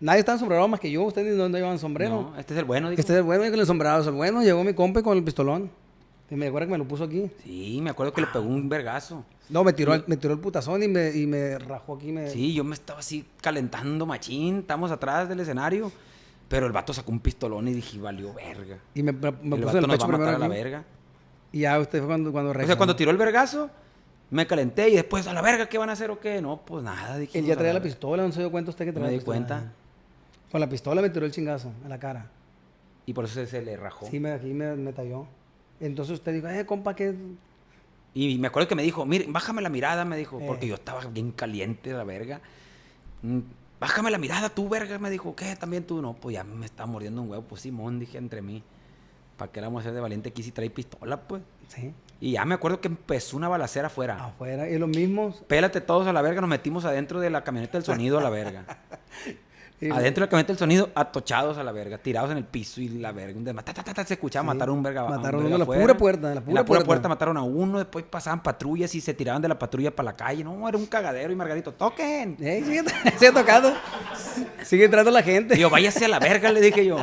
Nadie 0.00 0.20
estaba 0.20 0.36
ensombrerado 0.36 0.68
más 0.68 0.80
que 0.80 0.90
yo. 0.90 1.02
Ustedes 1.02 1.36
no, 1.36 1.48
no 1.48 1.58
llevan 1.58 1.78
sombrero. 1.78 2.30
No, 2.32 2.38
este 2.38 2.54
es 2.54 2.60
el 2.60 2.64
bueno, 2.64 2.90
dijo. 2.90 3.00
Este 3.00 3.12
es 3.12 3.18
el 3.18 3.24
bueno 3.24 3.44
y 3.44 3.50
con 3.50 3.58
el 3.58 3.66
sombrerado 3.66 4.02
es 4.02 4.06
el 4.06 4.14
bueno. 4.14 4.42
Llegó 4.42 4.62
mi 4.62 4.74
compa 4.74 5.02
con 5.02 5.16
el 5.16 5.24
pistolón. 5.24 5.70
Y 6.30 6.34
me 6.36 6.48
acuerdo 6.48 6.68
que 6.68 6.72
me 6.72 6.78
lo 6.78 6.86
puso 6.86 7.04
aquí. 7.04 7.30
Sí, 7.42 7.80
me 7.82 7.90
acuerdo 7.90 8.12
que 8.12 8.20
le 8.20 8.26
pegó 8.26 8.44
un 8.44 8.68
vergazo. 8.68 9.24
No, 9.48 9.64
me 9.64 9.72
tiró, 9.72 9.94
me 10.06 10.16
tiró 10.18 10.34
el 10.34 10.40
putazón 10.40 10.82
y 10.82 10.88
me, 10.88 11.10
y 11.10 11.26
me 11.26 11.58
rajó 11.58 11.94
aquí. 11.94 12.12
Me... 12.12 12.28
Sí, 12.28 12.52
yo 12.52 12.64
me 12.64 12.74
estaba 12.74 13.00
así 13.00 13.24
calentando 13.40 14.04
machín, 14.04 14.58
estamos 14.58 14.90
atrás 14.90 15.26
del 15.28 15.40
escenario, 15.40 15.90
pero 16.48 16.66
el 16.66 16.72
vato 16.72 16.92
sacó 16.92 17.12
un 17.12 17.20
pistolón 17.20 17.66
y 17.68 17.72
dije, 17.72 17.98
valió 17.98 18.34
verga. 18.34 18.76
Y 18.94 19.02
me, 19.02 19.12
me 19.12 19.28
el 19.28 19.34
puso 19.34 19.64
vato 19.64 19.78
en 19.78 19.84
el 19.84 19.88
nos 19.88 19.96
pecho 19.96 20.08
va 20.08 20.14
a 20.14 20.18
matar 20.18 20.34
a 20.34 20.38
la 20.38 20.48
verga. 20.48 20.84
Y 21.50 21.60
ya 21.60 21.78
usted 21.78 22.00
fue 22.00 22.08
cuando, 22.08 22.30
cuando 22.30 22.50
O 22.50 22.66
sea, 22.66 22.76
cuando 22.76 22.94
tiró 22.94 23.10
el 23.10 23.16
vergazo, 23.16 23.70
me 24.30 24.46
calenté 24.46 24.90
y 24.90 24.96
después, 24.96 25.26
a 25.26 25.32
la 25.32 25.40
verga, 25.40 25.66
¿qué 25.66 25.78
van 25.78 25.88
a 25.88 25.92
hacer 25.92 26.10
o 26.10 26.20
qué? 26.20 26.42
No, 26.42 26.60
pues 26.62 26.84
nada, 26.84 27.16
dije. 27.16 27.38
Él 27.38 27.46
ya 27.46 27.56
traía 27.56 27.72
la 27.72 27.82
pistola, 27.82 28.22
no 28.22 28.32
se 28.32 28.40
dio 28.40 28.50
cuenta 28.50 28.70
usted 28.70 28.84
que 28.84 28.92
traía 28.92 29.06
me 29.06 29.12
la 29.14 29.18
di 29.18 29.24
cuenta. 29.24 29.72
Con 30.50 30.60
la 30.60 30.68
pistola 30.68 31.02
me 31.02 31.10
tiró 31.10 31.26
el 31.26 31.32
chingazo 31.32 31.72
en 31.82 31.88
la 31.90 31.98
cara. 31.98 32.30
Y 33.06 33.12
por 33.12 33.24
eso 33.24 33.44
se, 33.46 33.62
le 33.62 33.76
rajó. 33.76 34.06
Sí, 34.06 34.20
me, 34.20 34.32
aquí 34.32 34.52
me, 34.52 34.74
me 34.76 34.92
talló. 34.92 35.26
Entonces 35.80 36.14
usted 36.14 36.32
dijo, 36.34 36.48
eh, 36.48 36.66
compa, 36.66 36.94
que 36.94 37.14
Y 38.14 38.38
me 38.38 38.48
acuerdo 38.48 38.68
que 38.68 38.74
me 38.74 38.82
dijo, 38.82 39.06
mire, 39.06 39.26
bájame 39.28 39.62
la 39.62 39.68
mirada, 39.68 40.04
me 40.04 40.16
dijo, 40.16 40.40
Eh. 40.40 40.44
porque 40.46 40.66
yo 40.66 40.74
estaba 40.74 41.04
bien 41.06 41.32
caliente, 41.32 41.92
la 41.92 42.04
verga. 42.04 42.40
Mm, 43.22 43.40
Bájame 43.80 44.10
la 44.10 44.18
mirada, 44.18 44.48
tú, 44.48 44.68
verga, 44.68 44.98
me 44.98 45.08
dijo, 45.08 45.36
¿qué? 45.36 45.54
También 45.54 45.84
tú, 45.84 46.02
no, 46.02 46.12
pues 46.14 46.34
ya 46.34 46.42
me 46.42 46.66
estaba 46.66 46.86
mordiendo 46.90 47.22
un 47.22 47.30
huevo, 47.30 47.44
pues 47.44 47.62
Simón, 47.62 48.00
dije 48.00 48.18
entre 48.18 48.42
mí. 48.42 48.62
¿Para 49.36 49.52
qué 49.52 49.60
la 49.60 49.68
hacer 49.68 49.92
de 49.92 50.00
valiente 50.00 50.30
aquí 50.30 50.42
si 50.42 50.50
trae 50.50 50.68
pistola, 50.68 51.20
pues? 51.28 51.42
Sí, 51.68 51.94
Y 52.20 52.32
ya 52.32 52.44
me 52.44 52.56
acuerdo 52.56 52.80
que 52.80 52.88
empezó 52.88 53.36
una 53.36 53.46
balacera 53.46 53.86
afuera. 53.86 54.24
afuera. 54.24 54.68
Y 54.68 54.78
los 54.78 54.88
mismos. 54.88 55.44
Pélate 55.46 55.80
todos 55.80 56.08
a 56.08 56.12
la 56.12 56.22
verga, 56.22 56.40
nos 56.40 56.50
metimos 56.50 56.84
adentro 56.84 57.20
de 57.20 57.30
la 57.30 57.44
camioneta 57.44 57.78
del 57.78 57.84
sonido 57.84 58.18
a 58.18 58.22
la 58.22 58.30
verga. 58.30 58.64
y- 59.80 59.90
adentro 59.90 60.22
la 60.24 60.28
camioneta 60.28 60.52
del 60.52 60.58
sonido, 60.58 60.90
atochados 60.94 61.56
a 61.58 61.62
la 61.62 61.72
verga, 61.72 61.98
tirados 61.98 62.30
en 62.30 62.38
el 62.38 62.44
piso 62.44 62.80
y 62.80 62.88
la 62.88 63.12
verga. 63.12 63.62
ta, 63.62 63.72
ta, 63.74 63.82
ta, 63.94 64.04
se 64.04 64.14
escuchaba 64.14 64.42
Sí, 64.42 64.46
matar 64.56 64.68
a 64.68 64.72
un 64.72 64.82
verga. 64.82 65.04
mataron 65.08 65.46
uno 65.46 65.58
la 65.58 65.64
pura 65.64 65.96
puerta, 65.96 66.28
en 66.28 66.34
la 66.34 66.40
En 66.40 66.44
pura 66.44 66.44
pura 66.44 66.64
puerta. 66.64 66.84
puerta 66.86 67.08
mataron 67.08 67.36
a 67.36 67.42
uno, 67.42 67.78
después 67.78 68.04
pasaban 68.04 68.42
patrullas 68.42 68.94
y 68.94 69.00
se 69.00 69.14
tiraban 69.14 69.40
de 69.42 69.48
la 69.48 69.58
patrulla 69.58 69.90
para 69.94 70.06
la 70.06 70.16
calle. 70.16 70.42
No, 70.44 70.68
era 70.68 70.76
un 70.78 70.86
cagadero 70.86 71.32
y 71.32 71.36
Margarito, 71.36 71.72
toquen. 71.72 72.36
Eh, 72.40 72.62
sigue, 72.64 72.82
sigue 73.18 73.32
tocando. 73.32 73.72
Sigue 74.64 74.84
entrando 74.86 75.10
la 75.10 75.22
gente. 75.22 75.54
Digo, 75.54 75.70
váyase 75.70 76.04
a 76.04 76.08
la 76.08 76.18
verga, 76.18 76.50
le 76.52 76.60
dije 76.60 76.84
yo. 76.84 76.96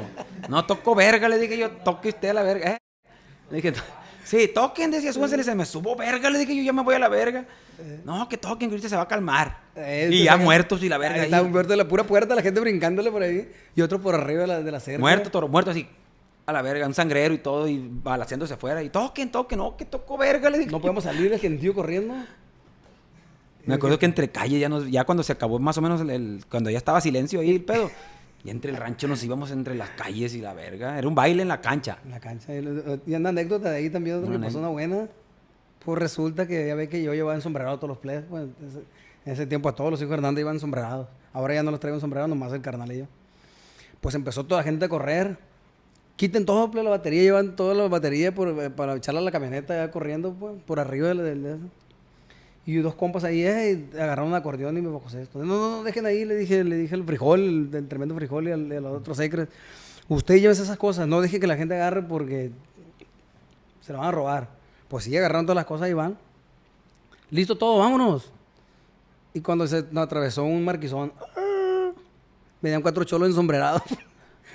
No 0.50 0.66
toco 0.66 0.96
verga, 0.96 1.30
le 1.30 1.38
dije 1.40 1.58
yo, 1.58 1.72
toque 1.72 2.10
usted 2.10 2.30
a 2.30 2.34
la 2.34 2.44
verga. 2.44 2.72
¿eh? 2.72 2.78
Le 3.52 3.58
dije, 3.62 3.74
sí, 4.24 4.48
toquen, 4.54 4.92
decía, 4.92 5.14
súbanse, 5.14 5.42
se 5.44 5.56
me 5.56 5.66
subo 5.66 5.96
verga, 5.96 6.30
le 6.30 6.40
dije 6.40 6.56
yo, 6.56 6.64
ya 6.64 6.74
me 6.74 6.84
voy 6.84 6.96
a 6.96 7.00
la 7.00 7.08
verga. 7.10 7.46
No, 8.06 8.28
que 8.30 8.38
toquen, 8.38 8.70
que 8.70 8.76
ahorita 8.76 8.90
se 8.90 8.96
va 8.96 9.04
a 9.04 9.08
calmar. 9.08 9.60
Eh, 9.76 10.10
y 10.12 10.24
ya 10.24 10.38
muertos 10.38 10.82
y 10.84 10.90
la 10.90 10.98
verga. 10.98 11.16
Ahí 11.16 11.22
ahí. 11.22 11.26
está 11.26 11.44
muerto 11.44 11.72
de 11.72 11.78
la 11.78 11.88
pura 11.88 12.04
puerta, 12.04 12.34
la 12.36 12.42
gente 12.42 12.60
brincándole 12.60 13.12
por 13.12 13.22
ahí. 13.24 13.52
Y 13.76 13.82
otro 13.82 14.00
por 14.02 14.16
arriba 14.16 14.42
de 14.42 14.48
la, 14.48 14.62
de 14.64 14.72
la 14.72 14.80
cerca. 14.80 15.00
Muerto, 15.00 15.30
toro, 15.30 15.48
muerto 15.48 15.72
así. 15.72 15.88
A 16.46 16.54
la 16.54 16.62
verga, 16.62 16.86
un 16.86 16.94
sangrero 16.94 17.34
y 17.34 17.40
todo, 17.40 17.68
y 17.68 17.84
balaceándose 18.04 18.54
afuera. 18.54 18.84
Y 18.84 18.90
toquen, 18.90 19.32
toquen, 19.32 19.58
no, 19.58 19.76
que 19.76 19.86
tocó 19.86 20.18
verga, 20.18 20.50
le 20.50 20.60
dije. 20.60 20.72
No 20.72 20.80
podemos 20.80 21.04
salir, 21.04 21.34
el 21.34 21.40
gentío 21.40 21.74
corriendo. 21.74 22.14
Me 23.66 23.74
acuerdo 23.74 23.98
que 23.98 24.06
entre 24.06 24.30
calles 24.30 24.60
ya 24.62 24.70
nos, 24.70 24.90
ya 24.92 25.04
cuando 25.06 25.24
se 25.24 25.32
acabó 25.32 25.58
más 25.58 25.76
o 25.78 25.82
menos 25.82 26.00
el, 26.02 26.10
el- 26.12 26.46
cuando 26.50 26.70
ya 26.70 26.78
estaba 26.78 27.02
silencio 27.02 27.40
ahí 27.40 27.50
el 27.50 27.64
pedo, 27.64 27.90
y 28.44 28.52
entre 28.52 28.70
el 28.70 28.78
rancho 28.78 29.08
nos 29.08 29.24
íbamos 29.24 29.50
entre 29.50 29.74
las 29.74 29.90
calles 29.90 30.36
y 30.36 30.42
la 30.42 30.54
verga. 30.54 31.00
Era 31.00 31.08
un 31.08 31.16
baile 31.16 31.42
en 31.42 31.48
la 31.48 31.62
cancha. 31.62 31.98
En 32.06 32.12
la 32.12 32.20
cancha. 32.20 32.54
Y 32.54 33.16
una 33.16 33.30
anécdota 33.30 33.72
de 33.72 33.78
ahí 33.78 33.90
también, 33.90 34.18
otra 34.18 34.30
Una 34.30 34.38
que 34.40 34.46
pasó 34.46 34.60
una 34.60 34.68
buena. 34.68 35.08
Pues 35.86 36.00
resulta 36.00 36.48
que 36.48 36.68
ya 36.68 36.76
ve 36.76 36.90
que 36.90 37.02
yo 37.04 37.14
llevaba 37.14 37.36
ensombrerado 37.36 37.78
todos 37.78 37.90
los 37.90 37.98
players. 38.00 38.26
Pues, 38.30 38.48
ese- 38.68 38.84
en 39.26 39.34
ese 39.34 39.46
tiempo 39.48 39.70
a 39.70 39.76
todos 39.76 39.92
los 39.92 40.00
hijos 40.02 40.10
de 40.10 40.16
Hernández 40.16 40.42
iban 40.42 40.56
ensombrerados. 40.56 41.08
Ahora 41.32 41.54
ya 41.54 41.64
no 41.64 41.72
los 41.72 41.80
traigo 41.80 41.96
ensombrerados, 41.96 42.30
nomás 42.30 42.52
el 42.54 42.62
carnal 42.62 42.92
y 42.92 42.98
yo. 43.00 43.06
Pues 44.02 44.16
empezó 44.16 44.44
toda 44.44 44.62
la 44.62 44.64
gente 44.64 44.86
a 44.86 44.90
correr. 44.90 45.38
Quiten 46.16 46.46
todo, 46.46 46.72
pues, 46.72 46.84
la 46.84 46.90
batería, 46.90 47.22
llevan 47.24 47.56
toda 47.56 47.74
la 47.76 47.88
batería 47.88 48.34
por- 48.34 48.48
eh, 48.50 48.70
para 48.70 48.96
echarla 48.96 49.20
a 49.20 49.24
la 49.24 49.32
camioneta 49.32 49.76
ya 49.76 49.92
corriendo, 49.92 50.34
pues, 50.34 50.54
por 50.66 50.80
arriba 50.80 51.14
del. 51.14 51.60
Y 52.68 52.78
dos 52.78 52.96
compas 52.96 53.24
ahí 53.24 53.44
eh, 53.46 53.88
y 53.94 53.96
agarraron 53.96 54.30
un 54.30 54.34
acordeón 54.36 54.76
y 54.78 54.82
me 54.82 54.90
bajó 54.90 55.08
esto. 55.16 55.38
No, 55.40 55.46
no, 55.46 55.78
no, 55.78 55.84
dejen 55.84 56.06
ahí, 56.08 56.26
le 56.26 56.36
dije, 56.36 56.64
le 56.64 56.78
dije 56.78 56.96
el 56.96 57.04
frijol, 57.04 57.40
el, 57.42 57.72
del 57.72 57.88
tremendo 57.88 58.16
frijol 58.16 58.48
y 58.48 58.52
a 58.52 58.58
los 58.58 58.98
otros 58.98 59.18
secres. 59.18 59.50
Usted 60.08 60.36
lleve 60.40 60.54
esas 60.54 60.76
cosas, 60.78 61.08
no 61.08 61.22
deje 61.22 61.40
que 61.40 61.46
la 61.48 61.58
gente 61.58 61.76
agarre 61.76 62.02
porque 62.02 62.50
se 63.82 63.94
la 63.94 64.00
van 64.00 64.08
a 64.08 64.12
robar. 64.12 64.50
Pues 64.88 65.06
sí, 65.06 65.18
agarraron 65.18 65.46
todas 65.46 65.56
las 65.56 65.66
cosas 65.66 65.90
y 65.90 65.94
van. 65.94 66.18
Listo 67.32 67.58
todo, 67.58 67.80
vámonos. 67.80 68.32
Y 69.34 69.42
cuando 69.42 69.68
se 69.68 69.84
nos 69.92 70.06
atravesó 70.06 70.44
un 70.44 70.64
marquizón, 70.64 71.12
¡ah! 71.36 71.92
venían 72.62 72.82
cuatro 72.82 73.04
cholos 73.04 73.30
ensombrerados. 73.30 73.82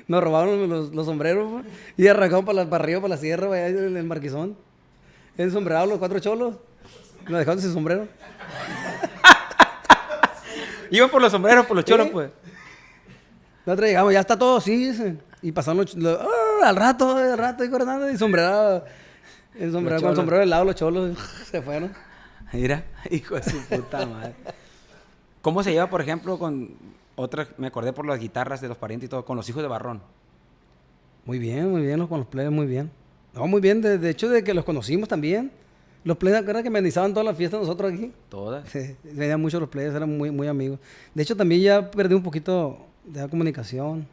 Nos 0.08 0.24
robaron 0.24 0.68
los, 0.68 0.90
los 0.92 1.06
sombreros 1.06 1.52
pues, 1.52 1.66
y 1.96 2.08
arrancaron 2.08 2.44
para, 2.44 2.68
para 2.68 2.82
arriba, 2.82 3.00
para 3.00 3.14
la 3.14 3.20
sierra, 3.20 3.46
allá 3.48 3.68
en 3.68 3.96
el 3.96 4.04
marquizón. 4.04 4.56
Ensombrerados 5.38 5.88
los 5.88 5.98
cuatro 5.98 6.18
cholos. 6.18 6.56
Nos 7.28 7.38
dejaron 7.38 7.60
sin 7.60 7.72
sombrero. 7.72 8.08
Iban 10.90 11.10
por 11.10 11.22
los 11.22 11.30
sombreros, 11.30 11.66
por 11.66 11.76
los 11.76 11.84
cholos, 11.84 12.06
Sí. 12.06 12.12
pues. 12.12 12.30
Nosotros 13.66 13.88
llegamos, 13.88 14.12
ya 14.12 14.20
está 14.20 14.38
todo, 14.38 14.60
sí. 14.60 14.92
Y 15.42 15.52
pasaron 15.52 15.78
los, 15.78 15.94
ch- 15.94 15.98
los- 16.00 16.18
¡ah! 16.20 16.68
al 16.68 16.76
rato, 16.76 17.16
al 17.16 17.38
rato, 17.38 17.64
y 17.64 17.68
Hernández, 17.72 18.14
y 18.14 18.18
sombrerado. 18.18 18.84
El 19.60 19.72
sombrero, 19.72 19.96
con 19.96 20.04
cholos. 20.04 20.16
sombrero 20.16 20.40
del 20.40 20.50
lado, 20.50 20.64
los 20.64 20.74
cholos 20.74 21.18
se 21.50 21.60
fueron. 21.60 21.92
Mira, 22.52 22.82
hijo 23.10 23.34
de 23.34 23.42
su 23.42 23.60
puta 23.66 24.06
madre. 24.06 24.34
¿Cómo 25.42 25.62
se 25.62 25.72
lleva, 25.72 25.88
por 25.90 26.00
ejemplo, 26.00 26.38
con 26.38 26.70
otras, 27.14 27.48
me 27.58 27.66
acordé 27.66 27.92
por 27.92 28.06
las 28.06 28.18
guitarras 28.18 28.62
de 28.62 28.68
los 28.68 28.78
parientes 28.78 29.08
y 29.08 29.10
todo, 29.10 29.24
con 29.24 29.36
los 29.36 29.46
hijos 29.50 29.62
de 29.62 29.68
Barrón? 29.68 30.00
Muy 31.26 31.38
bien, 31.38 31.70
muy 31.70 31.82
bien, 31.82 31.98
los, 31.98 32.08
con 32.08 32.20
los 32.20 32.26
players, 32.26 32.52
muy 32.52 32.66
bien. 32.66 32.90
No, 33.34 33.46
muy 33.46 33.60
bien, 33.60 33.82
de, 33.82 33.98
de 33.98 34.10
hecho, 34.10 34.30
de 34.30 34.42
que 34.42 34.54
los 34.54 34.64
conocimos 34.64 35.08
también. 35.08 35.52
Los 36.04 36.16
players, 36.16 36.46
¿verdad 36.46 36.62
que 36.62 36.68
amenizaban 36.68 37.12
todas 37.12 37.26
las 37.26 37.36
fiestas 37.36 37.60
nosotros 37.60 37.92
aquí? 37.92 38.10
Todas. 38.30 38.66
Sí, 38.70 38.96
venían 39.02 39.40
mucho 39.42 39.60
los 39.60 39.68
players, 39.68 39.94
eran 39.94 40.16
muy, 40.16 40.30
muy 40.30 40.48
amigos. 40.48 40.78
De 41.14 41.22
hecho, 41.22 41.36
también 41.36 41.60
ya 41.60 41.90
perdí 41.90 42.14
un 42.14 42.22
poquito 42.22 42.78
de 43.04 43.20
la 43.20 43.28
comunicación. 43.28 44.08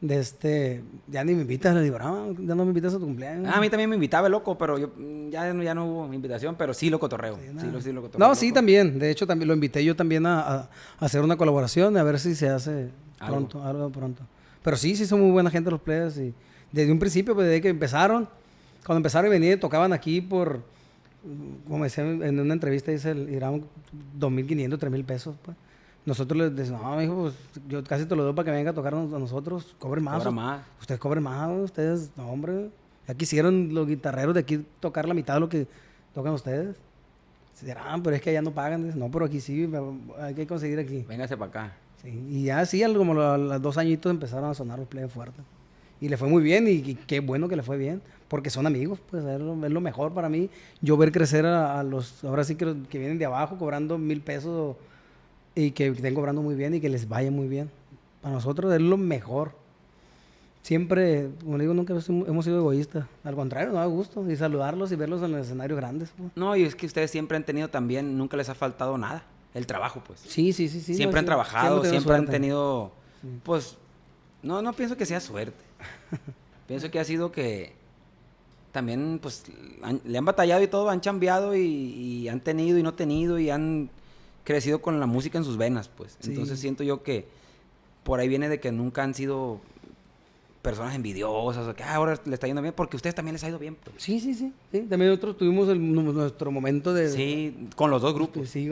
De 0.00 0.18
este, 0.18 0.82
ya 1.08 1.24
ni 1.24 1.34
me 1.34 1.40
invitas, 1.42 1.74
le 1.74 1.80
digo, 1.80 1.98
no, 1.98 2.32
ya 2.34 2.54
no 2.54 2.64
me 2.64 2.68
invitas 2.68 2.92
a 2.94 2.98
tu 2.98 3.04
cumpleaños. 3.06 3.46
Ah, 3.50 3.56
a 3.56 3.60
mí 3.62 3.70
también 3.70 3.88
me 3.88 3.96
invitaba 3.96 4.28
loco, 4.28 4.58
pero 4.58 4.78
yo 4.78 4.92
mm, 4.94 5.30
ya, 5.30 5.52
no- 5.54 5.62
ya 5.62 5.74
no 5.74 5.86
hubo 5.86 6.12
invitación, 6.12 6.54
pero 6.58 6.74
sí 6.74 6.90
lo 6.90 6.98
cotorreo. 7.00 7.38
Sí, 7.58 7.66
lo, 7.72 7.80
sí 7.80 7.92
lo 7.92 8.02
cotorreo. 8.02 8.28
No, 8.28 8.34
sí, 8.34 8.52
también. 8.52 8.98
De 8.98 9.10
hecho, 9.10 9.26
también 9.26 9.48
lo 9.48 9.54
invité 9.54 9.82
yo 9.82 9.96
también 9.96 10.26
a, 10.26 10.40
a- 10.40 10.56
a 10.98 11.04
hacer 11.04 11.22
una 11.22 11.36
colaboración, 11.36 11.96
a 11.96 12.02
ver 12.02 12.18
si 12.20 12.34
se 12.34 12.48
hace 12.48 12.90
Algo. 13.20 13.36
pronto, 13.48 13.64
algo 13.64 13.88
pronto. 13.90 14.22
Pero 14.62 14.76
sí, 14.76 14.96
sí 14.96 15.06
son 15.06 15.20
muy 15.22 15.30
buena 15.30 15.50
gente 15.50 15.70
los 15.70 15.80
players. 15.80 16.18
Y 16.18 16.34
desde 16.72 16.92
un 16.92 16.98
principio, 16.98 17.34
pues, 17.34 17.46
desde 17.46 17.62
que 17.62 17.68
empezaron, 17.70 18.28
cuando 18.84 18.98
empezaron 18.98 19.28
y 19.28 19.30
venían, 19.30 19.58
tocaban 19.58 19.94
aquí 19.94 20.20
por, 20.20 20.60
como 21.66 21.84
decía 21.84 22.04
en 22.04 22.38
una 22.38 22.52
entrevista, 22.52 22.90
dice, 22.90 23.12
el, 23.12 23.30
eran 23.30 23.62
2.500, 24.20 24.78
3.000 24.78 25.04
pesos, 25.04 25.36
pues. 25.42 25.56
Nosotros 26.06 26.38
les 26.38 26.54
decimos, 26.54 26.80
no, 26.82 26.96
mijo, 26.96 27.14
pues 27.14 27.34
yo 27.68 27.82
casi 27.82 28.06
te 28.06 28.14
lo 28.14 28.22
doy 28.22 28.32
para 28.32 28.46
que 28.46 28.52
venga 28.52 28.70
a 28.70 28.74
tocar 28.74 28.94
a 28.94 28.96
nosotros, 28.96 29.74
cobren 29.80 30.04
más. 30.04 30.18
Cobra 30.18 30.30
más. 30.30 30.60
Ustedes 30.80 31.00
cobren 31.00 31.24
más, 31.24 31.50
ustedes, 31.64 32.10
no, 32.16 32.30
hombre. 32.30 32.70
Ya 33.08 33.14
quisieron 33.14 33.74
los 33.74 33.88
guitarreros 33.88 34.32
de 34.34 34.40
aquí 34.40 34.64
tocar 34.78 35.08
la 35.08 35.14
mitad 35.14 35.34
de 35.34 35.40
lo 35.40 35.48
que 35.48 35.66
tocan 36.14 36.32
ustedes. 36.32 36.76
Se 37.54 37.66
dirán, 37.66 38.02
pero 38.04 38.14
es 38.14 38.22
que 38.22 38.30
allá 38.30 38.42
no 38.42 38.52
pagan. 38.52 38.96
No, 38.96 39.10
pero 39.10 39.24
aquí 39.24 39.40
sí, 39.40 39.68
hay 40.20 40.34
que 40.34 40.46
conseguir 40.46 40.78
aquí. 40.78 41.04
Véngase 41.08 41.36
para 41.36 41.48
acá. 41.48 41.72
Sí, 42.02 42.08
Y 42.30 42.44
ya 42.44 42.64
sí, 42.66 42.82
como 42.94 43.20
a 43.20 43.36
los 43.36 43.62
dos 43.62 43.76
añitos 43.76 44.10
empezaron 44.10 44.50
a 44.50 44.54
sonar 44.54 44.78
los 44.78 44.86
players 44.86 45.12
fuertes. 45.12 45.44
Y 46.00 46.08
le 46.08 46.16
fue 46.16 46.28
muy 46.28 46.42
bien, 46.42 46.68
y, 46.68 46.72
y 46.72 46.94
qué 46.94 47.20
bueno 47.20 47.48
que 47.48 47.56
le 47.56 47.62
fue 47.62 47.78
bien, 47.78 48.02
porque 48.28 48.50
son 48.50 48.66
amigos, 48.66 49.00
pues 49.10 49.24
es 49.24 49.40
lo, 49.40 49.64
es 49.64 49.72
lo 49.72 49.80
mejor 49.80 50.12
para 50.12 50.28
mí. 50.28 50.50
Yo 50.82 50.96
ver 50.98 51.10
crecer 51.10 51.46
a, 51.46 51.80
a 51.80 51.82
los, 51.82 52.22
ahora 52.22 52.44
sí 52.44 52.54
que, 52.54 52.66
los 52.66 52.76
que 52.88 52.98
vienen 52.98 53.18
de 53.18 53.24
abajo 53.24 53.56
cobrando 53.56 53.96
mil 53.96 54.20
pesos 54.20 54.76
y 55.56 55.72
que 55.72 55.88
estén 55.88 56.14
cobrando 56.14 56.40
muy 56.42 56.54
bien 56.54 56.74
y 56.74 56.80
que 56.80 56.88
les 56.88 57.08
vaya 57.08 57.32
muy 57.32 57.48
bien. 57.48 57.68
Para 58.22 58.34
nosotros 58.34 58.72
es 58.72 58.80
lo 58.80 58.96
mejor. 58.96 59.52
Siempre, 60.62 61.28
como 61.44 61.58
digo, 61.58 61.74
nunca 61.74 61.92
hemos 61.94 62.44
sido 62.44 62.58
egoístas. 62.58 63.06
Al 63.22 63.36
contrario, 63.36 63.68
nos 63.68 63.76
da 63.76 63.86
gusto. 63.86 64.28
Y 64.28 64.34
saludarlos 64.34 64.90
y 64.90 64.96
verlos 64.96 65.22
en 65.22 65.30
los 65.32 65.42
escenarios 65.46 65.76
grandes. 65.78 66.12
pues. 66.16 66.30
No, 66.34 66.56
y 66.56 66.64
es 66.64 66.74
que 66.74 66.86
ustedes 66.86 67.10
siempre 67.10 67.36
han 67.36 67.44
tenido 67.44 67.68
también, 67.68 68.18
nunca 68.18 68.36
les 68.36 68.48
ha 68.48 68.54
faltado 68.54 68.98
nada. 68.98 69.24
El 69.54 69.66
trabajo, 69.66 70.02
pues. 70.06 70.20
Sí, 70.20 70.52
sí, 70.52 70.68
sí. 70.68 70.80
sí 70.80 70.94
siempre 70.94 71.14
no, 71.14 71.18
han 71.20 71.24
sí, 71.24 71.26
trabajado, 71.26 71.84
siempre 71.84 72.14
han 72.16 72.26
tenido, 72.26 72.90
pues, 73.44 73.78
no, 74.42 74.60
no 74.60 74.72
pienso 74.72 74.96
que 74.96 75.06
sea 75.06 75.20
suerte. 75.20 75.56
pienso 76.66 76.90
que 76.90 76.98
ha 76.98 77.04
sido 77.04 77.30
que 77.32 77.72
también, 78.72 79.18
pues, 79.22 79.44
han- 79.82 80.00
le 80.04 80.18
han 80.18 80.24
batallado 80.24 80.62
y 80.62 80.66
todo, 80.66 80.90
han 80.90 81.00
chambeado 81.00 81.54
y, 81.56 81.60
y 81.62 82.28
han 82.28 82.40
tenido 82.40 82.76
y 82.76 82.82
no 82.82 82.92
tenido 82.94 83.38
y 83.38 83.48
han 83.50 83.88
crecido 84.46 84.80
con 84.80 84.98
la 85.00 85.04
música 85.06 85.36
en 85.36 85.44
sus 85.44 85.58
venas, 85.58 85.88
pues. 85.88 86.16
Sí. 86.20 86.30
Entonces 86.30 86.58
siento 86.58 86.82
yo 86.84 87.02
que 87.02 87.26
por 88.04 88.20
ahí 88.20 88.28
viene 88.28 88.48
de 88.48 88.60
que 88.60 88.72
nunca 88.72 89.02
han 89.02 89.12
sido 89.12 89.60
personas 90.62 90.94
envidiosas 90.94 91.66
o 91.68 91.74
que 91.74 91.82
"Ah, 91.84 91.94
ahora 91.96 92.18
le 92.24 92.34
está 92.34 92.46
yendo 92.46 92.62
bien, 92.62 92.72
porque 92.74 92.96
a 92.96 92.98
ustedes 92.98 93.14
también 93.14 93.34
les 93.34 93.44
ha 93.44 93.48
ido 93.48 93.58
bien, 93.58 93.76
pues. 93.76 93.96
Sí, 94.02 94.18
sí, 94.20 94.34
sí, 94.34 94.52
sí. 94.72 94.80
También 94.88 95.10
nosotros 95.10 95.36
tuvimos 95.36 95.68
el- 95.68 95.92
nu- 95.92 96.12
nuestro 96.12 96.50
momento 96.50 96.94
de... 96.94 97.10
Sí, 97.10 97.68
con 97.76 97.90
los 97.90 98.00
dos 98.02 98.14
grupos. 98.14 98.38
Pues 98.38 98.50
sí, 98.50 98.70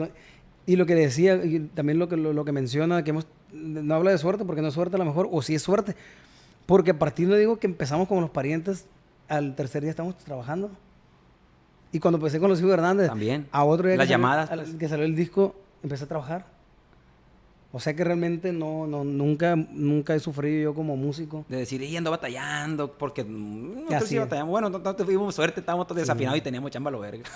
y 0.67 0.75
lo 0.77 0.85
que 0.87 0.95
decía, 0.95 1.35
y 1.45 1.59
también 1.73 1.99
lo 1.99 2.09
que, 2.09 2.17
lo, 2.17 2.33
lo 2.33 2.43
que 2.43 2.51
menciona, 2.51 3.03
que 3.03 3.11
hemos, 3.11 3.27
no 3.53 3.93
habla 3.95 4.11
de 4.11 4.17
suerte 4.17 4.43
porque 4.45 4.61
no 4.61 4.69
es 4.69 4.73
suerte 4.73 4.95
a 4.95 4.99
lo 4.99 5.05
mejor, 5.05 5.29
o 5.31 5.41
sí 5.41 5.53
es 5.55 5.61
suerte. 5.61 5.95
Porque 6.65 6.91
a 6.91 6.99
partir 6.99 7.27
de 7.29 7.37
digo 7.37 7.57
que 7.59 7.67
empezamos 7.67 8.07
con 8.07 8.19
los 8.21 8.29
parientes, 8.31 8.87
al 9.27 9.55
tercer 9.55 9.81
día 9.83 9.91
estamos 9.91 10.17
trabajando. 10.17 10.71
Y 11.91 11.99
cuando 11.99 12.17
empecé 12.17 12.39
con 12.39 12.49
los 12.49 12.59
hijos 12.59 12.71
Hernández, 12.73 13.07
También. 13.07 13.47
a 13.51 13.63
otro 13.63 13.87
día 13.87 13.95
Las 13.95 14.07
que 14.07 14.13
salió- 14.13 14.23
llamadas, 14.23 14.51
al- 14.51 14.63
pues. 14.63 14.75
que 14.75 14.89
salió 14.89 15.05
el 15.05 15.15
disco, 15.15 15.55
empecé 15.85 16.03
a 16.03 16.07
trabajar. 16.07 16.45
O 17.71 17.79
sea 17.79 17.93
que 17.93 18.03
realmente 18.05 18.53
no, 18.53 18.87
no, 18.87 19.03
nunca, 19.03 19.55
nunca 19.55 20.15
he 20.15 20.19
sufrido 20.19 20.63
yo 20.71 20.73
como 20.73 20.95
músico. 20.95 21.45
De 21.49 21.57
decir, 21.57 21.81
y 21.81 21.97
ando 21.97 22.09
batallando, 22.09 22.93
porque 22.97 23.23
mm, 23.25 23.93
Así 23.93 24.07
sí 24.07 24.15
es. 24.15 24.21
batallamos. 24.21 24.51
Bueno, 24.51 24.69
no, 24.69 24.79
no 24.79 24.95
tuvimos 24.95 25.35
suerte, 25.35 25.59
estábamos 25.59 25.85
todos 25.85 25.99
desafinados 26.01 26.37
y 26.37 26.41
teníamos 26.41 26.71
chamba 26.71 26.89
lo 26.91 26.99
verga. 26.99 27.23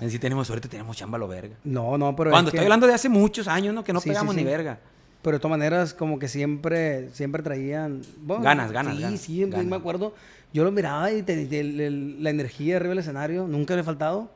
En 0.00 0.10
sí 0.10 0.18
tenemos 0.18 0.46
suerte, 0.46 0.68
tenemos 0.68 0.96
chamba 0.96 1.18
lo 1.18 1.26
verga. 1.28 1.56
No, 1.64 1.98
no, 1.98 2.14
pero 2.16 2.30
Cuando 2.30 2.48
es 2.48 2.52
que- 2.52 2.56
estoy 2.58 2.66
hablando 2.66 2.86
de 2.86 2.94
hace 2.94 3.08
muchos 3.08 3.48
años, 3.48 3.74
¿no? 3.74 3.82
Que 3.84 3.92
no 3.92 4.00
Sí, 4.00 4.04
sí, 4.04 4.10
pegamos 4.10 4.34
sí. 4.34 4.40
ni 4.40 4.46
verga. 4.46 4.78
Pero 5.22 5.36
de 5.36 5.40
todas 5.40 5.50
maneras, 5.58 5.92
como 5.92 6.18
que 6.18 6.28
siempre, 6.28 7.10
siempre 7.10 7.42
traían... 7.42 8.02
bueno, 8.22 8.42
Ganas, 8.44 8.70
ganas, 8.72 8.94
Sí, 8.96 9.02
ganas, 9.02 9.20
sí, 9.20 9.40
ganas. 9.44 9.66
me 9.66 9.76
acuerdo. 9.76 10.14
Yo 10.52 10.62
lo 10.64 10.70
miraba 10.70 11.10
y 11.12 11.22
te- 11.22 11.44
te- 11.46 11.60
el- 11.60 11.80
el- 11.80 12.22
la 12.22 12.30
energía 12.30 12.76
arriba 12.76 12.90
del 12.90 13.00
escenario 13.00 13.46
nunca 13.48 13.74
le 13.74 13.80
ha 13.80 13.84
faltado. 13.84 14.30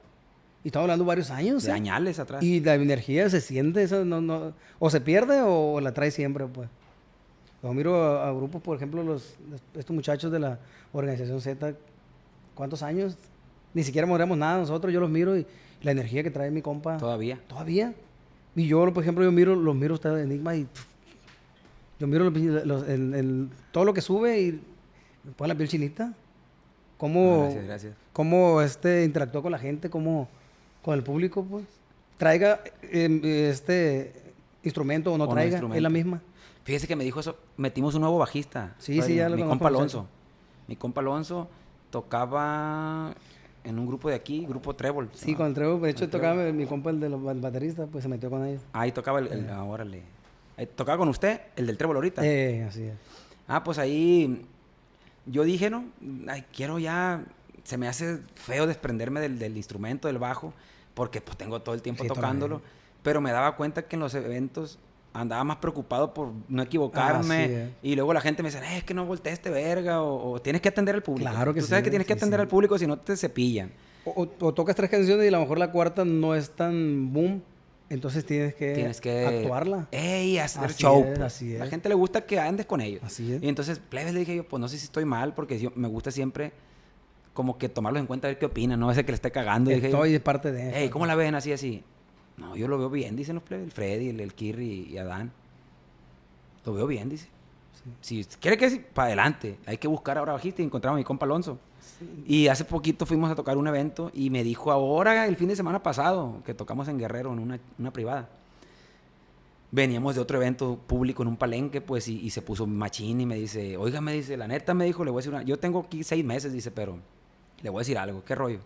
Y 0.63 0.69
estamos 0.69 0.85
hablando 0.85 1.05
varios 1.05 1.31
años. 1.31 1.63
De 1.65 1.71
¿eh? 1.71 1.75
añales 1.75 2.19
atrás. 2.19 2.43
Y 2.43 2.61
la 2.61 2.75
energía 2.75 3.29
se 3.31 3.41
siente, 3.41 3.87
no, 4.05 4.21
no, 4.21 4.53
o 4.79 4.91
se 4.91 5.01
pierde 5.01 5.41
o 5.43 5.81
la 5.81 5.93
trae 5.93 6.11
siempre, 6.11 6.47
pues. 6.47 6.69
Yo 7.63 7.73
miro 7.75 7.95
a, 8.03 8.29
a 8.29 8.33
grupos, 8.33 8.63
por 8.63 8.77
ejemplo, 8.77 9.03
los, 9.03 9.35
estos 9.75 9.95
muchachos 9.95 10.31
de 10.33 10.39
la 10.39 10.59
organización 10.93 11.41
Z, 11.41 11.75
¿cuántos 12.55 12.83
años? 12.83 13.17
Ni 13.75 13.83
siquiera 13.85 14.07
moramos 14.07 14.37
nada 14.37 14.59
nosotros, 14.59 14.93
yo 14.93 15.01
los 15.01 15.11
miro 15.11 15.37
y 15.37 15.47
la 15.83 15.91
energía 15.93 16.23
que 16.23 16.31
trae 16.31 16.51
mi 16.51 16.63
compa. 16.63 16.97
Todavía. 16.97 17.39
Todavía. 17.49 17.95
Y 18.57 18.67
yo, 18.67 18.93
por 18.93 19.03
ejemplo, 19.03 19.23
yo 19.25 19.31
miro, 19.33 19.55
los 19.55 19.75
miro 19.77 19.95
ustedes 19.95 20.17
de 20.17 20.23
Enigma 20.25 20.57
y 20.57 20.65
pff, 20.65 20.85
yo 22.01 22.07
miro 22.07 22.29
los- 22.31 22.67
los- 22.67 22.89
el- 22.89 23.15
el- 23.15 23.49
todo 23.73 23.85
lo 23.85 23.95
que 23.95 24.01
sube 24.01 24.41
y 24.41 24.53
me 25.25 25.33
pone 25.33 25.49
la 25.49 25.55
piel 25.55 25.69
chinita. 25.69 26.13
Cómo, 26.97 27.43
gracias, 27.45 27.65
gracias. 27.65 27.95
cómo 28.13 28.61
este, 28.63 29.05
interactúa 29.05 29.41
con 29.43 29.53
la 29.53 29.59
gente, 29.59 29.89
cómo, 29.89 30.29
con 30.83 30.95
el 30.95 31.03
público, 31.03 31.45
pues. 31.45 31.65
Traiga 32.17 32.61
eh, 32.83 33.49
este 33.51 34.13
instrumento 34.63 35.13
o 35.13 35.19
no 35.19 35.25
O 35.25 35.27
no 35.29 35.33
traiga, 35.33 35.59
es 35.75 35.83
la 35.83 35.89
misma. 35.89 36.21
Fíjese 36.65 36.87
que 36.87 36.97
me 36.97 37.05
dijo 37.05 37.21
eso. 37.21 37.37
Metimos 37.57 37.95
un 37.95 38.03
nuevo 38.03 38.19
bajista. 38.19 38.75
Sí, 38.79 39.01
sí, 39.03 39.15
ya 39.17 39.29
lo 39.29 39.37
Mi 39.37 39.43
compa. 39.43 39.69
Alonso. 39.69 40.07
Mi 40.69 40.77
compa 40.77 41.01
Alonso 41.01 41.49
tocaba 41.91 43.15
en 43.65 43.79
un 43.79 43.87
grupo 43.87 44.09
de 44.09 44.15
aquí, 44.15 44.47
grupo 44.47 44.75
Trébol. 44.75 45.09
Sí, 45.15 45.35
con 45.35 45.47
el 45.47 45.55
Trevo, 45.55 45.79
de 45.79 45.91
hecho, 45.91 46.05
El 46.05 46.11
tocaba 46.11 46.45
mi 46.53 46.67
compa, 46.67 46.91
el 46.91 47.01
de 47.01 47.09
los 47.09 47.23
bateristas, 47.41 47.89
pues 47.91 48.03
se 48.03 48.09
metió 48.09 48.31
con 48.31 48.45
ellos. 48.47 48.63
Ahí 48.73 48.93
tocaba 48.93 49.19
el, 49.19 49.29
el- 49.29 49.51
ah, 49.51 49.65
órale. 49.65 50.03
Ahí 50.57 50.67
tocaba 50.67 50.99
con 50.99 51.09
usted, 51.09 51.41
el 51.57 51.67
del 51.67 51.77
Trébol 51.77 51.97
ahorita. 51.97 52.25
Eh, 52.25 52.65
así 52.69 52.83
es. 52.85 52.95
Ah, 53.49 53.65
pues 53.65 53.79
ahí 53.79 54.45
yo 55.27 55.43
dije, 55.45 55.71
no, 55.71 55.85
ay, 56.29 56.45
quiero 56.55 56.79
ya, 56.79 57.25
se 57.65 57.77
me 57.77 57.89
hace 57.89 58.19
feo 58.35 58.67
desprenderme 58.67 59.21
del, 59.21 59.39
del 59.39 59.57
instrumento, 59.57 60.09
del 60.09 60.19
bajo, 60.19 60.53
porque 60.95 61.21
pues 61.21 61.37
tengo 61.37 61.61
todo 61.63 61.75
el 61.75 61.83
tiempo 61.83 62.03
Sí, 62.03 62.09
tocándolo, 62.09 62.57
también. 62.57 62.73
pero 63.03 63.21
me 63.21 63.33
daba 63.33 63.57
cuenta 63.57 63.83
que 63.83 63.97
en 63.97 64.01
los 64.01 64.15
eventos 64.15 64.79
andaba 65.13 65.43
más 65.45 65.57
preocupado 65.57 66.15
por 66.15 66.31
no 66.49 66.63
equivocarme 66.63 67.45
Así 67.45 67.53
es. 67.55 67.71
y 67.83 67.95
luego 67.97 68.15
la 68.15 68.21
gente 68.21 68.43
me 68.45 68.51
decía, 68.51 68.75
"Eh, 68.75 68.79
es 68.79 68.85
que 68.85 68.95
no 68.95 69.05
volteé 69.07 69.33
este 69.33 69.51
verga 69.51 70.03
o, 70.03 70.33
o 70.33 70.41
tienes 70.41 70.61
que 70.63 70.69
atender 70.69 70.95
al 70.95 71.03
público. 71.03 71.31
Claro 71.31 71.53
que 71.53 71.61
Tú 71.61 71.67
sabes 71.67 71.81
sí, 71.81 71.85
que 71.85 71.91
tienes 71.91 72.07
que 72.07 72.15
sí, 72.15 72.19
atender 72.19 72.39
sí. 72.39 72.43
al 72.43 72.49
público 72.49 72.79
si 72.79 72.87
no 72.87 72.97
te 72.99 73.17
cepillan. 73.17 73.73
O, 74.05 74.11
o- 74.23 74.47
o 74.47 74.55
tocas 74.55 74.77
tres 74.77 74.89
canciones 74.89 75.25
y 75.25 75.29
a 75.29 75.33
lo 75.33 75.41
mejor 75.41 75.59
la 75.59 75.71
cuarta 75.73 76.05
no 76.05 76.35
es 76.37 76.51
tan 76.51 77.13
boom, 77.13 77.43
entonces 77.89 78.25
tienes 78.25 78.55
que, 78.55 78.73
tienes 78.73 79.01
que 79.01 79.27
actuarla. 79.27 79.89
ey 79.91 80.39
hacer 80.39 80.65
Así 80.67 80.83
show 80.83 81.01
es, 81.01 81.07
pues. 81.09 81.21
así 81.21 81.59
la 81.59 81.65
es. 81.65 81.71
gente 81.71 81.89
le 81.89 81.97
gusta 81.97 82.21
que 82.21 82.39
andes 82.39 82.65
con 82.67 82.81
ellos 82.81 83.03
Así 83.05 83.33
es. 83.33 83.43
y 83.43 83.49
entonces 83.49 83.81
plebes 83.81 84.15
le 84.15 84.21
dije 84.21 84.37
yo 84.37 84.47
pues 84.49 84.61
no 84.61 84.69
sé 84.69 84.79
si 84.79 84.85
estoy 84.85 85.05
mal 85.05 85.35
porque 85.35 85.59
yo, 85.59 85.73
me 85.75 85.89
gusta 85.89 86.13
siempre 86.13 86.53
como 87.35 87.59
que 87.59 87.69
tomarlos 87.69 88.01
en 88.01 88.07
cuenta 88.07 88.29
a 88.29 88.31
ver 88.31 88.39
qué 88.39 88.47
opinan 88.47 88.81
no 88.81 88.91
ese 88.91 89.05
que 89.05 89.13
le 89.13 89.17
esté 89.17 89.31
cagando. 89.31 89.71
Dije 89.71 89.87
Estoy 89.87 90.13
de 90.13 90.21
parte 90.21 90.53
de 90.53 90.73
hey 90.75 90.89
cómo 90.91 91.07
la 91.07 91.15
ven 91.15 91.35
así 91.35 91.53
así 91.53 91.83
no 92.37 92.57
yo 92.57 92.69
lo 92.69 92.79
veo 92.79 92.91
bien 92.91 93.17
dicen 93.17 93.35
los 93.35 93.45
plebes 93.45 93.67
el 93.67 93.73
Freddy 93.73 94.09
el, 94.09 94.21
el 94.21 94.35
Kirry 94.35 94.89
y 94.91 94.99
Adán. 94.99 95.33
Lo 96.65 96.75
veo 96.75 96.87
bien 96.87 97.09
dice. 97.09 97.29
Si 98.03 98.25
quiere 98.41 98.59
que 98.59 98.69
para 98.93 99.07
adelante 99.07 99.59
hay 99.65 99.79
que 99.79 99.89
buscar 99.89 100.19
ahora 100.19 100.33
bajista 100.33 100.61
y 100.61 100.67
encontramos 100.67 100.97
a 100.97 101.01
mi 101.01 101.05
compa 101.05 101.25
Alonso. 101.25 101.59
Y 102.27 102.49
hace 102.49 102.65
poquito 102.65 103.05
fuimos 103.07 103.31
a 103.31 103.35
tocar 103.35 103.57
un 103.57 103.67
evento 103.69 104.11
y 104.15 104.31
me 104.31 104.43
dijo 104.43 104.73
ahora, 104.73 105.27
el 105.27 105.37
fin 105.37 105.49
de 105.49 105.57
semana 105.57 105.83
pasado, 105.83 106.43
que 106.45 106.55
tocamos 106.55 106.89
en 106.89 106.99
Guerrero, 106.99 107.33
en 107.33 107.39
una, 107.39 107.59
una 107.79 107.91
privada. 107.91 108.29
Veníamos 109.71 110.15
de 110.15 110.21
otro 110.21 110.39
evento 110.39 110.79
público 110.87 111.23
en 111.23 111.29
un 111.29 111.37
palenque, 111.37 111.81
pues, 111.81 112.09
y, 112.09 112.19
y 112.21 112.31
se 112.31 112.43
puso 112.43 112.67
machín 112.67 113.21
y 113.21 113.27
me 113.27 113.37
dice, 113.37 113.77
oiga, 113.77 114.01
me 114.01 114.13
dice, 114.13 114.37
la 114.37 114.49
neta, 114.49 114.73
me 114.73 114.85
dijo, 114.85 115.05
le 115.05 115.11
voy 115.11 115.19
a 115.19 115.21
decir 115.21 115.33
una... 115.35 115.43
Yo 115.43 115.59
tengo 115.59 115.81
aquí 115.81 116.03
seis 116.03 116.25
meses, 116.25 116.53
dice, 116.53 116.71
pero 116.71 116.99
le 117.63 117.71
voy 117.71 117.81
a 117.81 117.83
decir 117.83 117.99
algo, 117.99 118.25
¿qué 118.25 118.35
rollo? 118.35 118.61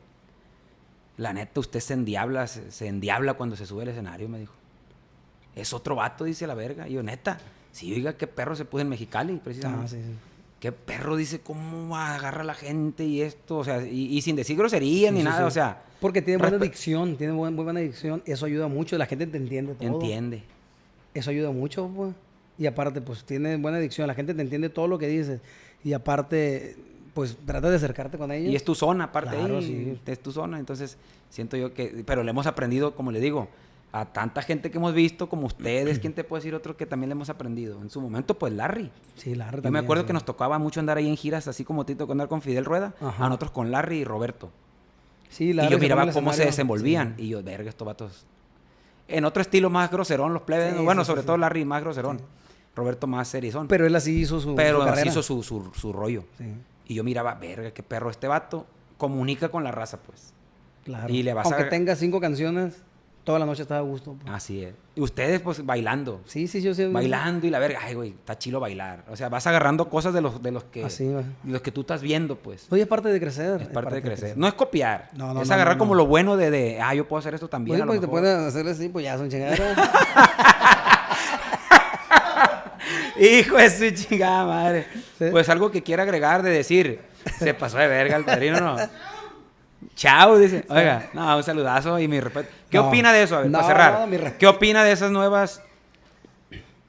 La 1.16 1.32
neta, 1.32 1.60
usted 1.60 1.80
se 1.80 1.94
endiabla, 1.94 2.46
se, 2.46 2.70
se 2.70 2.88
endiabla 2.88 3.34
cuando 3.34 3.56
se 3.56 3.66
sube 3.66 3.82
al 3.82 3.88
escenario, 3.88 4.28
me 4.28 4.40
dijo. 4.40 4.54
Es 5.54 5.72
otro 5.72 5.94
vato, 5.94 6.24
dice 6.24 6.46
la 6.46 6.54
verga. 6.54 6.88
Y 6.88 6.94
yo, 6.94 7.02
neta, 7.02 7.38
sí, 7.70 7.92
oiga, 7.92 8.16
qué 8.16 8.26
perro 8.26 8.56
se 8.56 8.64
puso 8.64 8.82
en 8.82 8.88
Mexicali, 8.88 9.36
precisamente. 9.42 9.84
Ah, 9.84 9.88
sí, 9.88 9.96
sí. 9.96 10.14
Qué 10.58 10.72
perro, 10.72 11.16
dice, 11.16 11.40
cómo 11.40 11.96
agarra 11.96 12.40
a 12.40 12.44
la 12.44 12.54
gente 12.54 13.04
y 13.04 13.20
esto, 13.20 13.58
o 13.58 13.64
sea, 13.64 13.86
y, 13.86 14.16
y 14.16 14.22
sin 14.22 14.34
decir 14.34 14.56
grosería 14.56 15.10
ni 15.10 15.22
nada, 15.22 15.44
o 15.44 15.50
sea, 15.50 15.82
Porque 16.00 16.22
tiene 16.22 16.38
buena 16.40 16.56
dicción, 16.56 17.16
tiene 17.16 17.34
muy 17.34 17.50
buena 17.52 17.80
dicción. 17.80 18.22
Eso 18.24 18.46
ayuda 18.46 18.66
mucho, 18.66 18.96
la 18.96 19.06
gente 19.06 19.26
te 19.26 19.36
entiende 19.36 19.74
todo. 19.74 19.86
entiende. 19.86 20.42
Eso 21.12 21.30
ayuda 21.30 21.50
mucho, 21.50 21.88
pues. 21.94 22.14
Y 22.56 22.66
aparte, 22.66 23.00
pues 23.02 23.24
tiene 23.24 23.56
buena 23.56 23.78
dicción, 23.78 24.06
la 24.06 24.14
gente 24.14 24.32
te 24.32 24.40
entiende 24.40 24.70
todo 24.70 24.88
lo 24.88 24.98
que 24.98 25.06
dices. 25.06 25.40
Y 25.84 25.92
aparte, 25.92 26.76
pues 27.14 27.36
trata 27.46 27.70
de 27.70 27.76
acercarte 27.76 28.18
con 28.18 28.30
ellos. 28.32 28.52
Y 28.52 28.56
es 28.56 28.64
tu 28.64 28.74
zona, 28.74 29.04
aparte 29.04 29.36
Claro, 29.36 29.58
ahí, 29.58 29.64
sí. 30.04 30.10
es 30.10 30.20
tu 30.22 30.32
zona, 30.32 30.58
entonces 30.58 30.98
siento 31.30 31.56
yo 31.56 31.72
que, 31.72 32.02
pero 32.06 32.22
le 32.22 32.30
hemos 32.30 32.46
aprendido, 32.46 32.94
como 32.94 33.12
le 33.12 33.20
digo, 33.20 33.48
a 33.92 34.06
tanta 34.06 34.42
gente 34.42 34.72
que 34.72 34.78
hemos 34.78 34.92
visto, 34.92 35.28
como 35.28 35.46
ustedes, 35.46 36.00
¿quién 36.00 36.12
te 36.12 36.24
puede 36.24 36.40
decir 36.40 36.54
otro 36.56 36.76
que 36.76 36.84
también 36.84 37.08
le 37.10 37.12
hemos 37.12 37.30
aprendido? 37.30 37.80
En 37.80 37.88
su 37.90 38.00
momento, 38.00 38.36
pues 38.36 38.52
Larry. 38.52 38.90
Sí, 39.14 39.36
la 39.36 39.50
Yo 39.52 39.70
me 39.70 39.78
acuerdo 39.78 40.04
que 40.04 40.12
nos 40.12 40.24
tocaba 40.24 40.58
mucho 40.58 40.80
andar 40.80 40.96
ahí 40.96 41.08
en 41.08 41.16
giras, 41.16 41.46
así 41.46 41.64
como 41.64 41.86
Tito 41.86 42.06
con 42.08 42.16
andar 42.16 42.26
con 42.28 42.42
Fidel 42.42 42.64
Rueda, 42.64 42.92
Ajá. 43.00 43.24
a 43.24 43.28
nosotros 43.28 43.52
con 43.52 43.70
Larry 43.70 43.98
y 43.98 44.04
Roberto. 44.04 44.50
Sí, 45.28 45.44
y 45.50 45.52
Larry 45.52 45.70
yo 45.70 45.78
se 45.78 45.82
miraba 45.82 46.10
cómo 46.12 46.32
se 46.32 46.44
desenvolvían. 46.44 47.14
Sí. 47.16 47.24
Y 47.24 47.28
yo, 47.28 47.42
verga, 47.44 47.68
estos 47.68 47.86
vatos. 47.86 48.26
En 49.06 49.24
otro 49.24 49.40
estilo 49.42 49.70
más 49.70 49.90
groserón, 49.90 50.32
los 50.32 50.42
plebes. 50.42 50.76
Bueno, 50.82 51.04
sobre 51.04 51.22
todo 51.22 51.36
Larry 51.36 51.64
más 51.64 51.82
groserón. 51.82 52.20
Roberto 52.74 53.06
más 53.06 53.28
serizón. 53.28 53.68
Pero 53.68 53.86
él 53.86 53.94
así 53.94 54.18
hizo 54.18 54.40
su, 54.40 54.56
Pero 54.56 54.82
su 54.82 54.88
así 54.88 55.08
hizo 55.08 55.22
su, 55.22 55.42
su, 55.44 55.70
su 55.74 55.92
rollo. 55.92 56.24
Sí, 56.36 56.44
Y 56.86 56.94
yo 56.94 57.04
miraba, 57.04 57.34
verga, 57.34 57.70
qué 57.72 57.82
perro 57.82 58.10
este 58.10 58.28
vato. 58.28 58.66
Comunica 58.98 59.48
con 59.48 59.64
la 59.64 59.70
raza, 59.72 59.98
pues. 59.98 60.32
claro. 60.84 61.12
Y 61.12 61.22
le 61.22 61.34
vas 61.34 61.46
Aunque 61.46 61.62
a- 61.64 61.68
tenga 61.68 61.96
cinco 61.96 62.20
canciones, 62.20 62.82
toda 63.24 63.38
la 63.38 63.46
noche 63.46 63.62
estaba 63.62 63.80
a 63.80 63.82
gusto. 63.82 64.14
pues. 64.20 64.32
Así 64.34 64.62
es. 64.62 64.74
Y 64.94 65.00
ustedes, 65.00 65.40
pues, 65.40 65.64
bailando. 65.66 66.20
Sí, 66.26 66.46
sí, 66.46 66.60
yo 66.62 66.72
sé. 66.74 66.86
Bailando 66.88 67.46
y 67.46 67.50
la 67.50 67.58
verga. 67.58 67.80
Ay, 67.82 67.94
güey, 67.94 68.10
está 68.10 68.38
chilo 68.38 68.60
bailar. 68.60 69.04
O 69.10 69.16
sea, 69.16 69.28
vas 69.28 69.46
agarrando 69.46 69.88
cosas 69.88 70.14
de 70.14 70.20
los, 70.20 70.40
de 70.42 70.52
los 70.52 70.62
que... 70.64 70.84
Así, 70.84 71.04
de 71.06 71.24
los 71.44 71.60
que 71.62 71.72
tú 71.72 71.80
estás 71.80 72.00
viendo, 72.02 72.36
pues. 72.36 72.66
Oye, 72.70 72.82
es 72.82 72.88
parte 72.88 73.08
de 73.08 73.18
crecer. 73.18 73.62
Es 73.62 73.68
parte 73.68 73.94
de 73.96 74.02
crecer. 74.02 74.36
No 74.38 74.46
es 74.46 74.54
copiar. 74.54 75.10
No, 75.14 75.34
no, 75.34 75.42
es 75.42 75.48
no, 75.48 75.54
agarrar 75.54 75.78
como 75.78 75.94
lo 75.96 76.06
bueno 76.06 76.36
de, 76.36 76.50
de, 76.50 76.80
ah, 76.80 76.94
yo 76.94 77.08
puedo 77.08 77.18
hacer 77.18 77.34
esto 77.34 77.48
también. 77.48 77.74
Oye, 77.76 77.82
a 77.82 77.86
lo 77.86 77.90
pues 77.90 78.00
te 78.00 78.06
mejor". 78.06 78.20
pueden 78.20 78.46
hacer 78.46 78.68
así, 78.68 78.88
pues 78.88 79.04
ya 79.04 79.16
son 79.18 79.28
chingaderas. 79.30 79.76
Hijo 83.18 83.56
de 83.56 83.70
su 83.70 83.90
chingada 83.90 84.44
madre. 84.44 84.86
Sí. 85.18 85.26
Pues 85.30 85.48
algo 85.48 85.70
que 85.70 85.82
quiera 85.82 86.02
agregar 86.02 86.42
de 86.42 86.50
decir, 86.50 87.00
se 87.38 87.54
pasó 87.54 87.78
de 87.78 87.86
verga 87.86 88.16
el 88.16 88.24
padrino, 88.24 88.60
¿no? 88.60 88.76
Chao, 89.94 90.38
dice. 90.38 90.64
Oiga, 90.68 91.10
no, 91.12 91.36
un 91.36 91.42
saludazo 91.42 91.98
y 92.00 92.08
mi 92.08 92.18
respeto. 92.20 92.48
¿Qué 92.70 92.78
No. 92.78 92.88
opina 92.88 93.12
de 93.12 93.22
eso? 93.22 93.36
A 93.36 93.40
ver, 93.42 93.50
No, 93.50 93.58
para 93.60 93.68
cerrar. 94.08 94.36
¿Qué 94.38 94.46
opina 94.46 94.82
de 94.82 94.92
esas 94.92 95.10
nuevas, 95.10 95.62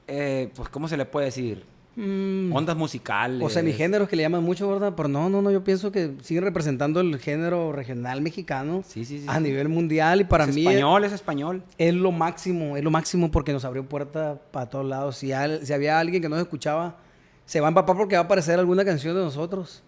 eh, 0.07 0.49
pues, 0.55 0.69
¿cómo 0.69 0.87
se 0.87 0.97
le 0.97 1.05
puede 1.05 1.27
decir? 1.27 1.65
Mm, 1.97 2.53
Ondas 2.53 2.75
musicales. 2.75 3.41
o 3.41 3.49
semigéneros 3.49 4.09
que 4.09 4.15
le 4.17 4.23
llaman 4.23 4.43
mucho, 4.43 4.69
¿verdad? 4.69 4.93
Pero 4.97 5.07
no, 5.07 5.29
no, 5.29 5.41
no, 5.41 5.49
yo 5.49 5.63
pienso 5.63 5.91
que 5.93 6.11
siguen 6.21 6.43
representando 6.43 6.99
el 6.99 7.17
género 7.19 7.71
regional 7.71 8.21
mexicano 8.21 8.83
Sí, 8.85 9.05
sí, 9.05 9.19
sí. 9.19 9.25
a 9.29 9.39
nivel 9.39 9.69
mundial 9.69 10.19
y 10.21 10.23
para 10.25 10.43
es 10.43 10.53
mí 10.53 10.61
español, 10.61 11.03
es 11.05 11.13
español. 11.13 11.63
es 11.77 11.93
lo 11.93 12.11
máximo, 12.11 12.75
es 12.75 12.83
lo 12.83 12.91
máximo 12.91 13.31
porque 13.31 13.53
nos 13.53 13.63
abrió 13.63 13.85
puerta 13.87 14.41
para 14.51 14.69
todos 14.69 14.85
lados. 14.85 15.15
Si, 15.17 15.31
al- 15.31 15.65
si 15.65 15.71
había 15.71 15.97
alguien 15.99 16.21
que 16.21 16.27
no 16.27 16.35
nos 16.35 16.43
escuchaba, 16.43 16.97
se 17.45 17.61
va 17.61 17.67
a 17.67 17.69
empapar 17.69 17.95
porque 17.95 18.15
va 18.15 18.23
a 18.23 18.25
aparecer 18.25 18.59
alguna 18.59 18.83
canción 18.83 19.15
de 19.15 19.21
nosotros 19.21 19.81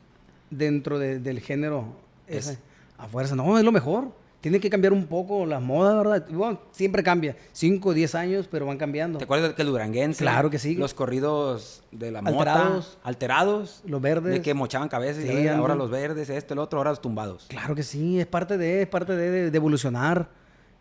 dentro 0.50 1.00
de- 1.00 1.20
del 1.20 1.40
género 1.42 1.86
Es- 2.28 2.48
ese. 2.48 2.60
A 2.98 3.08
fuerza, 3.08 3.36
no, 3.36 3.58
es 3.58 3.64
lo 3.66 3.72
mejor. 3.72 4.12
Tiene 4.48 4.62
que 4.62 4.70
cambiar 4.70 4.94
un 4.94 5.06
poco 5.08 5.46
las 5.46 5.62
modas, 5.62 5.98
¿verdad? 5.98 6.26
Bueno, 6.32 6.62
siempre 6.72 7.04
cambia. 7.04 7.36
5, 7.52 7.94
10 7.94 8.16
años, 8.16 8.48
pero 8.50 8.66
van 8.66 8.78
cambiando. 8.78 9.18
¿Te 9.18 9.26
acuerdas 9.26 9.54
que 9.54 9.62
el 9.62 9.68
duranguense? 9.68 10.24
Claro 10.24 10.50
que 10.50 10.58
sí. 10.58 10.76
Los 10.76 10.94
corridos 10.94 11.84
de 11.92 12.12
la 12.12 12.20
Alterados. 12.20 12.96
mota. 12.96 13.08
Alterados. 13.10 13.82
Los 13.86 14.02
verdes. 14.02 14.32
De 14.32 14.42
que 14.42 14.54
mochaban 14.54 14.88
cabezas 14.88 15.24
y 15.26 15.28
Sí, 15.28 15.34
verga, 15.34 15.58
ahora 15.58 15.76
los 15.76 15.90
verdes, 15.90 16.30
esto, 16.30 16.54
el 16.54 16.60
otro, 16.60 16.80
ahora 16.80 16.92
los 16.92 17.02
tumbados. 17.02 17.46
Claro 17.50 17.76
que 17.76 17.84
sí, 17.84 18.20
es 18.20 18.26
parte 18.26 18.58
de, 18.58 18.84
es 18.84 18.88
parte 18.88 19.16
de, 19.16 19.30
de- 19.30 19.52
de 19.52 19.58
evolucionar. 19.58 20.30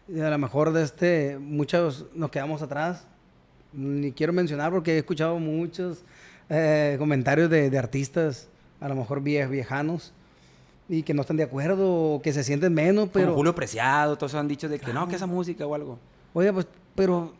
Y 0.08 0.20
a 0.20 0.30
lo 0.30 0.38
mejor 0.38 0.72
de 0.72 0.84
este, 0.84 1.36
muchos 1.40 2.06
nos 2.14 2.30
quedamos 2.30 2.62
atrás. 2.62 3.06
Ni 3.72 4.12
quiero 4.12 4.32
mencionar 4.32 4.70
porque 4.70 4.94
he 4.94 4.98
escuchado 4.98 5.38
muchos 5.40 6.04
eh, 6.48 6.94
comentarios 7.00 7.50
de, 7.50 7.68
de 7.68 7.78
artistas, 7.78 8.48
a 8.80 8.88
lo 8.88 8.94
mejor 8.94 9.22
vie- 9.24 9.48
viejanos, 9.50 10.12
y 10.88 11.02
que 11.02 11.14
no 11.14 11.22
están 11.22 11.36
de 11.36 11.42
acuerdo 11.42 12.14
o 12.14 12.22
que 12.22 12.32
se 12.32 12.44
sienten 12.44 12.72
menos, 12.72 13.08
Pero 13.12 13.26
pero... 13.26 13.34
Julio 13.34 13.54
Preciado, 13.54 14.16
todos 14.16 14.34
han 14.34 14.48
dicho 14.48 14.68
de 14.68 14.78
que 14.78 14.86
no, 14.86 14.92
Claro. 14.92 15.08
que 15.08 15.16
esa 15.16 15.26
música 15.26 15.66
o 15.66 15.74
algo. 15.74 15.98
Oye, 16.32 16.52
pues, 16.52 16.66
pero 16.94 17.32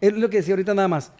es 0.00 0.12
lo 0.12 0.30
que 0.30 0.38
decía 0.38 0.54
ahorita 0.54 0.74
nada 0.74 0.88
más. 0.88 1.12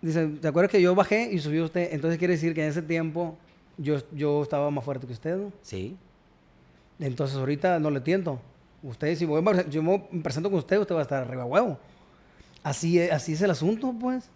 Dice, 0.00 0.26
¿te 0.26 0.48
acuerdas 0.48 0.70
que 0.70 0.80
yo 0.80 0.94
bajé 0.94 1.30
y 1.32 1.38
subió 1.40 1.64
usted? 1.64 1.88
Entonces 1.92 2.18
quiere 2.18 2.34
decir 2.34 2.54
que 2.54 2.62
en 2.62 2.70
ese 2.70 2.82
tiempo 2.82 3.36
yo, 3.76 3.96
yo 4.12 4.42
estaba 4.42 4.70
más 4.70 4.84
fuerte 4.84 5.06
que 5.06 5.12
usted, 5.12 5.36
¿no? 5.36 5.52
Sí. 5.62 5.96
Entonces 7.00 7.36
ahorita 7.36 7.78
no 7.80 7.90
le 7.90 8.00
tiento. 8.00 8.40
Usted, 8.82 9.16
si 9.16 9.24
voy, 9.24 9.42
yo 9.70 9.82
me 9.82 9.98
presento 10.22 10.48
con 10.50 10.60
usted, 10.60 10.78
usted 10.78 10.94
va 10.94 11.00
a 11.00 11.02
estar 11.02 11.22
arriba 11.22 11.44
huevo. 11.44 11.78
Así 12.62 12.98
es, 12.98 13.12
así 13.12 13.32
es 13.32 13.42
el 13.42 13.50
asunto, 13.50 13.94
pues. 14.00 14.30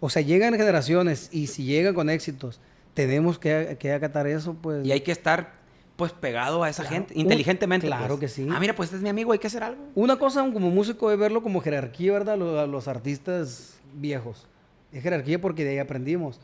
O 0.00 0.08
sea, 0.08 0.22
llegan 0.22 0.54
generaciones 0.54 1.28
y 1.32 1.48
si 1.48 1.64
llegan 1.64 1.94
con 1.94 2.08
éxitos, 2.08 2.60
tenemos 2.94 3.38
que, 3.38 3.76
que 3.78 3.92
acatar 3.92 4.26
eso, 4.26 4.54
pues. 4.54 4.86
Y 4.86 4.92
hay 4.92 5.00
que 5.00 5.12
estar, 5.12 5.52
pues, 6.00 6.12
pegado 6.12 6.62
a 6.64 6.68
esa 6.70 6.82
Claro. 6.82 6.96
gente, 6.96 7.14
Un- 7.14 7.20
inteligentemente. 7.20 7.86
claro 7.86 8.16
pues. 8.18 8.20
que 8.20 8.28
sí. 8.42 8.48
Ah, 8.50 8.58
mira, 8.58 8.74
pues 8.74 8.88
este 8.88 8.96
es 8.96 9.02
mi 9.02 9.08
amigo, 9.10 9.32
hay 9.32 9.38
que 9.38 9.46
hacer 9.46 9.62
algo. 9.62 9.82
Una 9.94 10.16
cosa 10.16 10.40
como 10.52 10.70
músico 10.70 11.10
es 11.12 11.18
verlo 11.18 11.42
como 11.42 11.60
jerarquía, 11.60 12.12
¿verdad? 12.12 12.38
Los, 12.38 12.58
a 12.58 12.66
los 12.66 12.88
artistas 12.88 13.74
viejos. 13.94 14.46
Es 14.92 15.02
jerarquía 15.02 15.40
porque 15.40 15.64
de 15.64 15.70
ahí 15.72 15.78
aprendimos. 15.78 16.40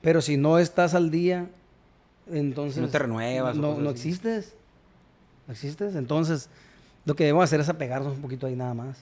Pero 0.00 0.22
si 0.22 0.36
no 0.36 0.58
estás 0.58 0.94
al 0.94 1.10
día, 1.10 1.50
entonces... 2.30 2.80
no 2.80 2.88
te 2.88 2.98
renuevas 2.98 3.56
No, 3.56 3.76
no 3.78 3.90
existes. 3.90 4.54
No 5.46 5.52
existes. 5.52 5.94
Entonces, 5.96 6.48
lo 7.04 7.14
que 7.16 7.24
debemos 7.24 7.44
hacer 7.44 7.60
es 7.60 7.68
apegarnos 7.68 8.14
un 8.14 8.22
poquito 8.22 8.46
ahí 8.46 8.54
nada 8.54 8.74
más. 8.74 8.98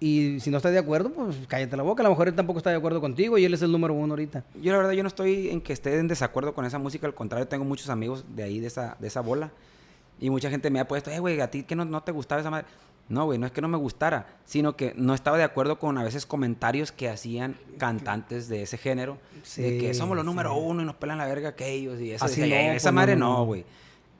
Y 0.00 0.38
si 0.40 0.50
no 0.50 0.58
estás 0.58 0.72
de 0.72 0.78
acuerdo, 0.78 1.10
pues 1.10 1.36
cállate 1.48 1.76
la 1.76 1.82
boca. 1.82 2.02
A 2.02 2.04
lo 2.04 2.10
mejor 2.10 2.28
él 2.28 2.34
tampoco 2.34 2.58
está 2.58 2.70
de 2.70 2.76
acuerdo 2.76 3.00
contigo 3.00 3.38
y 3.38 3.44
él 3.44 3.54
es 3.54 3.62
el 3.62 3.72
número 3.72 3.94
uno 3.94 4.12
ahorita. 4.12 4.44
Yo 4.60 4.72
la 4.72 4.78
verdad, 4.78 4.92
yo 4.92 5.02
no 5.02 5.08
estoy 5.08 5.48
en 5.48 5.60
que 5.60 5.72
esté 5.72 5.98
en 5.98 6.08
desacuerdo 6.08 6.52
con 6.54 6.64
esa 6.66 6.78
música, 6.78 7.06
al 7.06 7.14
contrario, 7.14 7.48
tengo 7.48 7.64
muchos 7.64 7.88
amigos 7.88 8.24
de 8.34 8.42
ahí, 8.42 8.60
de 8.60 8.66
esa, 8.66 8.96
de 8.98 9.06
esa 9.08 9.20
bola. 9.20 9.50
Y 10.20 10.30
mucha 10.30 10.50
gente 10.50 10.70
me 10.70 10.80
ha 10.80 10.86
puesto, 10.88 11.10
eh, 11.10 11.18
güey, 11.20 11.40
a 11.40 11.50
ti 11.50 11.62
que 11.62 11.74
no, 11.74 11.84
no 11.84 12.02
te 12.02 12.12
gustaba 12.12 12.40
esa 12.40 12.50
madre. 12.50 12.66
No, 13.08 13.26
güey, 13.26 13.38
no 13.38 13.46
es 13.46 13.52
que 13.52 13.60
no 13.60 13.68
me 13.68 13.76
gustara, 13.76 14.26
sino 14.44 14.76
que 14.76 14.94
no 14.96 15.12
estaba 15.14 15.36
de 15.36 15.44
acuerdo 15.44 15.78
con 15.78 15.98
a 15.98 16.02
veces 16.04 16.24
comentarios 16.26 16.90
que 16.90 17.08
hacían 17.10 17.56
cantantes 17.78 18.48
de 18.48 18.62
ese 18.62 18.78
género. 18.78 19.18
de 19.56 19.78
que 19.78 19.92
Sí, 19.92 19.98
somos 20.00 20.16
los 20.16 20.24
número 20.24 20.52
sí. 20.54 20.58
uno 20.60 20.82
y 20.82 20.84
nos 20.86 20.94
pelan 20.96 21.18
la 21.18 21.26
verga 21.26 21.50
aquellos 21.50 22.00
y 22.00 22.12
eso. 22.12 22.24
Así 22.24 22.40
no, 22.40 22.46
"Eh, 22.46 22.64
pues, 22.68 22.76
esa 22.78 22.92
madre 22.92 23.14
no, 23.16 23.44
güey. 23.44 23.64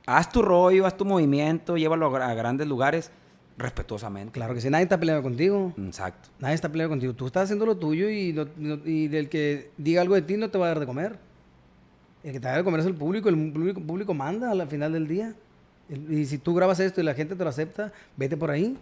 Haz 0.07 0.31
tu 0.31 0.43
rollo, 0.43 0.85
haz 0.87 0.97
tu 0.99 1.05
movimiento, 1.07 1.77
llévalo 1.79 2.15
a 2.15 2.29
a 2.31 2.35
grandes 2.35 2.67
lugares 2.69 3.11
respetuosamente. 3.57 4.33
Claro 4.33 4.55
que 4.55 4.61
sí, 4.61 4.69
nadie 4.71 4.85
está 4.85 4.99
peleando 4.99 5.23
contigo. 5.23 5.73
Exacto. 5.79 6.29
Nadie 6.41 6.55
está 6.55 6.69
peleando 6.71 6.93
contigo. 6.93 7.13
Tú 7.15 7.27
estás 7.27 7.45
haciendo 7.45 7.67
lo 7.67 7.77
tuyo 7.77 8.09
y, 8.11 8.33
no- 8.33 8.49
no- 8.57 8.81
y 8.85 9.15
el 9.15 9.29
que 9.29 9.71
diga 9.77 10.01
algo 10.03 10.15
de 10.15 10.23
ti 10.23 10.37
no 10.37 10.51
te 10.51 10.59
va 10.59 10.67
a 10.67 10.69
dar 10.69 10.81
de 10.81 10.87
comer. 10.87 11.19
El 12.23 12.33
que 12.33 12.41
te 12.41 12.45
va 12.45 12.51
a 12.51 12.53
dar 12.53 12.61
de 12.61 12.65
comer 12.65 12.81
es 12.81 12.87
el 12.87 12.95
público. 12.95 13.29
El 13.29 13.53
público, 13.53 13.81
público 13.81 14.15
manda 14.15 14.51
al 14.51 14.67
final 14.69 14.93
del 14.93 15.07
día. 15.07 15.35
Y 16.09 16.25
si 16.25 16.39
tú 16.39 16.55
grabas 16.55 16.81
esto 16.81 17.01
y 17.01 17.05
la 17.05 17.15
gente 17.15 17.37
te 17.37 17.45
lo 17.45 17.51
acepta, 17.51 17.93
vete 18.17 18.37
por 18.37 18.51
ahí. 18.51 18.77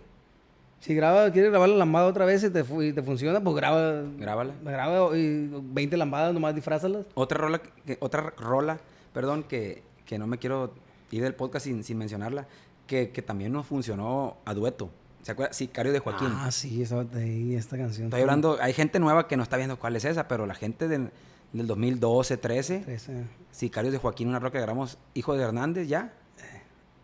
Si 0.81 0.94
graba, 0.94 1.31
quieres 1.31 1.51
grabar 1.51 1.69
la 1.69 1.77
lambada 1.77 2.07
otra 2.07 2.24
vez 2.24 2.43
y 2.43 2.51
te, 2.51 2.65
y 2.81 2.93
te 2.93 3.03
funciona, 3.03 3.40
pues 3.43 3.55
graba. 3.57 4.03
Grábala. 4.19 4.55
Graba 4.65 5.16
y 5.16 5.49
20 5.53 5.97
lambadas, 5.97 6.32
nomás 6.35 6.55
disfrázalas. 6.55 7.07
Otra 7.15 7.39
rola, 7.39 7.61
que, 7.61 7.99
otra 8.01 8.32
rola, 8.36 8.78
perdón, 9.12 9.44
que, 9.44 9.82
que 10.07 10.19
no 10.19 10.27
me 10.27 10.39
quiero 10.39 10.73
ir 11.12 11.23
del 11.23 11.35
podcast 11.35 11.66
sin, 11.66 11.85
sin 11.85 11.99
mencionarla, 11.99 12.47
que, 12.86 13.10
que 13.10 13.22
también 13.22 13.52
nos 13.52 13.66
funcionó 13.66 14.36
a 14.44 14.54
dueto. 14.54 14.90
¿Se 15.22 15.32
acuerda? 15.32 15.52
Sicario 15.52 15.92
de 15.92 16.00
Joaquín. 16.00 16.28
Ah, 16.32 16.50
sí, 16.50 16.82
esa, 16.82 17.04
ahí, 17.14 17.54
esta 17.54 17.76
canción. 17.76 18.06
Estoy 18.06 18.22
hablando, 18.22 18.59
hay 18.60 18.72
gente 18.72 18.98
nueva 18.98 19.28
que 19.28 19.36
no 19.36 19.42
está 19.44 19.56
viendo 19.56 19.78
cuál 19.78 19.94
es 19.96 20.04
esa, 20.04 20.26
pero 20.26 20.46
la 20.46 20.54
gente 20.54 20.88
del, 20.88 21.10
del 21.52 21.66
2012, 21.68 22.36
13, 22.38 22.84
Ese, 22.88 23.24
Sicarios 23.52 23.92
de 23.92 23.98
Joaquín, 23.98 24.28
una 24.28 24.40
rola 24.40 24.50
que 24.50 24.59
grabamos, 24.60 24.98
Hijo 25.14 25.36
de 25.36 25.44
Hernández 25.44 25.86
ya, 25.86 26.12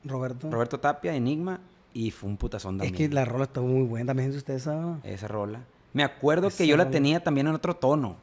Roberto. 0.04 0.50
Roberto 0.50 0.80
Tapia, 0.80 1.14
Enigma, 1.14 1.60
y 1.92 2.10
fue 2.10 2.28
un 2.30 2.36
putazón 2.36 2.76
es 2.76 2.88
también. 2.88 3.10
que 3.10 3.14
la 3.14 3.24
rola 3.24 3.44
está 3.44 3.60
muy 3.60 3.82
buena 3.86 4.06
también, 4.08 4.32
si 4.32 4.38
ustedes 4.38 4.62
saben. 4.64 5.00
Esa 5.04 5.28
rola. 5.28 5.60
Me 5.92 6.02
acuerdo 6.04 6.48
Esa 6.48 6.58
que 6.58 6.66
yo 6.66 6.76
la 6.76 6.84
rola. 6.84 6.92
tenía 6.92 7.22
también 7.22 7.46
en 7.46 7.54
otro 7.54 7.74
tono. 7.76 8.16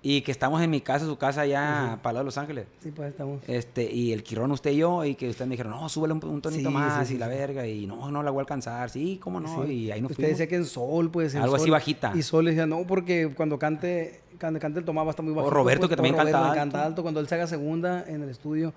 Y 0.00 0.20
que 0.22 0.30
estamos 0.30 0.62
en 0.62 0.70
mi 0.70 0.80
casa, 0.80 1.06
su 1.06 1.16
casa 1.18 1.40
allá 1.40 1.98
para 2.02 2.12
lado 2.14 2.18
de 2.20 2.24
Los 2.26 2.38
Ángeles. 2.38 2.66
Sí, 2.80 2.92
pues 2.92 3.08
estamos. 3.10 3.40
Este, 3.48 3.92
y 3.92 4.12
el 4.12 4.22
Quirón, 4.22 4.52
usted 4.52 4.70
y 4.70 4.76
yo, 4.76 5.04
y 5.04 5.16
que 5.16 5.28
ustedes 5.28 5.48
me 5.48 5.54
dijeron, 5.54 5.72
no, 5.72 5.88
súbele 5.88 6.14
un, 6.14 6.24
un 6.24 6.40
tonito 6.40 6.68
Sí, 6.68 6.74
más 6.74 7.08
sí, 7.08 7.14
y 7.14 7.18
la 7.18 7.26
verga, 7.26 7.66
y 7.66 7.84
no, 7.86 8.08
no 8.12 8.22
la 8.22 8.30
voy 8.30 8.38
a 8.38 8.42
alcanzar, 8.42 8.90
sí, 8.90 9.18
cómo 9.20 9.40
no, 9.40 9.66
y 9.66 9.90
ahí 9.90 10.00
nos 10.00 10.12
Usted 10.12 10.22
fuimos. 10.22 10.38
decía 10.38 10.48
que 10.48 10.54
en 10.54 10.66
sol, 10.66 11.10
pues. 11.10 11.34
en 11.34 11.42
Algo 11.42 11.56
así 11.56 11.68
bajita. 11.68 12.12
Y 12.14 12.22
sol 12.22 12.44
decía, 12.44 12.64
no, 12.64 12.86
porque 12.86 13.32
cuando 13.36 13.58
cante, 13.58 14.20
cuando 14.38 14.60
cante 14.60 14.78
el 14.78 14.84
tomás 14.84 15.02
va 15.04 15.08
a 15.08 15.10
estar 15.10 15.24
muy 15.24 15.34
bajito. 15.34 15.50
Roberto, 15.50 15.80
pues, 15.80 15.88
que 15.90 15.96
también 15.96 16.14
Roberto 16.16 16.38
canta 16.38 16.60
alto. 16.60 16.78
alto. 16.78 17.02
Cuando 17.02 17.18
él 17.18 17.26
se 17.26 17.34
haga 17.34 17.48
segunda 17.48 18.04
en 18.06 18.22
el 18.22 18.28
estudio, 18.28 18.72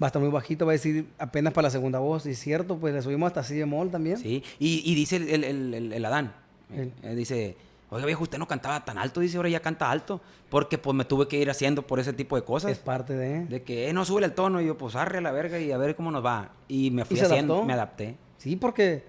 va 0.00 0.06
a 0.06 0.10
estar 0.10 0.22
muy 0.22 0.30
bajito, 0.30 0.64
va 0.64 0.72
a 0.72 0.74
decir 0.74 1.08
apenas 1.18 1.52
para 1.52 1.66
la 1.66 1.70
segunda 1.70 1.98
voz. 1.98 2.24
Y 2.26 2.30
es 2.30 2.38
cierto, 2.38 2.76
pues 2.78 2.94
le 2.94 3.02
subimos 3.02 3.26
hasta 3.26 3.42
si 3.42 3.58
bemol 3.58 3.90
también. 3.90 4.16
Sí, 4.16 4.44
y, 4.60 4.80
y 4.88 4.94
dice 4.94 5.16
el, 5.16 5.28
el, 5.28 5.42
el- 5.42 5.74
el- 5.74 5.92
el 5.92 6.04
Adán, 6.04 6.32
Él. 6.72 6.92
eh, 7.02 7.16
dice, 7.16 7.56
oiga 7.92 8.06
viejo, 8.06 8.22
usted 8.22 8.38
no 8.38 8.48
cantaba 8.48 8.84
tan 8.84 8.98
alto, 8.98 9.20
dice, 9.20 9.36
ahora 9.36 9.48
ya 9.48 9.60
canta 9.60 9.90
alto, 9.90 10.20
porque 10.48 10.78
pues 10.78 10.96
me 10.96 11.04
tuve 11.04 11.28
que 11.28 11.36
ir 11.38 11.48
haciendo 11.50 11.82
por 11.86 12.00
ese 12.00 12.12
tipo 12.12 12.36
de 12.36 12.42
cosas. 12.42 12.70
Es 12.72 12.78
parte 12.78 13.12
de. 13.14 13.44
De 13.46 13.62
que, 13.62 13.88
eh, 13.88 13.92
no, 13.92 14.04
sube 14.04 14.24
el 14.24 14.32
tono, 14.32 14.60
y 14.60 14.66
yo, 14.66 14.76
pues, 14.78 14.96
arre 14.96 15.18
a 15.18 15.20
la 15.20 15.30
verga 15.32 15.58
y 15.58 15.70
a 15.72 15.76
ver 15.78 15.94
cómo 15.94 16.10
nos 16.10 16.24
va. 16.24 16.50
Y 16.68 16.90
me 16.90 17.04
fui 17.04 17.20
haciendo, 17.20 17.54
adaptó? 17.54 17.66
me 17.66 17.72
adapté. 17.74 18.16
Sí, 18.38 18.56
porque 18.56 19.04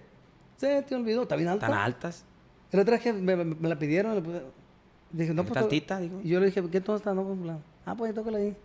se 0.58 0.82
te 0.84 0.96
olvidó, 0.96 1.24
está 1.24 1.36
bien 1.36 1.50
alto. 1.50 1.66
Tan 1.66 1.74
altas. 1.74 2.26
El 2.72 2.80
otro 2.80 2.98
día 2.98 3.14
me, 3.14 3.36
me- 3.36 3.46
me 3.46 3.70
la 3.70 3.78
pidieron, 3.80 4.16
le 4.24 4.42
dije, 5.12 5.34
no, 5.34 5.42
¿Está 5.44 5.54
pues. 5.54 5.64
altita? 5.64 6.00
Dijo. 6.00 6.20
Y 6.24 6.30
yo 6.30 6.40
le 6.40 6.48
dije, 6.48 6.64
¿qué 6.72 6.82
tono 6.82 6.98
está? 6.98 7.14
No, 7.14 7.24
pues, 7.24 7.52
ah, 7.86 7.96
pues 7.96 8.14
tócala 8.14 8.38
ahí. 8.40 8.56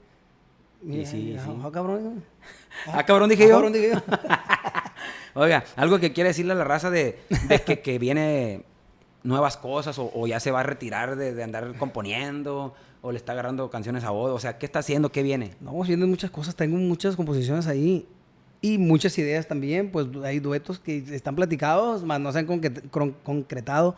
Y 0.87 1.05
sí, 1.07 1.37
ah, 1.39 1.43
sí. 1.45 1.51
ah, 1.63 1.71
cabrón. 1.73 2.23
Ah, 2.87 3.05
cabrón, 3.05 3.29
dije 3.29 3.45
Ah, 3.45 3.49
yo. 3.49 3.53
cabrón, 3.55 3.73
dije 3.73 3.91
yo. 3.93 4.01
Oiga, 5.35 5.65
algo 5.77 5.99
que 5.99 6.13
quiere 6.13 6.29
decirle 6.29 6.53
a 6.53 6.57
la 6.57 6.65
raza 6.65 6.91
de, 6.91 7.19
de 7.49 7.63
que, 7.63 7.81
que 7.81 7.99
viene 7.99 8.65
nuevas 9.29 9.57
cosas 9.57 9.99
o, 9.99 10.11
o 10.15 10.27
ya 10.27 10.41
se 10.41 10.51
va 10.51 10.61
a 10.61 10.63
retirar 10.63 11.17
de, 11.17 11.35
de 11.35 11.43
andar 11.43 11.75
componiendo 11.77 12.75
o 13.03 13.13
le 13.13 13.19
está 13.19 13.33
agarrando 13.33 13.69
canciones 13.71 14.03
a 14.05 14.11
vos. 14.11 14.31
O 14.33 14.39
sea, 14.39 14.59
¿qué 14.59 14.67
está 14.67 14.79
haciendo? 14.81 15.11
¿Qué 15.13 15.23
viene? 15.23 15.53
No, 15.61 15.81
vienen 15.83 16.09
muchas 16.09 16.31
cosas, 16.31 16.57
tengo 16.57 16.77
muchas 16.79 17.15
composiciones 17.15 17.67
ahí 17.67 18.07
y 18.61 18.79
muchas 18.79 19.17
ideas 19.19 19.47
también, 19.47 19.91
pues 19.93 20.07
hay 20.25 20.41
duetos 20.41 20.79
que 20.81 20.97
están 21.15 21.37
platicados, 21.37 22.03
más 22.03 22.19
no 22.19 22.33
se 22.33 22.41
han 22.41 22.47
concretado. 23.23 23.95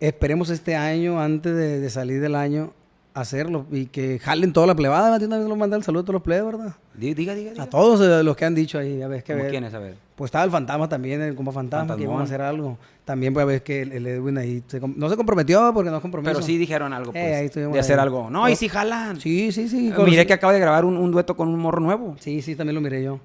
Esperemos 0.00 0.50
este 0.50 0.74
año, 0.74 1.20
antes 1.20 1.54
de, 1.54 1.78
de 1.78 1.90
salir 1.90 2.20
del 2.20 2.34
año, 2.34 2.72
hacerlo 3.12 3.66
y 3.70 3.86
que 3.86 4.18
jalen 4.18 4.52
toda 4.52 4.66
la 4.66 4.74
plebada. 4.74 5.16
Una 5.24 5.38
vez 5.38 5.46
lo 5.46 5.56
mandé 5.56 5.76
el 5.76 5.82
saludo 5.84 6.00
a 6.00 6.04
todos 6.04 6.14
los 6.14 6.22
plebes, 6.22 6.46
¿verdad? 6.46 6.74
Di- 6.94 7.14
Diga, 7.14 7.34
diga, 7.34 7.50
diga. 7.52 7.64
A 7.64 7.68
todos 7.68 8.00
eh, 8.00 8.22
los 8.24 8.34
que 8.36 8.44
han 8.46 8.54
dicho 8.54 8.78
ahí, 8.78 9.02
a 9.02 9.08
ver, 9.08 9.22
que 9.22 9.32
¿Cómo 9.32 9.42
ver. 9.44 9.50
quiénes? 9.52 9.74
A 9.74 9.78
ver. 9.78 9.94
Pues 10.20 10.28
estaba 10.28 10.44
el 10.44 10.50
fantasma 10.50 10.86
también, 10.86 11.22
el 11.22 11.34
compa 11.34 11.50
fantasma, 11.50 11.96
que 11.96 12.02
íbamos 12.02 12.20
a 12.20 12.26
Fantasmón. 12.26 12.42
hacer 12.44 12.54
algo. 12.54 12.78
También, 13.06 13.32
pues 13.32 13.42
a 13.42 13.46
ver 13.46 13.62
que 13.62 13.80
el, 13.80 13.92
el 13.92 14.06
Edwin 14.06 14.36
ahí, 14.36 14.62
se 14.66 14.78
no 14.78 15.08
se 15.08 15.16
comprometió 15.16 15.70
porque 15.72 15.88
no 15.88 15.96
es 15.96 16.02
compromiso. 16.02 16.30
Pero 16.34 16.44
sí 16.44 16.58
dijeron 16.58 16.92
algo, 16.92 17.08
Eh, 17.12 17.12
pues, 17.14 17.36
ahí 17.38 17.46
estuvimos 17.46 17.72
de 17.72 17.80
hacer 17.80 17.98
ahí. 17.98 18.02
algo. 18.02 18.28
No, 18.28 18.46
y 18.46 18.54
sí 18.54 18.68
jalan. 18.68 19.18
Sí, 19.18 19.50
sí, 19.50 19.66
sí. 19.66 19.88
Eh, 19.88 19.94
con- 19.94 20.04
Miré 20.04 20.26
que 20.26 20.34
acaba 20.34 20.52
de 20.52 20.60
grabar 20.60 20.84
un, 20.84 20.98
un 20.98 21.10
dueto 21.10 21.34
con 21.38 21.48
un 21.48 21.58
morro 21.58 21.80
nuevo. 21.80 22.16
Sí, 22.20 22.42
sí, 22.42 22.54
también 22.54 22.74
lo 22.74 22.82
miré 22.82 23.02
yo. 23.02 23.18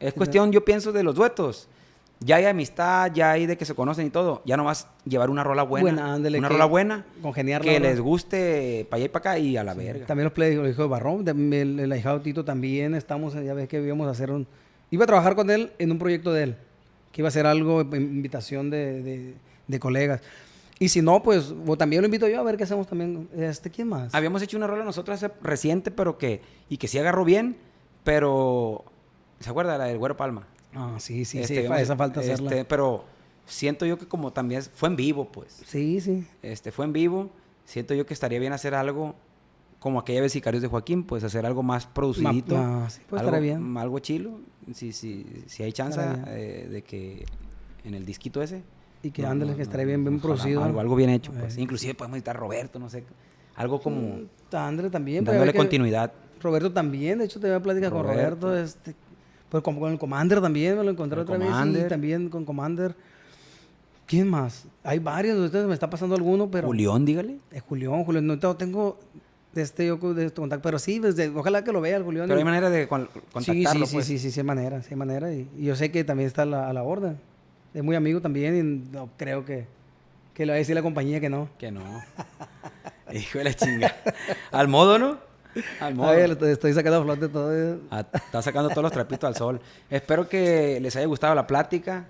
Es 0.00 0.14
cuestión, 0.14 0.50
yo 0.50 0.64
pienso, 0.64 0.90
de 0.90 1.04
los 1.04 1.14
duetos. 1.14 1.68
Ya 2.18 2.36
hay 2.36 2.46
amistad, 2.46 3.12
ya 3.14 3.30
hay 3.30 3.46
de 3.46 3.56
que 3.56 3.64
se 3.64 3.74
conocen 3.74 4.08
y 4.08 4.10
todo. 4.10 4.42
Ya 4.44 4.56
nomás 4.56 4.88
llevar 5.04 5.30
una 5.30 5.44
rola 5.44 5.62
buena. 5.62 5.82
Buena, 5.84 6.14
ándele, 6.14 6.38
una 6.40 6.48
que- 6.48 6.54
rola 6.54 6.64
buena. 6.64 7.04
congeniar 7.22 7.64
la 7.64 7.70
Que 7.70 7.78
les 7.78 8.00
guste 8.00 8.84
para 8.90 8.96
allá 8.96 9.04
y 9.04 9.08
para 9.10 9.20
acá 9.20 9.38
y 9.38 9.56
a 9.56 9.62
la 9.62 9.74
verga. 9.74 10.06
También 10.06 10.24
los 10.24 10.32
play, 10.32 10.54
el 10.56 10.68
hijo 10.70 10.82
de 10.82 10.88
Barrón, 10.88 11.24
el, 11.28 11.78
el 11.78 11.92
ahijado 11.92 12.20
Tito 12.20 12.44
también 12.44 12.96
estamos, 12.96 13.34
ya 13.34 13.54
ves 13.54 13.68
que 13.68 13.80
íbamos 13.80 14.08
a 14.08 14.10
hacer 14.10 14.32
un... 14.32 14.48
Iba 14.90 15.04
a 15.04 15.06
trabajar 15.06 15.34
con 15.34 15.50
él 15.50 15.72
en 15.78 15.90
un 15.92 15.98
proyecto 15.98 16.32
de 16.32 16.42
él, 16.44 16.56
que 17.12 17.20
iba 17.22 17.28
a 17.28 17.30
hacer 17.30 17.46
algo, 17.46 17.80
in- 17.82 17.94
invitación 17.94 18.70
de, 18.70 19.02
de- 19.02 19.34
de 19.66 19.80
colegas. 19.80 20.20
Y 20.78 20.90
si 20.90 21.00
no, 21.02 21.22
pues 21.22 21.54
o 21.66 21.76
también 21.78 22.02
lo 22.02 22.06
invito 22.06 22.28
yo 22.28 22.38
a 22.38 22.42
ver 22.42 22.56
qué 22.58 22.64
hacemos 22.64 22.86
también. 22.86 23.28
Este, 23.36 23.70
¿Quién 23.70 23.88
más? 23.88 24.14
Habíamos 24.14 24.42
hecho 24.42 24.56
una 24.58 24.66
rola 24.66 24.84
nosotros 24.84 25.22
hace 25.22 25.32
reciente, 25.42 25.90
pero 25.90 26.18
que... 26.18 26.42
Y 26.68 26.76
que 26.76 26.86
sí 26.86 26.98
agarró 26.98 27.24
bien, 27.24 27.56
pero... 28.04 28.84
¿Se 29.40 29.50
acuerda? 29.50 29.78
La 29.78 29.84
del 29.86 29.98
Güero 29.98 30.16
Palma. 30.16 30.46
Ah, 30.74 30.96
sí, 30.98 31.24
sí, 31.24 31.38
Este, 31.40 31.54
sí, 31.54 31.60
íbamos- 31.62 31.80
esa 31.80 31.96
falta 31.96 32.20
hacerla. 32.20 32.50
este, 32.50 32.64
pero 32.66 33.04
siento 33.46 33.86
yo 33.86 33.98
que 33.98 34.06
como 34.06 34.32
también 34.32 34.62
fue 34.62 34.88
en 34.90 34.96
vivo, 34.96 35.30
pues. 35.32 35.62
Sí, 35.66 36.00
sí. 36.00 36.26
Este, 36.42 36.70
fue 36.72 36.84
en 36.84 36.92
vivo. 36.92 37.30
Siento 37.64 37.94
yo 37.94 38.04
que 38.06 38.12
estaría 38.14 38.38
bien 38.38 38.52
hacer 38.52 38.74
algo 38.74 39.14
como 39.86 40.00
aquella 40.00 40.20
vez 40.20 40.32
Sicarios 40.32 40.62
de 40.62 40.68
Joaquín, 40.68 41.04
pues 41.04 41.22
hacer 41.22 41.46
algo 41.46 41.62
más 41.62 41.86
producidito. 41.86 42.56
ah, 42.56 42.88
sí, 42.90 43.00
pues, 43.08 43.22
algo, 43.22 43.40
bien. 43.40 43.76
Algo 43.76 44.00
chilo. 44.00 44.40
Si, 44.74 44.90
si, 44.90 45.24
si 45.46 45.62
hay 45.62 45.72
chance 45.72 46.00
eh, 46.26 46.66
de 46.68 46.82
que 46.82 47.24
en 47.84 47.94
el 47.94 48.04
disquito 48.04 48.42
ese. 48.42 48.64
Y 49.04 49.12
que 49.12 49.22
no, 49.22 49.28
ándale, 49.28 49.52
no, 49.52 49.56
que 49.56 49.84
bien, 49.84 50.02
bien 50.02 50.18
producido. 50.18 50.64
Algo, 50.64 50.80
algo 50.80 50.96
bien 50.96 51.10
hecho, 51.10 51.30
pues. 51.30 51.56
Eh, 51.56 51.60
Inclusive 51.60 51.94
podemos 51.94 52.16
editar 52.16 52.34
a 52.34 52.40
Roberto, 52.40 52.80
no 52.80 52.90
sé. 52.90 53.04
Algo 53.54 53.80
como 53.80 54.22
André 54.50 54.90
también. 54.90 55.24
dándole 55.24 55.54
continuidad. 55.54 56.12
Roberto 56.42 56.72
también, 56.72 57.20
de 57.20 57.26
hecho 57.26 57.38
te 57.38 57.46
voy 57.46 57.54
a 57.54 57.62
platicar 57.62 57.92
con 57.92 58.02
Roberto. 58.02 58.58
Este, 58.58 58.92
pues 59.48 59.62
con 59.62 59.80
el 59.84 60.00
Commander 60.00 60.40
también, 60.40 60.76
me 60.76 60.82
lo 60.82 60.90
encontré 60.90 61.20
El 61.20 61.22
otra 61.22 61.38
vez. 61.38 61.48
Y 61.48 61.88
también 61.88 62.28
con 62.28 62.44
Commander. 62.44 62.96
¿Quién 64.04 64.28
más? 64.28 64.66
Hay 64.82 64.98
varios 64.98 65.38
de 65.38 65.44
ustedes, 65.44 65.66
me 65.68 65.74
está 65.74 65.88
pasando 65.88 66.16
alguno, 66.16 66.50
pero... 66.50 66.66
Julián, 66.66 67.04
dígale. 67.04 67.38
Es 67.52 67.62
Julián, 67.62 68.02
Julián, 68.04 68.26
no 68.26 68.56
tengo 68.56 68.98
de 69.56 69.62
este 69.62 69.86
yo 69.86 69.96
de 70.14 70.26
este 70.26 70.40
contacto, 70.40 70.62
pero 70.62 70.78
sí, 70.78 70.98
desde, 71.00 71.28
ojalá 71.28 71.64
que 71.64 71.72
lo 71.72 71.80
vea 71.80 71.96
el 71.96 72.02
Julián. 72.04 72.26
Pero 72.28 72.38
hay 72.38 72.44
manera 72.44 72.70
de 72.70 72.86
con- 72.88 73.08
sí, 73.12 73.20
contactarlo, 73.32 73.86
sí, 73.86 73.94
pues. 73.94 74.06
sí, 74.06 74.18
sí, 74.18 74.24
sí, 74.24 74.30
sí, 74.30 74.40
hay 74.40 74.46
manera, 74.46 74.80
sí 74.82 74.88
hay 74.90 74.96
manera. 74.96 75.32
Y, 75.32 75.48
y 75.56 75.64
yo 75.64 75.74
sé 75.76 75.90
que 75.90 76.04
también 76.04 76.26
está 76.28 76.42
a 76.42 76.46
la, 76.46 76.68
a 76.68 76.72
la 76.72 76.82
orden. 76.82 77.18
Es 77.74 77.82
muy 77.82 77.96
amigo 77.96 78.20
también 78.20 78.56
y 78.56 78.62
no 78.96 79.10
creo 79.16 79.44
que, 79.44 79.66
que 80.32 80.46
le 80.46 80.52
va 80.52 80.56
a 80.56 80.58
decir 80.58 80.74
la 80.74 80.82
compañía 80.82 81.20
que 81.20 81.28
no. 81.28 81.48
Que 81.58 81.70
no. 81.72 81.82
Hijo 83.12 83.38
de 83.38 83.44
la 83.44 83.54
chinga. 83.54 83.94
Al 84.52 84.68
modo, 84.68 84.98
¿no? 84.98 85.18
Al 85.80 85.94
modo. 85.94 86.10
Ay, 86.10 86.20
estoy- 86.30 86.72
sacando 86.74 87.00
a 87.00 87.02
flote 87.04 87.28
todo. 87.28 87.54
eh. 87.74 87.78
Ah, 87.90 88.04
Está 88.12 88.42
sacando 88.42 88.68
todos 88.70 88.82
los 88.82 88.92
trapitos 88.92 89.26
al 89.28 89.36
sol. 89.36 89.60
Espero 89.90 90.28
que 90.28 90.78
les 90.80 90.94
haya 90.96 91.06
gustado 91.06 91.34
la 91.34 91.46
plática. 91.46 92.06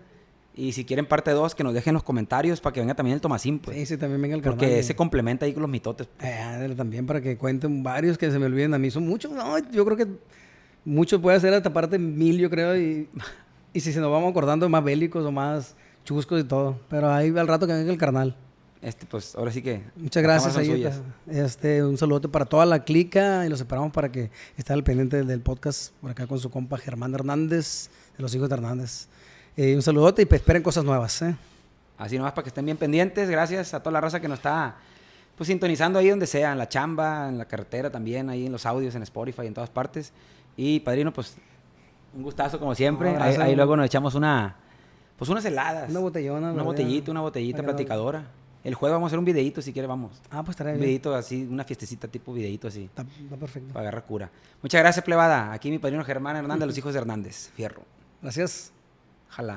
Y 0.59 0.73
si 0.73 0.87
quieren 0.87 1.05
parte 1.05 1.33
2, 1.33 1.55
que 1.55 1.63
nos 1.63 1.75
dejen 1.75 1.93
los 1.93 2.03
comentarios 2.03 2.63
para 2.63 2.73
que 2.73 2.81
venga 2.81 2.95
también 2.95 3.15
el 3.15 3.21
Tomasín, 3.21 3.59
pues. 3.59 3.77
Sí, 3.77 3.85
sí, 3.85 3.97
también 3.99 4.23
venga 4.23 4.35
el 4.35 4.41
carnal. 4.41 4.59
porque 4.59 4.83
se 4.83 4.97
complementa 4.97 5.45
ahí 5.45 5.53
con 5.53 5.61
los 5.61 5.71
mitotes. 5.71 6.09
Eh, 6.19 6.33
ándale, 6.33 6.75
también 6.75 7.05
para 7.05 7.21
que 7.21 7.37
cuenten 7.37 7.83
varios 7.83 8.17
que 8.17 8.31
se 8.31 8.39
me 8.39 8.47
olviden. 8.47 8.73
A 8.73 8.79
mí 8.79 8.91
son 8.91 9.07
muchos. 9.07 9.31
No, 9.33 9.59
yo 9.71 9.85
creo 9.85 9.99
que 9.99 10.07
mucho 10.83 11.21
puede 11.21 11.37
hacer 11.37 11.53
hasta 11.53 11.71
parte 11.71 11.99
mil, 11.99 12.39
yo 12.39 12.49
creo. 12.49 12.75
Y, 12.75 13.07
y 13.75 13.81
si 13.81 13.93
se 13.93 14.01
nos 14.01 14.11
vamos 14.11 14.31
acordando 14.31 14.67
más 14.71 14.83
bélicos 14.83 15.27
o 15.27 15.31
más 15.31 15.77
chuscos 16.07 16.41
y 16.41 16.45
todo. 16.45 16.81
Pero 16.89 17.13
ahí 17.13 17.37
al 17.37 17.47
rato 17.47 17.67
que 17.67 17.75
venga 17.75 17.93
el 17.93 17.99
carnal. 17.99 18.35
Este, 18.81 19.05
pues 19.05 19.35
ahora 19.35 19.53
sí 19.53 19.61
que. 19.61 19.83
Muchas 19.97 20.23
gracias. 20.23 20.55
suyas. 20.55 21.03
este, 21.27 21.85
un 21.85 21.99
saludote 21.99 22.29
para 22.29 22.47
toda 22.47 22.65
la 22.65 22.83
clica 22.83 23.45
y 23.45 23.51
los 23.51 23.61
esperamos 23.61 23.93
para 23.93 24.11
que 24.11 24.31
estén 24.57 24.75
al 24.75 24.85
pendiente 24.85 25.23
del 25.23 25.41
podcast 25.41 25.93
por 26.01 26.13
acá 26.13 26.27
con 26.27 26.39
su 26.39 26.51
compa 26.51 26.79
Germán 26.79 27.13
Hernández, 27.13 27.91
de 28.17 28.23
los 28.23 28.35
hijos 28.35 28.49
de 28.49 28.55
Hernández. 28.55 29.09
Eh, 29.57 29.75
un 29.75 29.83
saludote 29.83 30.23
y 30.23 30.27
pues, 30.27 30.41
esperen 30.41 30.63
cosas 30.63 30.85
nuevas. 30.85 31.21
¿eh? 31.23 31.35
Así 31.99 32.17
nomás 32.19 32.33
para 32.33 32.43
que 32.45 32.49
estén 32.49 32.65
bien 32.65 32.77
pendientes. 32.77 33.29
Gracias 33.31 33.73
a 33.75 33.81
toda 33.81 33.93
la 33.93 34.01
raza 34.01 34.21
que 34.21 34.29
nos 34.29 34.39
está 34.39 34.77
pues 35.37 35.49
sintonizando 35.49 35.99
ahí 35.99 36.09
donde 36.09 36.27
sea, 36.27 36.53
en 36.53 36.59
la 36.59 36.69
chamba, 36.69 37.29
en 37.29 37.37
la 37.37 37.45
carretera 37.45 37.91
también, 37.91 38.31
ahí 38.31 38.47
en 38.47 38.53
los 38.53 38.65
audios, 38.65 38.95
en 38.95 39.03
Spotify, 39.03 39.47
en 39.47 39.55
todas 39.55 39.69
partes. 39.69 40.13
Y 40.57 40.81
padrino, 40.81 41.13
pues 41.13 41.37
un 42.15 42.23
gustazo 42.23 42.59
como 42.59 42.75
siempre. 42.75 43.13
No, 43.13 43.23
ahí, 43.23 43.37
ahí 43.37 43.55
luego 43.55 43.77
nos 43.77 43.85
echamos 43.87 44.15
una, 44.15 44.57
pues 45.19 45.29
unas 45.31 45.45
heladas. 45.45 45.91
Una 45.91 46.01
botellona. 46.01 46.53
Una 46.53 46.63
botellita, 46.63 47.11
una 47.11 47.21
botellita 47.21 47.63
platicadora. 47.63 48.25
El 48.65 48.75
jueves 48.75 48.95
vamos 48.95 49.07
a 49.07 49.09
hacer 49.09 49.19
un 49.19 49.25
videito 49.27 49.61
si 49.63 49.73
quiere, 49.73 49.87
vamos. 49.87 50.21
Ah, 50.31 50.43
pues 50.43 50.55
estará 50.55 50.71
Un 50.71 50.79
bien. 50.79 50.87
videito 50.89 51.15
así, 51.15 51.47
una 51.49 51.63
fiestecita 51.65 52.09
tipo 52.09 52.33
videito 52.33 52.67
así, 52.67 52.85
Está, 52.85 53.03
está 53.23 53.37
perfecto. 53.37 53.73
para 53.73 53.83
agarrar 53.83 54.05
cura. 54.05 54.31
Muchas 54.63 54.81
gracias, 54.81 55.05
plebada. 55.05 55.53
Aquí 55.53 55.71
mi 55.71 55.79
padrino 55.79 56.03
Germán 56.03 56.35
Hernández, 56.37 56.67
los 56.67 56.79
hijos 56.79 56.93
de 56.95 56.99
Hernández. 57.01 57.51
Fierro. 57.55 57.83
Gracias. 58.23 58.73
Ojalá. 59.39 59.55